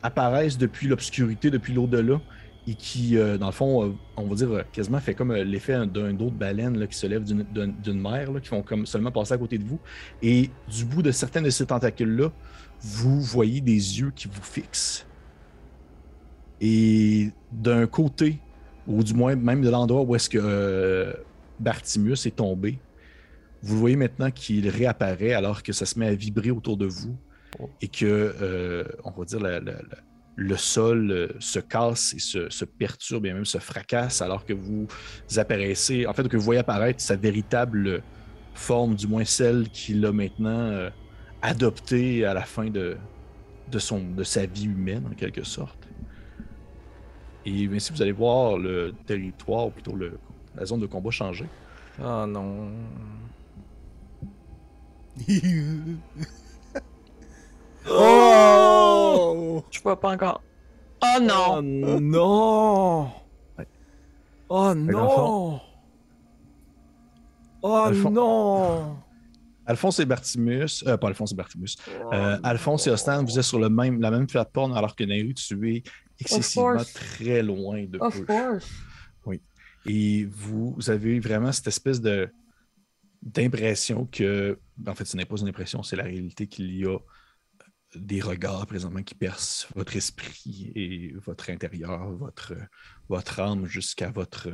apparaissent 0.01 0.57
depuis 0.57 0.87
l'obscurité, 0.87 1.49
depuis 1.51 1.73
l'au-delà, 1.73 2.19
et 2.67 2.73
qui, 2.73 3.17
euh, 3.17 3.37
dans 3.37 3.45
le 3.47 3.51
fond, 3.51 3.85
euh, 3.85 3.93
on 4.17 4.23
va 4.25 4.35
dire 4.35 4.51
euh, 4.51 4.63
quasiment 4.71 4.99
fait 4.99 5.13
comme 5.13 5.31
euh, 5.31 5.43
l'effet 5.43 5.85
d'un 5.87 6.13
d'autre 6.13 6.35
baleine 6.35 6.77
là, 6.79 6.87
qui 6.87 6.97
se 6.97 7.05
lève 7.05 7.23
d'une- 7.23 8.01
mer, 8.01 8.31
là, 8.31 8.39
qui 8.39 8.47
font 8.49 8.63
comme 8.63 8.85
seulement 8.85 9.11
passer 9.11 9.33
à 9.33 9.37
côté 9.37 9.57
de 9.57 9.63
vous. 9.63 9.79
Et 10.23 10.49
du 10.67 10.83
bout 10.85 11.01
de 11.03 11.11
certains 11.11 11.41
de 11.43 11.49
ces 11.51 11.65
tentacules-là, 11.67 12.31
vous 12.81 13.21
voyez 13.21 13.61
des 13.61 13.99
yeux 13.99 14.11
qui 14.15 14.27
vous 14.27 14.41
fixent. 14.41 15.05
Et 16.61 17.29
d'un 17.51 17.85
côté, 17.87 18.39
ou 18.87 19.03
du 19.03 19.13
moins 19.13 19.35
même 19.35 19.61
de 19.61 19.69
l'endroit 19.69 20.01
où 20.01 20.15
est-ce 20.15 20.29
que 20.29 21.15
Bartimus 21.59 22.13
est 22.25 22.35
tombé, 22.35 22.79
vous 23.61 23.77
voyez 23.77 23.95
maintenant 23.95 24.31
qu'il 24.31 24.67
réapparaît 24.69 25.33
alors 25.33 25.63
que 25.63 25.73
ça 25.73 25.85
se 25.85 25.97
met 25.99 26.07
à 26.07 26.15
vibrer 26.15 26.51
autour 26.51 26.77
de 26.77 26.85
vous 26.85 27.15
Oh. 27.57 27.69
et 27.81 27.87
que, 27.87 28.85
on 29.05 29.11
va 29.11 29.23
dire, 29.25 29.39
la- 29.39 29.59
la- 29.61 29.71
la- 29.71 29.81
le 30.35 30.57
sol 30.57 31.11
euh, 31.11 31.27
se 31.39 31.59
casse 31.59 32.13
et 32.13 32.19
se, 32.19 32.49
se 32.49 32.65
perturbe 32.65 33.25
et 33.25 33.33
même 33.33 33.45
se 33.45 33.57
fracasse 33.57 34.21
alors 34.21 34.45
que 34.45 34.53
vous 34.53 34.87
apparaissez, 35.37 36.05
en 36.05 36.13
fait, 36.13 36.27
que 36.27 36.37
vous 36.37 36.43
voyez 36.43 36.59
apparaître 36.59 37.01
sa 37.01 37.15
véritable 37.15 38.03
forme, 38.53 38.95
du 38.95 39.07
moins 39.07 39.25
celle 39.25 39.69
qu'il 39.69 40.05
a 40.05 40.11
maintenant 40.11 40.49
euh, 40.49 40.89
adoptée 41.41 42.25
à 42.25 42.33
la 42.33 42.43
fin 42.43 42.69
de, 42.69 42.97
de, 43.71 43.79
son, 43.79 43.99
de 43.99 44.23
sa 44.23 44.45
vie 44.45 44.65
humaine, 44.65 45.05
en 45.11 45.15
quelque 45.15 45.43
sorte. 45.43 45.87
Et 47.45 47.67
bien, 47.67 47.79
si 47.79 47.91
vous 47.91 48.01
allez 48.01 48.11
voir 48.11 48.57
le 48.57 48.93
territoire, 49.05 49.67
ou 49.67 49.71
plutôt 49.71 49.95
le, 49.95 50.17
la 50.55 50.65
zone 50.65 50.79
de 50.79 50.87
combat 50.87 51.11
changer, 51.11 51.45
Oh 51.97 52.25
non. 52.27 52.71
oh! 57.89 59.63
Je 59.71 59.79
vois 59.81 59.99
pas 59.99 60.11
encore. 60.11 60.41
Oh 61.03 61.05
Oh 61.17 61.21
non! 61.21 61.61
non! 62.01 63.11
Ouais. 63.57 63.67
Oh 64.49 64.73
non! 64.73 65.59
Oh 67.61 67.85
le 67.89 67.95
fond- 67.95 68.11
non! 68.11 68.97
Alphonse 69.67 69.99
et 69.99 70.05
Bartimus, 70.05 70.83
euh, 70.85 70.95
pas 70.97 71.07
Alphonse 71.07 71.31
et 71.31 71.35
Bartimus, 71.35 71.75
euh, 72.13 72.37
Alphonse 72.43 72.85
et 72.85 72.91
Ostan, 72.91 73.23
vous 73.23 73.39
êtes 73.39 73.45
sur 73.45 73.57
le 73.59 73.69
même, 73.69 73.99
la 73.99 74.11
même 74.11 74.27
plateforme 74.27 74.73
alors 74.73 74.95
que 74.95 75.03
Nairu, 75.03 75.33
tu 75.33 75.75
es 75.75 75.83
excessivement 76.19 76.83
très 76.93 77.41
loin 77.41 77.83
de 77.85 77.97
Of 77.99 78.25
course. 78.25 78.69
Et 79.87 80.25
vous, 80.25 80.73
vous 80.75 80.89
avez 80.89 81.19
vraiment 81.19 81.51
cette 81.51 81.67
espèce 81.67 82.01
de 82.01 82.27
d'impression 83.21 84.07
que, 84.11 84.59
en 84.87 84.93
fait, 84.95 85.05
ce 85.05 85.15
n'est 85.17 85.25
pas 85.25 85.35
une 85.39 85.47
impression, 85.47 85.81
c'est 85.83 85.95
la 85.95 86.03
réalité 86.03 86.47
qu'il 86.47 86.75
y 86.75 86.85
a 86.85 86.97
des 87.95 88.21
regards 88.21 88.65
présentement 88.67 89.03
qui 89.03 89.15
percent 89.15 89.67
votre 89.75 89.95
esprit 89.95 90.71
et 90.75 91.13
votre 91.25 91.49
intérieur, 91.49 92.11
votre, 92.11 92.53
votre 93.09 93.39
âme 93.39 93.65
jusqu'à 93.65 94.09
votre, 94.09 94.49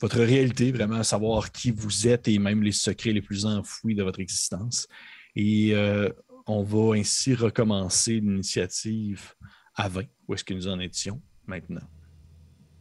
votre 0.00 0.20
réalité, 0.20 0.72
vraiment 0.72 1.02
savoir 1.02 1.50
qui 1.52 1.70
vous 1.70 2.08
êtes 2.08 2.28
et 2.28 2.38
même 2.38 2.62
les 2.62 2.72
secrets 2.72 3.12
les 3.12 3.22
plus 3.22 3.46
enfouis 3.46 3.94
de 3.94 4.02
votre 4.02 4.20
existence. 4.20 4.86
Et 5.34 5.74
euh, 5.74 6.10
on 6.46 6.62
va 6.62 6.96
ainsi 6.96 7.34
recommencer 7.34 8.14
l'initiative 8.14 9.34
à 9.74 9.88
20. 9.88 10.04
Où 10.26 10.34
est-ce 10.34 10.44
que 10.44 10.54
nous 10.54 10.68
en 10.68 10.78
étions 10.80 11.20
maintenant? 11.46 11.86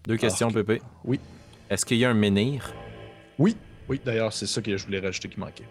Deux 0.07 0.17
questions, 0.17 0.47
ok. 0.47 0.53
Pépé. 0.55 0.82
Oui. 1.03 1.19
Est-ce 1.69 1.86
qu'il 1.86 1.97
y 1.97 2.05
a 2.05 2.09
un 2.09 2.13
menhir? 2.13 2.73
Oui, 3.38 3.57
oui, 3.89 3.99
d'ailleurs, 4.03 4.32
c'est 4.34 4.47
ça 4.47 4.61
que 4.61 4.75
je 4.75 4.86
voulais 4.86 4.99
rajouter 4.99 5.30
qui 5.30 5.39
manquait. 5.39 5.67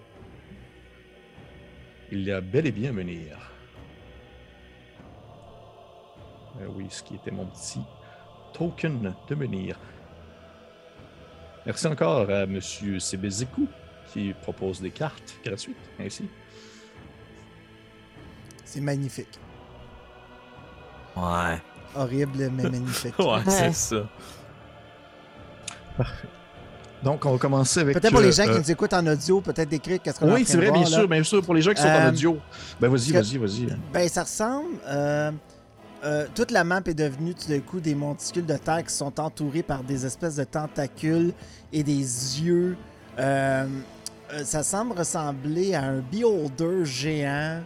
Il 2.13 2.23
y 2.23 2.31
a 2.31 2.41
bel 2.41 2.67
et 2.67 2.73
bien 2.73 2.91
un 2.91 2.93
menhir. 2.93 3.56
Euh, 6.61 6.67
oui, 6.77 6.87
ce 6.91 7.03
qui 7.03 7.15
était 7.15 7.31
mon 7.31 7.47
petit 7.47 7.81
token 8.53 9.15
de 9.29 9.35
menhir. 9.35 9.77
Merci 11.67 11.87
encore 11.89 12.31
à 12.31 12.43
M. 12.45 12.61
Sebeziku 12.61 13.67
qui 14.13 14.33
propose 14.43 14.81
des 14.81 14.91
cartes 14.91 15.37
gratuites. 15.45 15.77
Ainsi. 16.01 16.29
C'est 18.65 18.81
magnifique. 18.81 19.39
Ouais. 21.17 21.61
Horrible, 21.95 22.51
mais 22.53 22.63
magnifique. 22.71 23.19
Ouais, 23.19 23.27
Ouais. 23.27 23.41
c'est 23.49 23.73
ça. 23.73 23.97
Donc, 27.03 27.25
on 27.25 27.33
va 27.33 27.39
commencer 27.39 27.81
avec. 27.81 27.95
Peut-être 27.99 28.13
pour 28.13 28.21
les 28.21 28.29
euh, 28.29 28.45
gens 28.45 28.51
qui 28.51 28.57
euh, 28.57 28.59
nous 28.59 28.71
écoutent 28.71 28.93
en 28.95 29.07
audio, 29.07 29.41
peut-être 29.41 29.69
décrire 29.69 30.01
qu'est-ce 30.03 30.19
qu'on 30.19 30.33
Oui, 30.33 30.45
c'est 30.45 30.57
vrai, 30.57 30.71
bien 30.71 30.81
là. 30.83 30.87
sûr, 30.87 31.09
bien 31.09 31.23
sûr. 31.23 31.43
Pour 31.43 31.55
les 31.55 31.63
gens 31.63 31.73
qui 31.73 31.81
sont 31.83 31.89
en 31.89 32.07
Euh, 32.07 32.09
audio. 32.09 32.39
Ben, 32.81 32.89
vas-y, 32.89 33.13
vas-y, 33.13 33.39
vas-y. 33.39 33.67
Ben, 33.93 34.09
ça 34.09 34.23
ressemble. 34.23 34.71
euh, 34.87 35.31
euh, 36.05 36.27
toute 36.35 36.51
la 36.51 36.63
map 36.65 36.81
est 36.87 36.95
devenue 36.95 37.35
tout 37.35 37.49
d'un 37.49 37.61
coup 37.61 37.81
des 37.81 37.95
monticules 37.95 38.47
de 38.47 38.57
terre 38.57 38.85
qui 38.85 38.95
sont 38.95 39.19
entourés 39.21 39.63
par 39.63 39.83
des 39.83 40.05
espèces 40.07 40.37
de 40.37 40.45
tentacules 40.45 41.33
et 41.73 41.83
des 41.83 41.95
yeux. 42.43 42.77
Euh, 43.19 43.67
euh, 44.33 44.45
ça 44.45 44.63
semble 44.63 44.93
ressembler 44.99 45.75
à 45.75 45.83
un 45.85 45.99
beholder 46.01 46.85
géant 46.85 47.61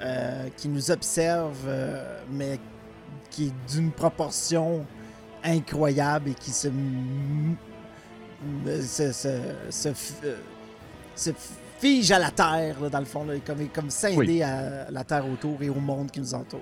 euh, 0.00 0.48
qui 0.56 0.68
nous 0.68 0.90
observe, 0.90 1.56
mais 2.32 2.58
qui 3.30 3.46
est 3.48 3.72
d'une 3.72 3.92
proportion 3.92 4.84
incroyable 5.44 6.30
et 6.30 6.34
qui 6.34 6.50
se. 6.50 6.68
se, 8.82 9.12
se, 9.12 9.28
se 9.70 9.88
f- 9.88 10.34
se 11.14 11.30
fige 11.80 12.10
à 12.12 12.18
la 12.18 12.30
terre, 12.30 12.80
là, 12.80 12.88
dans 12.88 12.98
le 13.00 13.04
fond, 13.04 13.24
là, 13.24 13.34
comme, 13.44 13.68
comme 13.68 13.90
scindé 13.90 14.16
Oui. 14.16 14.42
à 14.42 14.90
la 14.90 15.04
terre 15.04 15.28
autour 15.28 15.60
et 15.62 15.68
au 15.68 15.74
monde 15.80 16.10
qui 16.10 16.20
nous 16.20 16.34
entoure. 16.34 16.60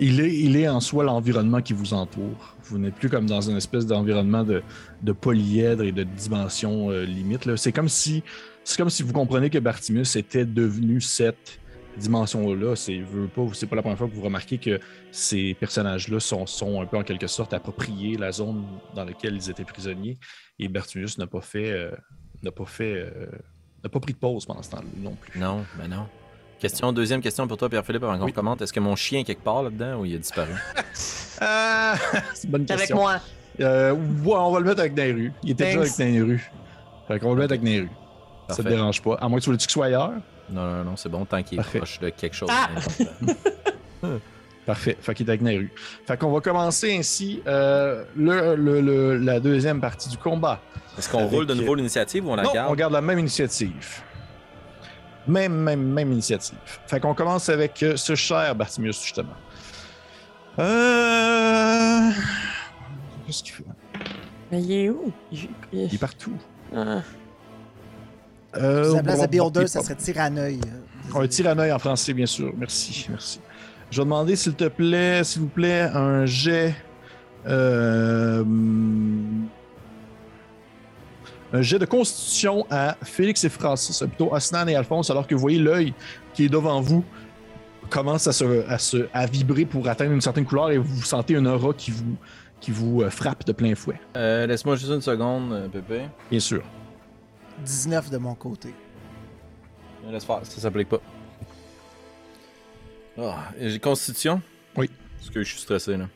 Il 0.00 0.20
est, 0.20 0.34
il 0.34 0.56
est 0.56 0.68
en 0.68 0.80
soi 0.80 1.04
l'environnement 1.04 1.60
qui 1.60 1.72
vous 1.72 1.94
entoure. 1.94 2.56
Vous 2.64 2.78
n'êtes 2.78 2.94
plus 2.94 3.08
comme 3.08 3.26
dans 3.26 3.40
une 3.40 3.56
espèce 3.56 3.86
d'environnement 3.86 4.44
de, 4.44 4.62
de 5.02 5.12
polyèdre 5.12 5.82
et 5.82 5.92
de 5.92 6.04
dimension 6.04 6.90
euh, 6.90 7.04
limite. 7.04 7.56
C'est 7.56 7.72
comme 7.72 7.88
si 7.88 8.22
c'est 8.64 8.76
comme 8.76 8.90
si 8.90 9.02
vous 9.02 9.12
comprenez 9.12 9.50
que 9.50 9.58
Bartimus 9.58 10.16
était 10.16 10.44
devenu 10.44 11.00
cette 11.00 11.58
dimension-là. 11.96 12.76
C'est 12.76 13.02
pas, 13.34 13.42
c'est 13.54 13.66
pas 13.66 13.76
la 13.76 13.82
première 13.82 13.98
fois 13.98 14.08
que 14.08 14.14
vous 14.14 14.22
remarquez 14.22 14.58
que 14.58 14.78
ces 15.10 15.54
personnages-là 15.54 16.20
sont, 16.20 16.46
sont 16.46 16.80
un 16.80 16.86
peu 16.86 16.96
en 16.96 17.02
quelque 17.02 17.26
sorte 17.26 17.52
appropriés 17.52 18.16
la 18.16 18.32
zone 18.32 18.64
dans 18.94 19.04
laquelle 19.04 19.34
ils 19.34 19.50
étaient 19.50 19.64
prisonniers. 19.64 20.18
Et 20.58 20.68
Bartimus 20.68 21.18
n'a 21.18 21.26
pas 21.26 21.40
fait 21.40 21.70
euh, 21.70 21.90
n'a 22.42 22.52
pas 22.52 22.66
fait 22.66 22.94
euh, 22.94 23.26
n'a 23.82 23.90
pas 23.90 24.00
pris 24.00 24.12
de 24.12 24.18
pause 24.18 24.46
pendant 24.46 24.62
ce 24.62 24.70
temps-là 24.70 24.88
non 24.98 25.16
plus. 25.16 25.38
Non, 25.38 25.64
ben 25.78 25.88
non. 25.88 26.06
Question, 26.62 26.92
deuxième 26.92 27.20
question 27.20 27.48
pour 27.48 27.56
toi, 27.56 27.68
Pierre-Philippe, 27.68 28.04
avant 28.04 28.16
qu'on 28.18 28.26
Oui. 28.26 28.32
commente. 28.32 28.62
Est-ce 28.62 28.72
que 28.72 28.78
mon 28.78 28.94
chien 28.94 29.18
est 29.20 29.24
quelque 29.24 29.42
part 29.42 29.64
là-dedans 29.64 29.96
ou 29.98 30.04
il 30.04 30.14
a 30.14 30.18
disparu? 30.18 30.52
Ah, 31.40 31.94
c'est 32.34 32.44
une 32.44 32.50
bonne 32.50 32.60
Avec 32.62 32.78
question. 32.78 32.96
moi. 32.98 33.16
Euh, 33.58 33.90
ouais, 33.92 33.98
on 34.36 34.52
va 34.52 34.60
le 34.60 34.66
mettre 34.66 34.78
avec 34.78 34.94
Nairu. 34.94 35.32
Il 35.42 35.50
était 35.50 35.64
déjà 35.64 35.80
avec 35.80 35.98
Nairu. 35.98 36.52
Fait 37.08 37.18
qu'on 37.18 37.30
va 37.30 37.34
le 37.34 37.40
mettre 37.40 37.52
avec 37.54 37.62
Nairu. 37.64 37.88
Ça 38.48 38.62
te 38.62 38.68
dérange 38.68 39.02
pas. 39.02 39.14
À 39.16 39.28
moins 39.28 39.38
que 39.40 39.42
tu 39.42 39.46
voulais 39.50 39.58
qu'il 39.58 39.70
soit 39.72 39.86
ailleurs? 39.86 40.12
Non, 40.50 40.62
non, 40.62 40.84
non, 40.84 40.96
c'est 40.96 41.08
bon, 41.08 41.24
tant 41.24 41.42
qu'il 41.42 41.58
est 41.58 41.62
Parfait. 41.62 41.78
proche 41.78 41.98
de 41.98 42.10
quelque 42.10 42.36
chose. 42.36 42.48
Ah! 42.52 42.68
d'important. 43.20 44.20
Parfait. 44.66 44.96
Fait 45.00 45.14
qu'il 45.14 45.26
est 45.26 45.30
avec 45.30 45.42
Nairu. 45.42 45.72
Fait 46.06 46.16
qu'on 46.16 46.30
va 46.30 46.40
commencer 46.40 46.96
ainsi 46.96 47.42
euh, 47.48 48.04
le, 48.14 48.54
le- 48.54 48.80
le- 48.80 49.16
la 49.16 49.40
deuxième 49.40 49.80
partie 49.80 50.08
du 50.10 50.16
combat. 50.16 50.60
Est-ce 50.96 51.08
qu'on 51.10 51.18
Avec- 51.18 51.30
roule 51.32 51.46
de 51.46 51.54
nouveau 51.54 51.74
l'initiative 51.74 52.24
ou 52.24 52.30
on 52.30 52.36
la 52.36 52.44
non, 52.44 52.52
garde? 52.52 52.70
on 52.70 52.74
garde 52.76 52.92
la 52.92 53.00
même 53.00 53.18
initiative. 53.18 54.02
Même, 55.26 55.54
même, 55.54 55.82
même 55.82 56.12
initiative. 56.12 56.58
Fait 56.86 56.98
qu'on 57.00 57.14
commence 57.14 57.48
avec 57.48 57.82
euh, 57.82 57.96
ce 57.96 58.14
cher 58.14 58.54
Bartimius, 58.54 59.00
justement. 59.02 59.34
Euh... 60.58 62.10
Qu'est-ce 63.26 63.42
qu'il 63.42 63.52
fait? 63.54 63.64
Mais 64.50 64.60
il 64.62 64.72
est 64.72 64.90
où? 64.90 65.12
Il- 65.30 65.94
est 65.94 65.98
partout. 65.98 66.36
Ah. 66.76 67.00
Euh, 68.56 68.92
à 68.92 68.96
la 68.96 69.02
place 69.02 69.14
de 69.16 69.20
bon, 69.20 69.22
bon, 69.22 69.50
beholder, 69.50 69.66
ça 69.66 69.80
serait 69.80 69.94
tir 69.94 70.20
à 70.20 70.28
l'œil. 70.28 70.60
Un 71.14 71.26
tir 71.26 71.46
à 71.48 71.54
l'œil 71.54 71.72
en 71.72 71.78
français, 71.78 72.12
bien 72.12 72.26
sûr. 72.26 72.52
Merci, 72.56 73.06
merci. 73.08 73.40
Je 73.90 73.98
vais 73.98 74.04
demander, 74.04 74.36
s'il 74.36 74.54
te 74.54 74.68
plaît, 74.68 75.24
s'il 75.24 75.42
vous 75.42 75.48
plaît, 75.48 75.82
un 75.94 76.26
jet. 76.26 76.74
euh, 77.46 78.44
un 81.52 81.62
jet 81.62 81.78
de 81.78 81.84
constitution 81.84 82.66
à 82.70 82.96
Félix 83.02 83.44
et 83.44 83.48
Francis, 83.48 83.98
plutôt 84.00 84.32
Osnan 84.32 84.66
et 84.68 84.74
Alphonse, 84.74 85.10
alors 85.10 85.26
que 85.26 85.34
vous 85.34 85.40
voyez 85.40 85.58
l'œil 85.58 85.92
qui 86.34 86.44
est 86.46 86.48
devant 86.48 86.80
vous 86.80 87.04
commence 87.90 88.26
à, 88.26 88.32
se, 88.32 88.66
à, 88.68 88.78
se- 88.78 89.06
à 89.12 89.26
vibrer 89.26 89.66
pour 89.66 89.86
atteindre 89.86 90.12
une 90.12 90.20
certaine 90.22 90.46
couleur 90.46 90.70
et 90.70 90.78
vous 90.78 91.02
sentez 91.02 91.36
un 91.36 91.44
aura 91.44 91.74
qui 91.74 91.90
vous, 91.90 92.16
qui 92.60 92.70
vous 92.70 93.02
euh, 93.02 93.10
frappe 93.10 93.44
de 93.44 93.52
plein 93.52 93.74
fouet, 93.74 94.00
Euh, 94.16 94.46
Laisse-moi 94.46 94.76
juste 94.76 94.92
une 94.92 95.02
seconde, 95.02 95.52
euh, 95.52 95.68
Pépé. 95.68 96.02
bien 96.30 96.40
sûr. 96.40 96.62
19 97.64 98.08
de 98.10 98.16
mon 98.16 98.34
côté. 98.34 98.72
Laisse 100.10 100.24
faire, 100.24 100.40
ça 100.42 100.60
s'applique 100.60 100.88
pas. 100.88 101.00
Ah, 103.20 103.50
j'ai 103.60 103.78
constitution? 103.78 104.40
Oui. 104.76 104.90
Parce 105.18 105.28
que 105.30 105.42
je 105.42 105.48
suis 105.50 105.60
stressé, 105.60 105.96
là. 105.98 106.06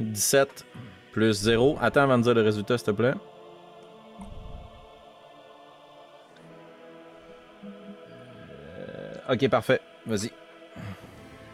17 0.00 0.64
plus 1.12 1.32
0. 1.42 1.78
Attends 1.80 2.02
avant 2.02 2.18
de 2.18 2.22
dire 2.24 2.34
le 2.34 2.42
résultat, 2.42 2.78
s'il 2.78 2.86
te 2.86 2.90
plaît. 2.92 3.14
Euh, 8.78 9.32
ok, 9.34 9.48
parfait. 9.48 9.80
Vas-y. 10.06 10.30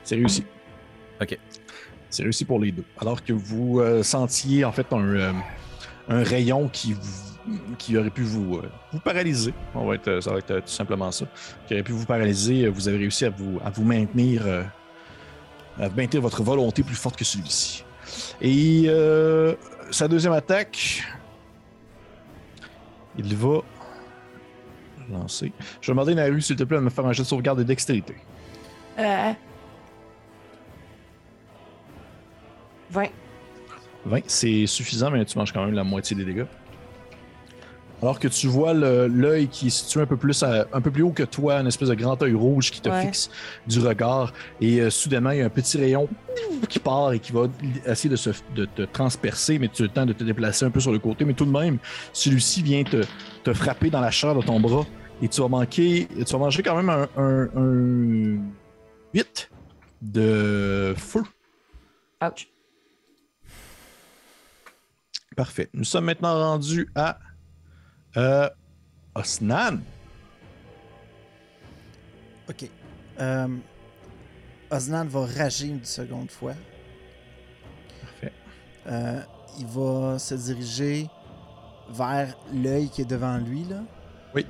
C'est 0.02 0.16
réussi. 0.16 0.44
Ok. 1.20 1.38
C'est 2.10 2.22
réussi 2.22 2.44
pour 2.44 2.60
les 2.60 2.70
deux. 2.72 2.84
Alors 3.00 3.22
que 3.24 3.32
vous 3.32 3.80
euh, 3.80 4.02
sentiez 4.02 4.64
en 4.64 4.72
fait 4.72 4.86
un, 4.92 5.00
euh, 5.04 5.32
un 6.08 6.22
rayon 6.22 6.68
qui, 6.68 6.92
vous- 6.92 7.74
qui 7.78 7.96
aurait 7.96 8.10
pu 8.10 8.22
vous, 8.22 8.58
euh, 8.58 8.70
vous 8.92 9.00
paralyser. 9.00 9.52
On 9.74 9.86
va 9.86 9.94
être, 9.96 10.20
ça 10.20 10.30
va 10.32 10.38
être 10.38 10.60
tout 10.60 10.68
simplement 10.68 11.10
ça. 11.10 11.26
Qui 11.66 11.74
aurait 11.74 11.82
pu 11.82 11.92
vous 11.92 12.06
paralyser. 12.06 12.68
Vous 12.68 12.88
avez 12.88 12.98
réussi 12.98 13.24
à 13.24 13.30
vous, 13.30 13.58
à 13.64 13.70
vous 13.70 13.84
maintenir, 13.84 14.42
euh, 14.46 14.62
à 15.80 15.88
maintenir 15.88 16.22
votre 16.22 16.42
volonté 16.42 16.82
plus 16.82 16.94
forte 16.96 17.16
que 17.16 17.24
celui-ci. 17.24 17.84
Et 18.40 18.84
euh, 18.86 19.54
sa 19.90 20.08
deuxième 20.08 20.32
attaque. 20.32 21.04
Il 23.16 23.34
va 23.36 23.60
lancer. 25.10 25.52
Je 25.80 25.86
vais 25.86 25.92
demander 25.92 26.12
à 26.12 26.16
Naru, 26.16 26.40
s'il 26.40 26.56
te 26.56 26.64
plaît, 26.64 26.78
de 26.78 26.82
me 26.82 26.90
faire 26.90 27.06
un 27.06 27.12
jet 27.12 27.22
de 27.22 27.28
sauvegarde 27.28 27.58
de 27.58 27.62
dextérité. 27.62 28.16
Euh... 28.98 29.32
20. 32.90 33.06
20, 34.06 34.20
c'est 34.26 34.66
suffisant, 34.66 35.10
mais 35.10 35.24
tu 35.24 35.38
manges 35.38 35.52
quand 35.52 35.64
même 35.64 35.74
la 35.74 35.84
moitié 35.84 36.16
des 36.16 36.24
dégâts. 36.24 36.46
Alors 38.04 38.18
que 38.20 38.28
tu 38.28 38.48
vois 38.48 38.74
l'œil 38.74 39.48
qui 39.48 39.68
est 39.68 39.70
situé 39.70 40.02
un 40.02 40.06
peu 40.06 40.18
plus 40.18 40.42
à- 40.42 40.66
un 40.74 40.80
peu 40.82 40.90
plus 40.90 41.02
haut 41.02 41.10
que 41.12 41.22
toi, 41.22 41.60
une 41.60 41.66
espèce 41.68 41.88
de 41.88 41.94
grand 41.94 42.22
œil 42.22 42.34
rouge 42.34 42.70
qui 42.70 42.82
te 42.82 42.90
Ouais. 42.90 43.00
fixe 43.06 43.30
du 43.66 43.80
regard, 43.80 44.34
et 44.60 44.82
euh, 44.82 44.90
soudainement 44.90 45.30
il 45.30 45.38
y 45.38 45.40
a 45.40 45.46
un 45.46 45.48
petit 45.48 45.78
rayon 45.78 46.06
qui 46.68 46.78
part 46.80 47.14
et 47.14 47.18
qui 47.18 47.32
va 47.32 47.46
essayer 47.86 48.10
de, 48.10 48.16
se, 48.16 48.28
de 48.54 48.66
te 48.66 48.82
transpercer, 48.82 49.58
mais 49.58 49.68
tu 49.68 49.80
as 49.80 49.86
le 49.86 49.90
temps 49.90 50.04
de 50.04 50.12
te 50.12 50.22
déplacer 50.22 50.66
un 50.66 50.70
peu 50.70 50.80
sur 50.80 50.92
le 50.92 50.98
côté, 50.98 51.24
mais 51.24 51.32
tout 51.32 51.46
de 51.46 51.50
même, 51.50 51.78
celui-ci 52.12 52.62
vient 52.62 52.84
te, 52.84 53.04
te 53.42 53.54
frapper 53.54 53.88
dans 53.88 54.02
la 54.02 54.10
chair 54.10 54.34
de 54.34 54.42
ton 54.42 54.60
bras 54.60 54.84
et 55.22 55.28
tu 55.28 55.40
vas 55.40 55.48
manquer, 55.48 56.06
tu 56.14 56.24
vas 56.30 56.38
manger 56.38 56.62
quand 56.62 56.76
même 56.76 56.90
un, 56.90 57.08
un, 57.16 57.48
un 57.56 58.38
8 59.14 59.50
de 60.02 60.92
feu. 60.98 61.22
Ouch. 62.22 62.48
Parfait. 65.34 65.70
Nous 65.72 65.84
sommes 65.84 66.04
maintenant 66.04 66.34
rendus 66.38 66.86
à 66.94 67.18
euh, 68.16 68.48
Osnan. 69.14 69.80
Ok. 72.48 72.68
Euh, 73.20 73.48
Osnan 74.70 75.06
va 75.06 75.26
rager 75.26 75.66
une 75.66 75.84
seconde 75.84 76.30
fois. 76.30 76.54
Parfait. 78.00 78.32
Euh, 78.86 79.20
il 79.58 79.66
va 79.66 80.18
se 80.18 80.34
diriger 80.34 81.08
vers 81.90 82.36
l'œil 82.52 82.88
qui 82.88 83.02
est 83.02 83.06
devant 83.06 83.36
lui, 83.38 83.64
là. 83.64 83.80
Oui. 84.34 84.46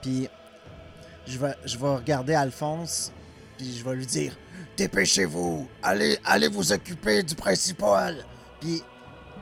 Puis, 0.00 0.28
je 1.26 1.38
vais, 1.38 1.54
je 1.64 1.76
vais 1.76 1.94
regarder 1.96 2.34
Alphonse, 2.34 3.12
puis 3.58 3.76
je 3.76 3.84
vais 3.84 3.96
lui 3.96 4.06
dire 4.06 4.36
Dépêchez-vous, 4.76 5.68
allez, 5.82 6.18
allez 6.24 6.48
vous 6.48 6.72
occuper 6.72 7.22
du 7.22 7.34
principal. 7.34 8.24
Puis, 8.60 8.82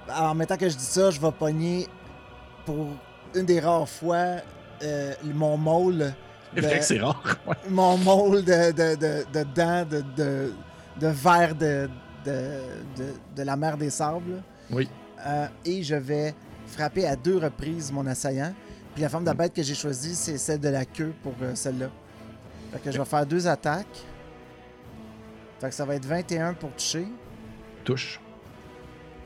en 0.08 0.34
même 0.34 0.46
temps 0.46 0.56
que 0.56 0.68
je 0.68 0.76
dis 0.76 0.84
ça, 0.84 1.10
je 1.10 1.20
vais 1.20 1.32
pogner 1.32 1.88
pour 2.64 2.88
une 3.34 3.46
des 3.46 3.60
rares 3.60 3.88
fois 3.88 4.36
euh, 4.82 5.14
mon 5.24 5.56
môle. 5.56 6.12
C'est 6.80 7.00
rare. 7.00 7.22
ouais. 7.46 7.56
mon 7.68 7.96
môle 7.98 8.44
de, 8.44 8.70
de, 8.72 8.94
de, 8.96 9.24
de 9.32 9.44
dents 9.54 9.84
de, 9.84 10.04
de, 10.16 10.52
de 11.00 11.06
verre 11.08 11.54
de, 11.54 11.88
de, 12.24 13.42
la 13.42 13.56
mer 13.56 13.76
des 13.76 13.90
sables. 13.90 14.42
Oui. 14.70 14.88
Euh, 15.26 15.46
et 15.64 15.82
je 15.82 15.94
vais 15.96 16.34
frapper 16.66 17.06
à 17.06 17.16
deux 17.16 17.38
reprises 17.38 17.90
mon 17.92 18.06
assaillant. 18.06 18.54
Puis 18.94 19.02
la 19.02 19.08
forme 19.08 19.24
de 19.24 19.30
Mm. 19.32 19.36
bête 19.36 19.54
que 19.54 19.62
j'ai 19.62 19.74
choisie, 19.74 20.14
c'est 20.14 20.38
celle 20.38 20.60
de 20.60 20.68
la 20.68 20.84
queue 20.84 21.12
pour 21.22 21.34
euh, 21.42 21.54
celle-là. 21.54 21.88
Fait 22.72 22.78
que 22.78 22.90
je 22.92 22.98
vais 22.98 23.04
faire 23.04 23.26
deux 23.26 23.46
attaques. 23.48 24.04
Fait 25.60 25.68
que 25.68 25.74
ça 25.74 25.84
va 25.84 25.94
être 25.96 26.04
21 26.06 26.54
pour 26.54 26.70
toucher. 26.72 27.06
Touche. 27.84 28.20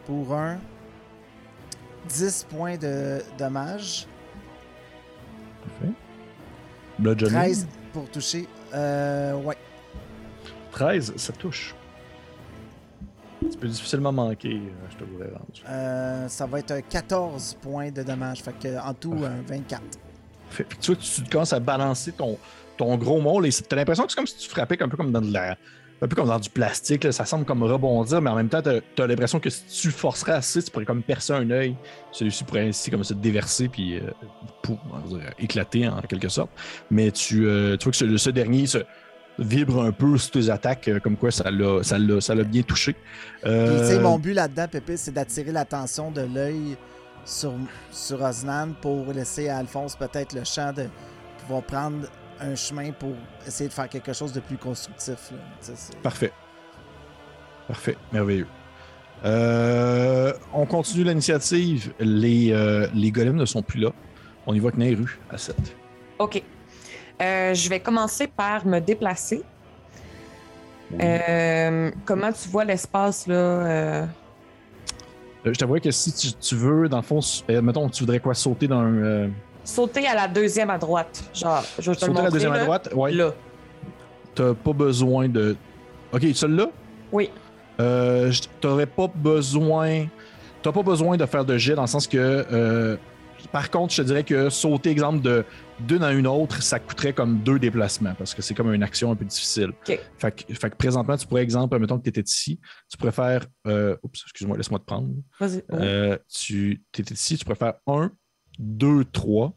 Pour 0.06 0.34
un 0.34 0.58
10 2.08 2.46
points 2.48 2.76
de 2.76 3.22
dommage. 3.38 4.06
Parfait. 5.62 5.92
Bludgeoning. 6.98 7.34
13 7.34 7.68
pour 7.92 8.10
toucher. 8.10 8.46
Euh, 8.74 9.34
ouais. 9.34 9.56
13, 10.72 11.14
ça 11.16 11.32
touche. 11.32 11.74
Tu 13.40 13.56
peux 13.56 13.68
difficilement 13.68 14.12
manquer, 14.12 14.56
euh, 14.56 14.90
je 14.90 14.96
te 14.96 15.04
l'aurais 15.04 15.30
rendu. 15.30 15.62
Euh, 15.68 16.28
ça 16.28 16.46
va 16.46 16.58
être 16.58 16.72
un 16.72 16.80
14 16.80 17.56
points 17.60 17.90
de 17.90 18.02
dommage. 18.02 18.42
Fait 18.42 18.52
que 18.58 18.78
en 18.78 18.94
tout, 18.94 19.14
un 19.24 19.42
24. 19.46 19.82
Fait, 20.50 20.66
tu 20.80 20.92
vois, 20.92 20.96
tu, 20.96 21.22
tu 21.22 21.30
commences 21.30 21.52
à 21.52 21.60
balancer 21.60 22.12
ton, 22.12 22.36
ton 22.76 22.96
gros 22.96 23.20
môle 23.20 23.46
et 23.46 23.52
t'as 23.52 23.76
l'impression 23.76 24.04
que 24.04 24.12
c'est 24.12 24.16
comme 24.16 24.26
si 24.26 24.36
tu 24.36 24.48
frappais 24.48 24.82
un 24.82 24.88
peu 24.88 24.96
comme 24.96 25.12
dans 25.12 25.20
de 25.20 25.32
la. 25.32 25.56
Un 26.00 26.06
peu 26.06 26.14
comme 26.14 26.28
dans 26.28 26.38
du 26.38 26.50
plastique, 26.50 27.04
là. 27.04 27.12
ça 27.12 27.24
semble 27.24 27.44
comme 27.44 27.62
rebondir, 27.64 28.22
mais 28.22 28.30
en 28.30 28.36
même 28.36 28.48
temps, 28.48 28.62
t'as 28.62 28.78
as, 29.02 29.06
l'impression 29.06 29.40
que 29.40 29.50
si 29.50 29.64
tu 29.66 29.90
forcerais 29.90 30.32
assez, 30.32 30.62
tu 30.62 30.70
pourrais 30.70 30.84
comme 30.84 31.02
percer 31.02 31.32
un 31.32 31.50
œil. 31.50 31.76
Celui-ci 32.12 32.44
pourrait 32.44 32.68
ainsi 32.68 32.90
comme 32.90 33.02
se 33.02 33.14
déverser 33.14 33.68
puis 33.68 33.96
euh, 33.96 34.02
dire, 35.06 35.32
éclater 35.38 35.88
en 35.88 36.00
quelque 36.02 36.28
sorte. 36.28 36.50
Mais 36.90 37.10
tu, 37.10 37.46
euh, 37.46 37.76
tu 37.76 37.84
vois 37.84 37.90
que 37.90 37.96
ce, 37.96 38.16
ce 38.16 38.30
dernier 38.30 38.66
se 38.66 38.78
vibre 39.38 39.82
un 39.82 39.92
peu 39.92 40.18
sous 40.18 40.30
tes 40.30 40.50
attaques, 40.50 40.88
euh, 40.88 41.00
comme 41.00 41.16
quoi 41.16 41.30
ça 41.30 41.50
l'a 41.50 41.82
ça 41.82 42.34
bien 42.34 42.62
touché. 42.62 42.96
Euh, 43.46 43.96
tu 43.96 44.02
mon 44.02 44.18
but 44.18 44.34
là-dedans, 44.34 44.66
Pépé, 44.68 44.96
c'est 44.96 45.12
d'attirer 45.12 45.52
l'attention 45.52 46.10
de 46.10 46.22
l'œil 46.22 46.76
sur, 47.24 47.54
sur 47.90 48.22
Osnan 48.22 48.74
pour 48.80 49.12
laisser 49.12 49.48
à 49.48 49.58
Alphonse 49.58 49.96
peut-être 49.96 50.34
le 50.34 50.44
champ 50.44 50.72
de 50.72 50.86
pouvoir 51.40 51.62
prendre 51.62 52.08
un 52.40 52.54
chemin 52.54 52.90
pour 52.92 53.14
essayer 53.46 53.68
de 53.68 53.74
faire 53.74 53.88
quelque 53.88 54.12
chose 54.12 54.32
de 54.32 54.40
plus 54.40 54.56
constructif. 54.56 55.30
là. 55.32 55.74
Parfait. 56.02 56.32
Parfait, 57.66 57.96
merveilleux. 58.12 58.46
Euh, 59.24 60.32
on 60.54 60.64
continue 60.66 61.04
l'initiative. 61.04 61.92
Les, 61.98 62.52
euh, 62.52 62.86
les 62.94 63.10
golems 63.10 63.36
ne 63.36 63.44
sont 63.44 63.62
plus 63.62 63.80
là. 63.80 63.90
On 64.46 64.54
y 64.54 64.58
voit 64.58 64.70
que 64.72 64.76
Nairu 64.78 65.18
à 65.30 65.36
7. 65.36 65.56
OK. 66.18 66.42
Euh, 67.20 67.52
je 67.52 67.68
vais 67.68 67.80
commencer 67.80 68.28
par 68.28 68.64
me 68.64 68.78
déplacer. 68.78 69.42
Euh, 71.02 71.90
comment 72.06 72.32
tu 72.32 72.48
vois 72.48 72.64
l'espace, 72.64 73.26
là? 73.26 73.34
euh? 73.34 74.06
Euh, 75.46 75.52
je 75.52 75.58
t'avoue 75.58 75.78
que 75.80 75.90
si 75.90 76.12
tu, 76.14 76.32
tu 76.32 76.54
veux, 76.54 76.88
dans 76.88 76.96
le 76.98 77.02
fond, 77.02 77.20
euh, 77.50 77.60
mettons, 77.60 77.88
tu 77.88 78.04
voudrais 78.04 78.20
quoi 78.20 78.34
sauter 78.34 78.66
dans 78.68 78.80
un. 78.80 79.30
Sauter 79.68 80.06
à 80.06 80.14
la 80.14 80.28
deuxième 80.28 80.70
à 80.70 80.78
droite. 80.78 81.22
Genre, 81.34 81.62
je 81.78 81.90
vais 81.90 81.96
te 81.96 82.04
le 82.06 82.06
sauter 82.08 82.20
à 82.20 82.24
la 82.24 82.30
deuxième 82.30 82.52
à 82.52 82.56
là. 82.58 82.64
droite? 82.64 82.88
Ouais. 82.94 83.12
Là. 83.12 83.34
T'as 84.34 84.54
pas 84.54 84.72
besoin 84.72 85.28
de. 85.28 85.56
Ok, 86.12 86.22
celle-là? 86.34 86.70
Oui. 87.12 87.30
Euh, 87.78 88.32
T'aurais 88.60 88.86
pas 88.86 89.08
besoin. 89.14 90.06
T'as 90.62 90.72
pas 90.72 90.82
besoin 90.82 91.16
de 91.18 91.26
faire 91.26 91.44
de 91.44 91.58
jet 91.58 91.74
dans 91.74 91.82
le 91.82 91.88
sens 91.88 92.06
que. 92.06 92.16
euh, 92.18 92.96
par 93.52 93.70
contre, 93.70 93.92
je 93.94 94.02
te 94.02 94.06
dirais 94.06 94.24
que 94.24 94.48
sauter, 94.50 94.90
exemple, 94.90 95.20
de 95.20 95.44
d'une 95.78 96.02
à 96.02 96.10
une 96.12 96.26
autre, 96.26 96.60
ça 96.60 96.80
coûterait 96.80 97.12
comme 97.12 97.38
deux 97.38 97.58
déplacements 97.60 98.14
parce 98.18 98.34
que 98.34 98.42
c'est 98.42 98.52
comme 98.54 98.72
une 98.74 98.82
action 98.82 99.12
un 99.12 99.14
peu 99.14 99.24
difficile. 99.24 99.68
OK. 99.88 100.00
Fait, 100.18 100.32
que, 100.32 100.54
fait 100.54 100.70
que 100.70 100.76
présentement, 100.76 101.16
tu 101.16 101.26
pourrais, 101.26 101.42
exemple, 101.42 101.78
mettons 101.78 101.98
que 101.98 102.02
tu 102.02 102.08
étais 102.08 102.22
ici, 102.22 102.58
tu 102.90 102.96
pourrais 102.96 103.12
faire. 103.12 103.44
euh, 103.68 103.96
oups, 104.02 104.22
excuse-moi, 104.24 104.56
laisse-moi 104.56 104.80
te 104.80 104.84
prendre. 104.86 105.08
Vas-y. 105.38 105.62
Euh, 105.72 106.16
tu 106.28 106.82
étais 106.98 107.14
ici, 107.14 107.36
tu 107.38 107.44
pourrais 107.44 107.54
faire 107.58 107.74
1, 107.86 108.10
2, 108.58 109.04
3, 109.04 109.52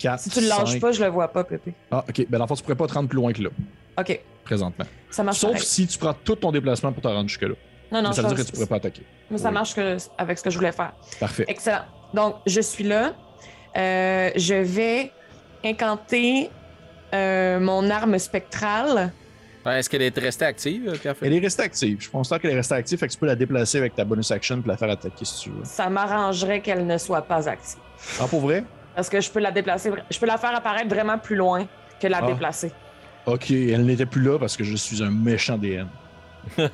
4. 0.00 0.20
si 0.20 0.30
tu 0.30 0.40
le 0.40 0.48
lâches 0.48 0.80
pas, 0.80 0.92
je 0.92 1.02
le 1.04 1.10
vois 1.10 1.28
pas, 1.28 1.44
Pépé. 1.44 1.74
Ah, 1.90 2.04
ok. 2.08 2.26
Ben, 2.28 2.38
dans 2.38 2.44
le 2.44 2.48
fond, 2.48 2.54
tu 2.56 2.62
pourrais 2.62 2.74
pas 2.76 2.86
te 2.86 2.94
rendre 2.94 3.08
plus 3.08 3.16
loin 3.16 3.32
que 3.32 3.42
là, 3.42 3.50
OK. 3.98 4.20
présentement. 4.44 4.84
Ça 5.10 5.22
marche 5.22 5.38
Sauf 5.38 5.52
pareil. 5.52 5.66
si 5.66 5.86
tu 5.86 5.98
prends 5.98 6.14
tout 6.14 6.36
ton 6.36 6.50
déplacement 6.52 6.92
pour 6.92 7.02
te 7.02 7.08
rendre 7.08 7.28
jusque-là. 7.28 7.54
Non, 7.92 8.02
non, 8.02 8.08
Mais 8.10 8.14
ça 8.14 8.22
veut 8.22 8.28
dire 8.28 8.36
que 8.38 8.42
tu 8.42 8.52
pourrais 8.52 8.66
pas 8.66 8.76
attaquer. 8.76 9.02
mais 9.30 9.38
ça 9.38 9.48
Oui. 9.48 9.54
marche 9.54 9.74
que- 9.74 9.96
avec 10.18 10.38
ce 10.38 10.44
que 10.44 10.50
je 10.50 10.56
voulais 10.58 10.72
faire. 10.72 10.92
Parfait. 11.18 11.44
Excellent. 11.48 11.82
Donc, 12.14 12.36
je 12.46 12.60
suis 12.60 12.84
là. 12.84 13.14
Euh, 13.76 14.30
je 14.36 14.54
vais 14.54 15.12
incanter 15.64 16.50
euh, 17.14 17.58
mon 17.60 17.88
arme 17.90 18.18
spectrale. 18.18 19.12
Ouais, 19.66 19.78
Est-ce 19.80 19.90
qu'elle 19.90 20.02
est 20.02 20.16
restée 20.18 20.44
active, 20.46 20.88
euh, 20.88 20.96
Pierre 20.96 21.14
Elle 21.20 21.34
est 21.34 21.38
restée 21.40 21.62
active. 21.64 21.98
Je 22.00 22.08
pense 22.08 22.28
qu'elle 22.28 22.50
est 22.52 22.54
restée 22.54 22.74
active, 22.76 22.98
fait 22.98 23.08
que 23.08 23.12
tu 23.12 23.18
peux 23.18 23.26
la 23.26 23.36
déplacer 23.36 23.78
avec 23.78 23.94
ta 23.94 24.04
bonus 24.04 24.30
action 24.30 24.62
et 24.64 24.68
la 24.68 24.76
faire 24.76 24.90
attaquer 24.90 25.24
si 25.24 25.40
tu 25.42 25.50
veux. 25.50 25.64
Ça 25.64 25.90
m'arrangerait 25.90 26.60
qu'elle 26.62 26.86
ne 26.86 26.96
soit 26.96 27.22
pas 27.22 27.48
active. 27.48 27.78
Ah, 28.20 28.26
pour 28.26 28.40
vrai? 28.40 28.64
Parce 28.94 29.08
que 29.08 29.20
je 29.20 29.30
peux 29.30 29.40
la 29.40 29.50
déplacer, 29.52 29.90
je 30.10 30.18
peux 30.18 30.26
la 30.26 30.36
faire 30.38 30.54
apparaître 30.54 30.88
vraiment 30.88 31.18
plus 31.18 31.36
loin 31.36 31.66
que 32.00 32.06
la 32.06 32.18
Ah. 32.18 32.26
déplacer. 32.26 32.72
Ok, 33.26 33.50
elle 33.50 33.84
n'était 33.84 34.06
plus 34.06 34.22
là 34.22 34.38
parce 34.38 34.56
que 34.56 34.64
je 34.64 34.74
suis 34.76 35.02
un 35.02 35.10
méchant 35.10 35.58
DM. 35.58 35.86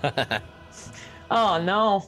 Oh 1.29 1.57
non! 1.61 2.03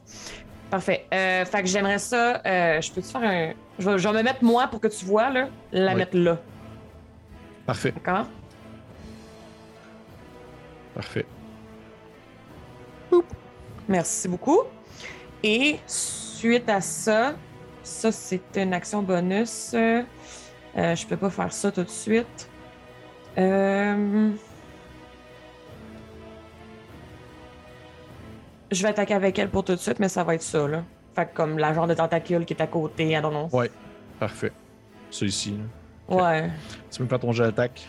Parfait. 0.71 1.07
Euh, 1.13 1.45
fait 1.45 1.63
que 1.63 1.67
j'aimerais 1.69 1.99
ça. 1.99 2.41
euh, 2.47 2.81
je 2.81 2.93
peux-tu 2.93 3.09
faire 3.09 3.23
un. 3.23 3.53
Je 3.81 3.91
vais, 3.91 3.99
je 3.99 4.09
vais 4.09 4.15
me 4.19 4.23
mettre 4.23 4.45
moi 4.45 4.69
pour 4.69 4.81
que 4.81 4.87
tu 4.87 5.05
vois, 5.05 5.29
là. 5.31 5.49
La 5.73 5.93
Oui. 5.93 5.99
mettre 5.99 6.17
là. 6.17 6.39
Parfait, 7.67 7.91
D'accord? 7.93 8.27
parfait. 10.95 11.27
Merci 13.89 14.29
beaucoup. 14.29 14.61
Et 15.43 15.79
suite 15.87 16.69
à 16.69 16.81
ça, 16.81 17.35
ça 17.89 18.13
c'est 18.13 18.57
une 18.57 18.73
action 18.75 19.03
bonus. 19.03 19.73
Euh, 19.75 20.03
je 20.75 21.07
peux 21.07 21.17
pas 21.17 21.31
faire 21.31 21.53
ça 21.53 21.73
tout 21.73 21.83
de 21.83 21.89
suite. 21.89 22.49
Euh, 23.39 24.31
Je 28.71 28.83
vais 28.83 28.89
attaquer 28.91 29.15
avec 29.15 29.39
elle 29.39 29.49
pour 29.49 29.65
tout 29.65 29.73
de 29.75 29.79
suite, 29.81 29.99
mais 29.99 30.09
ça 30.09 30.25
va 30.25 30.35
être 30.35 30.43
ça, 30.43 30.69
là. 30.69 30.85
Fait 31.15 31.27
que 31.27 31.35
comme 31.35 31.59
la 31.59 31.73
genre 31.73 31.87
de 31.87 31.95
tentacule 31.95 32.45
qui 32.45 32.53
est 32.53 32.61
à 32.61 32.67
côté, 32.67 33.11
I 33.13 33.21
don't 33.23 33.31
know. 33.31 33.49
Ouais, 33.51 33.71
parfait. 34.21 34.53
Celui-ci. 35.11 35.57
là. 36.09 36.15
Ouais. 36.17 36.51
Tu 36.91 36.99
peux 36.99 37.05
me 37.05 37.09
faire 37.09 37.19
ton 37.19 37.33
jet 37.33 37.45
d'attaque? 37.45 37.87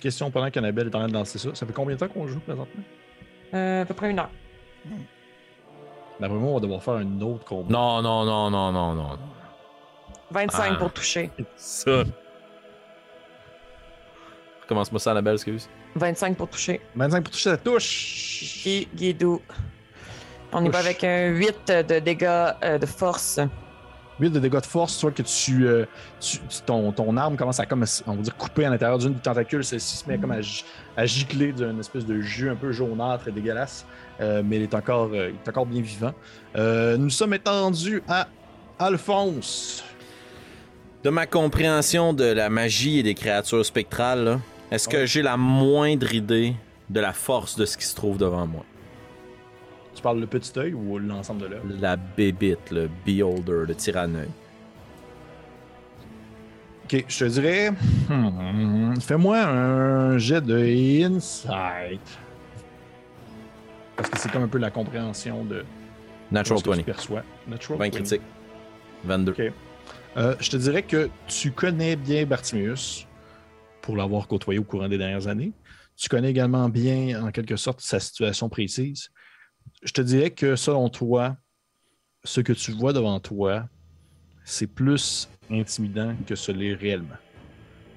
Question 0.00 0.30
pendant 0.30 0.50
qu'Annabelle 0.50 0.86
est 0.86 0.94
en 0.94 1.00
train 1.00 1.08
de 1.08 1.12
lancer 1.12 1.38
ça. 1.38 1.54
Ça 1.54 1.66
fait 1.66 1.72
combien 1.72 1.94
de 1.96 2.00
temps 2.00 2.08
qu'on 2.08 2.26
joue 2.26 2.40
présentement? 2.40 2.82
Euh, 3.54 3.82
à 3.82 3.84
peu 3.84 3.94
près 3.94 4.10
une 4.10 4.18
heure. 4.18 4.30
D'après 6.20 6.36
moi, 6.38 6.50
on 6.50 6.54
va 6.54 6.60
devoir 6.60 6.82
faire 6.82 6.94
un 6.94 7.20
autre 7.20 7.44
combat. 7.44 7.68
Non, 7.70 8.00
non, 8.02 8.24
non, 8.24 8.50
non, 8.50 8.72
non, 8.72 8.94
non. 8.94 9.18
25 10.30 10.72
Ah. 10.72 10.76
pour 10.76 10.92
toucher. 10.92 11.30
Ça. 11.56 12.04
Recommence-moi 14.62 14.98
ça, 14.98 15.10
Annabelle, 15.12 15.34
excuse. 15.34 15.68
25 15.94 16.36
pour 16.36 16.48
toucher. 16.48 16.80
25 16.94 17.22
pour 17.24 17.32
toucher, 17.32 17.50
ça 17.50 17.56
touche. 17.56 18.64
Guidou. 18.94 19.40
On 20.52 20.64
y 20.64 20.68
va 20.68 20.78
avec 20.78 21.04
un 21.04 21.28
8 21.28 21.68
de 21.88 21.98
dégâts 22.00 22.24
euh, 22.62 22.78
de 22.78 22.86
force. 22.86 23.38
8 24.20 24.30
de 24.30 24.38
dégâts 24.40 24.60
de 24.60 24.66
force, 24.66 24.94
soit 24.94 25.10
que 25.10 25.22
tu, 25.22 25.66
euh, 25.66 25.84
tu- 26.20 26.38
tu- 26.38 26.60
ton, 26.64 26.90
ton 26.92 27.16
arme 27.16 27.36
commence 27.36 27.60
à 27.60 27.66
comme, 27.66 27.84
on 28.06 28.14
va 28.14 28.22
dire, 28.22 28.36
couper 28.36 28.64
à 28.64 28.70
l'intérieur 28.70 28.98
d'une 28.98 29.14
des 29.14 29.20
tentacules, 29.20 29.64
celle-ci 29.64 29.98
se 29.98 30.08
met 30.08 30.18
comme 30.18 30.32
à, 30.32 30.38
à 30.96 31.06
gicler 31.06 31.52
d'une 31.52 31.78
espèce 31.80 32.06
de 32.06 32.20
jus 32.20 32.48
un 32.48 32.56
peu 32.56 32.72
jaunâtre 32.72 33.28
et 33.28 33.32
dégueulasse, 33.32 33.84
euh, 34.20 34.42
mais 34.44 34.56
il 34.56 34.62
est 34.62 34.74
encore, 34.74 35.10
euh, 35.12 35.30
il 35.30 35.34
est 35.44 35.48
encore 35.48 35.66
bien 35.66 35.82
vivant. 35.82 36.14
Euh, 36.56 36.96
nous 36.96 37.10
sommes 37.10 37.34
étendus 37.34 38.02
à 38.08 38.26
Alphonse. 38.78 39.84
De 41.04 41.10
ma 41.10 41.26
compréhension 41.26 42.12
de 42.14 42.24
la 42.24 42.48
magie 42.50 42.98
et 42.98 43.02
des 43.02 43.14
créatures 43.14 43.64
spectrales, 43.64 44.38
est-ce 44.70 44.88
que 44.88 45.06
j'ai 45.06 45.22
la 45.22 45.36
moindre 45.36 46.12
idée 46.14 46.54
de 46.90 47.00
la 47.00 47.12
force 47.12 47.56
de 47.56 47.64
ce 47.66 47.76
qui 47.76 47.84
se 47.84 47.94
trouve 47.94 48.16
devant 48.18 48.46
moi? 48.46 48.64
Tu 49.96 50.02
parles 50.02 50.20
le 50.20 50.26
petit 50.26 50.52
œil 50.58 50.74
ou 50.74 50.98
l'ensemble 50.98 51.40
de 51.40 51.46
l'œuvre? 51.46 51.64
La 51.80 51.96
bébite, 51.96 52.70
le 52.70 52.90
beholder, 53.06 53.64
le 53.66 53.74
tyranneuil. 53.74 54.28
Ok, 56.84 57.04
je 57.08 57.18
te 57.18 57.24
dirais, 57.24 57.70
hmm, 58.10 59.00
fais-moi 59.00 59.38
un 59.38 60.18
jet 60.18 60.42
de 60.42 60.58
insight. 61.02 62.00
Parce 63.96 64.10
que 64.10 64.18
c'est 64.18 64.30
comme 64.30 64.42
un 64.42 64.48
peu 64.48 64.58
la 64.58 64.70
compréhension 64.70 65.46
de 65.46 65.64
Natural 66.30 66.58
ce 66.58 66.64
que 66.64 66.70
tu 66.72 66.76
20. 66.76 66.82
perçois. 66.84 67.22
Natural 67.48 67.78
20 67.78 67.84
20. 67.86 67.90
critiques. 67.90 68.22
22. 69.04 69.32
Ok. 69.32 69.52
Euh, 70.18 70.34
je 70.38 70.50
te 70.50 70.56
dirais 70.58 70.82
que 70.82 71.08
tu 71.26 71.52
connais 71.52 71.96
bien 71.96 72.26
Bartimius 72.26 73.06
pour 73.80 73.96
l'avoir 73.96 74.28
côtoyé 74.28 74.60
au 74.60 74.64
courant 74.64 74.88
des 74.88 74.98
dernières 74.98 75.26
années. 75.26 75.52
Tu 75.96 76.10
connais 76.10 76.28
également 76.30 76.68
bien, 76.68 77.24
en 77.24 77.30
quelque 77.30 77.56
sorte, 77.56 77.80
sa 77.80 77.98
situation 77.98 78.50
précise. 78.50 79.08
Je 79.86 79.92
te 79.92 80.00
dirais 80.00 80.30
que 80.30 80.56
selon 80.56 80.88
toi, 80.88 81.36
ce 82.24 82.40
que 82.40 82.52
tu 82.52 82.72
vois 82.72 82.92
devant 82.92 83.20
toi, 83.20 83.68
c'est 84.44 84.66
plus 84.66 85.28
intimidant 85.48 86.16
que 86.26 86.34
ce 86.34 86.50
l'est 86.50 86.74
réellement. 86.74 87.14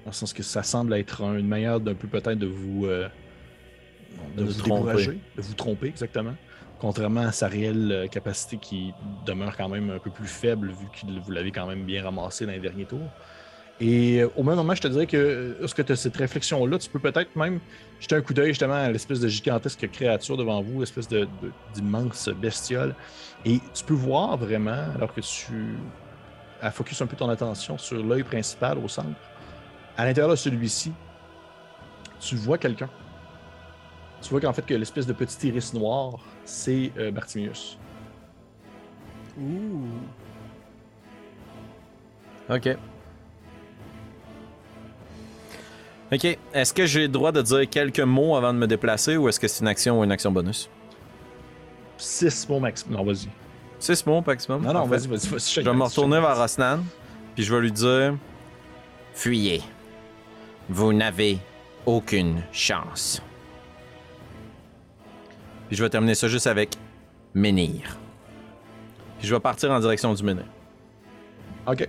Dans 0.04 0.10
le 0.10 0.12
sens 0.12 0.32
que 0.32 0.44
ça 0.44 0.62
semble 0.62 0.94
être 0.94 1.22
un- 1.24 1.36
une 1.36 1.48
manière 1.48 1.80
d'un 1.80 1.94
peu 1.94 2.06
peut-être 2.06 2.38
de 2.38 2.46
vous, 2.46 2.86
euh, 2.86 3.08
de 4.36 4.44
De 4.44 4.48
vous 4.48 4.62
décourager, 4.62 5.18
de 5.36 5.42
vous 5.42 5.54
tromper 5.54 5.88
exactement. 5.88 6.34
Contrairement 6.78 7.22
à 7.22 7.32
sa 7.32 7.48
réelle 7.48 7.90
euh, 7.90 8.06
capacité 8.06 8.56
qui 8.56 8.94
demeure 9.26 9.56
quand 9.56 9.68
même 9.68 9.90
un 9.90 9.98
peu 9.98 10.10
plus 10.10 10.28
faible 10.28 10.70
vu 10.70 10.86
que 10.86 11.20
vous 11.20 11.32
l'avez 11.32 11.50
quand 11.50 11.66
même 11.66 11.84
bien 11.84 12.04
ramassé 12.04 12.46
dans 12.46 12.52
les 12.52 12.60
derniers 12.60 12.86
tours. 12.86 13.10
Et 13.82 14.20
euh, 14.20 14.28
au 14.36 14.42
même 14.42 14.56
moment, 14.56 14.74
je 14.74 14.82
te 14.82 14.88
dirais 14.88 15.06
que 15.06 15.16
euh, 15.16 15.54
lorsque 15.60 15.84
tu 15.84 15.92
as 15.92 15.96
cette 15.96 16.16
réflexion-là, 16.16 16.78
tu 16.78 16.90
peux 16.90 16.98
peut-être 16.98 17.34
même 17.34 17.60
jeter 17.98 18.14
un 18.14 18.20
coup 18.20 18.34
d'œil 18.34 18.48
justement 18.48 18.74
à 18.74 18.90
l'espèce 18.90 19.20
de 19.20 19.28
gigantesque 19.28 19.90
créature 19.90 20.36
devant 20.36 20.60
vous, 20.60 20.80
l'espèce 20.80 21.08
de- 21.08 21.20
de- 21.42 21.52
d'immense 21.72 22.28
bestiole. 22.28 22.94
Et 23.46 23.58
tu 23.72 23.84
peux 23.84 23.94
voir 23.94 24.36
vraiment, 24.36 24.84
alors 24.94 25.14
que 25.14 25.22
tu 25.22 25.76
as 26.60 26.70
focus 26.70 27.00
un 27.00 27.06
peu 27.06 27.16
ton 27.16 27.30
attention 27.30 27.78
sur 27.78 28.04
l'œil 28.04 28.22
principal 28.22 28.76
au 28.78 28.86
centre, 28.88 29.18
à 29.96 30.04
l'intérieur 30.04 30.30
de 30.30 30.36
celui-ci, 30.36 30.92
tu 32.20 32.36
vois 32.36 32.58
quelqu'un. 32.58 32.90
Tu 34.20 34.28
vois 34.28 34.42
qu'en 34.42 34.52
fait 34.52 34.66
que 34.66 34.74
l'espèce 34.74 35.06
de 35.06 35.14
petit 35.14 35.48
iris 35.48 35.72
noir, 35.72 36.18
c'est 36.44 36.92
euh, 36.98 37.10
Bartimius. 37.10 37.78
Ouh. 39.40 39.80
Ok. 42.50 42.76
Ok. 46.12 46.38
Est-ce 46.52 46.74
que 46.74 46.86
j'ai 46.86 47.02
le 47.02 47.08
droit 47.08 47.32
de 47.32 47.42
dire 47.42 47.68
quelques 47.68 48.00
mots 48.00 48.36
avant 48.36 48.52
de 48.52 48.58
me 48.58 48.66
déplacer 48.66 49.16
ou 49.16 49.28
est-ce 49.28 49.38
que 49.38 49.48
c'est 49.48 49.60
une 49.60 49.68
action 49.68 50.00
ou 50.00 50.04
une 50.04 50.12
action 50.12 50.32
bonus? 50.32 50.68
6 51.98 52.48
mots 52.48 52.60
maximum. 52.60 52.96
Non, 52.98 53.04
vas-y. 53.04 53.28
6 53.78 54.06
mots 54.06 54.22
maximum? 54.26 54.62
Non, 54.62 54.72
non, 54.72 54.86
vas-y, 54.86 55.06
vas-y. 55.06 55.28
vas-y, 55.28 55.54
Je 55.54 55.60
vais 55.60 55.72
me 55.72 55.82
retourner 55.84 56.20
vers 56.20 56.36
Rosnan, 56.36 56.80
puis 57.34 57.44
je 57.44 57.54
vais 57.54 57.60
lui 57.60 57.72
dire 57.72 58.16
Fuyez. 59.14 59.62
Vous 60.68 60.92
n'avez 60.92 61.38
aucune 61.86 62.42
chance. 62.52 63.20
Puis 65.68 65.76
je 65.76 65.82
vais 65.82 65.90
terminer 65.90 66.14
ça 66.14 66.28
juste 66.28 66.46
avec 66.46 66.76
Menhir. 67.34 67.96
Puis 69.18 69.28
je 69.28 69.34
vais 69.34 69.40
partir 69.40 69.70
en 69.70 69.78
direction 69.78 70.12
du 70.14 70.22
menhir. 70.22 70.46
Ok. 71.66 71.88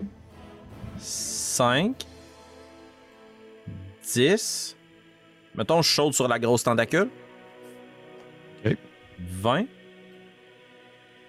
5 0.97 1.95
10 4.13 4.77
Mettons, 5.55 5.81
je 5.81 5.89
saute 5.93 6.13
sur 6.13 6.27
la 6.27 6.39
grosse 6.39 6.63
tentacule. 6.63 7.09
Ok. 8.65 8.77
20 9.19 9.65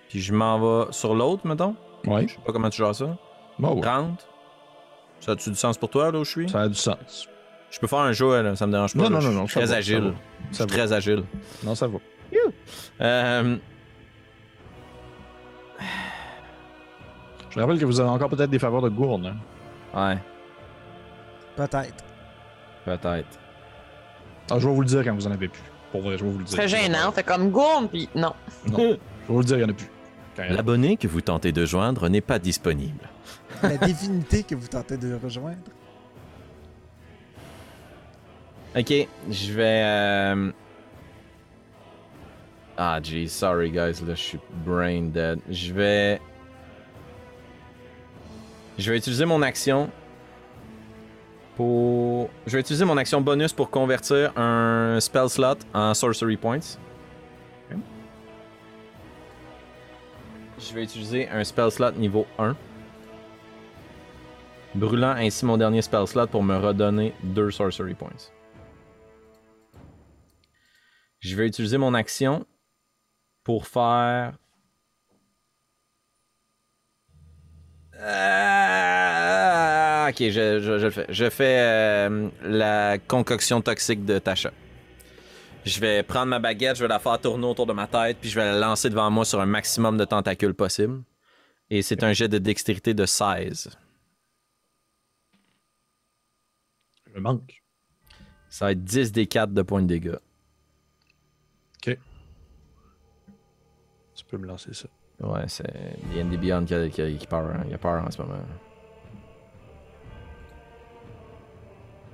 Puis 0.09 0.21
je 0.21 0.33
m'en 0.33 0.59
vais 0.87 0.93
sur 0.93 1.15
l'autre, 1.15 1.47
mettons. 1.47 1.75
Ouais. 2.07 2.27
Je 2.29 2.35
sais 2.35 2.41
pas 2.45 2.53
comment 2.53 2.71
tu 2.71 2.79
gères 2.79 2.95
ça. 2.95 3.17
Bon, 3.59 3.75
ouais. 3.75 3.81
30 3.81 4.27
Ça 5.21 5.33
a-tu 5.33 5.51
du 5.51 5.57
sens 5.57 5.77
pour 5.77 5.91
toi, 5.91 6.11
là 6.13 6.19
où 6.21 6.25
je 6.25 6.31
suis? 6.31 6.49
Ça 6.49 6.61
a 6.63 6.69
du 6.69 6.75
sens. 6.75 7.29
Je 7.71 7.79
peux 7.81 7.87
faire 7.87 8.01
un 8.01 8.13
jeu, 8.13 8.43
là, 8.43 8.55
ça 8.55 8.67
me 8.67 8.73
dérange 8.73 8.95
pas. 8.95 9.03
Non, 9.03 9.09
là. 9.09 9.15
non, 9.17 9.21
Je 9.21 9.29
non, 9.31 9.33
suis 9.33 9.39
non, 9.39 9.47
ça 9.49 9.53
Très 9.61 9.67
va, 9.67 9.73
ça 9.73 9.77
agile. 9.79 10.15
Je 10.51 10.55
suis 10.57 10.67
très 10.67 10.93
agile. 10.93 11.25
Non, 11.65 11.75
ça 11.75 11.87
va. 11.89 11.99
Euh, 13.01 13.57
Je 17.51 17.61
rappelle 17.61 17.79
que 17.79 17.85
vous 17.85 18.01
avez 18.01 18.09
encore 18.11 18.29
peut-être 18.31 18.51
des 18.51 18.59
faveurs 18.59 18.81
de 18.83 18.89
gourde. 18.89 19.27
Hein? 19.27 19.37
ouais, 19.95 20.19
Peut-être. 21.57 22.05
Peut-être. 22.85 23.39
Ah, 24.51 24.59
je 24.59 24.67
vais 24.69 24.75
vous 24.75 24.81
le 24.83 24.87
dire 24.87 25.05
quand 25.05 25.15
vous 25.15 25.27
en 25.27 25.31
avez 25.33 25.49
plus. 25.49 25.63
Pour 25.93 26.03
vrai, 26.03 26.17
je 26.19 26.25
vais 26.25 26.31
vous 26.31 26.39
le 26.39 26.45
dire. 26.45 26.57
Très 26.57 26.69
gênant. 26.69 27.13
Fait 27.13 27.23
comme 27.23 27.51
gourme, 27.51 27.89
puis 27.89 28.09
non. 28.15 28.33
Non. 28.67 28.79
Je 28.79 28.83
vais 28.85 28.99
vous 29.29 29.39
le 29.39 29.45
dire, 29.45 29.57
il 29.57 29.61
n'y 29.61 29.67
en 29.67 29.71
a 29.71 29.77
plus. 29.77 29.89
L'abonné 30.55 30.97
que 30.97 31.07
vous 31.07 31.21
tentez 31.21 31.53
de 31.53 31.65
joindre 31.67 32.09
n'est 32.09 32.21
pas 32.23 32.39
disponible. 32.39 33.09
La 33.63 33.77
divinité 33.77 34.43
que 34.43 34.55
vous 34.55 34.67
tentez 34.67 34.97
de 34.97 35.15
rejoindre. 35.23 35.59
Ok, 38.77 38.93
je 39.31 39.53
vais. 39.53 39.83
euh, 39.85 40.51
Ah, 42.79 42.99
gee, 43.03 43.29
sorry 43.29 43.71
guys, 43.71 44.01
là 44.07 44.15
je 44.15 44.21
suis 44.23 44.39
brain 44.65 45.03
dead. 45.13 45.39
Je 45.51 45.75
vais. 45.75 46.21
Je 48.79 48.91
vais 48.91 48.97
utiliser 48.97 49.27
mon 49.27 49.43
action 49.43 49.91
Je 51.59 52.29
vais 52.47 52.61
utiliser 52.61 52.85
mon 52.85 52.97
action 52.97 53.21
bonus 53.21 53.53
pour 53.53 53.71
convertir 53.71 54.33
un 54.39 54.99
spell 55.01 55.29
slot 55.29 55.59
en 55.75 55.95
sorcery 55.95 56.37
points. 56.37 56.79
Je 60.59 60.75
vais 60.75 60.85
utiliser 60.85 61.29
un 61.29 61.45
spell 61.45 61.71
slot 61.71 61.93
niveau 61.93 62.27
1. 62.39 62.57
Brûlant 64.75 65.15
ainsi 65.17 65.45
mon 65.45 65.59
dernier 65.59 65.83
spell 65.83 66.07
slot 66.07 66.29
pour 66.29 66.43
me 66.43 66.57
redonner 66.57 67.15
deux 67.23 67.51
sorcery 67.51 67.95
points. 67.95 68.31
Je 71.19 71.37
vais 71.37 71.47
utiliser 71.47 71.79
mon 71.79 71.95
action 71.95 72.47
pour 73.45 73.67
faire. 73.67 74.39
Ah, 78.01 79.02
ok, 80.13 80.19
je, 80.31 80.61
je- 80.61 80.79
je 80.79 80.85
le 80.87 80.91
fais. 80.91 81.07
Je 81.09 81.31
fais 81.31 81.59
euh, 81.61 82.29
la 82.43 82.99
concoction 82.99 83.61
toxique 83.61 84.05
de 84.05 84.19
Tasha. 84.19 84.53
Je 85.65 85.79
vais 85.81 86.03
prendre 86.03 86.27
ma 86.27 86.39
baguette, 86.41 86.77
je 86.77 86.83
vais 86.83 86.89
la 86.89 86.99
faire 86.99 87.21
tourner 87.21 87.47
autour 87.47 87.67
de 87.67 87.73
ma 87.73 87.87
tête, 87.87 88.19
puis 88.21 88.29
je 88.31 88.39
vais 88.39 88.45
la 88.45 88.59
lancer 88.59 88.91
devant 88.91 89.11
moi 89.11 89.25
sur 89.25 89.41
un 89.41 89.47
maximum 89.47 89.97
de 89.97 90.05
tentacules 90.05 90.55
possible. 90.55 91.03
Et 91.71 91.83
c'est 91.83 92.03
un 92.03 92.13
jet 92.13 92.29
de 92.29 92.39
dextérité 92.39 92.95
de 92.95 93.07
16. 93.07 93.71
Je 97.15 97.21
manque. 97.21 97.63
Ça 98.49 98.67
va 98.67 98.73
être 98.73 98.83
10 98.85 99.13
des 99.13 99.27
4 99.27 99.53
de 99.53 99.63
points 99.63 99.83
de 99.83 99.87
dégâts. 99.87 100.17
Ok. 101.87 101.97
Tu 104.15 104.25
peux 104.27 104.37
me 104.39 104.47
lancer 104.47 104.75
ça. 104.75 104.89
Ouais, 105.21 105.45
c'est 105.47 105.65
D&D 106.13 106.37
Beyond 106.37 106.65
qui, 106.65 106.75
a- 106.75 106.89
qui, 106.89 107.01
a- 107.03 107.13
qui 107.13 107.27
peur, 107.27 107.47
hein. 107.47 107.65
il 107.69 107.75
a 107.75 107.79
peur 107.79 108.05
en 108.05 108.11
ce 108.11 108.21
moment. 108.21 108.35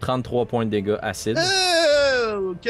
33 0.01 0.47
points 0.47 0.65
de 0.65 0.71
dégâts 0.71 0.97
acides. 1.03 1.39
Euh, 1.39 2.51
ok. 2.53 2.69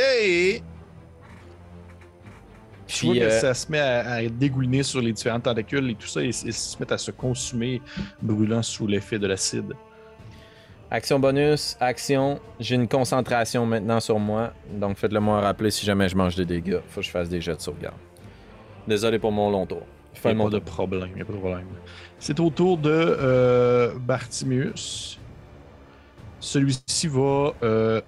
Vois 3.01 3.13
Puis, 3.13 3.19
que 3.21 3.25
euh, 3.25 3.41
ça 3.41 3.53
se 3.55 3.71
met 3.71 3.81
à, 3.81 4.13
à 4.13 4.23
dégouliner 4.27 4.83
sur 4.83 5.01
les 5.03 5.13
différentes 5.13 5.43
tentacules 5.43 5.91
et 5.91 5.95
tout 5.95 6.07
ça, 6.07 6.23
et, 6.23 6.29
et 6.29 6.33
se 6.33 6.77
met 6.81 6.91
à 6.91 6.97
se 6.99 7.11
consumer, 7.11 7.83
brûlant 8.23 8.63
sous 8.63 8.87
l'effet 8.87 9.19
de 9.19 9.27
l'acide. 9.27 9.75
action 10.91 11.19
bonus, 11.19 11.77
action. 11.81 12.41
J'ai 12.59 12.77
une 12.77 12.89
concentration 12.89 13.67
maintenant 13.67 14.01
sur 14.01 14.19
moi. 14.19 14.53
Donc 14.73 14.97
faites-le 14.97 15.21
moi 15.21 15.41
rappeler 15.43 15.71
si 15.71 15.85
jamais 15.85 16.09
je 16.09 16.17
mange 16.17 16.35
des 16.35 16.47
dégâts. 16.47 16.81
Faut 16.89 17.01
que 17.01 17.07
je 17.07 17.11
fasse 17.11 17.29
des 17.29 17.43
jets 17.43 17.57
de 17.57 17.61
sauvegarde. 17.61 17.97
Désolé 18.87 19.19
pour 19.19 19.33
mon 19.33 19.51
long 19.51 19.67
tour. 19.67 19.83
Mon 20.25 20.45
pas 20.45 20.51
de 20.51 20.59
problème, 20.59 21.11
y 21.17 21.21
a 21.21 21.25
pas 21.25 21.33
de 21.35 21.39
problème. 21.39 21.67
C'est 22.19 22.41
au 22.41 22.51
tour 22.51 22.77
de 22.79 22.91
euh, 22.91 23.93
Bartimius. 24.01 25.21
Celui-ci 26.41 27.09
va. 27.09 27.53
euh, 27.63 28.01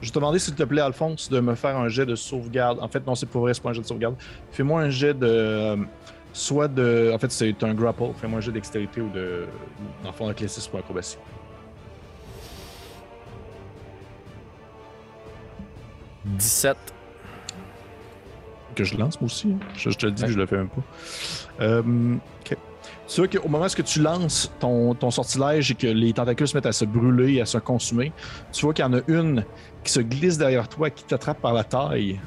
Je 0.00 0.06
vais 0.06 0.10
te 0.12 0.14
demander, 0.18 0.38
s'il 0.38 0.54
te 0.54 0.62
plaît, 0.62 0.80
Alphonse, 0.82 1.28
de 1.30 1.40
me 1.40 1.54
faire 1.54 1.76
un 1.76 1.88
jet 1.88 2.06
de 2.06 2.14
sauvegarde. 2.14 2.78
En 2.80 2.88
fait, 2.88 3.06
non, 3.06 3.14
c'est 3.14 3.26
pour 3.26 3.42
vrai, 3.42 3.54
c'est 3.54 3.62
pas 3.62 3.70
un 3.70 3.72
jet 3.72 3.80
de 3.82 3.86
sauvegarde. 3.86 4.16
Fais-moi 4.50 4.80
un 4.82 4.90
jet 4.90 5.14
de. 5.14 5.26
euh, 5.26 5.76
soit 6.32 6.68
de. 6.68 7.10
En 7.14 7.18
fait, 7.18 7.30
c'est 7.32 7.62
un 7.64 7.74
grapple. 7.74 8.04
Fais-moi 8.20 8.38
un 8.38 8.40
jet 8.42 8.52
d'extérité 8.52 9.00
ou 9.00 9.08
de. 9.10 9.46
Dans 10.02 10.10
le 10.10 10.14
fond, 10.14 10.26
avec 10.26 10.40
les 10.40 10.48
6 10.48 10.66
pour 10.68 10.78
acrobatie. 10.78 11.18
«17. 16.26 16.76
que 18.74 18.84
je 18.84 18.96
lance 18.98 19.20
moi 19.20 19.26
aussi. 19.26 19.52
hein. 19.52 19.58
Je, 19.76 19.90
je 19.90 19.96
te 19.96 20.06
le 20.06 20.12
dis 20.12 20.24
je 20.26 20.36
le 20.36 20.44
fais 20.46 20.56
même 20.56 20.68
pas. 20.68 20.82
Euh. 21.60 22.16
Tu 23.08 23.20
vois 23.20 23.28
qu'au 23.28 23.48
moment 23.48 23.66
où 23.66 23.82
tu 23.82 24.00
lances 24.00 24.50
ton, 24.58 24.94
ton 24.94 25.10
sortilège 25.10 25.70
et 25.70 25.74
que 25.74 25.86
les 25.86 26.12
tentacules 26.12 26.48
se 26.48 26.56
mettent 26.56 26.66
à 26.66 26.72
se 26.72 26.84
brûler, 26.84 27.40
à 27.40 27.46
se 27.46 27.58
consumer, 27.58 28.12
tu 28.52 28.62
vois 28.64 28.74
qu'il 28.74 28.84
y 28.84 28.88
en 28.88 28.94
a 28.94 29.00
une 29.06 29.44
qui 29.84 29.92
se 29.92 30.00
glisse 30.00 30.38
derrière 30.38 30.68
toi, 30.68 30.90
qui 30.90 31.04
t'attrape 31.04 31.40
par 31.40 31.52
la 31.52 31.62
taille. 31.62 32.20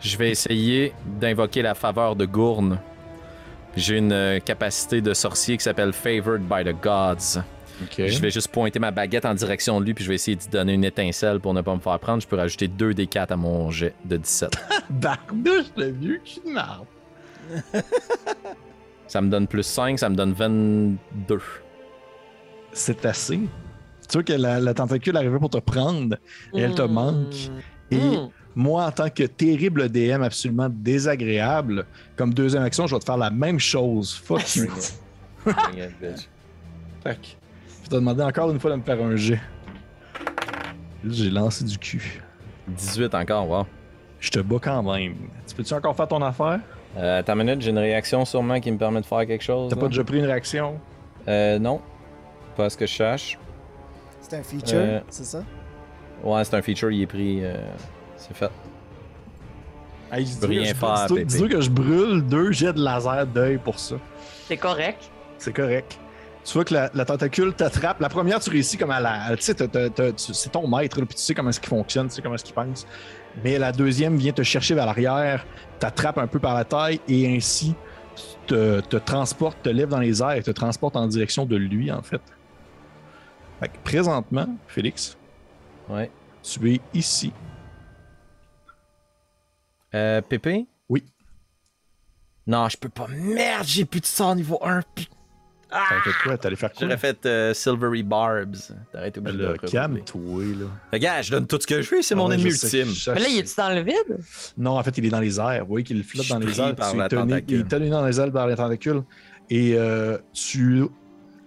Je 0.00 0.16
vais 0.16 0.30
essayer 0.30 0.92
d'invoquer 1.20 1.62
la 1.62 1.74
faveur 1.74 2.14
de 2.14 2.26
Gourne. 2.26 2.78
J'ai 3.76 3.98
une 3.98 4.12
euh, 4.12 4.38
capacité 4.40 5.00
de 5.00 5.14
sorcier 5.14 5.56
qui 5.56 5.64
s'appelle 5.64 5.92
Favored 5.92 6.42
by 6.42 6.64
the 6.64 6.74
Gods. 6.80 7.42
Je 7.96 8.20
vais 8.20 8.30
juste 8.30 8.48
pointer 8.48 8.78
ma 8.78 8.90
baguette 8.90 9.24
en 9.24 9.34
direction 9.34 9.80
de 9.80 9.86
lui, 9.86 9.94
puis 9.94 10.04
je 10.04 10.10
vais 10.10 10.16
essayer 10.16 10.36
d'y 10.36 10.48
donner 10.48 10.74
une 10.74 10.84
étincelle 10.84 11.40
pour 11.40 11.54
ne 11.54 11.62
pas 11.62 11.74
me 11.74 11.80
faire 11.80 11.98
prendre. 11.98 12.20
Je 12.20 12.26
peux 12.26 12.36
rajouter 12.36 12.68
2 12.68 12.94
des 12.94 13.06
4 13.06 13.32
à 13.32 13.36
mon 13.36 13.70
jet 13.70 13.94
de 14.04 14.16
17. 14.16 14.50
Barbouche, 14.90 15.66
le 15.76 15.90
vieux 15.90 16.20
qui 16.24 16.42
marre. 16.46 16.84
ça 19.10 19.20
me 19.20 19.28
donne 19.28 19.46
plus 19.48 19.64
5, 19.64 19.98
ça 19.98 20.08
me 20.08 20.14
donne 20.14 20.32
22. 20.32 21.40
C'est 22.72 23.04
assez. 23.04 23.40
Tu 24.08 24.12
vois 24.14 24.22
que 24.22 24.32
la, 24.32 24.60
la 24.60 24.72
tentacule 24.74 25.16
arrivait 25.16 25.38
pour 25.38 25.50
te 25.50 25.58
prendre 25.58 26.16
et 26.54 26.60
elle 26.62 26.74
te 26.74 26.82
Hmm. 26.82 26.92
manque. 26.92 27.50
Et 27.90 27.96
Hmm. 28.18 28.28
moi, 28.54 28.86
en 28.86 28.92
tant 28.92 29.10
que 29.10 29.24
terrible 29.24 29.88
DM 29.88 30.22
absolument 30.22 30.68
désagréable, 30.70 31.86
comme 32.16 32.32
deuxième 32.32 32.62
action, 32.62 32.86
je 32.86 32.94
vais 32.94 33.00
te 33.00 33.04
faire 33.04 33.16
la 33.16 33.30
même 33.30 33.58
chose. 33.58 34.14
Fuck 34.14 34.54
you. 34.56 34.66
Que, 35.44 35.50
je 35.50 35.50
vais 37.12 37.16
te 37.88 37.94
demander 37.94 38.22
encore 38.22 38.50
une 38.50 38.60
fois 38.60 38.70
de 38.70 38.76
me 38.76 38.82
faire 38.82 39.02
un 39.02 39.16
jet. 39.16 39.40
J'ai 41.04 41.30
lancé 41.30 41.64
du 41.64 41.78
cul. 41.78 42.22
18 42.68 43.14
encore, 43.14 43.48
wow. 43.48 43.66
Je 44.20 44.30
te 44.30 44.38
bats 44.40 44.58
quand 44.62 44.82
même. 44.82 45.14
Tu 45.48 45.54
peux-tu 45.56 45.72
encore 45.74 45.96
faire 45.96 46.06
ton 46.08 46.20
affaire? 46.22 46.60
Euh, 46.96 47.22
ta 47.22 47.34
minute, 47.34 47.60
j'ai 47.60 47.70
une 47.70 47.78
réaction 47.78 48.24
sûrement 48.24 48.58
qui 48.60 48.70
me 48.70 48.76
permet 48.78 49.00
de 49.00 49.06
faire 49.06 49.26
quelque 49.26 49.42
chose. 49.44 49.70
T'as 49.70 49.76
là. 49.76 49.82
pas 49.82 49.88
déjà 49.88 50.04
pris 50.04 50.18
une 50.18 50.24
réaction? 50.24 50.78
Euh, 51.28 51.58
non. 51.58 51.80
Pas 52.56 52.64
à 52.66 52.70
ce 52.70 52.76
que 52.76 52.86
je 52.86 52.94
sache. 52.96 53.38
C'est 54.20 54.36
un 54.36 54.42
feature, 54.42 54.78
Euh, 54.78 55.00
c'est 55.08 55.24
ça? 55.24 55.42
Ouais, 56.22 56.44
c'est 56.44 56.54
un 56.56 56.62
feature, 56.62 56.90
il 56.90 57.02
est 57.02 57.06
pris. 57.06 57.44
euh, 57.44 57.54
c'est 58.16 58.36
fait. 58.36 58.50
Hey, 60.12 60.26
peux 60.40 60.46
rien 60.48 60.74
faire, 60.74 61.06
Dis-toi 61.08 61.48
que 61.48 61.60
je 61.60 61.70
brûle 61.70 62.22
deux 62.26 62.50
jets 62.50 62.72
de 62.72 62.82
laser 62.82 63.26
d'œil 63.26 63.58
pour 63.58 63.78
ça. 63.78 63.94
C'est 64.48 64.56
correct. 64.56 65.08
C'est 65.38 65.52
correct. 65.52 65.98
Tu 66.44 66.54
vois 66.54 66.64
que 66.64 66.74
la, 66.74 66.90
la 66.94 67.04
tentacule 67.04 67.52
t'attrape. 67.54 68.00
La 68.00 68.08
première, 68.08 68.40
tu 68.40 68.50
réussis 68.50 68.76
comme 68.76 68.90
à 68.90 68.98
la. 68.98 69.36
Tu 69.36 69.42
sais, 69.42 69.54
c'est 70.16 70.50
ton 70.52 70.66
maître, 70.66 70.96
puis 70.96 71.14
tu 71.14 71.22
sais 71.22 71.34
comment 71.34 71.50
est-ce 71.50 71.60
qu'il 71.60 71.68
fonctionne, 71.68 72.08
tu 72.08 72.14
sais 72.14 72.22
comment 72.22 72.34
est-ce 72.34 72.44
qu'il 72.44 72.54
pense. 72.54 72.86
Mais 73.44 73.58
la 73.58 73.72
deuxième 73.72 74.16
vient 74.16 74.32
te 74.32 74.42
chercher 74.42 74.74
vers 74.74 74.86
l'arrière, 74.86 75.46
t'attrape 75.78 76.18
un 76.18 76.26
peu 76.26 76.38
par 76.38 76.54
la 76.54 76.64
taille 76.64 77.00
et 77.08 77.34
ainsi 77.36 77.74
te, 78.46 78.80
te 78.80 78.96
transporte, 78.96 79.62
te 79.62 79.68
lève 79.68 79.88
dans 79.88 80.00
les 80.00 80.20
airs 80.22 80.32
et 80.32 80.42
te 80.42 80.50
transporte 80.50 80.96
en 80.96 81.06
direction 81.06 81.46
de 81.46 81.56
lui, 81.56 81.90
en 81.92 82.02
fait. 82.02 82.20
Fait 83.60 83.68
que 83.68 83.78
présentement, 83.84 84.48
Félix, 84.66 85.16
Ouais. 85.88 86.10
tu 86.42 86.74
es 86.74 86.80
ici. 86.94 87.32
Euh, 89.94 90.20
Pépé? 90.22 90.66
Oui. 90.88 91.04
Non, 92.46 92.68
je 92.68 92.76
peux 92.76 92.88
pas. 92.88 93.06
Merde, 93.08 93.64
j'ai 93.66 93.84
plus 93.84 94.00
de 94.00 94.06
sang 94.06 94.34
niveau 94.34 94.58
1. 94.62 94.82
Putain. 94.94 95.16
T'as 95.70 96.00
fait 96.02 96.10
quoi? 96.24 96.36
Allé 96.44 96.56
faire 96.56 96.72
quoi? 96.72 96.78
J'aurais 96.80 96.96
fait 96.98 97.24
euh, 97.26 97.54
Silvery 97.54 98.02
Barbs. 98.02 98.56
T'aurais 98.92 99.08
été 99.08 99.20
obligé 99.20 99.36
de 99.38 99.42
Le 99.42 99.48
rerouler. 99.50 99.70
calme-toi, 99.72 100.42
là. 100.58 100.66
Regarde, 100.92 101.22
je 101.24 101.30
donne 101.30 101.46
tout 101.46 101.58
ce 101.60 101.66
que 101.66 101.80
je 101.82 101.90
veux, 101.94 102.02
c'est 102.02 102.14
Ah 102.14 102.16
mon 102.16 102.28
ouais, 102.28 102.34
ennemi 102.34 102.50
ultime. 102.50 102.88
Mais 103.14 103.20
là, 103.20 103.28
il 103.28 103.38
est-tu 103.38 103.54
dans 103.56 103.70
le 103.74 103.80
vide? 103.82 104.18
Non, 104.58 104.78
en 104.78 104.82
fait, 104.82 104.98
il 104.98 105.06
est 105.06 105.10
dans 105.10 105.20
les 105.20 105.38
airs. 105.38 105.60
Vous 105.62 105.68
voyez 105.70 105.84
qu'il 105.84 106.02
flotte 106.02 106.24
Je 106.26 106.30
dans 106.32 106.38
les 106.40 106.60
airs. 106.60 106.74
par 106.74 106.90
Tu 106.92 106.96
la 106.98 107.06
es 107.06 107.08
tenu- 107.08 107.20
tentacule. 107.22 107.54
il 107.54 107.60
est 107.60 107.68
tenu 107.68 107.88
dans 107.90 108.04
les 108.04 108.20
ailes 108.20 108.32
par 108.32 108.46
les 108.48 108.56
tentacules. 108.56 109.02
Et 109.48 109.74
euh, 109.76 110.18
tu, 110.32 110.84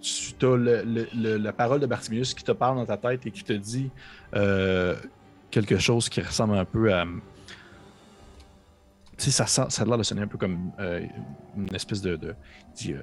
tu 0.00 0.34
as 0.46 0.56
le- 0.56 0.82
le- 0.84 1.06
le- 1.14 1.36
la 1.36 1.52
parole 1.52 1.80
de 1.80 1.86
Bartimius 1.86 2.34
qui 2.34 2.44
te 2.44 2.52
parle 2.52 2.76
dans 2.76 2.86
ta 2.86 2.96
tête 2.96 3.26
et 3.26 3.30
qui 3.30 3.42
te 3.44 3.52
dit 3.52 3.90
euh, 4.34 4.94
quelque 5.50 5.78
chose 5.78 6.08
qui 6.08 6.20
ressemble 6.20 6.56
un 6.56 6.64
peu 6.64 6.92
à. 6.92 7.04
Tu 9.16 9.26
sais, 9.26 9.30
ça, 9.30 9.46
sent- 9.46 9.66
ça 9.70 9.82
a 9.82 9.84
l'air 9.86 9.96
de 9.98 10.02
sonner 10.02 10.22
un 10.22 10.26
peu 10.26 10.38
comme 10.38 10.72
euh, 10.80 11.00
une 11.56 11.74
espèce 11.74 12.00
de. 12.02 12.16
de 12.16 12.34
euh, 12.88 12.98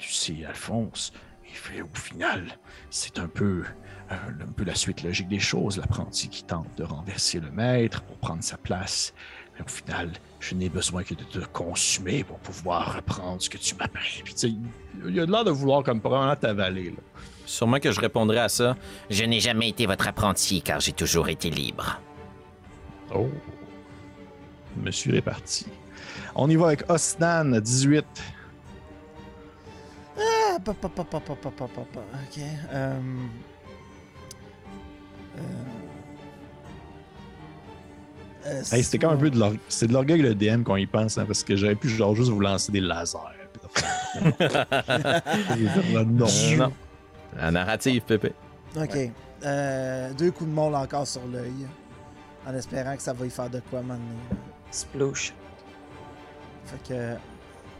tu 0.00 0.12
sais, 0.12 0.44
Alphonse, 0.46 1.12
il 1.48 1.54
fait, 1.54 1.82
au 1.82 1.94
final, 1.94 2.44
c'est 2.90 3.18
un 3.18 3.28
peu, 3.28 3.64
un, 4.08 4.14
un 4.14 4.52
peu 4.56 4.64
la 4.64 4.74
suite 4.74 5.02
logique 5.02 5.28
des 5.28 5.40
choses. 5.40 5.76
L'apprenti 5.78 6.28
qui 6.28 6.44
tente 6.44 6.68
de 6.76 6.84
renverser 6.84 7.40
le 7.40 7.50
maître 7.50 8.02
pour 8.02 8.16
prendre 8.16 8.42
sa 8.42 8.56
place. 8.56 9.12
Mais 9.54 9.64
au 9.64 9.68
final, 9.68 10.10
je 10.38 10.54
n'ai 10.54 10.68
besoin 10.68 11.02
que 11.02 11.14
de 11.14 11.24
te 11.24 11.38
consumer 11.40 12.24
pour 12.24 12.38
pouvoir 12.38 12.96
reprendre 12.96 13.42
ce 13.42 13.50
que 13.50 13.58
tu 13.58 13.74
m'as 13.74 13.88
pris. 13.88 14.22
Puis, 14.24 14.34
tu 14.34 14.40
sais, 14.40 14.54
il 15.06 15.20
a 15.20 15.26
l'air 15.26 15.44
de 15.44 15.50
vouloir 15.50 15.82
comme 15.82 16.00
probablement 16.00 16.36
t'avaler. 16.36 16.90
là. 16.90 16.96
Sûrement 17.46 17.80
que 17.80 17.90
je 17.90 18.00
répondrais 18.00 18.38
à 18.38 18.48
ça. 18.48 18.76
Je 19.10 19.24
n'ai 19.24 19.40
jamais 19.40 19.70
été 19.70 19.86
votre 19.86 20.06
apprenti 20.06 20.62
car 20.62 20.78
j'ai 20.80 20.92
toujours 20.92 21.28
été 21.28 21.50
libre. 21.50 22.00
Oh. 23.12 23.28
Monsieur 24.76 25.16
est 25.16 25.20
parti. 25.20 25.66
On 26.36 26.48
y 26.48 26.54
va 26.54 26.68
avec 26.68 26.88
Osnan, 26.88 27.58
18. 27.58 28.04
Ah, 30.20 30.58
pa, 30.64 30.74
pa, 30.74 30.88
pa, 30.88 31.04
pa, 31.04 31.20
pa, 31.20 31.34
pa, 31.34 31.50
pa, 31.50 31.66
pa, 31.66 31.82
pa. 31.92 32.00
Ok. 32.00 32.42
Euh... 32.72 33.00
Euh... 35.36 35.40
Euh, 38.46 38.62
Hey, 38.72 38.82
c'était 38.82 38.98
comme 38.98 39.12
un 39.12 39.16
peu 39.16 39.30
de 39.30 39.38
l'orgueil. 39.38 39.60
C'est 39.68 39.86
de 39.86 39.92
l'orgueil 39.92 40.22
le 40.22 40.34
DM 40.34 40.62
qu'on 40.62 40.76
y 40.76 40.86
pense, 40.86 41.18
hein, 41.18 41.24
parce 41.26 41.44
que 41.44 41.56
j'aurais 41.56 41.74
pu 41.74 41.88
genre 41.88 42.14
juste 42.14 42.30
vous 42.30 42.40
lancer 42.40 42.72
des 42.72 42.80
lasers. 42.80 43.18
non. 46.06 46.26
Euh, 46.26 46.56
non. 46.56 46.72
La 47.36 47.50
narrative, 47.50 48.02
Pépé. 48.02 48.32
Ok. 48.76 48.96
Euh, 49.44 50.12
deux 50.14 50.30
coups 50.30 50.48
de 50.50 50.54
môle 50.54 50.74
encore 50.74 51.06
sur 51.06 51.26
l'œil. 51.26 51.66
En 52.46 52.54
espérant 52.54 52.96
que 52.96 53.02
ça 53.02 53.12
va 53.12 53.26
y 53.26 53.30
faire 53.30 53.50
de 53.50 53.60
quoi 53.70 53.82
maintenant. 53.82 54.04
Splouche. 54.70 55.32
Fait 56.64 56.88
que. 56.88 57.16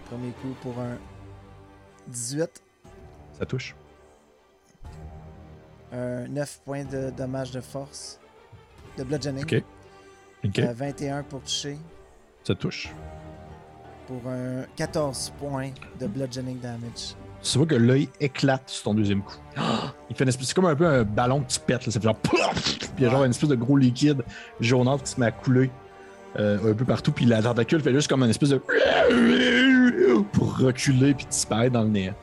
Premier 0.09 0.33
coup 0.43 0.55
pour 0.61 0.75
un 0.79 0.99
18. 2.09 2.63
Ça 3.39 3.47
touche. 3.47 3.75
Un 5.93 6.29
9 6.29 6.61
points 6.65 6.85
de 6.85 7.11
dommage 7.11 7.51
de 7.51 7.61
force. 7.61 8.21
De 8.97 9.05
bludgeoning. 9.05 9.43
Ok. 9.43 9.63
Ok. 10.45 10.59
Euh, 10.59 10.73
21 10.73 11.23
pour 11.25 11.41
toucher. 11.43 11.79
Ça 12.45 12.55
touche. 12.55 12.93
Pour 14.07 14.21
un 14.29 14.65
14 14.77 15.33
points 15.39 15.71
de 15.99 16.07
bludgeoning 16.07 16.59
damage. 16.61 17.15
Tu 17.43 17.59
vois 17.59 17.67
que 17.67 17.75
l'œil 17.75 18.09
éclate 18.21 18.69
sur 18.69 18.85
ton 18.85 18.95
deuxième 18.95 19.23
coup. 19.23 19.37
Il 20.11 20.17
fait 20.17 20.25
une 20.25 20.29
espèce, 20.29 20.49
c'est 20.49 20.55
comme 20.55 20.67
un 20.67 20.77
peu 20.77 20.87
un 20.87 21.05
ballon 21.05 21.41
que 21.43 21.49
tu 21.51 21.61
pètes, 21.61 21.87
là. 21.87 21.93
ça 21.93 22.01
fait 22.01 22.05
genre, 22.05 22.17
puis 22.23 22.37
il 22.99 23.05
y 23.05 23.07
a 23.07 23.11
genre 23.11 23.25
une 23.25 23.31
espèce 23.31 23.49
de 23.49 23.55
gros 23.55 23.77
liquide 23.77 24.23
jaunâtre 24.61 25.05
qui 25.05 25.13
se 25.13 25.21
met 25.21 25.27
à 25.27 25.31
couler 25.31 25.71
euh, 26.39 26.71
un 26.73 26.75
peu 26.75 26.85
partout, 26.85 27.13
puis 27.13 27.25
la 27.25 27.43
tentacule 27.43 27.81
fait 27.81 27.93
juste 27.93 28.09
comme 28.09 28.23
une 28.23 28.31
espèce 28.31 28.51
de 28.51 28.61
pour 30.33 30.59
reculer 30.59 31.15
puis 31.15 31.27
disparaître 31.27 31.73
dans 31.73 31.83
le 31.83 31.89
néant. 31.91 32.15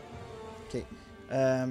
Euh, 1.29 1.65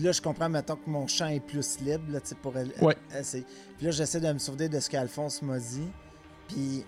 là, 0.00 0.12
je 0.12 0.20
comprends 0.22 0.48
maintenant 0.48 0.76
que 0.76 0.88
mon 0.88 1.06
champ 1.06 1.26
est 1.28 1.40
plus 1.40 1.78
libre, 1.80 2.04
là, 2.10 2.20
tu 2.20 2.28
sais, 2.28 2.34
pour 2.34 2.56
elle. 2.56 2.72
Ouais. 2.80 2.96
c'est- 3.22 3.44
Puis 3.76 3.84
là, 3.86 3.90
j'essaie 3.92 4.18
de 4.18 4.32
me 4.32 4.38
souvenir 4.38 4.70
de 4.70 4.80
ce 4.80 4.88
qu'Alphonse 4.88 5.42
m'a 5.42 5.58
dit. 5.58 5.86
Puis 6.48 6.84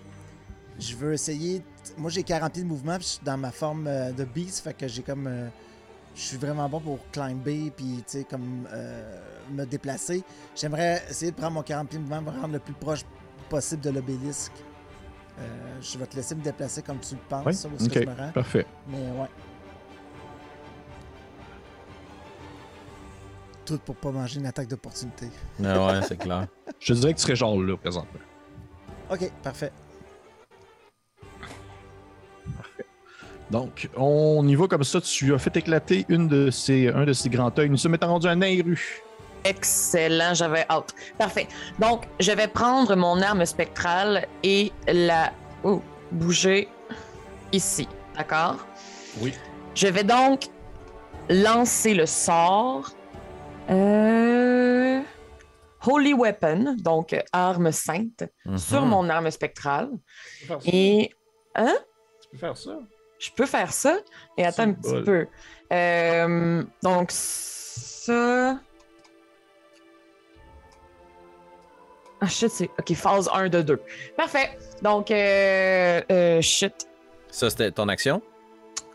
je 0.79 0.97
veux 0.97 1.13
essayer. 1.13 1.63
Moi, 1.99 2.11
j'ai 2.11 2.23
40 2.23 2.55
pieds 2.55 2.63
de 2.63 2.69
mouvement, 2.69 2.95
puis 2.97 3.03
je 3.05 3.09
suis 3.11 3.21
dans 3.25 3.37
ma 3.37 3.51
forme 3.51 3.87
euh, 3.87 4.13
de 4.13 4.25
beast, 4.25 4.65
fait 4.65 4.73
que 4.73 4.89
j'ai 4.89 5.03
comme. 5.03 5.27
euh, 5.27 5.49
je 6.15 6.21
suis 6.23 6.37
vraiment 6.39 6.69
bon 6.71 6.81
pour 6.81 6.99
climber, 7.11 7.71
puis 7.77 7.97
tu 7.99 8.19
sais, 8.19 8.25
comme 8.25 8.67
euh, 8.73 9.21
me 9.53 9.65
déplacer. 9.67 10.23
J'aimerais 10.57 11.03
essayer 11.11 11.33
de 11.33 11.37
prendre 11.37 11.53
mon 11.53 11.63
40 11.63 11.89
pieds 11.91 11.99
de 11.99 12.05
mouvement, 12.05 12.23
me 12.23 12.31
rendre 12.41 12.55
le 12.55 12.59
plus 12.61 12.73
proche 12.75 13.01
possible 13.53 13.83
de 13.83 13.91
l'obélisque. 13.91 14.53
Euh, 15.39 15.43
je 15.81 15.99
vais 15.99 16.07
te 16.07 16.17
laisser 16.17 16.35
me 16.35 16.43
déplacer 16.43 16.81
comme 16.81 16.99
tu 17.01 17.15
le 17.15 17.21
penses, 17.29 17.45
Ouais, 17.45 17.53
ça, 17.53 17.69
où 17.69 17.77
que 17.77 17.93
je 17.93 18.01
me 18.01 18.15
rends. 18.15 18.33
Parfait. 18.33 18.67
Mais 18.89 18.97
ouais. 18.97 19.29
Tout 23.67 23.79
pour 23.79 23.95
pas 23.97 24.11
manger 24.11 24.41
une 24.41 24.47
attaque 24.47 24.69
d'opportunité. 24.69 25.29
Ah 25.63 25.87
ouais, 25.87 26.01
c'est 26.09 26.17
clair. 26.17 26.47
Je 26.81 26.95
te 26.95 26.99
dirais 26.99 27.13
que 27.13 27.19
tu 27.19 27.25
serais 27.25 27.37
genre 27.37 27.61
là 27.63 27.77
présentement. 27.77 28.21
Ok, 29.11 29.31
parfait. 29.43 29.71
Donc, 33.51 33.91
on 33.97 34.49
y 34.49 34.55
va 34.55 34.67
comme 34.67 34.83
ça. 34.83 34.99
Tu 35.03 35.35
as 35.35 35.39
fait 35.39 35.55
éclater 35.59 36.07
une 36.09 36.27
de 36.27 36.51
ces, 36.51 36.89
un 36.89 37.05
de 37.05 37.13
ces 37.13 37.29
grands 37.29 37.53
œils. 37.59 37.69
Nous 37.69 37.77
sommes 37.77 37.95
étant 37.95 38.09
rendus 38.09 38.29
à 38.29 38.35
Nairu. 38.35 39.03
Excellent, 39.45 40.35
j'avais 40.35 40.65
hâte. 40.71 40.95
Parfait. 41.19 41.49
Donc, 41.79 42.05
je 42.21 42.33
vais 42.33 42.49
prendre 42.49 42.95
mon 42.97 43.21
arme 43.21 43.45
spectrale 43.45 44.27
et 44.43 44.73
la 44.87 45.33
oh, 45.65 45.83
bouger 46.13 46.69
ici. 47.53 47.89
D'accord? 48.17 48.65
Oui. 49.21 49.35
Je 49.75 49.89
vais 49.89 50.05
donc 50.05 50.45
lancer 51.29 51.95
le 51.95 52.07
sort. 52.07 52.91
Euh, 53.71 55.01
Holy 55.87 56.15
Weapon, 56.15 56.77
donc 56.79 57.17
arme 57.33 57.73
sainte, 57.73 58.25
Mhm. 58.47 58.59
sur 58.59 58.83
mon 58.83 59.09
arme 59.09 59.31
spectrale. 59.31 59.91
Tu 60.41 60.47
peux 60.47 60.55
faire 60.55 60.63
ça. 60.63 60.71
Et. 60.73 61.11
Hein? 61.55 61.75
Tu 62.23 62.29
peux 62.31 62.37
faire 62.39 62.57
ça. 62.57 62.79
Je 63.19 63.31
peux 63.31 63.47
faire 63.47 63.73
ça. 63.73 63.97
Et 64.37 64.45
attends 64.45 64.65
un 64.65 64.73
petit 64.75 64.91
bol. 64.93 65.05
peu. 65.05 65.27
Euh, 65.73 66.63
donc, 66.83 67.11
ça. 67.11 68.59
Ah, 72.23 72.29
shit, 72.29 72.51
c'est. 72.51 72.71
Ok, 72.79 72.95
phase 72.95 73.29
1 73.35 73.49
de 73.49 73.63
2. 73.63 73.83
Parfait. 74.17 74.57
Donc, 74.81 75.11
euh, 75.11 76.01
euh, 76.11 76.41
shit. 76.41 76.87
Ça, 77.29 77.51
c'était 77.51 77.73
ton 77.73 77.89
action? 77.89 78.23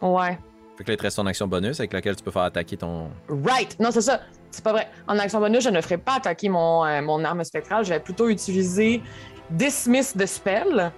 Ouais. 0.02 0.40
Fait 0.78 0.86
que 0.86 0.90
là, 0.90 0.94
il 0.94 0.98
te 0.98 1.04
reste 1.04 1.18
ton 1.18 1.26
action 1.26 1.46
bonus 1.46 1.78
avec 1.82 1.92
laquelle 1.92 2.16
tu 2.16 2.24
peux 2.24 2.32
faire 2.32 2.44
attaquer 2.44 2.78
ton. 2.78 3.10
Right! 3.28 3.78
Non, 3.82 3.92
c'est 3.92 4.02
ça. 4.02 4.22
C'est 4.50 4.64
pas 4.64 4.72
vrai. 4.72 4.88
En 5.08 5.20
action 5.20 5.42
bonus, 5.42 5.66
je 5.66 5.70
ne 5.70 5.82
ferai 5.82 5.98
pas 5.98 6.16
attaquer 6.16 6.48
mon, 6.48 6.86
euh, 6.86 7.02
mon 7.02 7.22
arme 7.26 7.44
spectrale. 7.44 7.84
Je 7.84 7.90
vais 7.90 8.00
plutôt 8.00 8.30
utiliser 8.30 9.02
Dismiss 9.50 10.16
de 10.16 10.26
spell. 10.26 10.92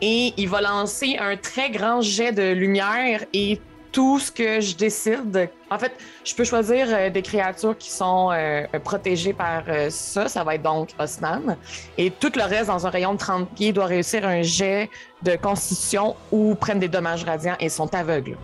Et 0.00 0.32
il 0.38 0.48
va 0.48 0.62
lancer 0.62 1.16
un 1.18 1.36
très 1.36 1.70
grand 1.70 2.00
jet 2.00 2.32
de 2.32 2.52
lumière 2.52 3.24
et 3.34 3.60
tout 3.94 4.18
ce 4.18 4.30
que 4.30 4.60
je 4.60 4.74
décide. 4.74 5.48
En 5.70 5.78
fait, 5.78 5.92
je 6.24 6.34
peux 6.34 6.42
choisir 6.42 6.88
euh, 6.90 7.10
des 7.10 7.22
créatures 7.22 7.78
qui 7.78 7.90
sont 7.90 8.30
euh, 8.32 8.66
protégées 8.82 9.32
par 9.32 9.62
euh, 9.68 9.88
ça. 9.88 10.28
Ça 10.28 10.42
va 10.42 10.56
être 10.56 10.62
donc 10.62 10.90
Osnan. 10.98 11.56
Et 11.96 12.10
tout 12.10 12.32
le 12.34 12.42
reste, 12.42 12.66
dans 12.66 12.86
un 12.86 12.90
rayon 12.90 13.14
de 13.14 13.18
30 13.18 13.48
pieds, 13.50 13.72
doit 13.72 13.86
réussir 13.86 14.26
un 14.26 14.42
jet 14.42 14.90
de 15.22 15.36
constitution 15.36 16.16
ou 16.32 16.56
prennent 16.56 16.80
des 16.80 16.88
dommages 16.88 17.22
radiants 17.24 17.56
et 17.60 17.68
sont 17.68 17.94
aveugles. 17.94 18.36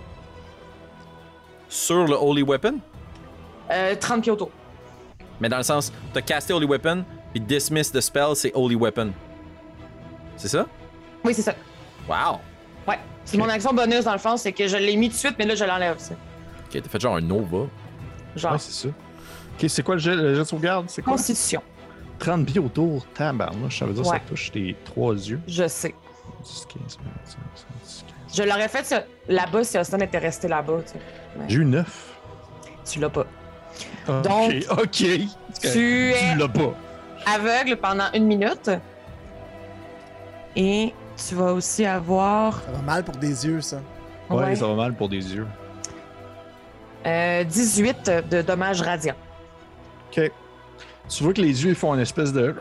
Sur 1.68 2.06
le 2.06 2.14
Holy 2.14 2.42
Weapon? 2.42 2.78
Euh, 3.72 3.96
30 3.98 4.22
pieds 4.22 4.32
autour. 4.32 4.50
Mais 5.40 5.48
dans 5.48 5.56
le 5.58 5.64
sens, 5.64 5.92
t'as 6.12 6.22
casté 6.22 6.52
Holy 6.52 6.66
Weapon, 6.66 7.04
puis 7.32 7.40
Dismiss 7.40 7.90
the 7.90 8.00
Spell, 8.00 8.36
c'est 8.36 8.52
Holy 8.54 8.76
Weapon. 8.76 9.10
C'est 10.36 10.48
ça? 10.48 10.66
Oui, 11.24 11.34
c'est 11.34 11.42
ça. 11.42 11.54
Wow! 12.08 12.38
Ouais. 12.88 12.98
C'est 13.24 13.36
mon 13.38 13.48
action 13.48 13.72
bonus 13.72 14.04
dans 14.04 14.12
le 14.12 14.18
fond, 14.18 14.36
c'est 14.36 14.52
que 14.52 14.66
je 14.66 14.76
l'ai 14.76 14.96
mis 14.96 15.08
tout 15.08 15.14
de 15.14 15.18
suite, 15.18 15.36
mais 15.38 15.44
là 15.46 15.54
je 15.54 15.64
l'enlève. 15.64 15.98
ça. 15.98 16.14
Ok, 16.14 16.80
t'as 16.82 16.88
fait 16.88 17.00
genre 17.00 17.16
un 17.16 17.20
Nova. 17.20 17.66
Genre 18.36 18.52
Ouais, 18.52 18.58
c'est 18.58 18.72
ça. 18.72 18.88
Ok, 18.88 19.68
c'est 19.68 19.82
quoi 19.82 19.94
le 19.96 20.00
jet, 20.00 20.14
le 20.14 20.34
jet 20.34 20.40
de 20.40 20.44
sauvegarde? 20.44 20.86
C'est 20.88 21.02
quoi? 21.02 21.12
constitution. 21.14 21.62
30 22.18 22.46
pieds 22.46 22.60
autour. 22.60 23.06
Tabarnouche, 23.14 23.78
ça 23.78 23.86
veut 23.86 23.92
dire 23.92 24.02
que 24.02 24.08
Ouais. 24.08 24.16
ça 24.18 24.22
touche 24.28 24.50
tes 24.52 24.76
trois 24.84 25.14
yeux. 25.14 25.40
Je 25.48 25.66
sais. 25.68 25.94
10, 26.44 26.66
15, 26.68 26.98
20, 26.98 27.10
25, 27.24 27.38
26, 27.82 28.04
15. 28.28 28.36
Je 28.36 28.42
l'aurais 28.48 28.68
fait 28.68 28.84
ça, 28.84 29.04
là-bas 29.28 29.64
si 29.64 29.78
Austin 29.78 29.98
était 30.00 30.18
resté 30.18 30.48
là-bas. 30.48 30.78
Tu, 30.86 30.92
sais. 30.92 30.98
J'ai 31.48 31.56
eu 31.58 31.64
9. 31.64 32.14
tu 32.90 32.98
l'as 33.00 33.08
pas. 33.10 33.26
Ok, 34.08 34.22
Donc, 34.22 34.52
ok. 34.70 34.90
Tu 34.90 35.28
Tu 35.60 36.10
es 36.12 36.34
l'as 36.36 36.48
pas. 36.48 36.74
aveugle 37.26 37.76
pendant 37.76 38.10
une 38.14 38.24
minute. 38.26 38.70
Et 40.56 40.92
tu 41.28 41.34
vas 41.34 41.52
aussi 41.52 41.84
avoir 41.86 42.60
Ça 42.62 42.72
va 42.72 42.82
mal 42.82 43.04
pour 43.04 43.16
des 43.16 43.46
yeux, 43.46 43.60
ça. 43.60 43.80
Ouais, 44.28 44.36
ouais, 44.44 44.56
ça 44.56 44.66
va 44.66 44.74
mal 44.74 44.94
pour 44.94 45.08
des 45.08 45.34
yeux. 45.34 45.46
euh, 47.06 47.44
18 47.44 48.10
de 48.30 48.42
dommages 48.42 48.82
radiants. 48.82 49.16
Ok. 50.10 50.30
Tu 51.08 51.24
vois 51.24 51.32
que 51.32 51.40
les 51.40 51.64
yeux 51.64 51.70
ils 51.70 51.74
font 51.74 51.92
une 51.94 52.00
espèce 52.00 52.32
de. 52.32 52.54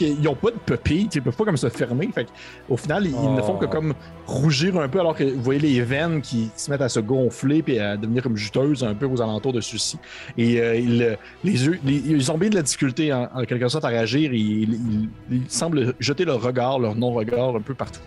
Ils 0.00 0.20
n'ont 0.22 0.34
pas 0.34 0.50
de 0.50 0.56
pupille, 0.56 1.08
ils 1.14 1.22
peuvent 1.22 1.36
pas 1.36 1.44
comme 1.44 1.56
se 1.56 1.68
fermer. 1.68 2.08
Fait 2.14 2.26
au 2.68 2.76
final, 2.76 3.06
ils, 3.06 3.10
ils 3.12 3.34
ne 3.34 3.42
font 3.42 3.56
que 3.56 3.66
Oh. 3.66 3.68
comme 3.68 3.94
rougir 4.26 4.78
un 4.80 4.88
peu 4.88 5.00
alors 5.00 5.14
que 5.16 5.24
vous 5.24 5.42
voyez 5.42 5.60
les 5.60 5.80
veines 5.82 6.20
qui 6.22 6.50
se 6.56 6.70
mettent 6.70 6.82
à 6.82 6.88
se 6.88 7.00
gonfler 7.00 7.62
puis 7.62 7.78
à 7.78 7.96
devenir 7.96 8.22
comme 8.22 8.36
juteuses 8.36 8.82
un 8.84 8.94
peu 8.94 9.06
aux 9.06 9.20
alentours 9.22 9.52
de 9.52 9.60
ceux-ci. 9.60 9.98
Et 10.38 10.60
euh, 10.60 10.76
ils, 10.76 11.18
les 11.44 11.64
yeux, 11.66 11.78
les- 11.84 12.02
ils 12.06 12.30
ont 12.32 12.38
bien 12.38 12.48
de 12.50 12.54
la 12.56 12.62
difficulté 12.62 13.12
en, 13.12 13.28
en 13.34 13.44
quelque 13.44 13.68
sorte 13.68 13.84
à 13.84 13.88
réagir. 13.88 14.32
et 14.32 14.36
Ils, 14.36 14.72
ils- 14.74 15.08
ils 15.30 15.50
semblent 15.50 15.94
jeter 16.00 16.24
leur 16.24 16.40
regard, 16.42 16.78
leur 16.78 16.94
non-regard 16.94 17.56
un 17.56 17.60
peu 17.60 17.74
partout. 17.74 18.00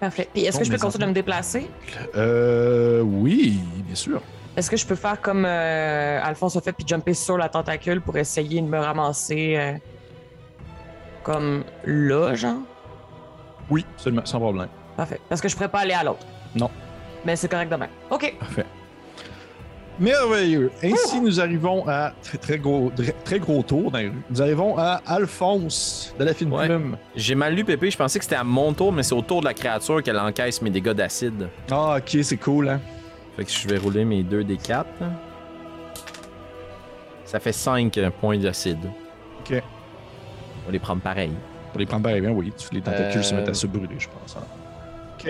Parfait. 0.00 0.28
Puis 0.32 0.44
est-ce 0.44 0.58
que 0.58 0.64
je 0.64 0.70
peux 0.70 0.78
continuer 0.78 1.04
de 1.04 1.10
me 1.10 1.14
déplacer? 1.14 1.68
Euh. 2.16 3.02
Oui, 3.02 3.58
bien 3.86 3.94
sûr. 3.94 4.22
Est-ce 4.56 4.70
que 4.70 4.76
je 4.76 4.86
peux 4.86 4.94
faire 4.94 5.20
comme 5.20 5.44
euh, 5.46 6.20
Alphonse 6.22 6.56
a 6.56 6.60
fait 6.60 6.72
puis 6.72 6.84
jumper 6.86 7.14
sur 7.14 7.36
la 7.38 7.48
tentacule 7.48 8.00
pour 8.00 8.16
essayer 8.16 8.60
de 8.60 8.66
me 8.66 8.78
ramasser 8.78 9.54
euh, 9.56 9.72
comme 11.22 11.64
là, 11.84 12.34
genre? 12.34 12.58
Oui, 13.70 13.84
absolument, 13.94 14.24
sans 14.24 14.40
problème. 14.40 14.68
Parfait. 14.96 15.20
Parce 15.28 15.40
que 15.40 15.48
je 15.48 15.54
pourrais 15.54 15.68
pas 15.68 15.80
aller 15.80 15.94
à 15.94 16.02
l'autre. 16.04 16.26
Non. 16.54 16.70
Mais 17.24 17.36
c'est 17.36 17.48
correct 17.48 17.70
demain. 17.70 17.88
OK. 18.10 18.34
Parfait. 18.38 18.66
Merveilleux. 19.98 20.70
Ainsi, 20.82 21.20
nous 21.20 21.40
arrivons 21.40 21.86
à 21.86 22.12
très, 22.22 22.38
très 22.38 22.58
gros, 22.58 22.90
très, 22.96 23.12
très 23.12 23.38
gros 23.38 23.62
tour 23.62 23.90
dans 23.90 23.98
les 23.98 24.08
rues. 24.08 24.22
Nous 24.30 24.40
arrivons 24.40 24.78
à 24.78 25.02
Alphonse 25.06 26.14
de 26.18 26.24
la 26.24 26.32
fine 26.32 26.50
Ouais. 26.52 26.66
plume. 26.66 26.96
J'ai 27.14 27.34
mal 27.34 27.54
lu, 27.54 27.64
Pépé. 27.64 27.90
Je 27.90 27.98
pensais 27.98 28.18
que 28.18 28.24
c'était 28.24 28.36
à 28.36 28.44
mon 28.44 28.72
tour, 28.72 28.92
mais 28.92 29.02
c'est 29.02 29.14
au 29.14 29.20
tour 29.20 29.40
de 29.40 29.46
la 29.46 29.52
créature 29.54 30.02
qu'elle 30.02 30.18
encaisse 30.18 30.62
mes 30.62 30.70
dégâts 30.70 30.92
d'acide. 30.92 31.48
Ah, 31.70 31.96
ok, 31.98 32.18
c'est 32.22 32.38
cool, 32.38 32.70
hein. 32.70 32.80
Fait 33.36 33.44
que 33.44 33.50
je 33.50 33.68
vais 33.68 33.76
rouler 33.76 34.06
mes 34.06 34.22
2 34.22 34.42
des 34.42 34.56
4. 34.56 34.86
Ça 37.26 37.38
fait 37.38 37.52
5 37.52 37.96
points 38.20 38.38
d'acide. 38.38 38.90
Ok. 39.40 39.62
On 40.70 40.72
va 40.72 40.72
les 40.72 40.78
prendre 40.78 41.02
pareil. 41.02 41.32
Pour 41.72 41.80
les 41.80 41.86
prendre 41.86 42.06
bien, 42.08 42.20
bien, 42.20 42.30
oui. 42.30 42.52
Les 42.72 42.80
tentacules 42.80 43.20
Euh, 43.20 43.22
se 43.22 43.34
mettent 43.34 43.48
à 43.48 43.54
se 43.54 43.66
brûler, 43.66 43.96
je 43.98 44.08
pense. 44.08 44.36
hein. 44.36 44.44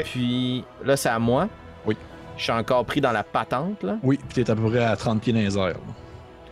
Puis 0.05 0.65
là, 0.85 0.97
c'est 0.97 1.09
à 1.09 1.19
moi. 1.19 1.49
Oui. 1.87 1.97
Je 2.37 2.43
suis 2.45 2.53
encore 2.53 2.85
pris 2.85 3.01
dans 3.01 3.13
la 3.13 3.23
patente, 3.25 3.83
là. 3.83 3.97
Oui, 4.03 4.19
puis 4.29 4.43
t'es 4.45 4.51
à 4.51 4.55
peu 4.57 4.69
près 4.71 4.85
à 4.85 4.97
30 4.97 5.21
pieds 5.23 5.33
dans 5.33 5.39
les 5.41 5.57
airs. 5.59 5.67
là. 5.69 5.95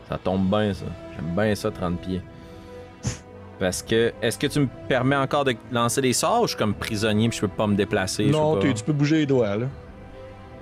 Ça 0.09 0.19
tombe 0.19 0.49
bien, 0.49 0.73
ça. 0.73 0.87
J'aime 1.15 1.35
bien 1.35 1.55
ça, 1.55 1.71
30 1.71 2.01
pieds. 2.01 2.23
Parce 3.59 3.83
que, 3.83 4.13
est-ce 4.23 4.39
que 4.39 4.47
tu 4.47 4.61
me 4.61 4.69
permets 4.89 5.17
encore 5.17 5.45
de 5.45 5.55
lancer 5.73 6.01
des 6.01 6.13
sorts 6.13 6.43
ou 6.43 6.45
je 6.45 6.51
suis 6.51 6.59
comme 6.59 6.75
prisonnier 6.75 7.29
puis 7.29 7.37
je 7.39 7.43
peux 7.43 7.49
pas 7.53 7.67
me 7.67 7.75
déplacer? 7.75 8.27
Non, 8.27 8.59
tu 8.59 8.73
peux 8.85 8.93
bouger 8.93 9.19
les 9.19 9.27
doigts, 9.27 9.57
là. 9.57 9.67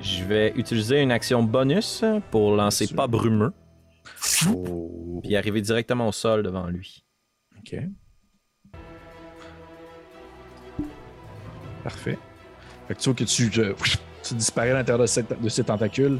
Je 0.00 0.24
vais 0.24 0.52
utiliser 0.56 1.00
une 1.02 1.12
action 1.12 1.42
bonus 1.42 2.04
pour 2.30 2.54
lancer 2.56 2.88
pas 2.94 3.06
brumeux 3.06 3.52
Oh. 4.48 5.20
puis 5.22 5.36
arriver 5.36 5.60
directement 5.60 6.08
au 6.08 6.12
sol 6.12 6.42
devant 6.42 6.66
lui. 6.68 7.04
Ok. 7.58 7.76
Parfait. 11.86 12.18
Fait 12.88 12.94
que 12.94 13.00
tu 13.00 13.08
vois 13.08 13.14
que 13.14 13.24
tu, 13.24 13.50
euh, 13.60 13.74
tu 14.22 14.34
disparais 14.34 14.70
à 14.72 14.74
l'intérieur 14.74 15.00
de, 15.02 15.06
cette- 15.06 15.40
de 15.40 15.48
ces 15.48 15.62
tentacules 15.62 16.18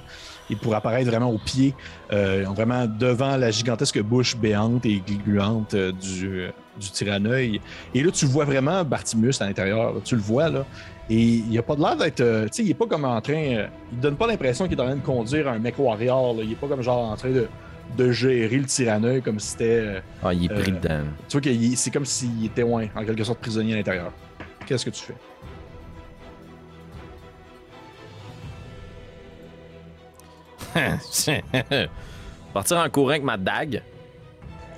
et 0.48 0.54
pour 0.54 0.74
apparaître 0.76 1.10
vraiment 1.10 1.30
au 1.30 1.38
pied, 1.38 1.74
euh, 2.12 2.44
vraiment 2.54 2.86
devant 2.86 3.36
la 3.36 3.50
gigantesque 3.50 4.00
bouche 4.00 4.36
béante 4.36 4.86
et 4.86 5.02
gluante 5.24 5.74
euh, 5.74 5.90
du, 5.90 6.46
du 6.78 6.90
tyranneuil. 6.90 7.60
Et 7.94 8.02
là, 8.04 8.12
tu 8.12 8.26
vois 8.26 8.44
vraiment 8.44 8.84
Bartimus 8.84 9.32
à 9.40 9.46
l'intérieur. 9.46 9.94
là. 9.94 10.00
Tu 10.04 10.14
le 10.14 10.20
vois, 10.20 10.48
là. 10.48 10.64
Et 11.10 11.20
il 11.50 11.58
a 11.58 11.62
pas 11.62 11.74
de 11.74 11.80
l'air 11.80 11.96
d'être. 11.96 12.20
euh, 12.20 12.44
tu 12.46 12.50
sais, 12.52 12.62
il 12.64 12.70
est 12.70 12.74
pas 12.74 12.86
comme 12.86 13.04
en 13.04 13.20
train. 13.20 13.34
euh, 13.34 13.66
il 13.92 13.98
donne 13.98 14.14
pas 14.16 14.26
l'impression 14.28 14.68
qu'il 14.68 14.78
est 14.78 14.82
en 14.82 14.86
train 14.86 14.96
de 14.96 15.00
conduire 15.00 15.48
un 15.48 15.58
mec 15.58 15.74
warrior. 15.78 16.34
là. 16.36 16.42
Il 16.44 16.52
est 16.52 16.56
pas 16.56 16.68
comme 16.68 16.82
genre 16.82 17.10
en 17.10 17.16
train 17.16 17.30
de, 17.30 17.48
de 17.96 18.12
gérer 18.12 18.56
le 18.56 18.66
tyranneuil 18.66 19.20
comme 19.22 19.40
si 19.40 19.48
c'était. 19.48 19.64
euh, 19.84 20.00
Ah, 20.22 20.32
il 20.32 20.44
est 20.44 20.48
pris 20.48 20.70
Euh, 20.72 20.74
dedans. 20.80 21.04
tu 21.28 21.38
vois 21.38 21.40
que 21.40 21.76
c'est 21.76 21.90
comme 21.90 22.04
s'il 22.06 22.44
était 22.46 22.62
ouais, 22.64 22.88
en 22.94 23.04
quelque 23.04 23.24
sorte 23.24 23.38
prisonnier 23.40 23.74
à 23.74 23.76
l'intérieur. 23.76 24.12
Qu'est-ce 24.66 24.84
que 24.84 24.90
tu 24.90 25.02
fais? 25.02 25.14
Partir 32.54 32.78
en 32.78 32.88
courant 32.88 33.10
avec 33.10 33.22
ma 33.22 33.36
dague, 33.36 33.82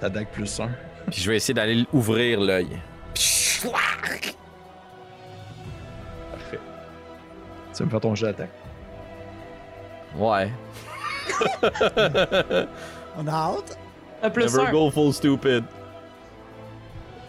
Ta 0.00 0.08
dague 0.08 0.28
plus 0.28 0.60
un. 0.60 0.70
puis 1.10 1.20
je 1.20 1.30
vais 1.30 1.36
essayer 1.36 1.54
d'aller 1.54 1.84
ouvrir 1.92 2.40
l'œil. 2.40 2.78
Parfait. 6.32 6.60
Tu 7.72 7.78
vas 7.78 7.84
me 7.84 7.90
faire 7.90 8.00
ton 8.00 8.14
jet 8.14 8.26
d'attaque. 8.26 8.50
Ouais. 10.16 10.50
On 13.16 13.26
a 13.26 13.32
hâte. 13.32 13.78
Un 14.22 14.30
plus 14.30 14.44
Never 14.54 14.68
un. 14.68 14.72
go 14.72 14.90
full 14.90 15.12
stupid. 15.12 15.64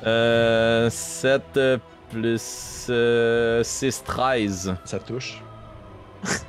Euh, 0.06 0.90
7 0.90 1.42
euh, 1.58 1.78
plus 2.10 2.88
euh, 2.90 3.64
6, 3.64 4.04
13. 4.04 4.76
Ça 4.86 5.00
touche. 5.00 5.42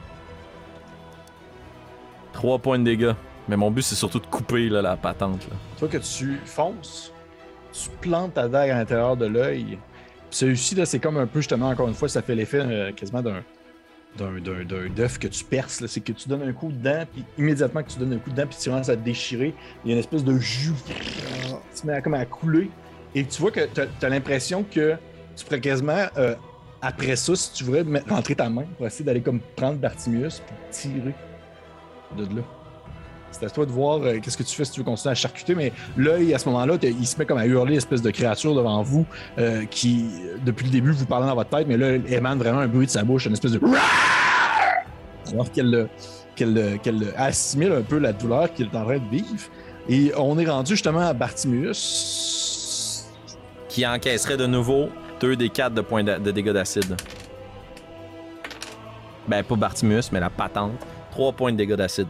3 2.41 2.59
points 2.59 2.79
de 2.79 2.85
dégâts. 2.85 3.13
Mais 3.49 3.57
mon 3.57 3.71
but, 3.71 3.83
c'est 3.83 3.95
surtout 3.95 4.19
de 4.19 4.27
couper 4.27 4.71
la 4.71 4.97
patente. 4.97 5.47
Là. 5.51 5.57
Tu 5.77 5.81
vois 5.81 5.89
que 5.89 5.99
tu 5.99 6.41
fonces, 6.47 7.13
tu 7.71 7.91
plantes 8.01 8.33
ta 8.35 8.49
dague 8.49 8.71
à 8.71 8.79
l'intérieur 8.79 9.15
de 9.15 9.27
l'œil. 9.27 9.79
Celui-ci, 10.31 10.75
là, 10.75 10.87
c'est 10.87 11.01
comme 11.01 11.19
un 11.19 11.27
peu 11.27 11.41
justement, 11.41 11.69
encore 11.69 11.89
une 11.89 11.95
fois, 11.95 12.09
ça 12.09 12.23
fait 12.23 12.35
l'effet 12.35 12.61
euh, 12.61 12.93
quasiment 12.93 13.21
d'un 13.21 13.43
d'un, 14.17 14.89
d'œuf 14.89 15.19
que 15.19 15.29
tu 15.29 15.45
perces. 15.45 15.85
C'est 15.87 16.01
que 16.01 16.13
tu 16.13 16.31
donnes 16.31 16.43
un 16.43 16.53
coup 16.53 16.73
dedans, 16.73 17.05
puis 17.13 17.25
immédiatement 17.37 17.83
que 17.83 17.91
tu 17.91 17.99
donnes 17.99 18.15
un 18.15 18.19
coup 18.19 18.31
dedans, 18.31 18.47
puis 18.49 18.57
tu 18.59 18.71
commences 18.71 18.89
à 18.89 18.97
te 18.97 19.05
déchirer, 19.05 19.55
il 19.85 19.89
y 19.89 19.93
a 19.93 19.95
une 19.95 20.01
espèce 20.01 20.25
de 20.25 20.37
jus 20.39 20.73
qui 21.75 21.87
met 21.87 21.93
à, 21.95 22.25
couler. 22.25 22.71
Et 23.15 23.25
tu 23.25 23.41
vois 23.43 23.51
que 23.51 23.67
tu 23.67 23.81
as, 23.81 24.09
l'impression 24.09 24.65
que 24.65 24.97
tu 25.37 25.45
pourrais 25.45 25.61
quasiment, 25.61 26.07
euh, 26.17 26.35
après 26.81 27.17
ça, 27.17 27.37
si 27.37 27.53
tu 27.53 27.65
voudrais 27.65 27.85
mettre- 27.85 28.09
rentrer 28.09 28.35
ta 28.35 28.49
main 28.49 28.65
pour 28.79 28.87
essayer 28.87 29.05
d'aller 29.05 29.21
comme 29.21 29.41
prendre 29.57 29.77
Bartimius, 29.79 30.41
puis 30.41 30.57
tirer 30.71 31.15
de. 32.17 32.27
C'est 33.33 33.45
à 33.47 33.51
toi 33.51 33.65
de 33.65 33.71
voir 33.71 34.01
euh, 34.03 34.19
qu'est-ce 34.21 34.37
que 34.37 34.43
tu 34.43 34.57
fais 34.57 34.65
si 34.65 34.73
tu 34.73 34.81
veux 34.81 34.85
continuer 34.85 35.13
à 35.13 35.15
charcuter, 35.15 35.55
mais 35.55 35.73
l'œil, 35.97 36.35
à 36.35 36.39
ce 36.39 36.49
moment-là, 36.49 36.75
il 36.83 37.07
se 37.07 37.17
met 37.17 37.25
comme 37.27 37.39
à 37.39 37.47
hurler, 37.47 37.77
espèce 37.77 38.03
de 38.03 38.11
créature 38.11 38.55
devant 38.57 38.83
vous, 38.83 39.07
euh, 39.39 39.65
qui, 39.67 40.07
depuis 40.45 40.65
le 40.67 40.73
début, 40.73 40.91
vous 40.91 41.07
parlez 41.07 41.29
dans 41.29 41.37
votre 41.37 41.51
tête, 41.51 41.69
mais 41.69 41.77
là, 41.77 41.91
elle 41.91 42.13
émane 42.13 42.39
vraiment 42.39 42.59
un 42.59 42.67
bruit 42.67 42.87
de 42.87 42.91
sa 42.91 43.05
bouche, 43.05 43.27
une 43.27 43.33
espèce 43.35 43.53
de. 43.53 43.61
Alors 45.33 45.51
qu'elle 45.53 45.89
qu'elle 46.35 47.15
assimile 47.17 47.71
un 47.73 47.83
peu 47.83 47.99
la 47.99 48.13
douleur 48.15 48.53
qu'il 48.53 48.67
est 48.67 48.77
en 48.77 48.85
train 48.85 48.99
de 48.99 49.09
vivre. 49.11 49.27
Et 49.89 50.11
on 50.17 50.39
est 50.39 50.47
rendu 50.49 50.73
justement 50.73 51.01
à 51.01 51.13
Bartimius. 51.13 53.07
Qui 53.69 53.87
encaisserait 53.87 54.37
de 54.39 54.47
nouveau 54.47 54.89
2 55.21 55.37
des 55.37 55.51
4 55.51 55.75
de 55.75 55.81
points 55.83 56.03
d'a- 56.03 56.19
de 56.19 56.31
dégâts 56.33 56.51
d'acide. 56.53 56.97
Ben, 59.29 59.45
pas 59.45 59.55
Bartimus, 59.55 60.03
mais 60.13 60.19
la 60.19 60.31
patente. 60.31 60.73
3 61.11 61.33
points 61.33 61.53
de 61.53 61.57
dégâts 61.57 61.75
d'acide. 61.75 62.09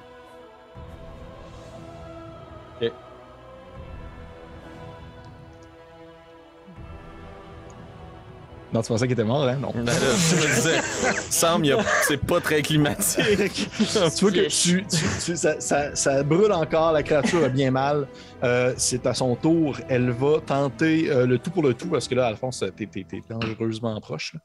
Non, 8.72 8.82
tu 8.82 8.88
pensais 8.88 9.06
qu'il 9.08 9.14
était 9.14 9.24
mort, 9.24 9.42
hein? 9.48 9.56
Non. 9.60 9.72
Ben 9.74 9.84
là, 9.86 9.92
je 9.92 10.36
me 10.36 10.54
disais, 10.54 10.80
semble, 11.28 11.66
il 11.66 11.70
y 11.70 11.72
a- 11.72 11.82
c'est 12.06 12.24
pas 12.24 12.40
très 12.40 12.62
climatique. 12.62 13.68
tu 13.76 13.84
vois 14.24 14.30
que 14.30 14.46
tu, 14.48 14.84
tu- 14.86 14.96
tu- 15.24 15.36
ça, 15.36 15.60
ça- 15.60 15.96
ça 15.96 16.22
brûle 16.22 16.52
encore, 16.52 16.92
la 16.92 17.02
créature 17.02 17.42
a 17.42 17.48
bien 17.48 17.72
mal. 17.72 18.06
Euh, 18.44 18.72
c'est 18.76 19.06
à 19.06 19.14
son 19.14 19.34
tour. 19.34 19.76
Elle 19.88 20.10
va 20.10 20.38
tenter 20.46 21.10
euh, 21.10 21.26
le 21.26 21.38
tout 21.40 21.50
pour 21.50 21.64
le 21.64 21.74
tout, 21.74 21.88
parce 21.88 22.06
que 22.06 22.14
là, 22.14 22.26
Alphonse, 22.28 22.62
t'es, 22.76 22.88
dangereusement 23.28 24.00
proche. 24.00 24.36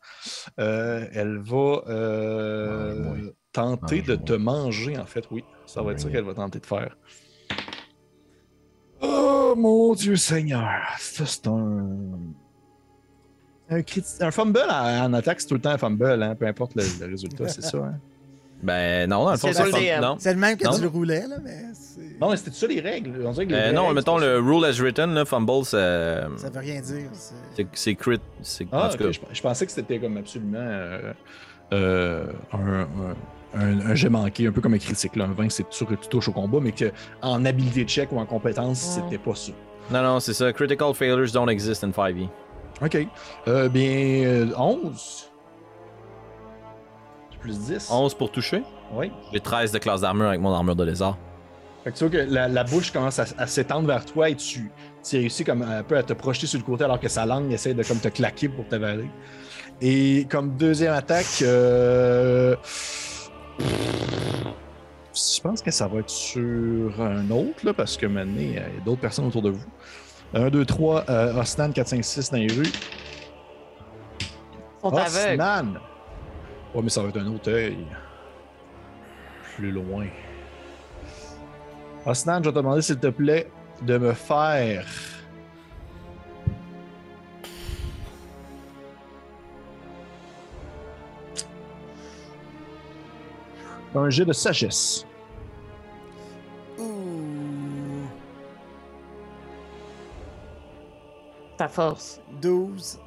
Euh, 0.59 1.05
elle 1.13 1.37
va 1.43 1.83
euh. 1.87 3.29
Tenter 3.55 4.01
de 4.01 4.13
Mange-moi. 4.15 4.25
te 4.27 4.33
manger, 4.33 4.97
en 4.97 5.05
fait, 5.05 5.25
oui. 5.31 5.43
Ça 5.65 5.81
va 5.81 5.91
être 5.93 5.99
ça 5.99 6.09
qu'elle 6.09 6.23
va 6.25 6.33
tenter 6.33 6.59
de 6.59 6.65
faire. 6.65 6.95
Oh 9.01 9.53
mon 9.57 9.93
Dieu 9.93 10.15
Seigneur! 10.15 10.81
Ça, 10.99 11.25
c'est 11.25 11.47
un. 11.47 11.85
Un, 13.67 13.81
un 14.19 14.31
fumble 14.31 14.59
en, 14.69 15.05
en 15.05 15.13
attaque, 15.13 15.41
c'est 15.41 15.47
tout 15.47 15.55
le 15.55 15.61
temps 15.61 15.71
un 15.71 15.77
fumble, 15.79 16.21
hein, 16.21 16.35
peu 16.35 16.45
importe 16.45 16.75
le, 16.75 16.83
le 16.99 17.11
résultat, 17.11 17.47
c'est 17.47 17.63
ça. 17.63 17.77
Hein? 17.79 17.99
Ben 18.63 19.07
non, 19.09 19.25
dans 19.25 19.31
le 19.31 19.37
fond, 19.37 19.47
C'est 19.49 19.53
c'est 19.53 19.65
le 19.65 19.71
fun- 19.71 19.79
DM. 19.97 20.01
Non, 20.01 20.15
C'est 20.17 20.33
le 20.33 20.39
même 20.39 20.57
que 20.57 20.63
Non? 20.63 20.73
tu 20.75 20.81
le 20.81 20.87
roulais, 20.87 21.27
là, 21.27 21.35
mais 21.43 21.65
c'est- 21.73 22.17
Non, 22.21 22.29
mais 22.31 22.37
c'était 22.37 22.51
ça 22.51 22.65
les 22.67 22.79
règles. 22.79 23.21
On 23.25 23.31
dirait 23.31 23.45
que 23.47 23.51
les 23.51 23.57
Euh, 23.57 23.71
non 23.73 23.83
règles, 23.87 23.95
mettons 23.95 24.17
c'est 24.17 24.25
le 24.25 24.39
rule 24.39 24.63
as 24.65 24.79
written, 24.79 25.13
là, 25.13 25.25
fumble, 25.25 25.65
ça- 25.65 26.29
ça 26.37 26.49
veut 26.49 26.59
rien 26.61 26.79
dire. 26.79 27.09
c'est- 27.11 27.33
c'est 27.57 27.67
c'est 27.73 27.95
crit. 27.95 28.19
c'est- 28.41 28.65
Ah, 28.71 28.87
en 28.87 28.89
tout 28.89 28.97
cas, 28.97 29.11
je, 29.11 29.19
je 29.33 29.41
pensais 29.41 29.65
que 29.65 29.71
c'était 29.73 29.99
comme 29.99 30.15
absolument 30.17 30.57
euh, 30.57 31.13
euh, 31.73 32.25
un, 32.53 32.57
un, 32.81 33.15
un- 33.55 33.79
un 33.91 33.95
jet 33.95 34.09
manqué, 34.09 34.47
un 34.47 34.51
peu 34.51 34.61
comme 34.61 34.73
un 34.73 34.77
critique. 34.77 35.15
Là. 35.15 35.25
Un 35.25 35.33
20, 35.33 35.49
c'est 35.49 35.65
sûr 35.71 35.87
que 35.87 35.95
tu 35.95 36.07
touches 36.07 36.27
au 36.29 36.31
combat, 36.33 36.59
mais 36.61 36.71
qu'en 36.73 37.43
habilité 37.45 37.83
de 37.85 37.89
check 37.89 38.11
ou 38.11 38.19
en 38.19 38.25
compétence, 38.25 38.97
Ouais. 38.97 39.03
c'était 39.03 39.17
pas 39.17 39.35
ça. 39.35 39.51
Non, 39.91 40.01
non, 40.03 40.19
c'est 40.19 40.33
ça. 40.33 40.51
Critical 40.53 40.93
failures 40.93 41.31
don't 41.31 41.49
exist 41.49 41.83
in 41.83 41.91
5e. 41.91 42.29
Ok. 42.81 43.07
Euh, 43.47 43.69
bien, 43.69 44.23
euh, 44.25 44.47
11. 44.57 45.29
Plus 47.39 47.57
10. 47.59 47.89
11 47.91 48.13
pour 48.15 48.31
toucher? 48.31 48.63
Oui. 48.93 49.11
J'ai 49.31 49.39
13 49.39 49.71
de 49.71 49.77
classe 49.79 50.01
d'armure 50.01 50.27
avec 50.27 50.41
mon 50.41 50.53
armure 50.53 50.75
de 50.75 50.83
lézard. 50.83 51.17
Fait 51.83 51.91
que 51.91 51.97
tu 51.97 52.03
vois 52.07 52.11
que 52.25 52.27
la, 52.33 52.47
la 52.47 52.63
bouche 52.63 52.91
commence 52.91 53.19
à, 53.19 53.25
à 53.37 53.45
s'étendre 53.45 53.87
vers 53.87 54.03
toi 54.05 54.29
et 54.29 54.35
tu, 54.35 54.71
tu 55.07 55.17
réussis 55.17 55.43
comme 55.43 55.61
un 55.61 55.83
peu 55.83 55.95
à 55.97 56.03
te 56.03 56.13
projeter 56.13 56.47
sur 56.47 56.57
le 56.59 56.65
côté 56.65 56.83
alors 56.83 56.99
que 56.99 57.07
sa 57.07 57.25
langue 57.27 57.51
essaie 57.51 57.75
de 57.75 57.83
comme 57.83 57.99
te 57.99 58.07
claquer 58.07 58.49
pour 58.49 58.67
t'avaler. 58.67 59.07
Et 59.81 60.25
comme 60.31 60.55
deuxième 60.57 60.93
attaque, 60.93 61.43
euh, 61.43 62.55
je 63.59 65.41
pense 65.41 65.61
que 65.61 65.71
ça 65.71 65.87
va 65.87 65.99
être 65.99 66.09
sur 66.09 67.01
un 67.01 67.29
autre 67.31 67.65
là, 67.65 67.73
parce 67.73 67.97
que 67.97 68.05
maintenant 68.05 68.41
il 68.41 68.53
y 68.53 68.57
a 68.57 68.67
d'autres 68.83 69.01
personnes 69.01 69.25
autour 69.25 69.41
de 69.41 69.51
vous. 69.51 69.65
1, 70.33 70.49
2, 70.49 70.65
3, 70.65 71.05
euh, 71.09 71.39
Osnan, 71.39 71.71
4, 71.71 71.87
5, 71.87 72.03
6 72.03 72.31
dans 72.31 72.37
les 72.37 72.47
rues. 72.47 72.71
Ils 74.19 74.89
sont 74.89 74.95
aveugles. 74.95 75.41
Osnan! 75.41 75.79
Ouais, 76.73 76.81
mais 76.81 76.89
ça 76.89 77.01
va 77.01 77.09
être 77.09 77.19
un 77.19 77.27
autre 77.27 77.49
œil. 77.51 77.77
Plus 79.55 79.71
loin. 79.71 80.07
Osnan, 82.05 82.39
je 82.39 82.49
vais 82.49 82.51
te 82.51 82.57
demander 82.57 82.81
s'il 82.81 82.99
te 82.99 83.07
plaît 83.07 83.49
de 83.81 83.97
me 83.97 84.13
faire. 84.13 84.85
Un 93.95 94.09
jet 94.09 94.25
de 94.25 94.33
sagesse. 94.33 95.05
Ouh. 96.77 96.83
Ta 101.57 101.67
force. 101.67 102.19
12. 102.41 102.99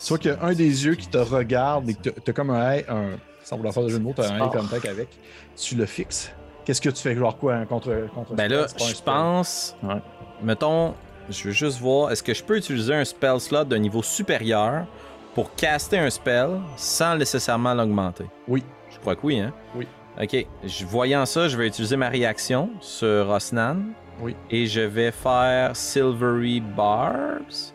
Tu 0.00 0.08
vois 0.08 0.18
qu'il 0.18 0.30
y 0.30 0.34
a 0.34 0.42
un 0.44 0.52
des 0.52 0.84
yeux 0.84 0.94
qui 0.94 1.08
te 1.08 1.18
regarde 1.18 1.88
et 1.88 1.94
que 1.94 2.10
t'as- 2.10 2.20
t'as 2.20 2.32
comme 2.32 2.50
un 2.50 2.78
un, 2.88 3.18
sans 3.42 3.56
vouloir 3.56 3.74
faire 3.74 3.82
de 3.84 3.88
jeu 3.88 3.98
de 3.98 4.02
mots, 4.04 4.12
t'as 4.14 4.28
un 4.28 4.34
œil 4.40 4.48
Sport. 4.48 4.52
contact 4.62 4.86
avec. 4.86 5.08
Tu 5.56 5.74
le 5.74 5.86
fixes. 5.86 6.32
Qu'est-ce 6.64 6.80
que 6.80 6.90
tu 6.90 7.02
fais? 7.02 7.14
Genre 7.16 7.36
quoi? 7.36 7.54
Un 7.54 7.66
contre, 7.66 8.08
contre 8.14 8.34
Ben 8.34 8.46
spell? 8.46 8.58
là, 8.58 8.64
un 8.64 8.94
je 8.94 9.02
pense. 9.02 9.76
Ouais. 9.82 10.00
Mettons, 10.42 10.94
je 11.28 11.44
veux 11.44 11.50
juste 11.52 11.80
voir, 11.80 12.12
est-ce 12.12 12.22
que 12.22 12.34
je 12.34 12.42
peux 12.44 12.56
utiliser 12.56 12.94
un 12.94 13.04
spell 13.04 13.40
slot 13.40 13.64
d'un 13.64 13.78
niveau 13.80 14.02
supérieur 14.02 14.86
pour 15.34 15.54
caster 15.56 15.98
un 15.98 16.10
spell 16.10 16.60
sans 16.76 17.16
nécessairement 17.16 17.74
l'augmenter? 17.74 18.26
Oui. 18.46 18.62
Je 18.90 18.98
crois 18.98 19.16
que 19.16 19.20
oui, 19.26 19.40
hein? 19.40 19.52
Oui. 19.74 19.88
Ok, 20.20 20.46
je, 20.64 20.84
voyant 20.84 21.24
ça, 21.24 21.48
je 21.48 21.56
vais 21.56 21.66
utiliser 21.68 21.96
ma 21.96 22.08
réaction 22.08 22.70
sur 22.80 23.30
Osnan. 23.30 23.76
Oui. 24.20 24.36
Et 24.50 24.66
je 24.66 24.80
vais 24.82 25.10
faire 25.10 25.74
Silvery 25.74 26.60
Barbs. 26.60 27.72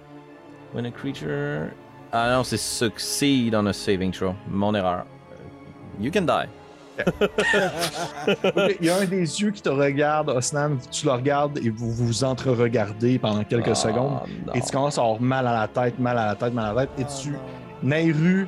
When 0.74 0.86
a 0.86 0.92
creature. 0.92 1.70
Ah 2.12 2.32
non, 2.36 2.44
c'est 2.44 2.58
Succeed 2.58 3.56
on 3.56 3.66
a 3.66 3.74
saving 3.74 4.12
throw. 4.12 4.34
Mon 4.50 4.74
erreur. 4.76 5.06
Euh, 5.32 6.04
You 6.04 6.12
can 6.12 6.22
die. 6.22 6.48
Il 8.80 8.86
y 8.86 8.90
a 8.90 8.98
un 8.98 9.06
des 9.06 9.42
yeux 9.42 9.52
qui 9.52 9.62
te 9.62 9.70
regarde, 9.70 10.30
Osnan, 10.30 10.78
tu 10.92 11.06
le 11.06 11.12
regardes 11.14 11.58
et 11.60 11.70
vous 11.70 11.92
vous 11.92 12.24
entre-regardez 12.24 13.20
pendant 13.20 13.44
quelques 13.44 13.70
Ah, 13.70 13.76
secondes. 13.76 14.20
non. 14.48 14.54
Et 14.54 14.62
tu 14.62 14.72
commences 14.72 14.98
à 14.98 15.02
avoir 15.02 15.22
mal 15.22 15.46
à 15.48 15.54
la 15.54 15.68
tête, 15.68 16.00
mal 16.00 16.18
à 16.18 16.28
la 16.28 16.36
tête, 16.36 16.54
mal 16.54 16.66
à 16.66 16.74
la 16.74 16.86
tête. 16.86 17.00
Et 17.00 17.22
tu. 17.24 17.34
Nairu, 17.84 18.48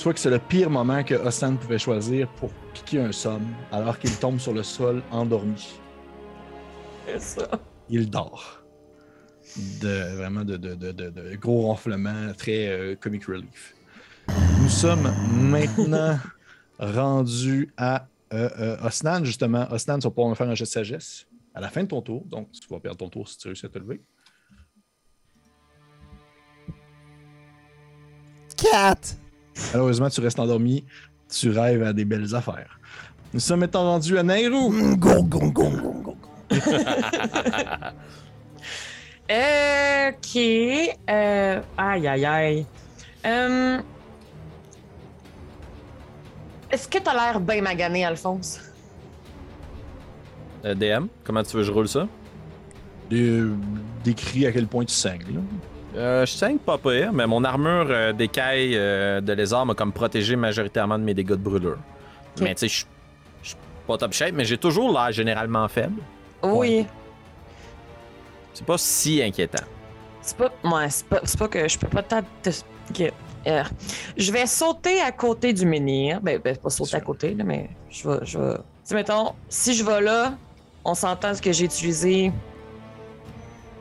tu 0.00 0.04
vois 0.04 0.14
que 0.14 0.18
c'est 0.20 0.30
le 0.30 0.38
pire 0.38 0.70
moment 0.70 1.04
que 1.04 1.14
Osnan 1.14 1.56
pouvait 1.58 1.78
choisir 1.78 2.26
pour 2.36 2.48
piquer 2.72 3.00
un 3.00 3.12
somme 3.12 3.46
alors 3.70 3.98
qu'il 3.98 4.16
tombe 4.16 4.38
sur 4.38 4.54
le 4.54 4.62
sol 4.62 5.02
endormi. 5.10 5.78
C'est 7.06 7.20
ça. 7.20 7.46
Il 7.90 8.08
dort. 8.08 8.64
De, 9.82 10.16
vraiment 10.16 10.42
de, 10.42 10.56
de, 10.56 10.74
de, 10.74 10.92
de- 10.92 11.10
de 11.10 11.36
gros 11.36 11.60
ronflements, 11.66 12.32
très 12.32 12.68
euh, 12.68 12.96
comic 12.96 13.26
relief. 13.26 13.74
Nous 14.62 14.70
sommes 14.70 15.12
maintenant 15.34 16.18
rendus 16.78 17.70
à 17.76 18.06
euh, 18.32 18.48
euh, 18.58 18.86
Osnan, 18.86 19.22
justement. 19.26 19.70
Osnan, 19.70 19.98
tu 19.98 20.04
vas 20.04 20.10
pouvoir 20.12 20.30
me 20.30 20.34
faire 20.34 20.48
un 20.48 20.54
jet 20.54 20.64
de 20.64 20.70
sagesse 20.70 21.26
à 21.54 21.60
la 21.60 21.68
fin 21.68 21.82
de 21.82 21.88
ton 21.88 22.00
tour. 22.00 22.24
Donc, 22.24 22.50
tu 22.52 22.66
vas 22.72 22.80
perdre 22.80 22.96
ton 22.96 23.10
tour 23.10 23.28
si 23.28 23.36
tu 23.36 23.48
réussis 23.48 23.66
à 23.66 23.68
te 23.68 23.78
lever. 23.78 24.00
4. 28.56 29.19
Malheureusement, 29.72 30.08
tu 30.10 30.20
restes 30.20 30.38
endormi. 30.40 30.84
Tu 31.28 31.50
rêves 31.50 31.82
à 31.84 31.92
des 31.92 32.04
belles 32.04 32.34
affaires. 32.34 32.78
Nous 33.32 33.40
sommes 33.40 33.60
maintenant 33.60 33.84
rendus 33.84 34.18
à 34.18 34.22
Nairou. 34.22 34.70
Mm, 34.70 34.96
Gong, 34.96 35.28
gong, 35.28 35.52
gong, 35.52 35.76
gong, 35.80 36.02
gong. 36.02 36.16
Ok. 39.30 40.36
Euh, 41.08 41.60
aïe, 41.78 42.08
aïe, 42.08 42.24
aïe. 42.26 42.66
Euh, 43.24 43.78
Est-ce 46.70 46.88
que 46.88 46.98
t'as 46.98 47.14
l'air 47.14 47.38
bien 47.40 47.62
magané, 47.62 48.04
Alphonse? 48.04 48.60
Euh, 50.64 50.74
DM, 50.74 51.06
comment 51.24 51.42
tu 51.44 51.56
veux 51.56 51.62
que 51.62 51.66
je 51.68 51.72
roule 51.72 51.88
ça? 51.88 52.08
Dé- 53.08 53.44
Décris 54.02 54.46
à 54.46 54.52
quel 54.52 54.66
point 54.66 54.84
tu 54.84 54.94
saignes. 54.94 55.22
là. 55.32 55.40
Euh, 55.96 56.24
je 56.24 56.32
saigne 56.32 56.58
pas 56.58 56.78
pire, 56.78 57.12
mais 57.12 57.26
mon 57.26 57.42
armure 57.42 57.86
euh, 57.90 58.12
d'écaille 58.12 58.76
euh, 58.76 59.20
de 59.20 59.32
lézard 59.32 59.66
m'a 59.66 59.74
comme 59.74 59.92
protégé 59.92 60.36
majoritairement 60.36 60.98
de 60.98 61.04
mes 61.04 61.14
dégâts 61.14 61.30
de 61.30 61.34
brûlure. 61.36 61.78
Mais 62.40 62.54
tu 62.54 62.68
sais, 62.68 62.86
je 63.42 63.48
suis 63.48 63.56
pas 63.86 63.98
top 63.98 64.12
shape, 64.12 64.32
mais 64.32 64.44
j'ai 64.44 64.56
toujours 64.56 64.92
l'air 64.92 65.10
généralement 65.10 65.66
faible. 65.66 66.00
Oui. 66.42 66.86
C'est 68.54 68.64
pas 68.64 68.78
si 68.78 69.20
inquiétant. 69.22 69.64
C'est 70.22 70.36
pas. 70.36 70.52
Ouais, 70.64 70.88
c'est 70.90 71.06
pas, 71.06 71.20
pas 71.38 71.48
que 71.48 71.68
je 71.68 71.78
peux 71.78 71.88
pas 71.88 72.02
te- 72.02 72.20
Euh, 73.46 73.64
je 74.16 74.32
vais 74.32 74.46
sauter 74.46 75.00
à 75.00 75.10
côté 75.12 75.52
du 75.52 75.64
menhir. 75.66 76.20
Ben, 76.20 76.38
ben, 76.38 76.56
pas 76.56 76.70
sauter 76.70 76.96
à 76.96 77.00
côté, 77.00 77.34
là, 77.34 77.42
mais 77.42 77.70
je 77.88 78.08
vais. 78.08 78.18
Je 78.24 78.38
vais... 78.38 78.54
Tu 78.54 78.60
sais, 78.84 78.94
mettons, 78.94 79.32
si 79.48 79.74
je 79.74 79.82
vais 79.84 80.00
là, 80.02 80.34
on 80.84 80.94
s'entend 80.94 81.34
ce 81.34 81.40
que 81.42 81.50
j'ai 81.52 81.64
utilisé. 81.64 82.32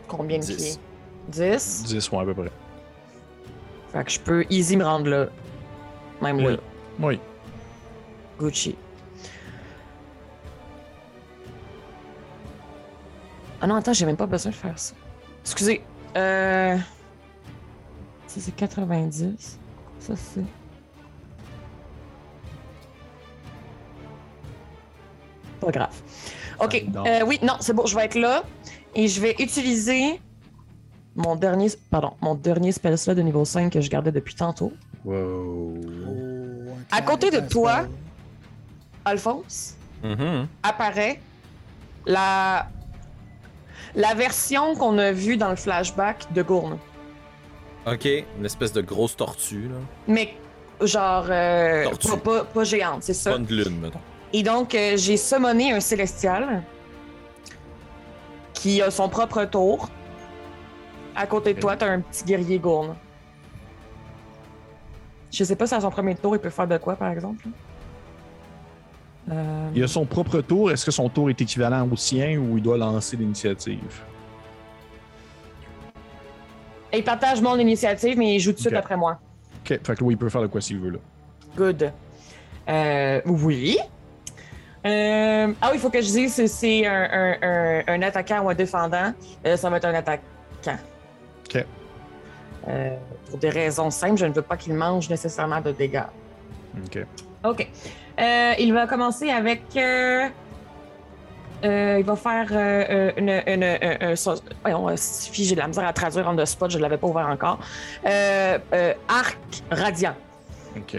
Combien 0.07 0.39
de 0.39 0.45
pieds? 0.45 0.73
10. 1.29 1.83
10, 1.85 2.11
ouais, 2.11 2.19
à 2.19 2.25
peu 2.25 2.33
près. 2.33 2.51
Fait 3.91 4.03
que 4.03 4.11
je 4.11 4.19
peux 4.19 4.45
easy 4.49 4.77
me 4.77 4.83
rendre 4.85 5.09
là. 5.09 5.27
Même 6.21 6.37
Oui. 6.37 6.53
là. 6.53 6.57
Oui. 6.99 7.19
Gucci. 8.39 8.75
Ah 13.61 13.67
non, 13.67 13.75
attends, 13.75 13.93
j'ai 13.93 14.05
même 14.05 14.17
pas 14.17 14.25
besoin 14.25 14.51
de 14.51 14.55
faire 14.55 14.77
ça. 14.79 14.93
Excusez. 15.41 15.81
Euh. 16.15 16.77
Ça, 18.27 18.39
c'est 18.39 18.55
90. 18.55 19.59
Ça, 19.99 20.13
c'est. 20.15 20.43
Pas 25.59 25.71
grave. 25.71 25.95
Ok. 26.59 26.85
Non. 26.93 27.05
euh, 27.05 27.21
oui, 27.25 27.39
non, 27.41 27.53
c'est 27.59 27.73
bon. 27.73 27.85
Je 27.85 27.95
vais 27.95 28.05
être 28.05 28.15
là. 28.15 28.43
Et 28.95 29.07
je 29.07 29.19
vais 29.21 29.35
utiliser 29.39 30.19
mon 31.19 31.35
dernier. 31.35 31.67
Pardon, 31.91 32.13
mon 32.21 32.33
dernier 32.35 32.71
spell 32.71 32.97
slot 32.97 33.13
de 33.15 33.21
niveau 33.21 33.45
5 33.45 33.71
que 33.71 33.81
je 33.81 33.89
gardais 33.89 34.11
depuis 34.11 34.35
tantôt. 34.35 34.73
Wow. 35.05 35.75
Oh, 36.07 36.71
À 36.91 37.01
côté 37.01 37.29
de 37.29 37.39
toi. 37.41 37.79
spell. 37.83 37.89
Alphonse. 39.05 39.75
Mhm. 40.03 40.47
apparaît 40.63 41.19
la, 42.05 42.67
la 43.95 44.13
version 44.13 44.73
qu'on 44.75 44.97
a 44.97 45.11
vue 45.11 45.35
dans 45.35 45.49
le 45.49 45.57
flashback 45.57 46.31
de 46.33 46.41
Gourne. 46.41 46.77
Ok, 47.85 48.05
une 48.05 48.45
espèce 48.45 48.71
de 48.71 48.79
grosse 48.81 49.17
tortue, 49.17 49.67
là. 49.67 49.75
Mais 50.07 50.35
genre, 50.81 51.25
euh, 51.29 51.83
Tortue. 51.85 52.07
pas, 52.09 52.17
pas- 52.17 52.43
pas 52.45 52.63
géante, 52.63 53.03
c'est 53.03 53.13
ça. 53.13 53.31
Pas 53.31 53.37
de 53.39 53.53
lune, 53.53 53.79
mettons. 53.81 53.99
Et 54.31 54.41
donc, 54.43 54.73
euh, 54.75 54.95
j'ai 54.95 55.17
summoné 55.17 55.73
un 55.73 55.79
célestial 55.81 56.61
qui 58.53 58.81
a 58.81 58.91
son 58.91 59.09
propre 59.09 59.43
tour. 59.45 59.89
À 61.19 61.27
côté 61.27 61.53
de 61.53 61.59
toi, 61.59 61.75
t'as 61.75 61.87
un 61.91 61.99
petit 61.99 62.23
guerrier 62.23 62.57
Gourne. 62.59 62.95
Je 65.31 65.43
sais 65.43 65.55
pas 65.57 65.67
si 65.67 65.75
à 65.75 65.81
son 65.81 65.91
premier 65.91 66.15
tour, 66.15 66.33
il 66.33 66.39
peut 66.39 66.49
faire 66.49 66.65
de 66.65 66.77
quoi, 66.77 66.95
par 66.95 67.11
exemple. 67.11 67.45
Euh, 69.29 69.69
Il 69.75 69.83
a 69.83 69.87
son 69.89 70.05
propre 70.05 70.39
tour. 70.39 70.71
Est-ce 70.71 70.85
que 70.85 70.91
son 70.91 71.09
tour 71.09 71.29
est 71.29 71.39
équivalent 71.41 71.85
au 71.91 71.97
sien 71.97 72.37
ou 72.37 72.55
il 72.57 72.63
doit 72.63 72.77
lancer 72.77 73.17
l'initiative? 73.17 74.01
Il 76.93 77.03
partage 77.03 77.41
mon 77.41 77.57
initiative, 77.57 78.17
mais 78.17 78.35
il 78.35 78.39
joue 78.39 78.51
tout 78.51 78.55
de 78.55 78.61
suite 78.61 78.73
après 78.73 78.95
moi. 78.95 79.19
Ok, 79.59 79.77
fait 79.83 79.95
que 79.97 80.03
oui, 80.05 80.13
il 80.13 80.17
peut 80.17 80.29
faire 80.29 80.41
de 80.41 80.47
quoi 80.47 80.61
s'il 80.61 80.79
veut 80.79 80.91
là. 80.91 80.99
Good. 81.57 81.91
Euh, 82.69 83.21
oui. 83.25 83.77
Euh, 84.85 85.53
ah 85.61 85.67
oui, 85.69 85.73
il 85.75 85.79
faut 85.79 85.89
que 85.89 86.01
je 86.01 86.07
dise 86.09 86.33
si 86.33 86.47
c'est 86.47 86.87
un, 86.87 87.09
un- 87.11 87.37
un- 87.41 87.83
un 87.87 88.01
attaquant 88.03 88.41
ou 88.43 88.49
un 88.49 88.55
défendant. 88.55 89.11
Ça 89.57 89.69
va 89.69 89.77
être 89.77 89.85
un 89.85 89.93
attaquant. 89.93 90.77
Euh, 92.67 92.95
pour 93.29 93.37
des 93.39 93.49
raisons 93.49 93.89
simples, 93.89 94.17
je 94.17 94.25
ne 94.25 94.33
veux 94.33 94.41
pas 94.41 94.57
qu'il 94.57 94.73
mange 94.73 95.09
nécessairement 95.09 95.61
de 95.61 95.71
dégâts. 95.71 96.03
Ok. 96.85 97.05
OK. 97.45 97.67
Euh, 98.19 98.53
il 98.59 98.73
va 98.73 98.85
commencer 98.85 99.29
avec. 99.29 99.61
euh, 99.77 100.27
euh, 101.63 101.97
il 101.99 102.05
va 102.05 102.15
faire 102.15 102.51
une. 103.17 103.29
une, 103.47 103.63
un- 103.63 103.97
un- 104.11 104.15
so- 104.15 104.35
voyons, 104.61 104.89
euh, 104.89 104.93
si 104.95 105.45
j'ai 105.45 105.55
de 105.55 105.59
la 105.61 105.67
misère 105.67 105.85
à 105.87 105.93
traduire 105.93 106.27
en 106.27 106.35
the 106.35 106.45
spot, 106.45 106.71
je 106.71 106.77
ne 106.77 106.83
l'avais 106.83 106.97
pas 106.97 107.07
ouvert 107.07 107.27
encore. 107.27 107.59
Euh, 108.05 108.57
euh, 108.73 108.93
arc 109.07 109.37
radiant. 109.71 110.15
Ok. 110.77 110.97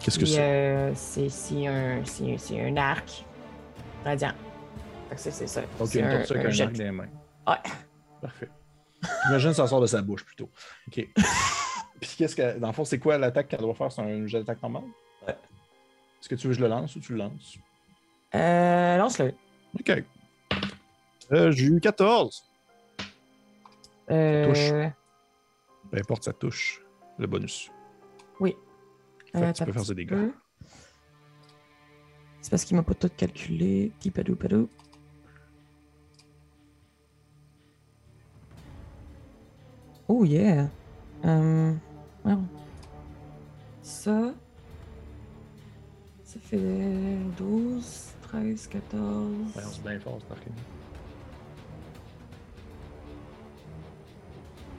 Qu'est-ce 0.00 0.18
que 0.18 0.26
c'est? 0.26 0.38
euh, 0.40 0.92
c'est 0.94 1.66
un, 1.66 2.00
un 2.68 2.76
arc 2.76 3.24
radiant. 4.04 4.32
C'est 5.16 5.30
ça. 5.48 5.60
Ok, 5.80 5.94
une 5.94 6.04
avec 6.04 6.30
un 6.32 6.50
jet. 6.50 6.64
arc 6.64 6.76
les 6.76 6.90
mains. 6.90 7.04
Ouais. 7.46 7.54
Parfait. 8.20 8.48
J'imagine 9.26 9.50
que 9.50 9.56
ça 9.56 9.66
sort 9.66 9.80
de 9.80 9.86
sa 9.86 10.02
bouche 10.02 10.24
plutôt. 10.24 10.50
Ok. 10.88 11.08
Puis 12.00 12.10
qu'est-ce 12.18 12.36
que. 12.36 12.58
Dans 12.58 12.68
le 12.68 12.72
fond, 12.72 12.84
c'est 12.84 12.98
quoi 12.98 13.18
l'attaque 13.18 13.48
qu'elle 13.48 13.60
doit 13.60 13.74
faire? 13.74 13.90
C'est 13.90 14.02
un 14.02 14.26
jet 14.26 14.38
d'attaque 14.40 14.62
normal? 14.62 14.84
Ouais. 15.26 15.32
Est-ce 15.32 16.28
que 16.28 16.34
tu 16.34 16.46
veux 16.46 16.52
que 16.52 16.58
je 16.58 16.62
le 16.62 16.68
lance 16.68 16.94
ou 16.96 17.00
tu 17.00 17.12
le 17.12 17.18
lances? 17.18 17.56
Euh, 18.34 18.96
lance-le. 18.96 19.34
Ok. 19.78 20.04
Euh, 21.32 21.50
J'ai 21.52 21.64
eu 21.66 21.80
14. 21.80 22.44
Euh, 24.10 24.46
Touche. 24.46 24.92
Peu 25.90 25.98
importe, 25.98 26.24
ça 26.24 26.32
touche. 26.32 26.82
Le 27.18 27.26
bonus. 27.26 27.70
Oui. 28.40 28.54
Fait 29.32 29.40
que 29.40 29.44
Euh, 29.44 29.52
tu 29.52 29.64
peux 29.64 29.72
faire 29.72 29.84
ses 29.84 29.92
un 29.92 29.94
dégâts. 29.94 30.30
C'est 32.40 32.50
parce 32.50 32.64
qu'il 32.64 32.76
m'a 32.76 32.82
pas 32.82 32.94
tout 32.94 33.10
calculé. 33.16 33.92
Tipadou 33.98 34.36
padou. 34.36 34.68
Oh 40.08 40.24
yeah. 40.24 40.68
Euh. 41.24 41.72
Ça. 43.82 44.32
Ça 46.24 46.38
fait 46.42 46.58
12, 47.38 48.12
13, 48.22 48.66
14. 48.66 49.02
Voyons, 49.54 49.68
c'est 49.72 49.82
bien 49.82 50.00
fort, 50.00 50.18
c'est 50.20 50.28
marqué. 50.28 50.50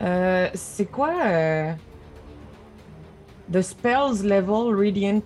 Euh, 0.01 0.49
c'est 0.53 0.85
quoi 0.85 1.13
euh, 1.25 1.73
The 3.51 3.61
spells 3.61 4.23
level 4.23 4.75
radiant 4.75 5.21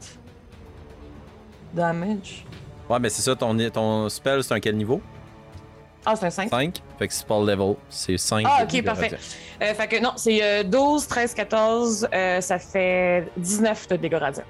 damage? 1.73 2.45
Ouais, 2.89 2.99
mais 2.99 3.09
c'est 3.09 3.21
ça, 3.21 3.35
ton, 3.35 3.57
ton 3.69 4.09
spell, 4.09 4.43
c'est 4.43 4.53
un 4.53 4.59
quel 4.59 4.77
niveau? 4.77 5.01
Ah, 6.05 6.15
c'est 6.15 6.25
un 6.25 6.29
5. 6.31 6.49
5. 6.49 6.81
Fait 6.97 7.07
que 7.07 7.13
spell 7.13 7.45
level, 7.45 7.75
c'est 7.89 8.17
5. 8.17 8.43
Ah, 8.47 8.63
ok, 8.63 8.83
parfait. 8.83 9.11
Euh, 9.61 9.73
fait 9.73 9.87
que 9.87 10.01
non, 10.01 10.13
c'est 10.15 10.39
euh, 10.41 10.63
12, 10.63 11.07
13, 11.07 11.33
14. 11.35 12.07
euh, 12.13 12.41
ça 12.41 12.57
fait 12.59 13.27
19 13.37 13.87
de 13.89 13.95
dégâts 13.97 14.15
radiants. 14.15 14.43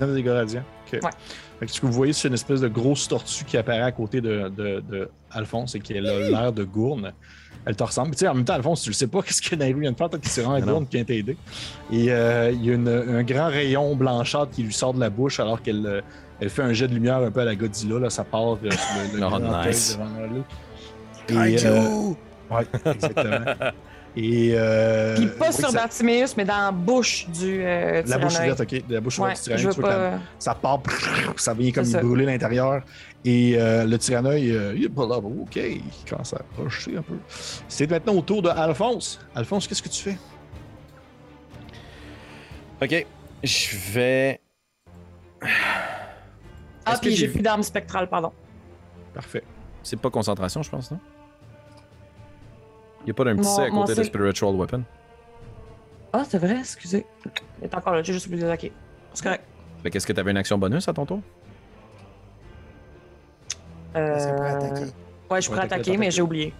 9 0.00 0.14
dégâts 0.14 0.28
radiants. 0.28 0.64
Ok. 0.86 1.00
Ouais. 1.02 1.10
Fait 1.58 1.66
que 1.66 1.72
ce 1.72 1.80
que 1.80 1.86
vous 1.86 1.92
voyez, 1.92 2.12
c'est 2.12 2.28
une 2.28 2.34
espèce 2.34 2.60
de 2.60 2.68
grosse 2.68 3.06
tortue 3.08 3.44
qui 3.44 3.56
apparaît 3.56 3.80
à 3.82 3.92
côté 3.92 4.20
de, 4.20 4.48
de, 4.48 4.80
de 4.80 5.10
Alphonse 5.30 5.74
et 5.74 5.80
qui 5.80 5.96
a 5.96 6.00
l'air 6.00 6.52
de 6.52 6.64
gourne. 6.64 7.12
Elle 7.66 7.76
te 7.76 7.82
ressemble. 7.84 8.12
Tu 8.12 8.18
sais, 8.20 8.28
en 8.28 8.34
même 8.34 8.44
temps, 8.46 8.54
Alphonse, 8.54 8.82
tu 8.82 8.88
le 8.90 8.94
sais 8.94 9.06
pas 9.06 9.20
qu'est-ce 9.26 9.42
que 9.42 9.54
Nairou 9.54 9.80
vient 9.80 9.92
de 9.92 9.96
faire, 9.96 10.08
peut-être 10.08 10.22
qu'il 10.22 10.30
s'est 10.30 10.42
rendu 10.44 10.62
gourne 10.62 10.86
qui 10.86 10.96
vient 10.96 11.04
t'aider. 11.04 11.36
Et 11.92 12.10
euh, 12.10 12.50
il 12.52 12.64
y 12.64 12.70
a 12.70 12.74
une- 12.74 12.88
un 12.88 13.22
grand 13.22 13.48
rayon 13.48 13.94
blanchâtre 13.96 14.50
qui 14.52 14.62
lui 14.62 14.72
sort 14.72 14.94
de 14.94 15.00
la 15.00 15.10
bouche 15.10 15.40
alors 15.40 15.60
qu'elle 15.62 15.86
euh, 15.86 16.00
elle 16.40 16.48
fait 16.48 16.62
un 16.62 16.72
jet 16.72 16.88
de 16.88 16.94
lumière 16.94 17.18
un 17.18 17.30
peu 17.30 17.40
à 17.40 17.44
la 17.44 17.54
Godzilla. 17.54 17.98
Là, 17.98 18.08
ça 18.08 18.24
part 18.24 18.54
euh, 18.54 18.56
sur 18.70 19.12
le, 19.12 19.18
le 19.18 19.24
Oh, 19.26 19.28
grand 19.28 19.66
nice. 19.66 19.98
devant 19.98 20.08
elle. 20.18 20.42
Et, 21.30 21.66
euh, 21.66 22.08
ouais, 22.50 22.66
exactement. 22.94 23.44
Et 24.16 24.54
euh, 24.56 25.14
Puis 25.14 25.26
pas 25.38 25.52
sur 25.52 25.70
ça- 25.70 25.78
Bartimeus, 25.78 26.34
mais 26.36 26.44
dans 26.44 26.58
la 26.58 26.72
bouche 26.72 27.28
du 27.28 27.62
euh, 27.62 28.02
la 28.04 28.18
bouche 28.18 28.40
ouverte, 28.40 28.60
ok. 28.60 28.82
La 28.88 29.00
bouche 29.00 29.18
Ouais, 29.20 29.24
ouverte 29.26 29.36
du 29.38 29.42
tyrannoïde, 29.44 29.66
veux 29.68 29.74
tu 29.74 29.80
vois 29.82 29.88
que 29.90 29.94
la- 29.94 30.10
pas. 30.10 30.18
ça 30.40 30.54
part, 30.56 30.82
ça 31.36 31.54
vient 31.54 31.70
comme 31.70 31.84
brûler 31.92 32.26
l'intérieur. 32.26 32.82
Et 33.24 33.54
euh, 33.56 33.84
le 33.84 33.96
tyrannoïde, 33.98 34.52
euh, 34.52 34.74
il 34.76 34.84
est 34.84 34.88
pas 34.88 35.06
là. 35.06 35.18
OK, 35.18 35.54
il 35.56 35.80
commence 36.08 36.34
à 36.34 36.38
approcher 36.38 36.96
un 36.96 37.02
peu. 37.02 37.14
C'est 37.68 37.88
maintenant 37.88 38.14
au 38.14 38.22
tour 38.22 38.42
de 38.42 38.48
Alphonse. 38.48 39.20
Alphonse, 39.32 39.68
qu'est-ce 39.68 39.82
que 39.82 39.88
tu 39.88 40.02
fais? 40.02 40.18
Ok, 42.82 43.06
je 43.44 43.76
vais. 43.92 44.40
Ah, 46.84 46.98
puis 47.00 47.14
j'ai 47.14 47.28
plus 47.28 47.42
d'armes 47.42 47.62
spectrales, 47.62 48.08
pardon. 48.08 48.32
Parfait. 49.14 49.44
C'est 49.84 50.00
pas 50.00 50.10
concentration, 50.10 50.62
je 50.62 50.70
pense, 50.70 50.90
non? 50.90 50.98
Y 53.06 53.10
a 53.10 53.14
pas 53.14 53.24
d'un 53.24 53.36
petit 53.36 53.48
Mon- 53.48 53.56
C 53.56 53.62
à 53.62 53.70
côté 53.70 53.94
de 53.94 54.02
Spiritual 54.02 54.54
Weapon 54.54 54.82
Ah, 56.12 56.22
c'est 56.28 56.38
vrai, 56.38 56.58
excusez. 56.58 57.06
Il 57.60 57.64
est 57.64 57.74
encore 57.74 57.94
là, 57.94 58.02
j'ai 58.02 58.12
juste 58.12 58.26
oublié 58.26 58.42
d'attaquer. 58.42 58.72
C'est 59.14 59.22
correct. 59.24 59.44
Fait 59.82 59.90
qu'est-ce 59.90 60.06
que 60.06 60.12
t'avais 60.12 60.30
une 60.30 60.36
action 60.36 60.58
bonus 60.58 60.86
à 60.88 60.92
ton 60.92 61.06
tour? 61.06 61.20
Euh... 63.96 64.56
Attaquer? 64.56 64.90
Ouais, 65.30 65.40
je 65.40 65.48
pourrais 65.48 65.62
attaquer, 65.64 65.96
mais 65.96 66.10
j'ai 66.10 66.22
oublié. 66.22 66.52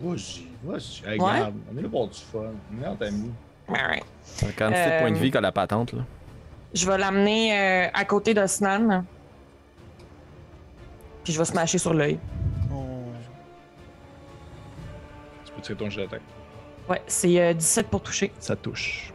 Vas-y, 0.00 0.46
vas-y. 0.64 1.08
Hey, 1.08 1.20
Ouais? 1.20 1.30
regarde, 1.32 1.54
on 1.72 1.78
est 1.78 1.82
là 1.82 1.88
pour 1.88 2.08
du 2.08 2.18
fun. 2.18 2.38
Entre 2.86 3.06
amis. 3.06 3.32
Alright. 3.68 4.04
La 4.42 4.52
quantité 4.52 4.84
de 4.90 4.98
points 5.00 5.10
de 5.10 5.16
Euh, 5.16 5.20
vie 5.20 5.30
qu'a 5.30 5.40
la 5.40 5.52
patente, 5.52 5.92
là. 5.92 6.02
Je 6.74 6.86
vais 6.86 6.98
l'amener 6.98 7.58
euh, 7.86 7.90
à 7.94 8.04
côté 8.04 8.34
de 8.34 8.46
Snan. 8.46 9.04
Puis 11.24 11.32
je 11.32 11.38
vais 11.38 11.44
smasher 11.44 11.78
sur 11.78 11.94
l'œil. 11.94 12.18
Tirer 15.66 15.78
ton 15.78 15.90
jet 15.90 16.02
d'attaque. 16.04 16.22
Ouais, 16.88 17.02
c'est 17.06 17.40
euh, 17.40 17.52
17 17.52 17.88
pour 17.88 18.00
toucher. 18.00 18.32
Ça 18.38 18.54
touche. 18.56 19.12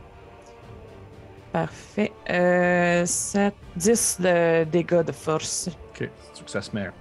Parfait. 1.51 2.11
Euh, 2.29 3.05
7, 3.05 3.53
10 3.75 4.17
de 4.21 4.63
dégâts 4.65 5.03
de 5.03 5.11
force. 5.11 5.69
OK. 5.69 6.09
Tu 6.33 6.43
que 6.43 6.49
ça 6.51 6.61
se 6.61 6.73
met 6.75 6.85
à 6.87 6.91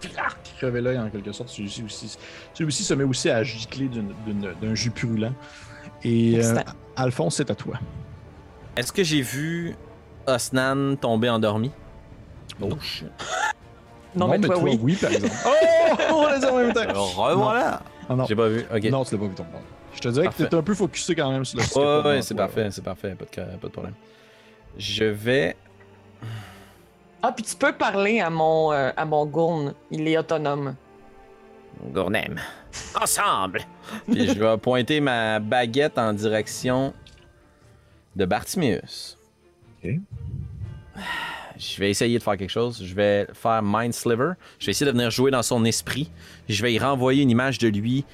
crever 0.58 0.80
l'œil 0.80 0.98
en 0.98 1.08
quelque 1.08 1.32
sorte. 1.32 1.48
Celui-ci 1.48 1.84
aussi, 1.84 2.18
celui-ci 2.52 2.82
se 2.84 2.94
met 2.94 3.04
aussi 3.04 3.30
à 3.30 3.42
gicler 3.44 3.88
d'une- 3.88 4.12
d'une- 4.26 4.52
d'un 4.60 4.74
jus 4.74 4.90
brûlant. 4.90 5.32
Et 6.02 6.40
euh. 6.42 6.56
Alphonse, 6.96 7.36
c'est 7.36 7.50
à 7.50 7.54
toi. 7.54 7.74
Est-ce 8.76 8.92
que 8.92 9.02
j'ai 9.04 9.22
vu 9.22 9.76
Osnan 10.26 10.96
tomber 10.96 11.30
endormi? 11.30 11.70
Oh 12.60 12.70
shit. 12.80 13.06
Non, 14.14 14.26
mais 14.28 14.40
toi, 14.40 14.58
oui. 14.58 14.78
oui, 14.82 14.96
par 14.96 15.10
exemple. 15.12 15.32
oh, 15.46 15.50
on 16.12 16.26
les 16.36 16.44
a 16.44 16.52
en 16.52 16.56
même 16.56 16.72
temps. 16.72 16.80
Alors, 16.80 17.14
revoilà. 17.16 17.82
Ah 18.10 18.16
non. 18.16 18.26
J'ai 18.26 18.34
pas 18.34 18.48
vu. 18.48 18.64
Ok. 18.74 18.82
Non, 18.90 19.04
tu 19.04 19.14
l'as 19.14 19.20
pas 19.20 19.26
vu 19.28 19.34
ton 19.34 19.44
monde. 19.44 19.62
Je 19.94 20.00
te 20.00 20.08
dirais 20.08 20.24
Parfait. 20.24 20.44
que 20.44 20.48
t'es 20.48 20.56
un 20.56 20.62
peu 20.62 20.74
focusé 20.74 21.14
quand 21.14 21.30
même 21.30 21.44
sur 21.44 21.58
le 21.60 22.02
Ouais, 22.02 22.08
ouais, 22.08 22.22
c'est 22.22 22.34
parfait, 22.34 22.68
c'est 22.72 22.82
parfait, 22.82 23.14
pas 23.14 23.24
de, 23.24 23.56
pas 23.56 23.66
de 23.68 23.72
problème. 23.72 23.94
Je 24.76 25.04
vais. 25.04 25.56
Ah, 27.22 27.30
puis 27.32 27.44
tu 27.44 27.54
peux 27.54 27.72
parler 27.72 28.20
à 28.20 28.28
mon, 28.30 28.72
euh, 28.72 28.90
à 28.96 29.04
mon 29.04 29.26
gourne. 29.26 29.74
Il 29.92 30.08
est 30.08 30.18
autonome. 30.18 30.74
Gournem. 31.92 32.40
Ensemble. 33.00 33.60
Puis 34.10 34.26
je 34.28 34.38
vais 34.38 34.58
pointer 34.58 35.00
ma 35.00 35.38
baguette 35.38 35.98
en 35.98 36.12
direction 36.12 36.92
de 38.16 38.24
Bartimius. 38.24 39.18
Ok. 39.84 39.92
Je 41.60 41.78
vais 41.78 41.90
essayer 41.90 42.16
de 42.18 42.22
faire 42.22 42.36
quelque 42.38 42.48
chose. 42.50 42.82
Je 42.84 42.94
vais 42.94 43.26
faire 43.34 43.60
Mind 43.62 43.92
Sliver. 43.92 44.32
Je 44.58 44.66
vais 44.66 44.70
essayer 44.70 44.90
de 44.90 44.96
venir 44.96 45.10
jouer 45.10 45.30
dans 45.30 45.42
son 45.42 45.64
esprit. 45.66 46.10
Je 46.48 46.62
vais 46.62 46.72
y 46.72 46.78
renvoyer 46.78 47.22
une 47.22 47.30
image 47.30 47.58
de 47.58 47.68
lui 47.68 48.04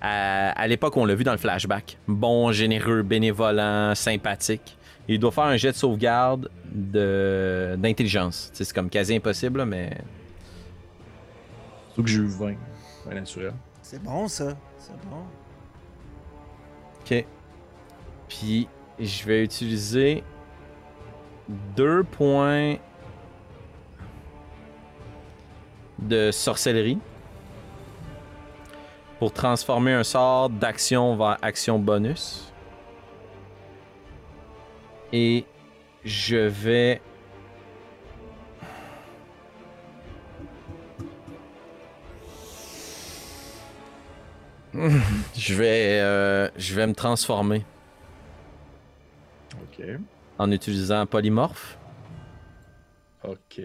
à, 0.00 0.50
à 0.50 0.66
l'époque 0.66 0.96
où 0.96 1.00
on 1.00 1.04
l'a 1.04 1.14
vu 1.14 1.22
dans 1.22 1.32
le 1.32 1.38
flashback. 1.38 1.96
Bon, 2.08 2.50
généreux, 2.50 3.02
bénévolent, 3.02 3.94
sympathique. 3.94 4.76
Il 5.06 5.18
doit 5.20 5.30
faire 5.30 5.44
un 5.44 5.56
jet 5.56 5.70
de 5.72 5.76
sauvegarde 5.76 6.50
de- 6.72 7.76
d'intelligence. 7.78 8.50
C'est 8.52 8.70
comme 8.72 8.90
quasi 8.90 9.14
impossible, 9.14 9.58
là, 9.60 9.64
mais 9.66 9.96
Surtout 11.88 12.02
que 12.02 12.08
j'ai 12.10 12.18
eu 12.18 12.26
20. 12.26 12.54
20 13.06 13.14
naturel. 13.14 13.52
C'est 13.80 14.02
bon, 14.02 14.26
ça. 14.28 14.56
C'est 14.78 14.92
bon. 15.08 15.22
Ok. 17.00 17.24
Puis 18.28 18.68
je 19.00 19.24
vais 19.24 19.44
utiliser 19.44 20.22
deux 21.76 22.02
points 22.04 22.76
de 25.98 26.30
sorcellerie 26.30 26.98
pour 29.18 29.32
transformer 29.32 29.92
un 29.92 30.04
sort 30.04 30.48
d'action 30.48 31.16
vers 31.16 31.38
action 31.42 31.78
bonus. 31.78 32.52
Et 35.12 35.44
je 36.04 36.36
vais 36.36 37.00
je 45.36 45.54
vais 45.54 45.98
euh, 46.00 46.48
je 46.56 46.74
vais 46.74 46.86
me 46.86 46.94
transformer 46.94 47.64
Ok. 49.62 49.84
en 50.38 50.50
utilisant 50.52 51.06
polymorphe. 51.06 51.77
Ok. 53.24 53.60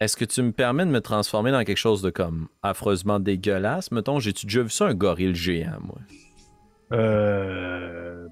Est-ce 0.00 0.16
que 0.16 0.24
tu 0.24 0.42
me 0.42 0.52
permets 0.52 0.86
de 0.86 0.90
me 0.90 1.00
transformer 1.00 1.50
dans 1.52 1.62
quelque 1.64 1.76
chose 1.76 2.00
de 2.02 2.10
comme 2.10 2.48
affreusement 2.62 3.20
dégueulasse? 3.20 3.90
Mettons, 3.92 4.18
j'ai-tu 4.18 4.46
déjà 4.46 4.62
vu 4.62 4.70
ça 4.70 4.86
un 4.86 4.94
gorille 4.94 5.34
géant, 5.34 5.78
moi? 5.82 5.98
Euh. 6.92 8.26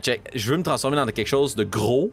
Check. 0.00 0.22
Je 0.34 0.50
veux 0.50 0.56
me 0.58 0.62
transformer 0.62 0.96
dans 0.96 1.06
quelque 1.06 1.26
chose 1.26 1.54
de 1.56 1.64
gros 1.64 2.12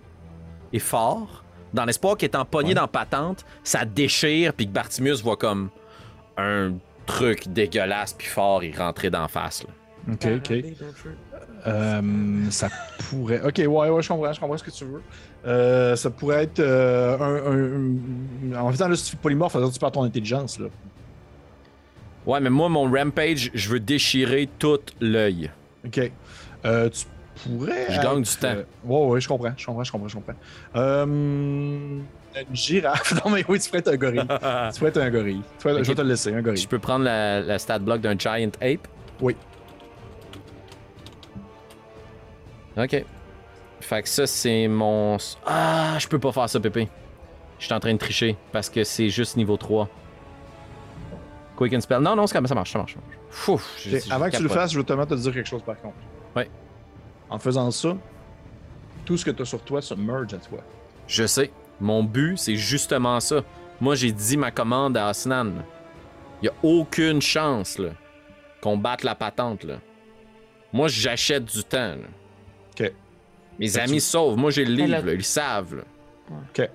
et 0.73 0.79
fort, 0.79 1.43
dans 1.73 1.85
l'espoir 1.85 2.17
qu'étant 2.17 2.45
pogné 2.45 2.69
Ouais. 2.69 2.75
dans 2.75 2.87
patente, 2.87 3.45
ça 3.63 3.85
déchire, 3.85 4.53
puis 4.53 4.67
que 4.67 4.71
Bartimius 4.71 5.21
voit 5.21 5.37
comme 5.37 5.69
un 6.37 6.73
truc 7.05 7.47
dégueulasse 7.47 8.13
puis 8.13 8.27
fort 8.27 8.63
y 8.63 8.71
rentrer 8.71 9.09
d'en 9.09 9.27
face. 9.27 9.63
Là. 9.63 9.69
Ok, 10.11 10.27
ok. 10.37 10.63
Euh, 11.67 12.01
ça 12.51 12.69
pourrait. 13.09 13.41
Ok, 13.41 13.57
ouais, 13.57 13.65
ouais, 13.89 14.01
je 14.01 14.07
comprends, 14.07 14.31
je 14.33 14.39
comprends 14.39 14.57
ce 14.57 14.63
que 14.63 14.71
tu 14.71 14.85
veux. 14.85 15.01
Euh, 15.45 15.95
ça 15.95 16.09
pourrait 16.09 16.43
être 16.43 16.59
euh, 16.59 17.17
un, 18.53 18.55
En 18.59 18.71
fait, 18.71 18.87
là, 18.87 18.95
si 18.95 19.03
tu 19.05 19.11
fais 19.11 19.17
polymorphe, 19.17 19.57
tu 19.73 19.79
perds 19.79 19.91
ton 19.91 20.03
intelligence, 20.03 20.59
là. 20.59 20.67
Ouais, 22.25 22.39
mais 22.39 22.49
moi, 22.49 22.69
mon 22.69 22.89
rampage, 22.91 23.51
je 23.53 23.69
veux 23.69 23.79
déchirer 23.79 24.49
tout 24.59 24.79
l'œil. 25.01 25.51
Ok. 25.85 26.11
Euh, 26.65 26.89
tu 26.89 27.05
pourrais. 27.49 27.87
Je 27.89 28.01
gagne 28.01 28.19
être, 28.19 28.31
du 28.31 28.35
temps. 28.37 28.55
ouais, 28.85 29.05
ouais, 29.07 29.21
je 29.21 29.27
comprends, 29.27 29.53
je 29.57 29.65
comprends, 29.65 29.83
je 29.83 29.91
comprends, 29.91 30.07
je 30.07 30.15
comprends. 30.15 30.33
Euh, 30.75 31.05
une 31.05 32.55
girafe. 32.55 33.13
Non, 33.25 33.31
mais 33.31 33.43
oui, 33.47 33.59
tu 33.59 33.69
pourrais 33.69 33.79
être 33.79 33.87
un 33.93 33.97
gorille. 33.97 34.19
tu 34.73 34.79
pourrais 34.79 34.89
être 34.89 34.97
un 35.01 35.09
gorille. 35.09 35.41
Tu 35.57 35.61
pourrais- 35.61 35.73
Ok. 35.75 35.83
Je 35.83 35.89
vais 35.89 35.95
te 35.95 36.01
le 36.01 36.07
laisser, 36.09 36.33
un 36.33 36.41
gorille. 36.41 36.61
Je 36.61 36.67
peux 36.67 36.79
prendre 36.79 37.05
la, 37.05 37.41
la 37.41 37.57
stat 37.59 37.79
block 37.79 38.01
d'un 38.01 38.17
giant 38.17 38.49
ape? 38.61 38.87
Oui. 39.21 39.35
Ok. 42.79 43.05
Fait 43.81 44.03
que 44.03 44.09
ça, 44.09 44.27
c'est 44.27 44.67
mon. 44.67 45.17
Ah, 45.45 45.97
je 45.99 46.07
peux 46.07 46.19
pas 46.19 46.31
faire 46.31 46.49
ça, 46.49 46.59
Pépé. 46.59 46.87
Je 47.57 47.65
suis 47.65 47.73
en 47.73 47.79
train 47.79 47.93
de 47.93 47.97
tricher 47.99 48.37
parce 48.51 48.69
que 48.69 48.83
c'est 48.83 49.09
juste 49.09 49.35
niveau 49.35 49.57
3. 49.57 49.89
Quicken 51.57 51.81
Spell. 51.81 51.99
Non, 51.99 52.15
non, 52.15 52.25
ça 52.25 52.39
marche, 52.39 52.49
ça 52.49 52.55
marche. 52.55 52.71
ça 52.71 52.79
marche. 52.79 52.95
Fouf, 53.29 53.77
Avant 54.09 54.29
que 54.29 54.37
tu 54.37 54.43
le 54.43 54.49
fasses, 54.49 54.71
je 54.71 54.77
veux 54.79 54.83
te 54.85 55.15
dire 55.15 55.33
quelque 55.33 55.47
chose 55.49 55.61
par 55.61 55.79
contre. 55.79 55.97
Ouais. 56.35 56.49
En 57.29 57.37
faisant 57.37 57.69
ça, 57.71 57.95
tout 59.05 59.17
ce 59.17 59.25
que 59.25 59.31
tu 59.31 59.41
as 59.41 59.45
sur 59.45 59.61
toi 59.61 59.81
se 59.81 59.93
merge 59.93 60.33
à 60.33 60.37
toi. 60.37 60.59
Je 61.07 61.27
sais. 61.27 61.51
Mon 61.81 62.03
but, 62.03 62.37
c'est 62.37 62.55
justement 62.55 63.19
ça. 63.19 63.41
Moi, 63.81 63.95
j'ai 63.95 64.11
dit 64.11 64.37
ma 64.37 64.51
commande 64.51 64.97
à 64.97 65.07
Asnan. 65.07 65.51
Il 66.41 66.45
y 66.45 66.49
a 66.49 66.53
aucune 66.63 67.21
chance 67.21 67.77
là, 67.77 67.89
qu'on 68.61 68.77
batte 68.77 69.03
la 69.03 69.15
patente. 69.15 69.63
Là. 69.63 69.75
Moi, 70.71 70.87
j'achète 70.87 71.45
du 71.45 71.63
temps. 71.63 71.95
là. 71.95 72.07
Mes 73.59 73.77
amis 73.77 73.93
tu- 73.93 73.99
sauvent. 74.01 74.37
Moi, 74.37 74.51
j'ai 74.51 74.65
le 74.65 74.73
livre. 74.73 74.87
là- 74.89 75.01
là, 75.01 75.13
Ils 75.13 75.23
savent. 75.23 75.75
là. 75.75 75.83
Ok. 76.31 76.69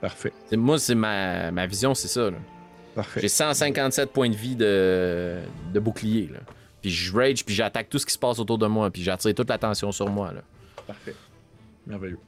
Parfait. 0.00 0.32
C'est- 0.48 0.56
Moi, 0.56 0.78
c'est 0.78 0.94
ma, 0.94 1.50
ma 1.50 1.66
vision, 1.66 1.94
c'est 1.94 2.08
ça. 2.08 2.30
là. 2.30 2.36
Parfait. 2.94 3.20
J'ai 3.20 3.28
157 3.28 4.12
points 4.12 4.28
de 4.28 4.34
vie 4.36 4.56
de, 4.56 5.38
de 5.72 5.80
bouclier. 5.80 6.28
Là. 6.32 6.40
Puis 6.82 6.90
je 6.90 7.14
rage, 7.16 7.44
puis 7.44 7.54
j'attaque 7.54 7.88
tout 7.88 7.98
ce 7.98 8.06
qui 8.06 8.12
se 8.12 8.18
passe 8.18 8.38
autour 8.38 8.58
de 8.58 8.66
moi, 8.66 8.90
puis 8.90 9.02
j'attire 9.02 9.34
toute 9.34 9.48
l'attention 9.48 9.92
sur 9.92 10.08
moi. 10.08 10.32
Là. 10.32 10.42
Parfait. 10.86 11.14
Merveilleux. 11.86 12.18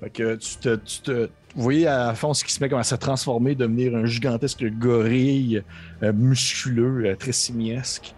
Fait 0.00 0.10
que 0.10 0.36
tu 0.36 0.56
te, 0.56 0.76
tu 0.76 1.00
te- 1.00 1.28
Vous 1.56 1.62
voyez 1.62 1.86
à 1.88 2.14
fond 2.14 2.34
ce 2.34 2.44
qui 2.44 2.52
se 2.52 2.62
met 2.62 2.68
comme 2.68 2.78
à 2.78 2.84
se 2.84 2.94
transformer, 2.94 3.54
devenir 3.54 3.96
un 3.96 4.04
gigantesque 4.04 4.64
gorille 4.78 5.62
euh, 6.02 6.12
musculeux, 6.12 7.06
euh, 7.06 7.16
très 7.16 7.32
simiesque. 7.32 8.14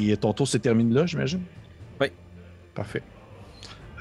Et 0.00 0.16
ton 0.16 0.32
tour 0.32 0.46
se 0.46 0.58
termine 0.58 0.92
là, 0.94 1.04
j'imagine? 1.06 1.40
Oui. 2.00 2.08
Parfait. 2.74 3.02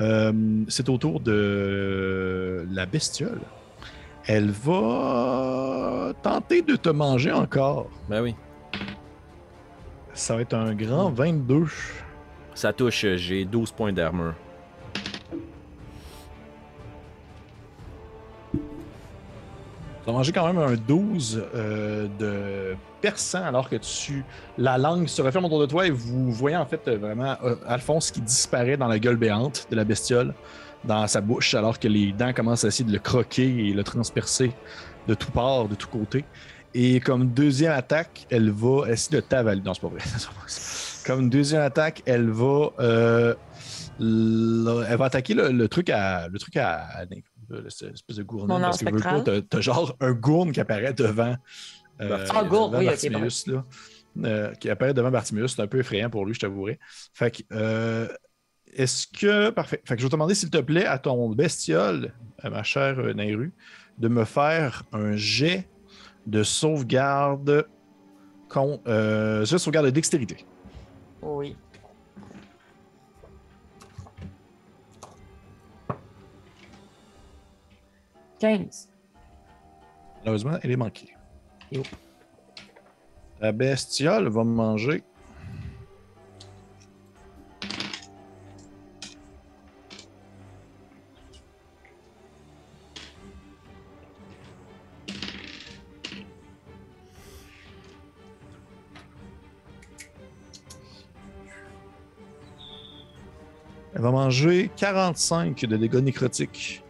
Euh, 0.01 0.33
c'est 0.67 0.89
au 0.89 0.97
tour 0.97 1.19
de 1.19 2.65
la 2.71 2.85
bestiole. 2.85 3.41
Elle 4.25 4.51
va 4.51 6.13
tenter 6.21 6.61
de 6.61 6.75
te 6.75 6.89
manger 6.89 7.31
encore. 7.31 7.89
Ben 8.09 8.21
oui. 8.21 8.35
Ça 10.13 10.35
va 10.35 10.41
être 10.41 10.53
un 10.53 10.73
grand 10.73 11.09
22. 11.09 11.65
Ça 12.55 12.71
touche, 12.71 13.03
euh, 13.05 13.17
j'ai 13.17 13.45
12 13.45 13.71
points 13.71 13.93
d'armure. 13.93 14.35
Tu 20.03 20.09
as 20.09 20.13
mangé 20.13 20.31
quand 20.31 20.45
même 20.45 20.57
un 20.57 20.75
12 20.75 21.43
euh, 21.55 22.07
de 22.19 22.75
perçant 23.01 23.43
alors 23.43 23.69
que 23.69 23.77
tu 23.77 24.23
la 24.57 24.77
langue 24.77 25.07
se 25.07 25.21
referme 25.21 25.45
autour 25.45 25.61
de 25.61 25.65
toi 25.65 25.87
et 25.87 25.91
vous 25.91 26.31
voyez 26.31 26.57
en 26.57 26.65
fait 26.65 26.89
vraiment 26.89 27.35
euh, 27.43 27.55
Alphonse 27.67 28.11
qui 28.11 28.21
disparaît 28.21 28.75
dans 28.77 28.87
la 28.87 28.99
gueule 28.99 29.15
béante 29.17 29.67
de 29.69 29.75
la 29.75 29.83
bestiole 29.83 30.33
dans 30.83 31.07
sa 31.07 31.21
bouche 31.21 31.53
alors 31.53 31.79
que 31.79 31.87
les 31.87 32.11
dents 32.11 32.33
commencent 32.33 32.65
à 32.65 32.67
essayer 32.67 32.85
de 32.85 32.91
le 32.93 32.99
croquer 32.99 33.67
et 33.69 33.73
le 33.73 33.83
transpercer 33.83 34.51
de 35.07 35.13
tout 35.13 35.31
part, 35.31 35.67
de 35.67 35.75
tous 35.75 35.87
côtés. 35.87 36.25
Et 36.73 36.99
comme 36.99 37.27
deuxième 37.27 37.73
attaque, 37.73 38.25
elle 38.29 38.49
va 38.49 38.89
essayer 38.89 39.17
de 39.17 39.21
t'avaler. 39.21 39.61
Non, 39.61 39.73
c'est 39.73 39.81
pas 39.81 39.89
vrai. 39.89 39.99
comme 41.05 41.29
deuxième 41.29 41.61
attaque, 41.61 42.01
elle 42.05 42.29
va, 42.29 42.69
euh, 42.79 43.35
elle 43.99 44.97
va 44.97 45.05
attaquer 45.05 45.33
le, 45.33 45.51
le 45.51 45.67
truc 45.67 45.89
à, 45.89 46.27
le 46.27 46.39
truc 46.39 46.57
à, 46.57 46.79
à- 46.79 47.05
le- 47.61 47.69
cette 47.69 47.93
espèce 47.93 48.17
de 48.17 48.23
gourne. 48.23 48.47
Mon 48.47 48.59
parce 48.59 48.77
que 48.79 48.85
veux 48.85 48.91
pas, 48.91 48.99
spectral? 48.99 49.23
t'as, 49.23 49.41
t'as 49.41 49.61
genre 49.61 49.95
un 49.99 50.11
gourne 50.11 50.51
qui 50.51 50.59
apparaît 50.59 50.93
devant. 50.93 51.35
euh, 52.01 52.25
Ah, 52.33 52.43
gourne, 52.43 52.71
devant 52.71 52.79
oui, 52.79 52.85
ok, 52.85 52.91
Bartiméus, 52.91 53.47
là. 53.47 53.65
Euh, 54.25 54.53
qui 54.55 54.69
apparaît 54.69 54.93
devant 54.93 55.11
Bartiméus. 55.11 55.55
C'est 55.55 55.61
un 55.61 55.67
peu 55.67 55.79
effrayant 55.79 56.09
pour 56.09 56.25
lui, 56.25 56.33
je 56.33 56.39
t'avouerai. 56.39 56.79
Fait 57.13 57.31
que, 57.31 57.41
euh, 57.53 58.07
est-ce 58.73 59.07
que. 59.07 59.49
Parfait. 59.51 59.81
Fait 59.85 59.95
que 59.95 60.01
je 60.01 60.05
vais 60.05 60.09
te 60.09 60.15
demander, 60.15 60.35
s'il 60.35 60.49
te 60.49 60.57
plaît, 60.59 60.85
à 60.85 60.97
ton 60.99 61.29
bestiole, 61.29 62.13
à 62.41 62.49
ma 62.49 62.63
chère 62.63 62.99
euh, 62.99 63.13
Nairu, 63.13 63.53
de 63.97 64.07
me 64.07 64.25
faire 64.25 64.83
un 64.93 65.15
jet 65.15 65.67
de 66.27 66.43
sauvegarde. 66.43 67.67
Con, 68.49 68.79
euh, 68.87 69.45
jet 69.45 69.55
de 69.55 69.57
sauvegarde 69.59 69.87
de 69.87 69.91
dextérité. 69.91 70.45
Oui. 71.23 71.55
Malheureusement, 80.19 80.57
elle 80.61 80.71
est 80.71 80.75
manquée. 80.75 81.15
Oh. 81.75 81.81
La 83.39 83.53
bestiole 83.53 84.27
va 84.27 84.43
me 84.43 84.53
manger. 84.53 85.03
Elle 103.95 104.01
va 104.01 104.11
manger 104.11 104.69
45 104.75 105.65
de 105.65 105.77
dégâts 105.77 105.95
nécrotiques. 105.95 106.82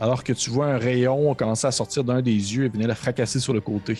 Alors 0.00 0.24
que 0.24 0.32
tu 0.32 0.50
vois 0.50 0.66
un 0.66 0.78
rayon 0.78 1.34
commencer 1.34 1.66
à 1.66 1.70
sortir 1.72 2.04
d'un 2.04 2.22
des 2.22 2.32
yeux 2.32 2.64
et 2.64 2.68
venir 2.68 2.88
la 2.88 2.94
fracasser 2.94 3.38
sur 3.38 3.52
le 3.52 3.60
côté. 3.60 3.98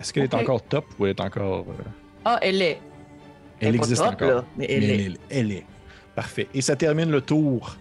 Est-ce 0.00 0.12
qu'elle 0.12 0.24
est 0.24 0.34
encore 0.34 0.62
top 0.62 0.84
ou 0.98 1.06
elle 1.06 1.10
est 1.12 1.20
encore. 1.20 1.66
euh, 1.68 1.82
Ah, 2.24 2.38
elle 2.42 2.62
est. 2.62 2.80
Elle, 3.60 3.74
est 3.74 3.78
existe 3.78 4.02
top, 4.02 4.12
encore. 4.12 4.28
là, 4.28 4.44
mais 4.56 4.66
elle 4.68 4.80
Mais 4.80 4.86
est. 4.86 4.94
elle, 5.06 5.12
est- 5.12 5.18
elle 5.30 5.52
est. 5.52 5.66
Parfait. 6.14 6.48
Et 6.54 6.60
ça 6.62 6.76
termine 6.76 7.10
le 7.10 7.20
tour 7.20 7.76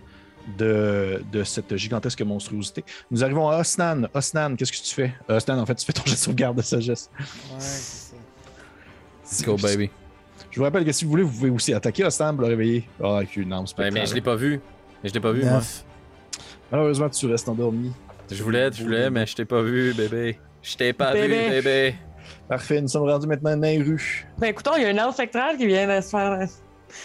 de, 0.57 1.23
de 1.31 1.43
cette 1.43 1.75
gigantesque 1.75 2.21
monstruosité. 2.21 2.83
Nous 3.11 3.23
arrivons 3.23 3.49
à 3.49 3.59
Osnan. 3.59 4.07
Osnan, 4.13 4.55
qu'est-ce 4.55 4.71
que 4.71 4.77
tu 4.77 4.93
fais? 4.95 5.13
Osnan, 5.29 5.59
en 5.59 5.65
fait, 5.65 5.75
tu 5.75 5.85
fais 5.85 5.93
ton 5.93 6.03
jet 6.05 6.11
de 6.13 6.17
sauvegarde 6.17 6.57
de 6.57 6.61
sagesse. 6.61 7.09
Ouais, 7.19 7.25
c'est 7.59 8.15
ça. 8.15 8.15
Let's 9.23 9.43
go, 9.45 9.57
baby. 9.57 9.89
Je 10.55 10.61
vous 10.61 10.63
rappelle 10.63 10.85
que 10.85 10.93
si 10.93 11.03
vous 11.03 11.11
voulez, 11.11 11.23
vous 11.23 11.33
pouvez 11.33 11.49
aussi 11.49 11.73
attaquer 11.73 12.05
Osnan 12.05 12.31
pour 12.33 12.43
le 12.43 12.47
réveiller. 12.47 12.87
Ah, 13.03 13.17
avec 13.17 13.35
une 13.35 13.51
arme 13.51 13.63
Ouais, 13.63 13.67
spectrale. 13.67 13.93
mais 13.93 14.05
je 14.05 14.15
l'ai 14.15 14.21
pas 14.21 14.37
vu. 14.37 14.61
Mais 15.03 15.09
je 15.09 15.13
l'ai 15.13 15.19
pas 15.19 15.33
vu, 15.33 15.43
moi. 15.43 15.55
Neuf. 15.55 15.83
Malheureusement, 16.71 17.09
tu 17.09 17.25
restes 17.25 17.49
endormi. 17.49 17.91
Je 18.31 18.41
voulais, 18.41 18.71
je 18.71 18.81
voulais, 18.81 19.09
mais 19.09 19.25
je 19.25 19.35
t'ai 19.35 19.43
pas 19.43 19.61
vu, 19.61 19.93
bébé. 19.93 20.39
Je 20.61 20.77
t'ai 20.77 20.93
pas 20.93 21.13
vu, 21.13 21.27
Bébé. 21.27 21.95
Parfait, 22.47 22.79
nous 22.79 22.87
sommes 22.87 23.03
rendus 23.03 23.27
maintenant 23.27 23.51
à 23.51 23.55
Nairu. 23.57 24.25
Ben 24.37 24.47
écoutons, 24.47 24.71
il 24.77 24.83
y 24.83 24.85
a 24.85 24.91
une 24.91 24.99
arme 24.99 25.11
spectrale 25.11 25.57
qui 25.57 25.67
vient 25.67 25.93
de 25.93 26.01
se 26.01 26.09
faire. 26.09 26.47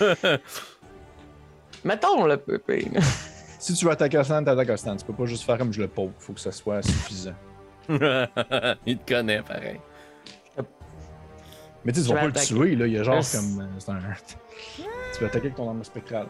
Mettons 1.84 2.24
le 2.24 2.36
pépé. 2.36 2.88
Si 3.58 3.74
tu 3.74 3.84
veux 3.84 3.90
attaquer 3.90 4.16
Osnan, 4.16 4.44
t'attaques 4.44 4.70
Osnan. 4.70 4.96
Tu 4.96 5.04
peux 5.04 5.12
pas 5.12 5.26
juste 5.26 5.42
faire 5.42 5.58
comme 5.58 5.70
je 5.72 5.82
le 5.82 5.88
pauvre. 5.88 6.12
Faut 6.18 6.32
que 6.32 6.40
ça 6.40 6.52
soit 6.52 6.80
suffisant. 6.82 7.34
Il 8.86 8.96
te 8.96 9.12
connaît, 9.12 9.42
pareil. 9.42 9.78
Mais 11.84 11.92
tu 11.92 12.00
sais, 12.00 12.06
tu 12.08 12.12
vas 12.12 12.20
pas 12.20 12.26
le 12.26 12.30
attaquer. 12.32 12.46
tuer, 12.54 12.76
là. 12.76 12.86
Il 12.86 12.92
y 12.92 12.98
a 12.98 13.02
genre 13.02 13.14
Yes. 13.16 13.36
comme. 13.36 13.60
euh, 13.60 13.66
C'est 13.78 13.90
un. 13.90 14.00
tu 15.14 15.20
veux 15.20 15.26
attaquer 15.26 15.46
avec 15.46 15.54
ton 15.56 15.68
arme 15.68 15.82
spectrale. 15.84 16.26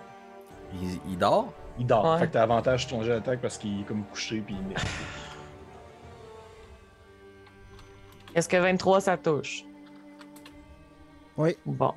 Il, 0.74 1.01
il 1.10 1.18
dort? 1.18 1.52
Il 1.78 1.86
dort. 1.86 2.05
Ouais. 2.12 2.18
Fait 2.20 2.28
que 2.28 2.32
t'as 2.35 2.43
avantage 2.43 2.86
sur 2.86 2.97
ton 2.98 3.02
jet 3.02 3.10
d'attaque 3.10 3.40
parce 3.40 3.59
qu'il 3.59 3.81
est 3.81 3.85
comme 3.85 4.05
couché 4.05 4.40
puis 4.40 4.55
il 4.55 4.74
Est-ce 8.35 8.48
que 8.48 8.56
23 8.56 9.01
ça 9.01 9.16
touche? 9.16 9.64
Oui. 11.36 11.56
Bon. 11.66 11.93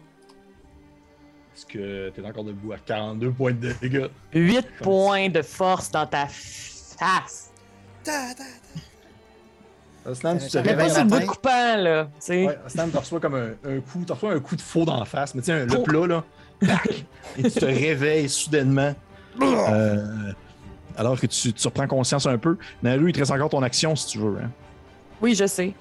Est-ce 1.55 1.65
que 1.67 2.09
t'es 2.09 2.25
encore 2.25 2.43
debout 2.45 2.71
à 2.73 2.77
42 2.79 3.31
points 3.31 3.51
de 3.53 3.71
dégâts? 3.73 4.07
8 4.33 4.67
points 4.81 5.29
de 5.29 5.43
force 5.43 5.91
dans 5.91 6.07
ta 6.07 6.25
face. 6.27 7.51
Ta, 8.03 8.11
ta, 8.35 8.43
Osnan, 10.05 10.37
tu 10.37 10.45
te 10.45 10.49
Ça 10.51 10.61
Mais 10.61 10.69
réveille 10.73 10.87
pas 10.89 10.93
réveilles. 10.93 10.95
sur 10.95 11.03
le 11.03 11.09
bout 11.09 11.19
de 11.19 11.25
coupant, 11.25 11.75
là. 11.77 12.05
Tu 12.05 12.11
sais. 12.19 12.45
Ouais, 12.47 12.57
Osnan, 12.65 12.89
tu 12.89 12.97
reçois 12.97 13.19
comme 13.19 13.35
un, 13.35 13.49
un 13.69 13.79
coup. 13.79 14.03
Tu 14.05 14.11
reçois 14.11 14.33
un 14.33 14.39
coup 14.39 14.55
de 14.55 14.61
faux 14.61 14.85
d'en 14.85 15.03
face. 15.05 15.33
Mais 15.35 15.41
tu 15.41 15.47
sais, 15.47 15.65
le 15.65 15.77
Oh. 15.77 15.83
plat, 15.83 16.07
là. 16.07 16.23
et 17.37 17.43
tu 17.43 17.51
te 17.51 17.65
réveilles 17.65 18.29
soudainement. 18.29 18.93
Euh, 19.41 20.31
alors 20.97 21.19
que 21.19 21.25
tu, 21.27 21.53
tu 21.53 21.67
reprends 21.67 21.87
conscience 21.87 22.25
un 22.27 22.37
peu. 22.37 22.57
Naru, 22.83 23.09
il 23.09 23.13
te 23.13 23.19
reste 23.19 23.31
encore 23.31 23.49
ton 23.49 23.63
action 23.63 23.95
si 23.95 24.07
tu 24.07 24.19
veux. 24.19 24.37
Hein. 24.43 24.49
Oui, 25.21 25.35
je 25.35 25.45
sais. 25.47 25.73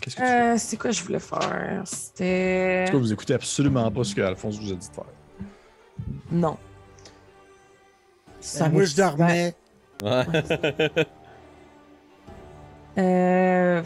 Qu'est-ce 0.00 0.16
que 0.16 0.20
tu 0.20 0.26
fais? 0.26 0.40
Euh, 0.42 0.54
c'est 0.58 0.76
quoi 0.76 0.90
je 0.90 1.02
voulais 1.02 1.18
faire? 1.20 1.82
C'était. 1.84 2.82
En 2.82 2.86
tout 2.90 2.92
cas, 2.92 2.98
vous 2.98 3.12
écoutez 3.12 3.34
absolument 3.34 3.90
pas 3.90 4.02
ce 4.04 4.14
que 4.14 4.20
Alphonse 4.20 4.58
vous 4.58 4.72
a 4.72 4.74
dit 4.76 4.88
de 4.88 4.94
faire. 4.94 5.04
Non. 6.30 6.56
ta. 8.58 8.68
Moi, 8.68 8.84
je 8.84 8.96
dormais. 8.96 9.54
Ouais. 10.02 10.24
Euh... 12.98 13.82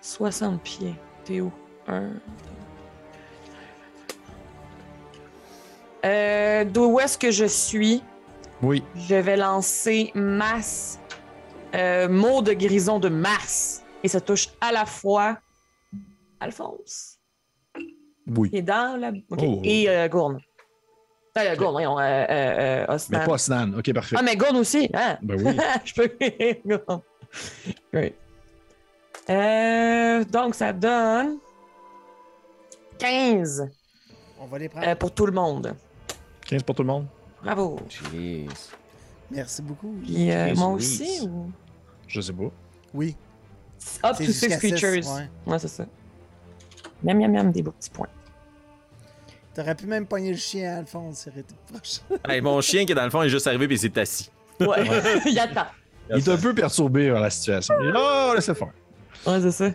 60 0.00 0.62
pieds. 0.62 0.94
T'es 1.24 1.40
où? 1.40 1.52
Un. 1.88 2.10
Euh, 6.04 6.64
D'où 6.64 6.98
est-ce 7.00 7.16
que 7.16 7.30
je 7.30 7.46
suis? 7.46 8.02
Oui. 8.62 8.82
Je 8.94 9.14
vais 9.14 9.36
lancer 9.36 10.10
masse. 10.14 10.98
Euh, 11.74 12.08
mot 12.08 12.42
de 12.42 12.52
grison 12.52 12.98
de 12.98 13.08
masse. 13.08 13.82
Et 14.02 14.08
ça 14.08 14.20
touche 14.20 14.48
à 14.60 14.70
la 14.70 14.84
fois 14.84 15.38
Alphonse, 16.40 17.18
Oui. 18.26 18.50
est 18.52 18.62
dans 18.62 19.00
la. 19.00 19.12
Oh. 19.30 19.60
Et 19.64 19.88
euh, 19.88 20.08
Gourne. 20.08 20.40
Voyons, 21.36 21.98
euh, 21.98 22.26
euh, 22.30 22.86
Osnan. 22.94 23.18
Mais 23.18 23.24
pas 23.26 23.32
Osnan. 23.32 23.72
Ok, 23.78 23.92
parfait. 23.92 24.16
Ah, 24.18 24.22
mais 24.22 24.36
Gourne 24.36 24.56
aussi, 24.58 24.88
hein? 24.94 25.18
Ben 25.20 25.40
oui. 25.44 25.56
je 25.84 25.94
peux. 25.94 26.16
Great. 27.92 28.14
Euh, 29.30 30.24
donc, 30.24 30.54
ça 30.54 30.72
donne 30.72 31.38
15 32.98 33.68
On 34.40 34.46
va 34.46 34.58
les 34.58 34.68
prendre. 34.68 34.86
euh, 34.86 34.94
pour 34.94 35.10
tout 35.12 35.26
le 35.26 35.32
monde. 35.32 35.74
15 36.46 36.62
pour 36.62 36.74
tout 36.76 36.82
le 36.82 36.88
monde. 36.88 37.06
Bravo. 37.42 37.78
Jeez. 37.88 38.46
Merci 39.30 39.62
beaucoup. 39.62 39.94
Puis 40.04 40.30
euh, 40.30 40.54
moi 40.54 40.68
aussi? 40.68 41.26
Ou... 41.26 41.50
Je 42.06 42.20
sais 42.20 42.32
pas. 42.32 42.50
Oui. 42.92 43.16
Up 44.04 44.16
to 44.16 44.24
six, 44.24 44.56
creatures. 44.58 44.92
ouais. 45.14 45.28
Ouais, 45.46 45.58
c'est 45.58 45.68
ça. 45.68 45.84
Miam, 47.02 47.18
miam, 47.18 47.32
miam, 47.32 47.50
des 47.50 47.62
beaux 47.62 47.72
petits 47.72 47.90
points. 47.90 48.08
T'aurais 49.54 49.74
pu 49.74 49.86
même 49.86 50.06
pogner 50.06 50.32
le 50.32 50.36
chien, 50.36 50.78
Alphonse, 50.78 51.18
ça 51.18 51.30
aurait 51.30 51.40
été 51.40 51.54
proche. 51.72 52.00
Hey, 52.28 52.40
mon 52.40 52.60
chien 52.60 52.84
qui 52.84 52.92
est 52.92 52.94
dans 52.94 53.04
le 53.04 53.10
fond 53.10 53.22
est 53.22 53.28
juste 53.28 53.46
arrivé 53.46 53.66
puis 53.68 53.76
il 53.76 53.78
s'est 53.78 53.98
assis. 54.00 54.30
Ouais, 54.60 54.84
il 55.26 55.38
attend. 55.38 55.66
Il 56.10 56.16
est 56.16 56.28
un 56.28 56.36
peu 56.36 56.54
perturbé 56.54 57.10
par 57.10 57.20
la 57.20 57.30
situation. 57.30 57.74
Il 57.80 57.88
est 57.88 57.92
là, 57.92 58.28
oh, 58.30 58.34
laissez 58.34 58.54
faire. 58.54 58.68
Ouais, 59.26 59.40
c'est 59.40 59.50
ça. 59.52 59.70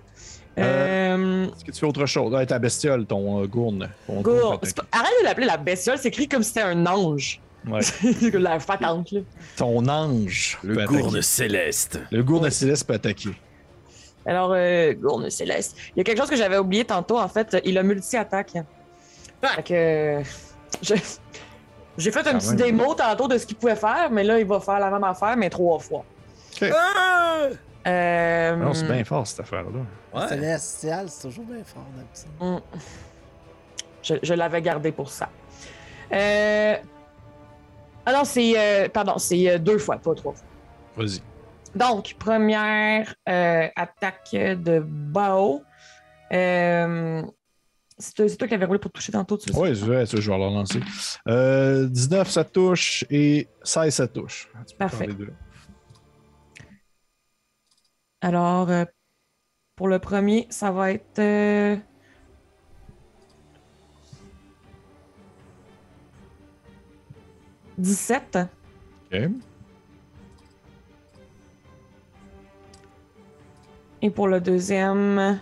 Euh, 0.58 1.46
Est-ce 1.46 1.64
que 1.66 1.72
tu 1.72 1.80
fais 1.80 1.86
autre 1.86 2.06
chose? 2.06 2.34
Ah, 2.38 2.46
ta 2.46 2.60
bestiole, 2.60 3.06
ton 3.06 3.42
euh, 3.42 3.48
gourne. 3.48 3.90
Ton 4.08 4.22
Gourne. 4.22 4.40
gourne 4.40 4.60
pas- 4.60 4.86
Arrête 4.92 5.12
de 5.22 5.26
l'appeler 5.26 5.48
la 5.48 5.58
bestiole, 5.58 5.98
c'est 5.98 6.10
écrit 6.10 6.28
comme 6.28 6.44
si 6.44 6.50
c'était 6.50 6.62
un 6.62 6.86
ange. 6.86 7.40
Ouais. 7.68 7.80
La 8.34 8.60
fatante, 8.60 9.12
là. 9.12 9.22
Ton 9.58 9.86
ange. 9.88 10.58
peut 10.62 10.68
Le 10.68 10.82
attaquer. 10.82 11.00
gourde 11.02 11.22
céleste. 11.22 12.00
Le 12.12 12.24
gourne 12.24 12.50
céleste 12.50 12.86
peut 12.88 12.94
attaquer. 12.94 13.32
Alors, 14.26 14.52
euh, 14.54 14.94
Gourne 14.94 15.30
Céleste. 15.30 15.76
Il 15.96 16.00
y 16.00 16.02
a 16.02 16.04
quelque 16.04 16.20
chose 16.20 16.30
que 16.30 16.36
j'avais 16.36 16.58
oublié 16.58 16.86
tantôt, 16.86 17.18
en 17.18 17.28
fait. 17.28 17.58
Il 17.66 17.78
a 17.78 17.84
multi-attaque. 17.84 18.54
Fait 19.42 19.64
que. 19.64 19.74
euh, 19.74 20.24
je- 20.82 20.94
J'ai 21.98 22.12
fait 22.12 22.28
un 22.28 22.38
petit 22.38 22.48
même. 22.50 22.56
démo 22.58 22.94
tantôt 22.96 23.28
de 23.28 23.38
ce 23.38 23.46
qu'il 23.46 23.58
pouvait 23.58 23.76
faire, 23.76 24.10
mais 24.12 24.24
là, 24.24 24.40
il 24.40 24.46
va 24.46 24.60
faire 24.60 24.80
la 24.80 24.90
même 24.90 25.04
affaire, 25.04 25.36
mais 25.38 25.50
trois 25.50 25.80
fois. 25.80 26.04
Ok. 26.62 26.72
Euh, 27.88 28.56
Non, 28.58 28.74
c'est 28.74 28.86
bien 28.92 29.04
fort 29.04 29.26
cette 29.26 29.40
affaire-là. 29.42 29.70
Ouais. 30.14 30.28
Célestial, 30.28 31.10
c'est 31.10 31.28
toujours 31.30 31.46
bien 31.46 31.64
fort, 31.64 31.84
d'habitude. 31.96 32.30
hum. 32.40 32.62
Je, 34.04 34.16
je 34.24 34.34
l'avais 34.34 34.62
gardé 34.62 34.92
pour 34.92 35.10
ça. 35.10 35.30
Euh... 36.12 36.76
Ah 38.06 38.14
non, 38.14 38.24
c'est. 38.24 38.54
euh, 38.58 38.90
Pardon, 38.90 39.18
c'est 39.18 39.50
euh, 39.50 39.58
deux 39.60 39.78
fois, 39.78 39.98
pas 39.98 40.14
trois 40.16 40.34
fois. 40.34 40.46
Vas-y. 40.98 41.22
Donc, 41.76 42.16
première 42.18 43.14
euh, 43.28 43.68
attaque 43.76 44.32
de 44.34 44.80
Bao. 44.80 45.62
C'est 48.02 48.38
toi, 48.38 48.48
qui 48.48 48.54
avais 48.54 48.64
roulé 48.66 48.80
pour 48.80 48.92
toucher 48.92 49.12
tantôt. 49.12 49.38
Ouais, 49.56 49.76
je 49.76 49.86
vais, 49.86 50.06
je 50.06 50.16
vais 50.16 50.38
leur 50.38 50.50
lancer. 50.50 50.80
Euh, 51.28 51.86
19, 51.90 52.30
ça 52.30 52.46
touche. 52.46 53.04
Et 53.10 53.50
16, 53.62 53.94
ça 53.94 54.08
touche. 54.08 54.48
Tu 54.66 54.74
peux 54.74 54.78
Parfait. 54.78 55.08
les 55.08 55.14
deux. 55.14 55.34
Alors, 58.22 58.70
euh, 58.70 58.86
pour 59.76 59.90
le 59.90 60.00
premier, 60.00 60.48
ça 60.50 60.72
va 60.72 60.92
être. 60.94 61.20
euh, 61.20 61.76
«17. 67.78 68.38
Ok. 69.12 69.20
Et 74.02 74.10
pour 74.10 74.28
le 74.28 74.40
deuxième, 74.40 75.40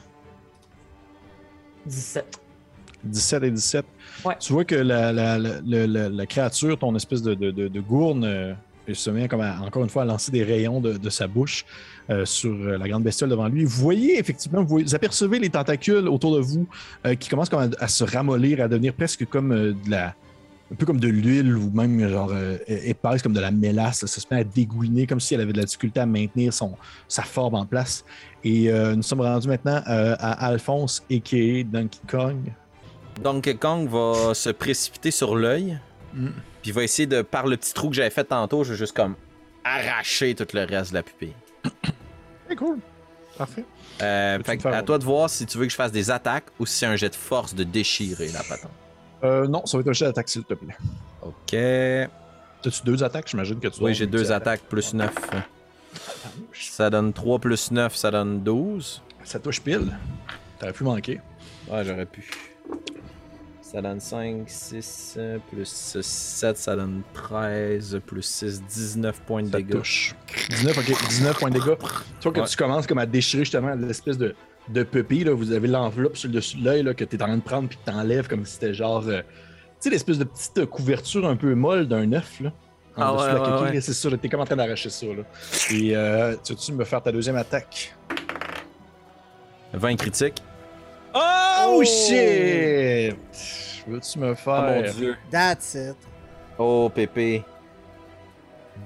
17. 1.86 2.42
17 3.08 3.44
et 3.44 3.52
17. 3.52 3.86
Ouais. 4.26 4.36
Tu 4.40 4.54
vois 4.54 4.66
que 4.66 4.76
la, 4.76 5.12
la, 5.12 5.38
la, 5.40 5.50
la- 5.66 5.88
la- 5.88 6.10
la 6.10 6.26
créature, 6.26 6.78
ton 6.78 6.96
espèce 6.96 7.22
de, 7.22 7.34
de, 7.34 7.52
de, 7.52 7.68
de 7.68 7.80
gourne, 7.80 8.24
euh, 8.26 8.54
se 8.94 9.10
met 9.10 9.28
comme 9.28 9.42
à- 9.42 9.60
encore 9.62 9.84
une 9.84 9.90
fois 9.90 10.04
à 10.04 10.06
lancer 10.06 10.32
des 10.32 10.44
rayons 10.44 10.80
de, 10.80 11.10
sa 11.10 11.28
bouche 11.28 11.66
euh, 12.10 12.24
sur 12.26 12.52
euh, 12.54 12.78
la 12.78 12.88
grande 12.88 13.04
bestiole 13.04 13.30
devant 13.30 13.48
lui. 13.50 13.66
Vous 13.66 13.82
voyez 13.82 14.18
effectivement, 14.18 14.62
vous, 14.62 14.68
voyez- 14.70 14.86
vous 14.86 14.96
apercevez 14.96 15.40
les 15.40 15.50
tentacules 15.50 16.08
autour 16.08 16.36
de 16.36 16.40
vous 16.42 16.66
euh, 17.06 17.16
qui 17.16 17.28
commencent 17.30 17.50
comme 17.50 17.70
à, 17.80 17.84
à 17.84 17.88
se 17.90 18.04
ramollir, 18.06 18.62
à 18.62 18.68
devenir 18.68 18.94
presque 18.94 19.26
comme 19.26 19.50
de 19.50 19.76
la. 19.90 20.16
Un 20.70 20.76
peu 20.76 20.86
comme 20.86 21.00
de 21.00 21.08
l'huile 21.08 21.56
ou 21.56 21.70
même 21.72 22.10
genre 22.10 22.30
euh, 22.34 22.58
épaisse, 22.68 23.22
comme 23.22 23.32
de 23.32 23.40
la 23.40 23.52
mélasse. 23.52 24.06
Ça 24.06 24.20
se 24.20 24.26
met 24.30 24.42
à 24.42 24.44
dégouiner 24.44 25.08
comme 25.08 25.22
si 25.22 25.34
elle 25.34 25.40
avait 25.40 25.54
de 25.54 25.60
la 25.60 25.64
difficulté 25.64 26.02
à 26.02 26.06
maintenir 26.06 26.52
son, 26.54 26.74
sa 27.08 27.22
forme 27.24 27.56
en 27.56 27.66
place. 27.66 28.04
Et 28.44 28.70
euh, 28.70 28.94
nous 28.94 29.02
sommes 29.02 29.22
rendus 29.22 29.48
maintenant 29.48 29.82
euh, 29.88 30.16
à 30.20 30.46
Alphonse, 30.48 31.04
a.k.a. 31.10 31.64
Donkey 31.64 32.00
Kong. 32.10 32.52
Donkey 33.20 33.56
Kong 33.56 33.88
va 33.90 34.34
se 34.34 34.50
précipiter 34.50 35.12
sur 35.12 35.36
l'œil. 35.36 35.80
Mm. 36.14 36.30
Puis 36.62 36.72
va 36.72 36.84
essayer 36.84 37.08
de, 37.08 37.22
par 37.22 37.48
le 37.48 37.58
petit 37.58 37.74
trou 37.74 37.90
que 37.90 37.96
j'avais 37.96 38.10
fait 38.10 38.26
tantôt, 38.26 38.64
je 38.64 38.72
vais 38.72 38.78
juste 38.78 38.96
comme 38.96 39.16
arracher 39.64 40.34
tout 40.36 40.48
le 40.54 40.64
reste 40.64 40.92
de 40.92 40.96
la 40.96 41.04
pupille. 41.04 41.34
C'est 42.48 42.56
cool. 42.56 42.80
Parfait. 43.38 43.66
Euh, 44.02 44.40
fait 44.44 44.66
à 44.66 44.82
toi 44.84 44.98
de 44.98 45.04
voir 45.04 45.30
si 45.30 45.46
tu 45.46 45.58
veux 45.58 45.66
que 45.66 45.72
je 45.72 45.76
fasse 45.76 45.92
des 45.92 46.12
attaques 46.12 46.48
ou 46.60 46.66
si 46.66 46.78
c'est 46.78 46.86
un 46.86 46.96
jet 46.96 47.10
de 47.10 47.16
force 47.16 47.54
de 47.54 47.64
déchirer 47.64 48.30
la 48.30 48.44
patente. 48.44 48.72
Euh, 49.24 49.48
non, 49.48 49.66
ça 49.66 49.78
va 49.78 49.82
être 49.82 49.90
un 49.90 49.94
jet 49.94 50.06
d'attaque, 50.06 50.30
s'il 50.30 50.44
te 50.44 50.54
plaît. 50.54 50.76
Ok. 51.22 51.54
As-tu 51.54 52.84
deux 52.84 53.04
attaques? 53.04 53.28
J'imagine 53.28 53.60
que 53.60 53.68
tu 53.68 53.82
Oui, 53.82 53.94
j'ai 53.94 54.08
deux 54.08 54.32
attaques 54.32 54.62
plus 54.62 54.94
9. 54.94 55.14
Ça 56.54 56.90
donne 56.90 57.14
3 57.14 57.40
plus 57.40 57.72
9, 57.72 57.96
ça 57.96 58.12
donne 58.12 58.42
12. 58.44 59.02
Ça 59.24 59.40
touche 59.40 59.62
pile. 59.62 59.98
T'aurais 60.60 60.74
pu 60.74 60.84
manquer. 60.84 61.22
Ouais, 61.70 61.84
j'aurais 61.84 62.06
pu. 62.06 62.30
Ça 63.70 63.82
donne 63.82 64.00
5, 64.00 64.44
6, 64.48 65.16
euh, 65.18 65.38
plus 65.52 65.66
7, 66.02 66.58
ça 66.58 66.76
donne 66.78 67.02
13, 67.14 68.00
plus 68.06 68.22
6, 68.22 68.64
19 68.64 69.22
points 69.24 69.44
de 69.44 69.52
Ça 69.52 69.58
dégâts. 69.58 69.72
touche. 69.72 70.16
19, 70.52 70.78
ok. 70.78 71.08
19 71.10 71.38
points 71.40 71.50
de 71.50 71.56
dégâts. 71.56 71.76
Tu 71.78 72.24
vois 72.24 72.32
que 72.32 72.40
Ouais. 72.40 72.46
tu 72.48 72.56
commences 72.56 72.88
comme 72.88 72.98
à 73.00 73.06
déchirer 73.06 73.44
justement 73.44 73.76
l'espèce 73.76 74.18
de, 74.18 74.36
de 74.70 74.84
pupille. 74.84 75.26
Là. 75.26 75.34
Vous 75.34 75.52
avez 75.52 75.68
l'enveloppe 75.68 76.16
sur 76.16 76.30
le 76.30 76.36
dessus 76.36 76.58
de 76.58 76.64
l'œil 76.64 76.82
là, 76.84 76.94
que 76.94 77.04
tu 77.04 77.18
es 77.18 77.22
en 77.22 77.26
train 77.26 77.36
de 77.38 77.42
prendre 77.42 77.68
puis 77.68 77.78
que 77.78 77.92
tu 77.92 77.96
enlèves 77.96 78.30
comme 78.30 78.46
si 78.46 78.54
c'était 78.54 78.74
genre. 78.74 79.06
euh, 79.08 79.20
tu 79.20 79.26
sais, 79.82 79.90
l'espèce 79.90 80.18
de 80.18 80.24
petite 80.24 80.66
couverture 80.68 81.28
un 81.28 81.36
peu 81.36 81.54
molle 81.54 81.90
d'un 81.90 82.14
œuf. 82.14 82.40
Là, 82.40 82.54
en 82.96 83.02
Ah 83.02 83.14
dessous 83.14 83.26
ouais, 83.26 83.32
de 83.34 83.38
la 83.38 83.62
ouais. 83.74 83.82
C'est 83.82 83.94
ça, 83.94 84.10
là, 84.10 84.16
t'es 84.18 84.30
comme 84.30 84.40
en 84.40 84.46
train 84.46 84.56
d'arracher 84.56 84.90
ça. 84.90 85.06
Là. 85.08 85.24
Et 85.74 85.94
euh, 85.94 86.36
tu 86.42 86.54
veux-tu 86.54 86.72
me 86.72 86.86
faire 86.86 87.04
ta 87.04 87.12
deuxième 87.12 87.36
attaque? 87.36 87.94
20 89.74 89.96
critiques. 89.98 90.42
Oh, 91.20 91.84
shit! 91.84 93.16
Veux-tu 93.88 94.20
me 94.20 94.32
Oh 94.32 94.36
faire? 94.36 94.62
mon 94.64 94.92
dieu. 94.92 95.16
That's 95.32 95.74
it. 95.76 95.96
Oh, 96.58 96.90
Pépé. 96.94 97.44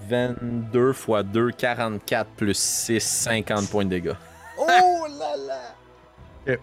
22 0.07 0.91
x 0.91 1.07
2, 1.33 1.51
44 1.51 2.29
plus 2.31 2.57
6, 2.57 2.99
50 3.01 3.69
points 3.69 3.85
de 3.85 3.89
dégâts. 3.89 4.13
Oh 4.57 5.05
là 5.19 5.35
là! 5.47 6.55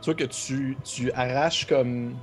Tu 0.00 0.10
vois 0.10 0.14
que 0.14 0.24
tu, 0.24 0.76
tu 0.84 1.10
arraches 1.12 1.66
comme 1.66 2.14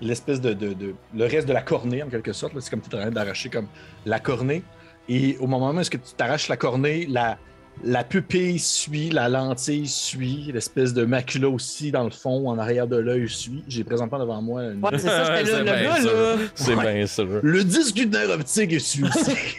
l'espèce 0.00 0.40
de, 0.40 0.54
de, 0.54 0.72
de- 0.72 0.94
le 1.14 1.26
reste 1.26 1.46
de 1.46 1.52
la 1.52 1.60
cornée 1.60 2.02
en 2.02 2.08
quelque 2.08 2.32
sorte. 2.32 2.58
C'est 2.58 2.70
comme 2.70 2.80
tu 2.80 2.88
es 2.90 2.94
en 2.98 3.02
train 3.02 3.10
d'arracher 3.10 3.50
comme 3.50 3.66
la 4.06 4.18
cornée. 4.18 4.62
Et 5.10 5.36
au 5.38 5.46
moment 5.46 5.70
où 5.72 5.78
est-ce 5.80 5.90
que 5.90 5.98
tu 5.98 6.14
t'arraches 6.16 6.48
la 6.48 6.56
cornée, 6.56 7.04
la, 7.06 7.36
la 7.84 8.04
pupille 8.04 8.58
suit, 8.58 9.10
la 9.10 9.28
lentille 9.28 9.86
suit, 9.86 10.50
l'espèce 10.52 10.92
de 10.94 11.04
macula 11.04 11.48
aussi 11.48 11.90
dans 11.92 12.04
le 12.04 12.10
fond, 12.10 12.48
en 12.48 12.58
arrière 12.58 12.86
de 12.86 12.96
l'œil 12.96 13.28
suit. 13.28 13.62
J'ai 13.68 13.84
présentement 13.84 14.18
devant 14.18 14.42
moi 14.42 14.64
une- 14.64 14.82
Ouais, 14.82 14.90
c'est 14.92 15.06
ça, 15.08 15.30
là, 15.30 15.40
C'est 15.44 15.58
le 15.58 15.64
bien 15.64 15.82
gars, 15.82 16.00
sûr. 16.00 16.12
là. 16.12 16.36
C'est 16.54 16.74
Ouais. 16.74 16.94
bien 16.94 17.06
sûr. 17.06 17.28
Le 17.42 17.64
disque 17.64 17.94
du 17.94 18.06
nerf 18.06 18.30
optique 18.30 18.72
est 18.72 18.78
suivi. 18.78 19.08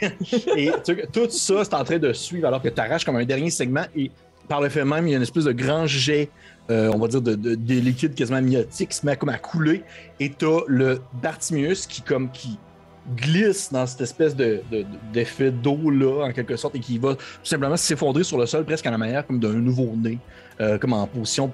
et 0.57 0.71
tu 0.85 0.95
tout 1.11 1.29
ça, 1.29 1.63
c'est 1.63 1.73
en 1.73 1.83
train 1.83 1.97
de 1.99 2.13
suivre 2.13 2.47
alors 2.47 2.61
que 2.61 2.69
tu 2.69 2.79
arraches 2.81 3.05
comme 3.05 3.15
un 3.17 3.25
dernier 3.25 3.49
segment 3.49 3.85
et 3.95 4.11
par 4.47 4.61
le 4.61 4.69
fait 4.69 4.83
même, 4.83 5.07
il 5.07 5.11
y 5.11 5.13
a 5.13 5.17
une 5.17 5.23
espèce 5.23 5.43
de 5.43 5.51
grand 5.51 5.85
jet, 5.85 6.29
euh, 6.71 6.91
on 6.93 6.97
va 6.97 7.07
dire, 7.07 7.21
de, 7.21 7.35
de, 7.35 7.53
de 7.55 7.73
liquide 7.75 8.15
quasiment 8.15 8.39
amniotique 8.39 8.89
qui 8.89 8.97
se 8.97 9.05
met 9.05 9.15
comme 9.15 9.29
à 9.29 9.37
couler. 9.37 9.83
Et 10.19 10.31
tu 10.31 10.45
as 10.45 10.61
le 10.67 10.99
Bartimius 11.21 11.85
qui, 11.85 12.01
comme, 12.01 12.31
qui 12.31 12.57
glisse 13.15 13.71
dans 13.71 13.85
cette 13.85 14.01
espèce 14.01 14.35
de, 14.35 14.61
de- 14.71 14.85
d'effet 15.13 15.51
d'eau-là, 15.51 16.25
en 16.27 16.31
quelque 16.31 16.55
sorte, 16.55 16.75
et 16.75 16.79
qui 16.79 16.97
va 16.97 17.15
tout 17.15 17.21
simplement 17.43 17.77
s'effondrer 17.77 18.23
sur 18.23 18.37
le 18.37 18.45
sol 18.45 18.65
presque 18.65 18.85
à 18.85 18.91
la 18.91 18.97
manière 18.97 19.25
comme 19.25 19.39
d'un 19.39 19.53
nouveau-né, 19.53 20.17
euh, 20.61 20.77
comme 20.77 20.93
en 20.93 21.07
position 21.07 21.51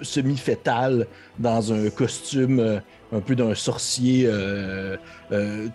semi-fétale 0.00 1.06
dans 1.38 1.72
un 1.72 1.88
costume 1.90 2.58
euh, 2.60 2.78
un 3.12 3.20
peu 3.20 3.34
d'un 3.36 3.54
sorcier 3.54 4.24
euh, 4.26 4.96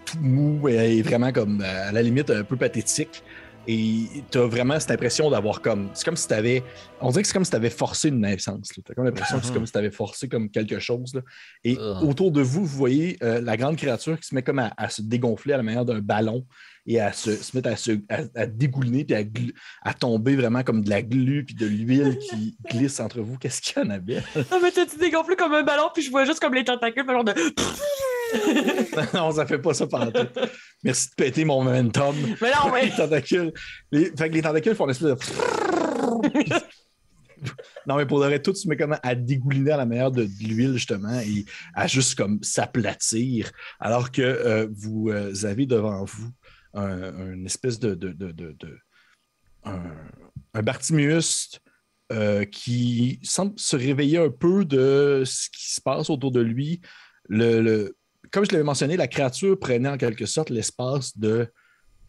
tout 0.05 0.17
mou 0.21 0.67
et, 0.67 0.97
et 0.97 1.01
vraiment 1.01 1.31
comme 1.31 1.61
à 1.61 1.91
la 1.91 2.01
limite 2.01 2.29
un 2.29 2.43
peu 2.43 2.55
pathétique. 2.57 3.23
Et 3.67 4.23
tu 4.31 4.37
as 4.37 4.45
vraiment 4.47 4.79
cette 4.79 4.91
impression 4.91 5.29
d'avoir 5.29 5.61
comme. 5.61 5.89
C'est 5.93 6.05
comme 6.05 6.15
si 6.15 6.27
tu 6.27 6.33
avais. 6.33 6.63
On 7.01 7.09
dirait 7.09 7.21
que 7.21 7.27
c'est 7.27 7.33
comme 7.33 7.43
si 7.43 7.51
tu 7.51 7.57
avais 7.57 7.69
forcé 7.69 8.09
une 8.09 8.21
naissance. 8.21 8.69
Tu 8.73 8.81
as 8.89 8.93
comme 8.93 9.05
l'impression 9.05 9.39
que 9.39 9.45
c'est 9.45 9.53
comme 9.53 9.65
si 9.65 9.73
tu 9.73 9.77
avais 9.77 9.91
forcé 9.91 10.29
comme 10.29 10.49
quelque 10.49 10.79
chose. 10.79 11.13
là. 11.13 11.21
Et 11.63 11.73
Ugh. 11.73 12.03
autour 12.03 12.31
de 12.31 12.41
vous, 12.41 12.65
vous 12.65 12.77
voyez 12.77 13.17
euh, 13.23 13.41
la 13.41 13.57
grande 13.57 13.75
créature 13.75 14.17
qui 14.19 14.27
se 14.27 14.33
met 14.33 14.41
comme 14.41 14.59
à, 14.59 14.73
à 14.77 14.89
se 14.89 15.01
dégonfler 15.01 15.53
à 15.53 15.57
la 15.57 15.63
manière 15.63 15.85
d'un 15.85 15.99
ballon 15.99 16.45
et 16.87 17.01
à 17.01 17.11
se, 17.11 17.35
se 17.35 17.55
mettre 17.55 17.69
à, 17.69 17.75
se, 17.75 17.91
à, 18.09 18.21
à 18.33 18.45
dégouliner 18.45 19.03
puis 19.03 19.15
à, 19.15 19.23
à 19.83 19.93
tomber 19.93 20.37
vraiment 20.37 20.63
comme 20.63 20.83
de 20.83 20.89
la 20.89 21.01
glu 21.01 21.43
puis 21.45 21.53
de 21.53 21.65
l'huile 21.65 22.17
qui 22.17 22.57
glisse 22.71 22.99
entre 23.01 23.19
vous. 23.19 23.37
Qu'est-ce 23.37 23.61
qu'il 23.61 23.83
y 23.83 23.85
en 23.85 23.89
a 23.89 23.99
bien? 23.99 24.23
Non, 24.35 24.59
mais 24.61 24.71
t'as-tu 24.71 24.97
dégonflé 24.97 25.35
comme 25.35 25.53
un 25.53 25.63
ballon, 25.63 25.89
puis 25.93 26.01
je 26.01 26.09
vois 26.09 26.23
juste 26.23 26.39
comme 26.39 26.53
les 26.53 26.63
tentacules, 26.63 27.05
genre 27.05 27.25
de. 27.25 27.33
non, 29.13 29.31
ça 29.31 29.45
fait 29.45 29.59
pas 29.59 29.73
ça 29.73 29.85
pendant 29.85 30.11
tout. 30.11 30.27
Merci 30.83 31.09
de 31.09 31.15
péter 31.15 31.43
mon 31.43 31.63
momentum. 31.63 32.15
Mais 32.41 32.51
non, 32.51 32.71
mais. 32.73 32.85
les 32.89 32.91
tentacules. 32.91 33.51
Les... 33.91 34.05
Fait 34.17 34.29
que 34.29 34.35
les 34.35 34.41
tentacules 34.41 34.75
font 34.75 34.85
une 34.85 34.91
espèce 34.91 35.09
de. 35.09 35.17
non, 37.85 37.97
mais 37.97 38.05
pour 38.05 38.19
le 38.19 38.27
reste, 38.27 38.45
tout 38.45 38.55
se 38.55 38.67
met 38.67 38.77
comme 38.77 38.97
à 39.03 39.15
dégouliner 39.15 39.71
à 39.71 39.77
la 39.77 39.85
manière 39.85 40.11
de, 40.11 40.23
de 40.23 40.47
l'huile, 40.47 40.73
justement, 40.73 41.19
et 41.19 41.45
à 41.73 41.87
juste 41.87 42.15
comme 42.15 42.41
s'aplatir, 42.41 43.51
alors 43.79 44.09
que 44.11 44.21
euh, 44.21 44.67
vous 44.71 45.09
euh, 45.09 45.33
avez 45.43 45.65
devant 45.65 46.05
vous 46.05 46.31
un, 46.73 47.45
espèce 47.45 47.79
de. 47.79 47.97
un, 49.63 49.83
un 50.53 50.61
Bartimius 50.63 51.59
euh, 52.11 52.45
qui 52.45 53.19
semble 53.23 53.53
se 53.57 53.75
réveiller 53.75 54.17
un 54.17 54.29
peu 54.29 54.63
de 54.65 55.23
ce 55.25 55.49
qui 55.49 55.73
se 55.73 55.81
passe 55.81 56.09
autour 56.09 56.31
de 56.31 56.39
lui. 56.41 56.81
Le, 57.27 57.95
comme 58.31 58.45
je 58.45 58.51
l'avais 58.51 58.63
mentionné, 58.63 58.95
la 58.97 59.07
créature 59.07 59.59
prenait 59.59 59.89
en 59.89 59.97
quelque 59.97 60.25
sorte 60.25 60.49
l'espace 60.49 61.17
de 61.17 61.47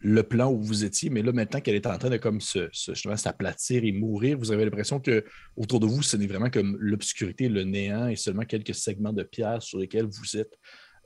le 0.01 0.23
plan 0.23 0.49
où 0.49 0.61
vous 0.61 0.85
étiez, 0.85 1.09
mais 1.09 1.21
là, 1.21 1.33
maintenant 1.33 1.59
qu'elle 1.59 1.75
est 1.75 1.85
en 1.85 1.97
train 1.97 2.09
de 2.09 2.15
comme 2.15 2.39
se, 2.39 2.69
se- 2.71 2.93
s'aplatir 2.93 3.83
et 3.83 3.91
mourir, 3.91 4.37
vous 4.37 4.53
avez 4.53 4.63
l'impression 4.63 5.01
que 5.01 5.25
autour 5.57 5.81
de 5.81 5.87
vous, 5.87 6.01
ce 6.01 6.15
n'est 6.15 6.27
vraiment 6.27 6.49
comme 6.49 6.77
l'obscurité, 6.79 7.49
le 7.49 7.65
néant 7.65 8.07
et 8.07 8.15
seulement 8.15 8.45
quelques 8.45 8.73
segments 8.75 9.11
de 9.11 9.23
pierre 9.23 9.61
sur 9.61 9.77
lesquels 9.77 10.05
vous 10.05 10.37
êtes, 10.37 10.57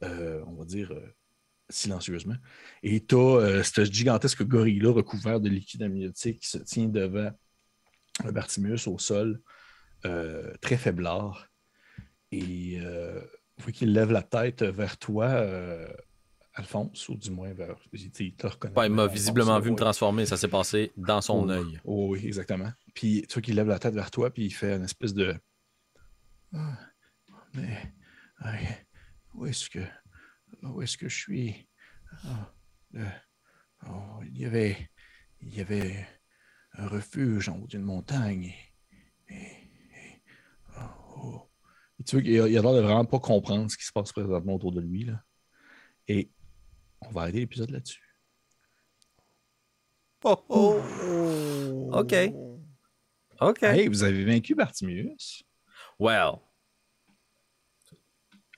euh, 0.03 0.43
on 0.45 0.53
va 0.53 0.65
dire, 0.65 0.91
euh, 0.91 1.01
silencieusement. 1.69 2.35
Et 2.83 3.05
tu 3.05 3.15
as 3.15 3.63
ce 3.63 3.83
gigantesque 3.85 4.43
gorille-là 4.43 4.91
recouvert 4.93 5.39
de 5.39 5.49
liquide 5.49 5.83
amniotique 5.83 6.41
qui 6.41 6.47
se 6.49 6.57
tient 6.59 6.87
devant 6.87 7.31
un 8.23 8.31
Bartimius 8.31 8.87
au 8.87 8.97
sol, 8.99 9.41
euh, 10.05 10.53
très 10.61 10.77
faiblard. 10.77 11.47
Et 12.31 12.77
euh, 12.79 13.19
vous 13.57 13.63
voyez 13.63 13.73
qu'il 13.73 13.93
lève 13.93 14.11
la 14.11 14.21
tête 14.23 14.63
vers 14.63 14.97
toi, 14.97 15.25
euh, 15.25 15.87
Alphonse, 16.55 17.09
ou 17.09 17.15
du 17.15 17.31
moins 17.31 17.53
vers. 17.53 17.75
Il 17.93 18.35
te 18.35 18.45
reconnaît. 18.47 18.77
Ouais, 18.77 18.87
il 18.87 18.91
m'a 18.93 19.07
visiblement 19.07 19.59
vu 19.59 19.71
me 19.71 19.75
transformer, 19.75 20.25
ça 20.25 20.37
s'est 20.37 20.47
passé 20.47 20.91
dans 20.97 21.21
son 21.21 21.47
Oh, 21.47 21.51
œil. 21.51 21.79
oh 21.85 22.07
oui, 22.11 22.25
exactement. 22.25 22.71
Puis 22.93 23.25
tu 23.27 23.33
vois 23.33 23.41
qu'il 23.41 23.55
lève 23.55 23.67
la 23.67 23.79
tête 23.79 23.95
vers 23.95 24.11
toi, 24.11 24.31
puis 24.31 24.45
il 24.45 24.51
fait 24.51 24.75
une 24.75 24.83
espèce 24.83 25.13
de. 25.13 25.35
Ah, 26.53 26.77
mais. 27.55 27.77
où 29.33 29.45
est-ce 29.47 29.69
que. 29.69 29.79
Où 30.61 30.81
est-ce 30.81 30.97
que 30.97 31.09
je 31.09 31.17
suis? 31.17 31.67
Ah, 32.25 32.53
le- 32.91 33.05
oh, 33.87 34.19
il 34.25 34.37
y 34.39 34.45
avait. 34.45 34.89
Il 35.41 35.53
y 35.55 35.59
avait 35.61 36.07
un 36.73 36.87
refuge 36.87 37.49
en 37.49 37.57
haut 37.59 37.67
d'une 37.67 37.81
montagne. 37.81 38.53
Et. 39.29 39.33
et- 39.35 40.21
oh, 40.77 41.15
oh. 41.17 41.49
Et 41.99 42.03
tu 42.03 42.15
vois 42.15 42.23
qu'il 42.23 42.39
a 42.41 42.47
il 42.47 42.57
a 42.57 42.61
l'air 42.61 42.73
de 42.73 42.79
vraiment 42.81 43.05
pas 43.05 43.19
comprendre 43.19 43.69
ce 43.69 43.77
qui 43.77 43.83
se 43.85 43.91
passe 43.91 44.11
présentement 44.11 44.55
autour 44.55 44.71
de 44.71 44.81
lui. 44.81 45.05
Là. 45.05 45.21
Et 46.07 46.31
on 47.01 47.09
va 47.11 47.21
arrêter 47.21 47.39
l'épisode 47.39 47.69
là-dessus. 47.71 48.01
Oh, 50.23 50.41
oh. 50.49 51.89
OK. 51.93 52.13
OK. 53.41 53.63
Hey, 53.63 53.87
vous 53.89 54.03
avez 54.03 54.23
vaincu 54.23 54.55
Bartimius. 54.55 55.43
Well. 55.99 56.39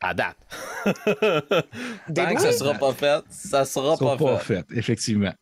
À 0.02 0.14
date. 0.14 0.38
Tant 0.86 2.36
que 2.36 2.42
ça 2.42 2.52
sera 2.52 2.74
pas 2.74 2.94
fait, 2.94 3.24
ça 3.30 3.66
sera 3.66 3.96
sont 3.96 4.06
pas, 4.06 4.18
pas 4.18 4.40
fait. 4.40 4.66
effectivement. 4.76 5.34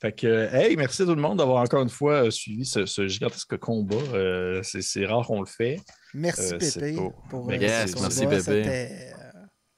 Fait 0.00 0.12
que, 0.12 0.26
euh, 0.26 0.50
hey, 0.52 0.76
merci 0.76 1.02
à 1.02 1.04
tout 1.04 1.14
le 1.14 1.20
monde 1.20 1.38
d'avoir 1.38 1.62
encore 1.62 1.82
une 1.82 1.90
fois 1.90 2.24
euh, 2.24 2.30
suivi 2.30 2.64
ce, 2.64 2.86
ce 2.86 3.06
gigantesque 3.06 3.58
combat. 3.58 3.96
Euh, 4.14 4.62
c'est, 4.62 5.04
rare 5.04 5.26
qu'on 5.26 5.40
le 5.40 5.46
fait. 5.46 5.78
Merci 6.14 6.54
Euh, 6.54 6.58
Pépé 6.58 6.98
pour 7.28 7.50
euh, 7.50 7.56
yes, 7.56 7.92
ce 7.92 8.00
merci. 8.00 8.26
Pépé. 8.26 9.12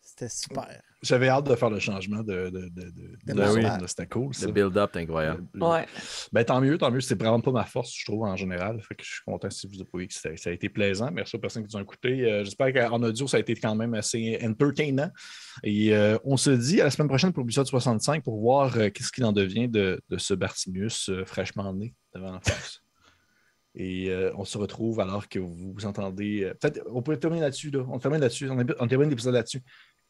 C'était 0.00 0.28
super. 0.28 0.80
J'avais 1.02 1.28
hâte 1.28 1.46
de 1.48 1.54
faire 1.54 1.70
le 1.70 1.78
changement 1.78 2.22
de, 2.22 2.50
de, 2.50 2.50
de, 2.50 2.68
de, 2.68 2.90
de 3.26 3.32
De 3.32 3.44
zone, 3.46 3.62
marche. 3.62 3.80
là. 3.80 3.88
C'était 3.88 4.06
cool. 4.06 4.34
Ça. 4.34 4.46
Le 4.46 4.52
build-up, 4.52 4.94
incroyable. 4.96 5.44
Ouais. 5.58 5.86
Ben, 6.30 6.44
tant 6.44 6.60
mieux, 6.60 6.76
tant 6.76 6.90
mieux. 6.90 7.00
C'est 7.00 7.18
vraiment 7.18 7.40
pas 7.40 7.52
ma 7.52 7.64
force, 7.64 7.94
je 7.96 8.04
trouve, 8.04 8.24
en 8.24 8.36
général. 8.36 8.82
Fait 8.82 8.94
que 8.94 9.02
je 9.02 9.10
suis 9.10 9.22
content 9.24 9.48
si 9.48 9.66
vous 9.66 9.80
avez 9.80 10.06
que 10.06 10.12
ça, 10.14 10.28
ça 10.36 10.50
a 10.50 10.52
été 10.52 10.68
plaisant. 10.68 11.10
Merci 11.10 11.36
aux 11.36 11.38
personnes 11.38 11.66
qui 11.66 11.74
nous 11.74 11.80
ont 11.80 11.82
écouté. 11.82 12.30
Euh, 12.30 12.44
j'espère 12.44 12.72
qu'en 12.74 13.02
audio, 13.02 13.26
ça 13.26 13.38
a 13.38 13.40
été 13.40 13.54
quand 13.54 13.74
même 13.74 13.94
assez 13.94 14.38
entertainant. 14.44 15.10
Et 15.64 15.94
euh, 15.96 16.18
on 16.24 16.36
se 16.36 16.50
dit 16.50 16.80
à 16.80 16.84
la 16.84 16.90
semaine 16.90 17.08
prochaine 17.08 17.32
pour 17.32 17.44
l'épisode 17.44 17.66
65 17.66 18.22
pour 18.22 18.38
voir 18.38 18.76
euh, 18.76 18.90
qu'est-ce 18.90 19.10
qu'il 19.10 19.24
en 19.24 19.32
devient 19.32 19.68
de, 19.68 20.00
de 20.10 20.18
ce 20.18 20.34
Bartimius 20.34 21.08
euh, 21.08 21.24
fraîchement 21.24 21.72
né 21.72 21.94
devant 22.14 22.32
la 22.32 22.40
face. 22.40 22.82
Et 23.76 24.10
euh, 24.10 24.32
on 24.36 24.44
se 24.44 24.58
retrouve 24.58 24.98
alors 24.98 25.28
que 25.28 25.38
vous, 25.38 25.72
vous 25.72 25.86
entendez. 25.86 26.42
euh, 26.42 26.54
Peut-être, 26.60 26.82
on 26.92 27.02
peut 27.02 27.16
terminer 27.16 27.42
là-dessus. 27.42 27.70
Là. 27.70 27.84
On 27.88 28.00
termine 28.00 28.20
là-dessus. 28.20 28.50
On, 28.50 28.58
on 28.80 28.88
termine 28.88 29.08
l'épisode 29.08 29.34
là-dessus. 29.34 29.62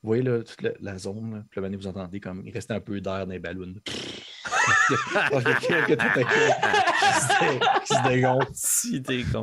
Vous 0.03 0.07
voyez 0.09 0.23
là, 0.23 0.43
toute 0.43 0.63
la, 0.63 0.71
la 0.81 0.97
zone. 0.99 1.35
là, 1.35 1.43
Puis 1.51 1.61
là, 1.61 1.69
vous 1.69 1.87
entendez 1.87 2.21
comme 2.21 2.43
il 2.47 2.53
restait 2.53 2.73
un 2.75 2.81
peu 2.81 3.01
d'air 3.01 3.27
dans 3.27 3.33
les 3.33 3.39
ballons. 3.39 3.75
Qui 7.85 7.95
se 7.95 8.09
dégonfle. 8.09 8.49
Si 8.55 9.03
t'es 9.03 9.23
con. 9.31 9.43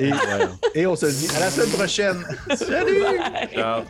Et, 0.00 0.12
Ouais. 0.12 0.18
et 0.74 0.86
on 0.86 0.96
se 0.96 1.06
dit 1.06 1.28
à 1.36 1.40
la 1.40 1.50
semaine 1.50 1.70
prochaine. 1.70 2.24
Salut! 2.56 3.02
Ciao. 3.54 3.82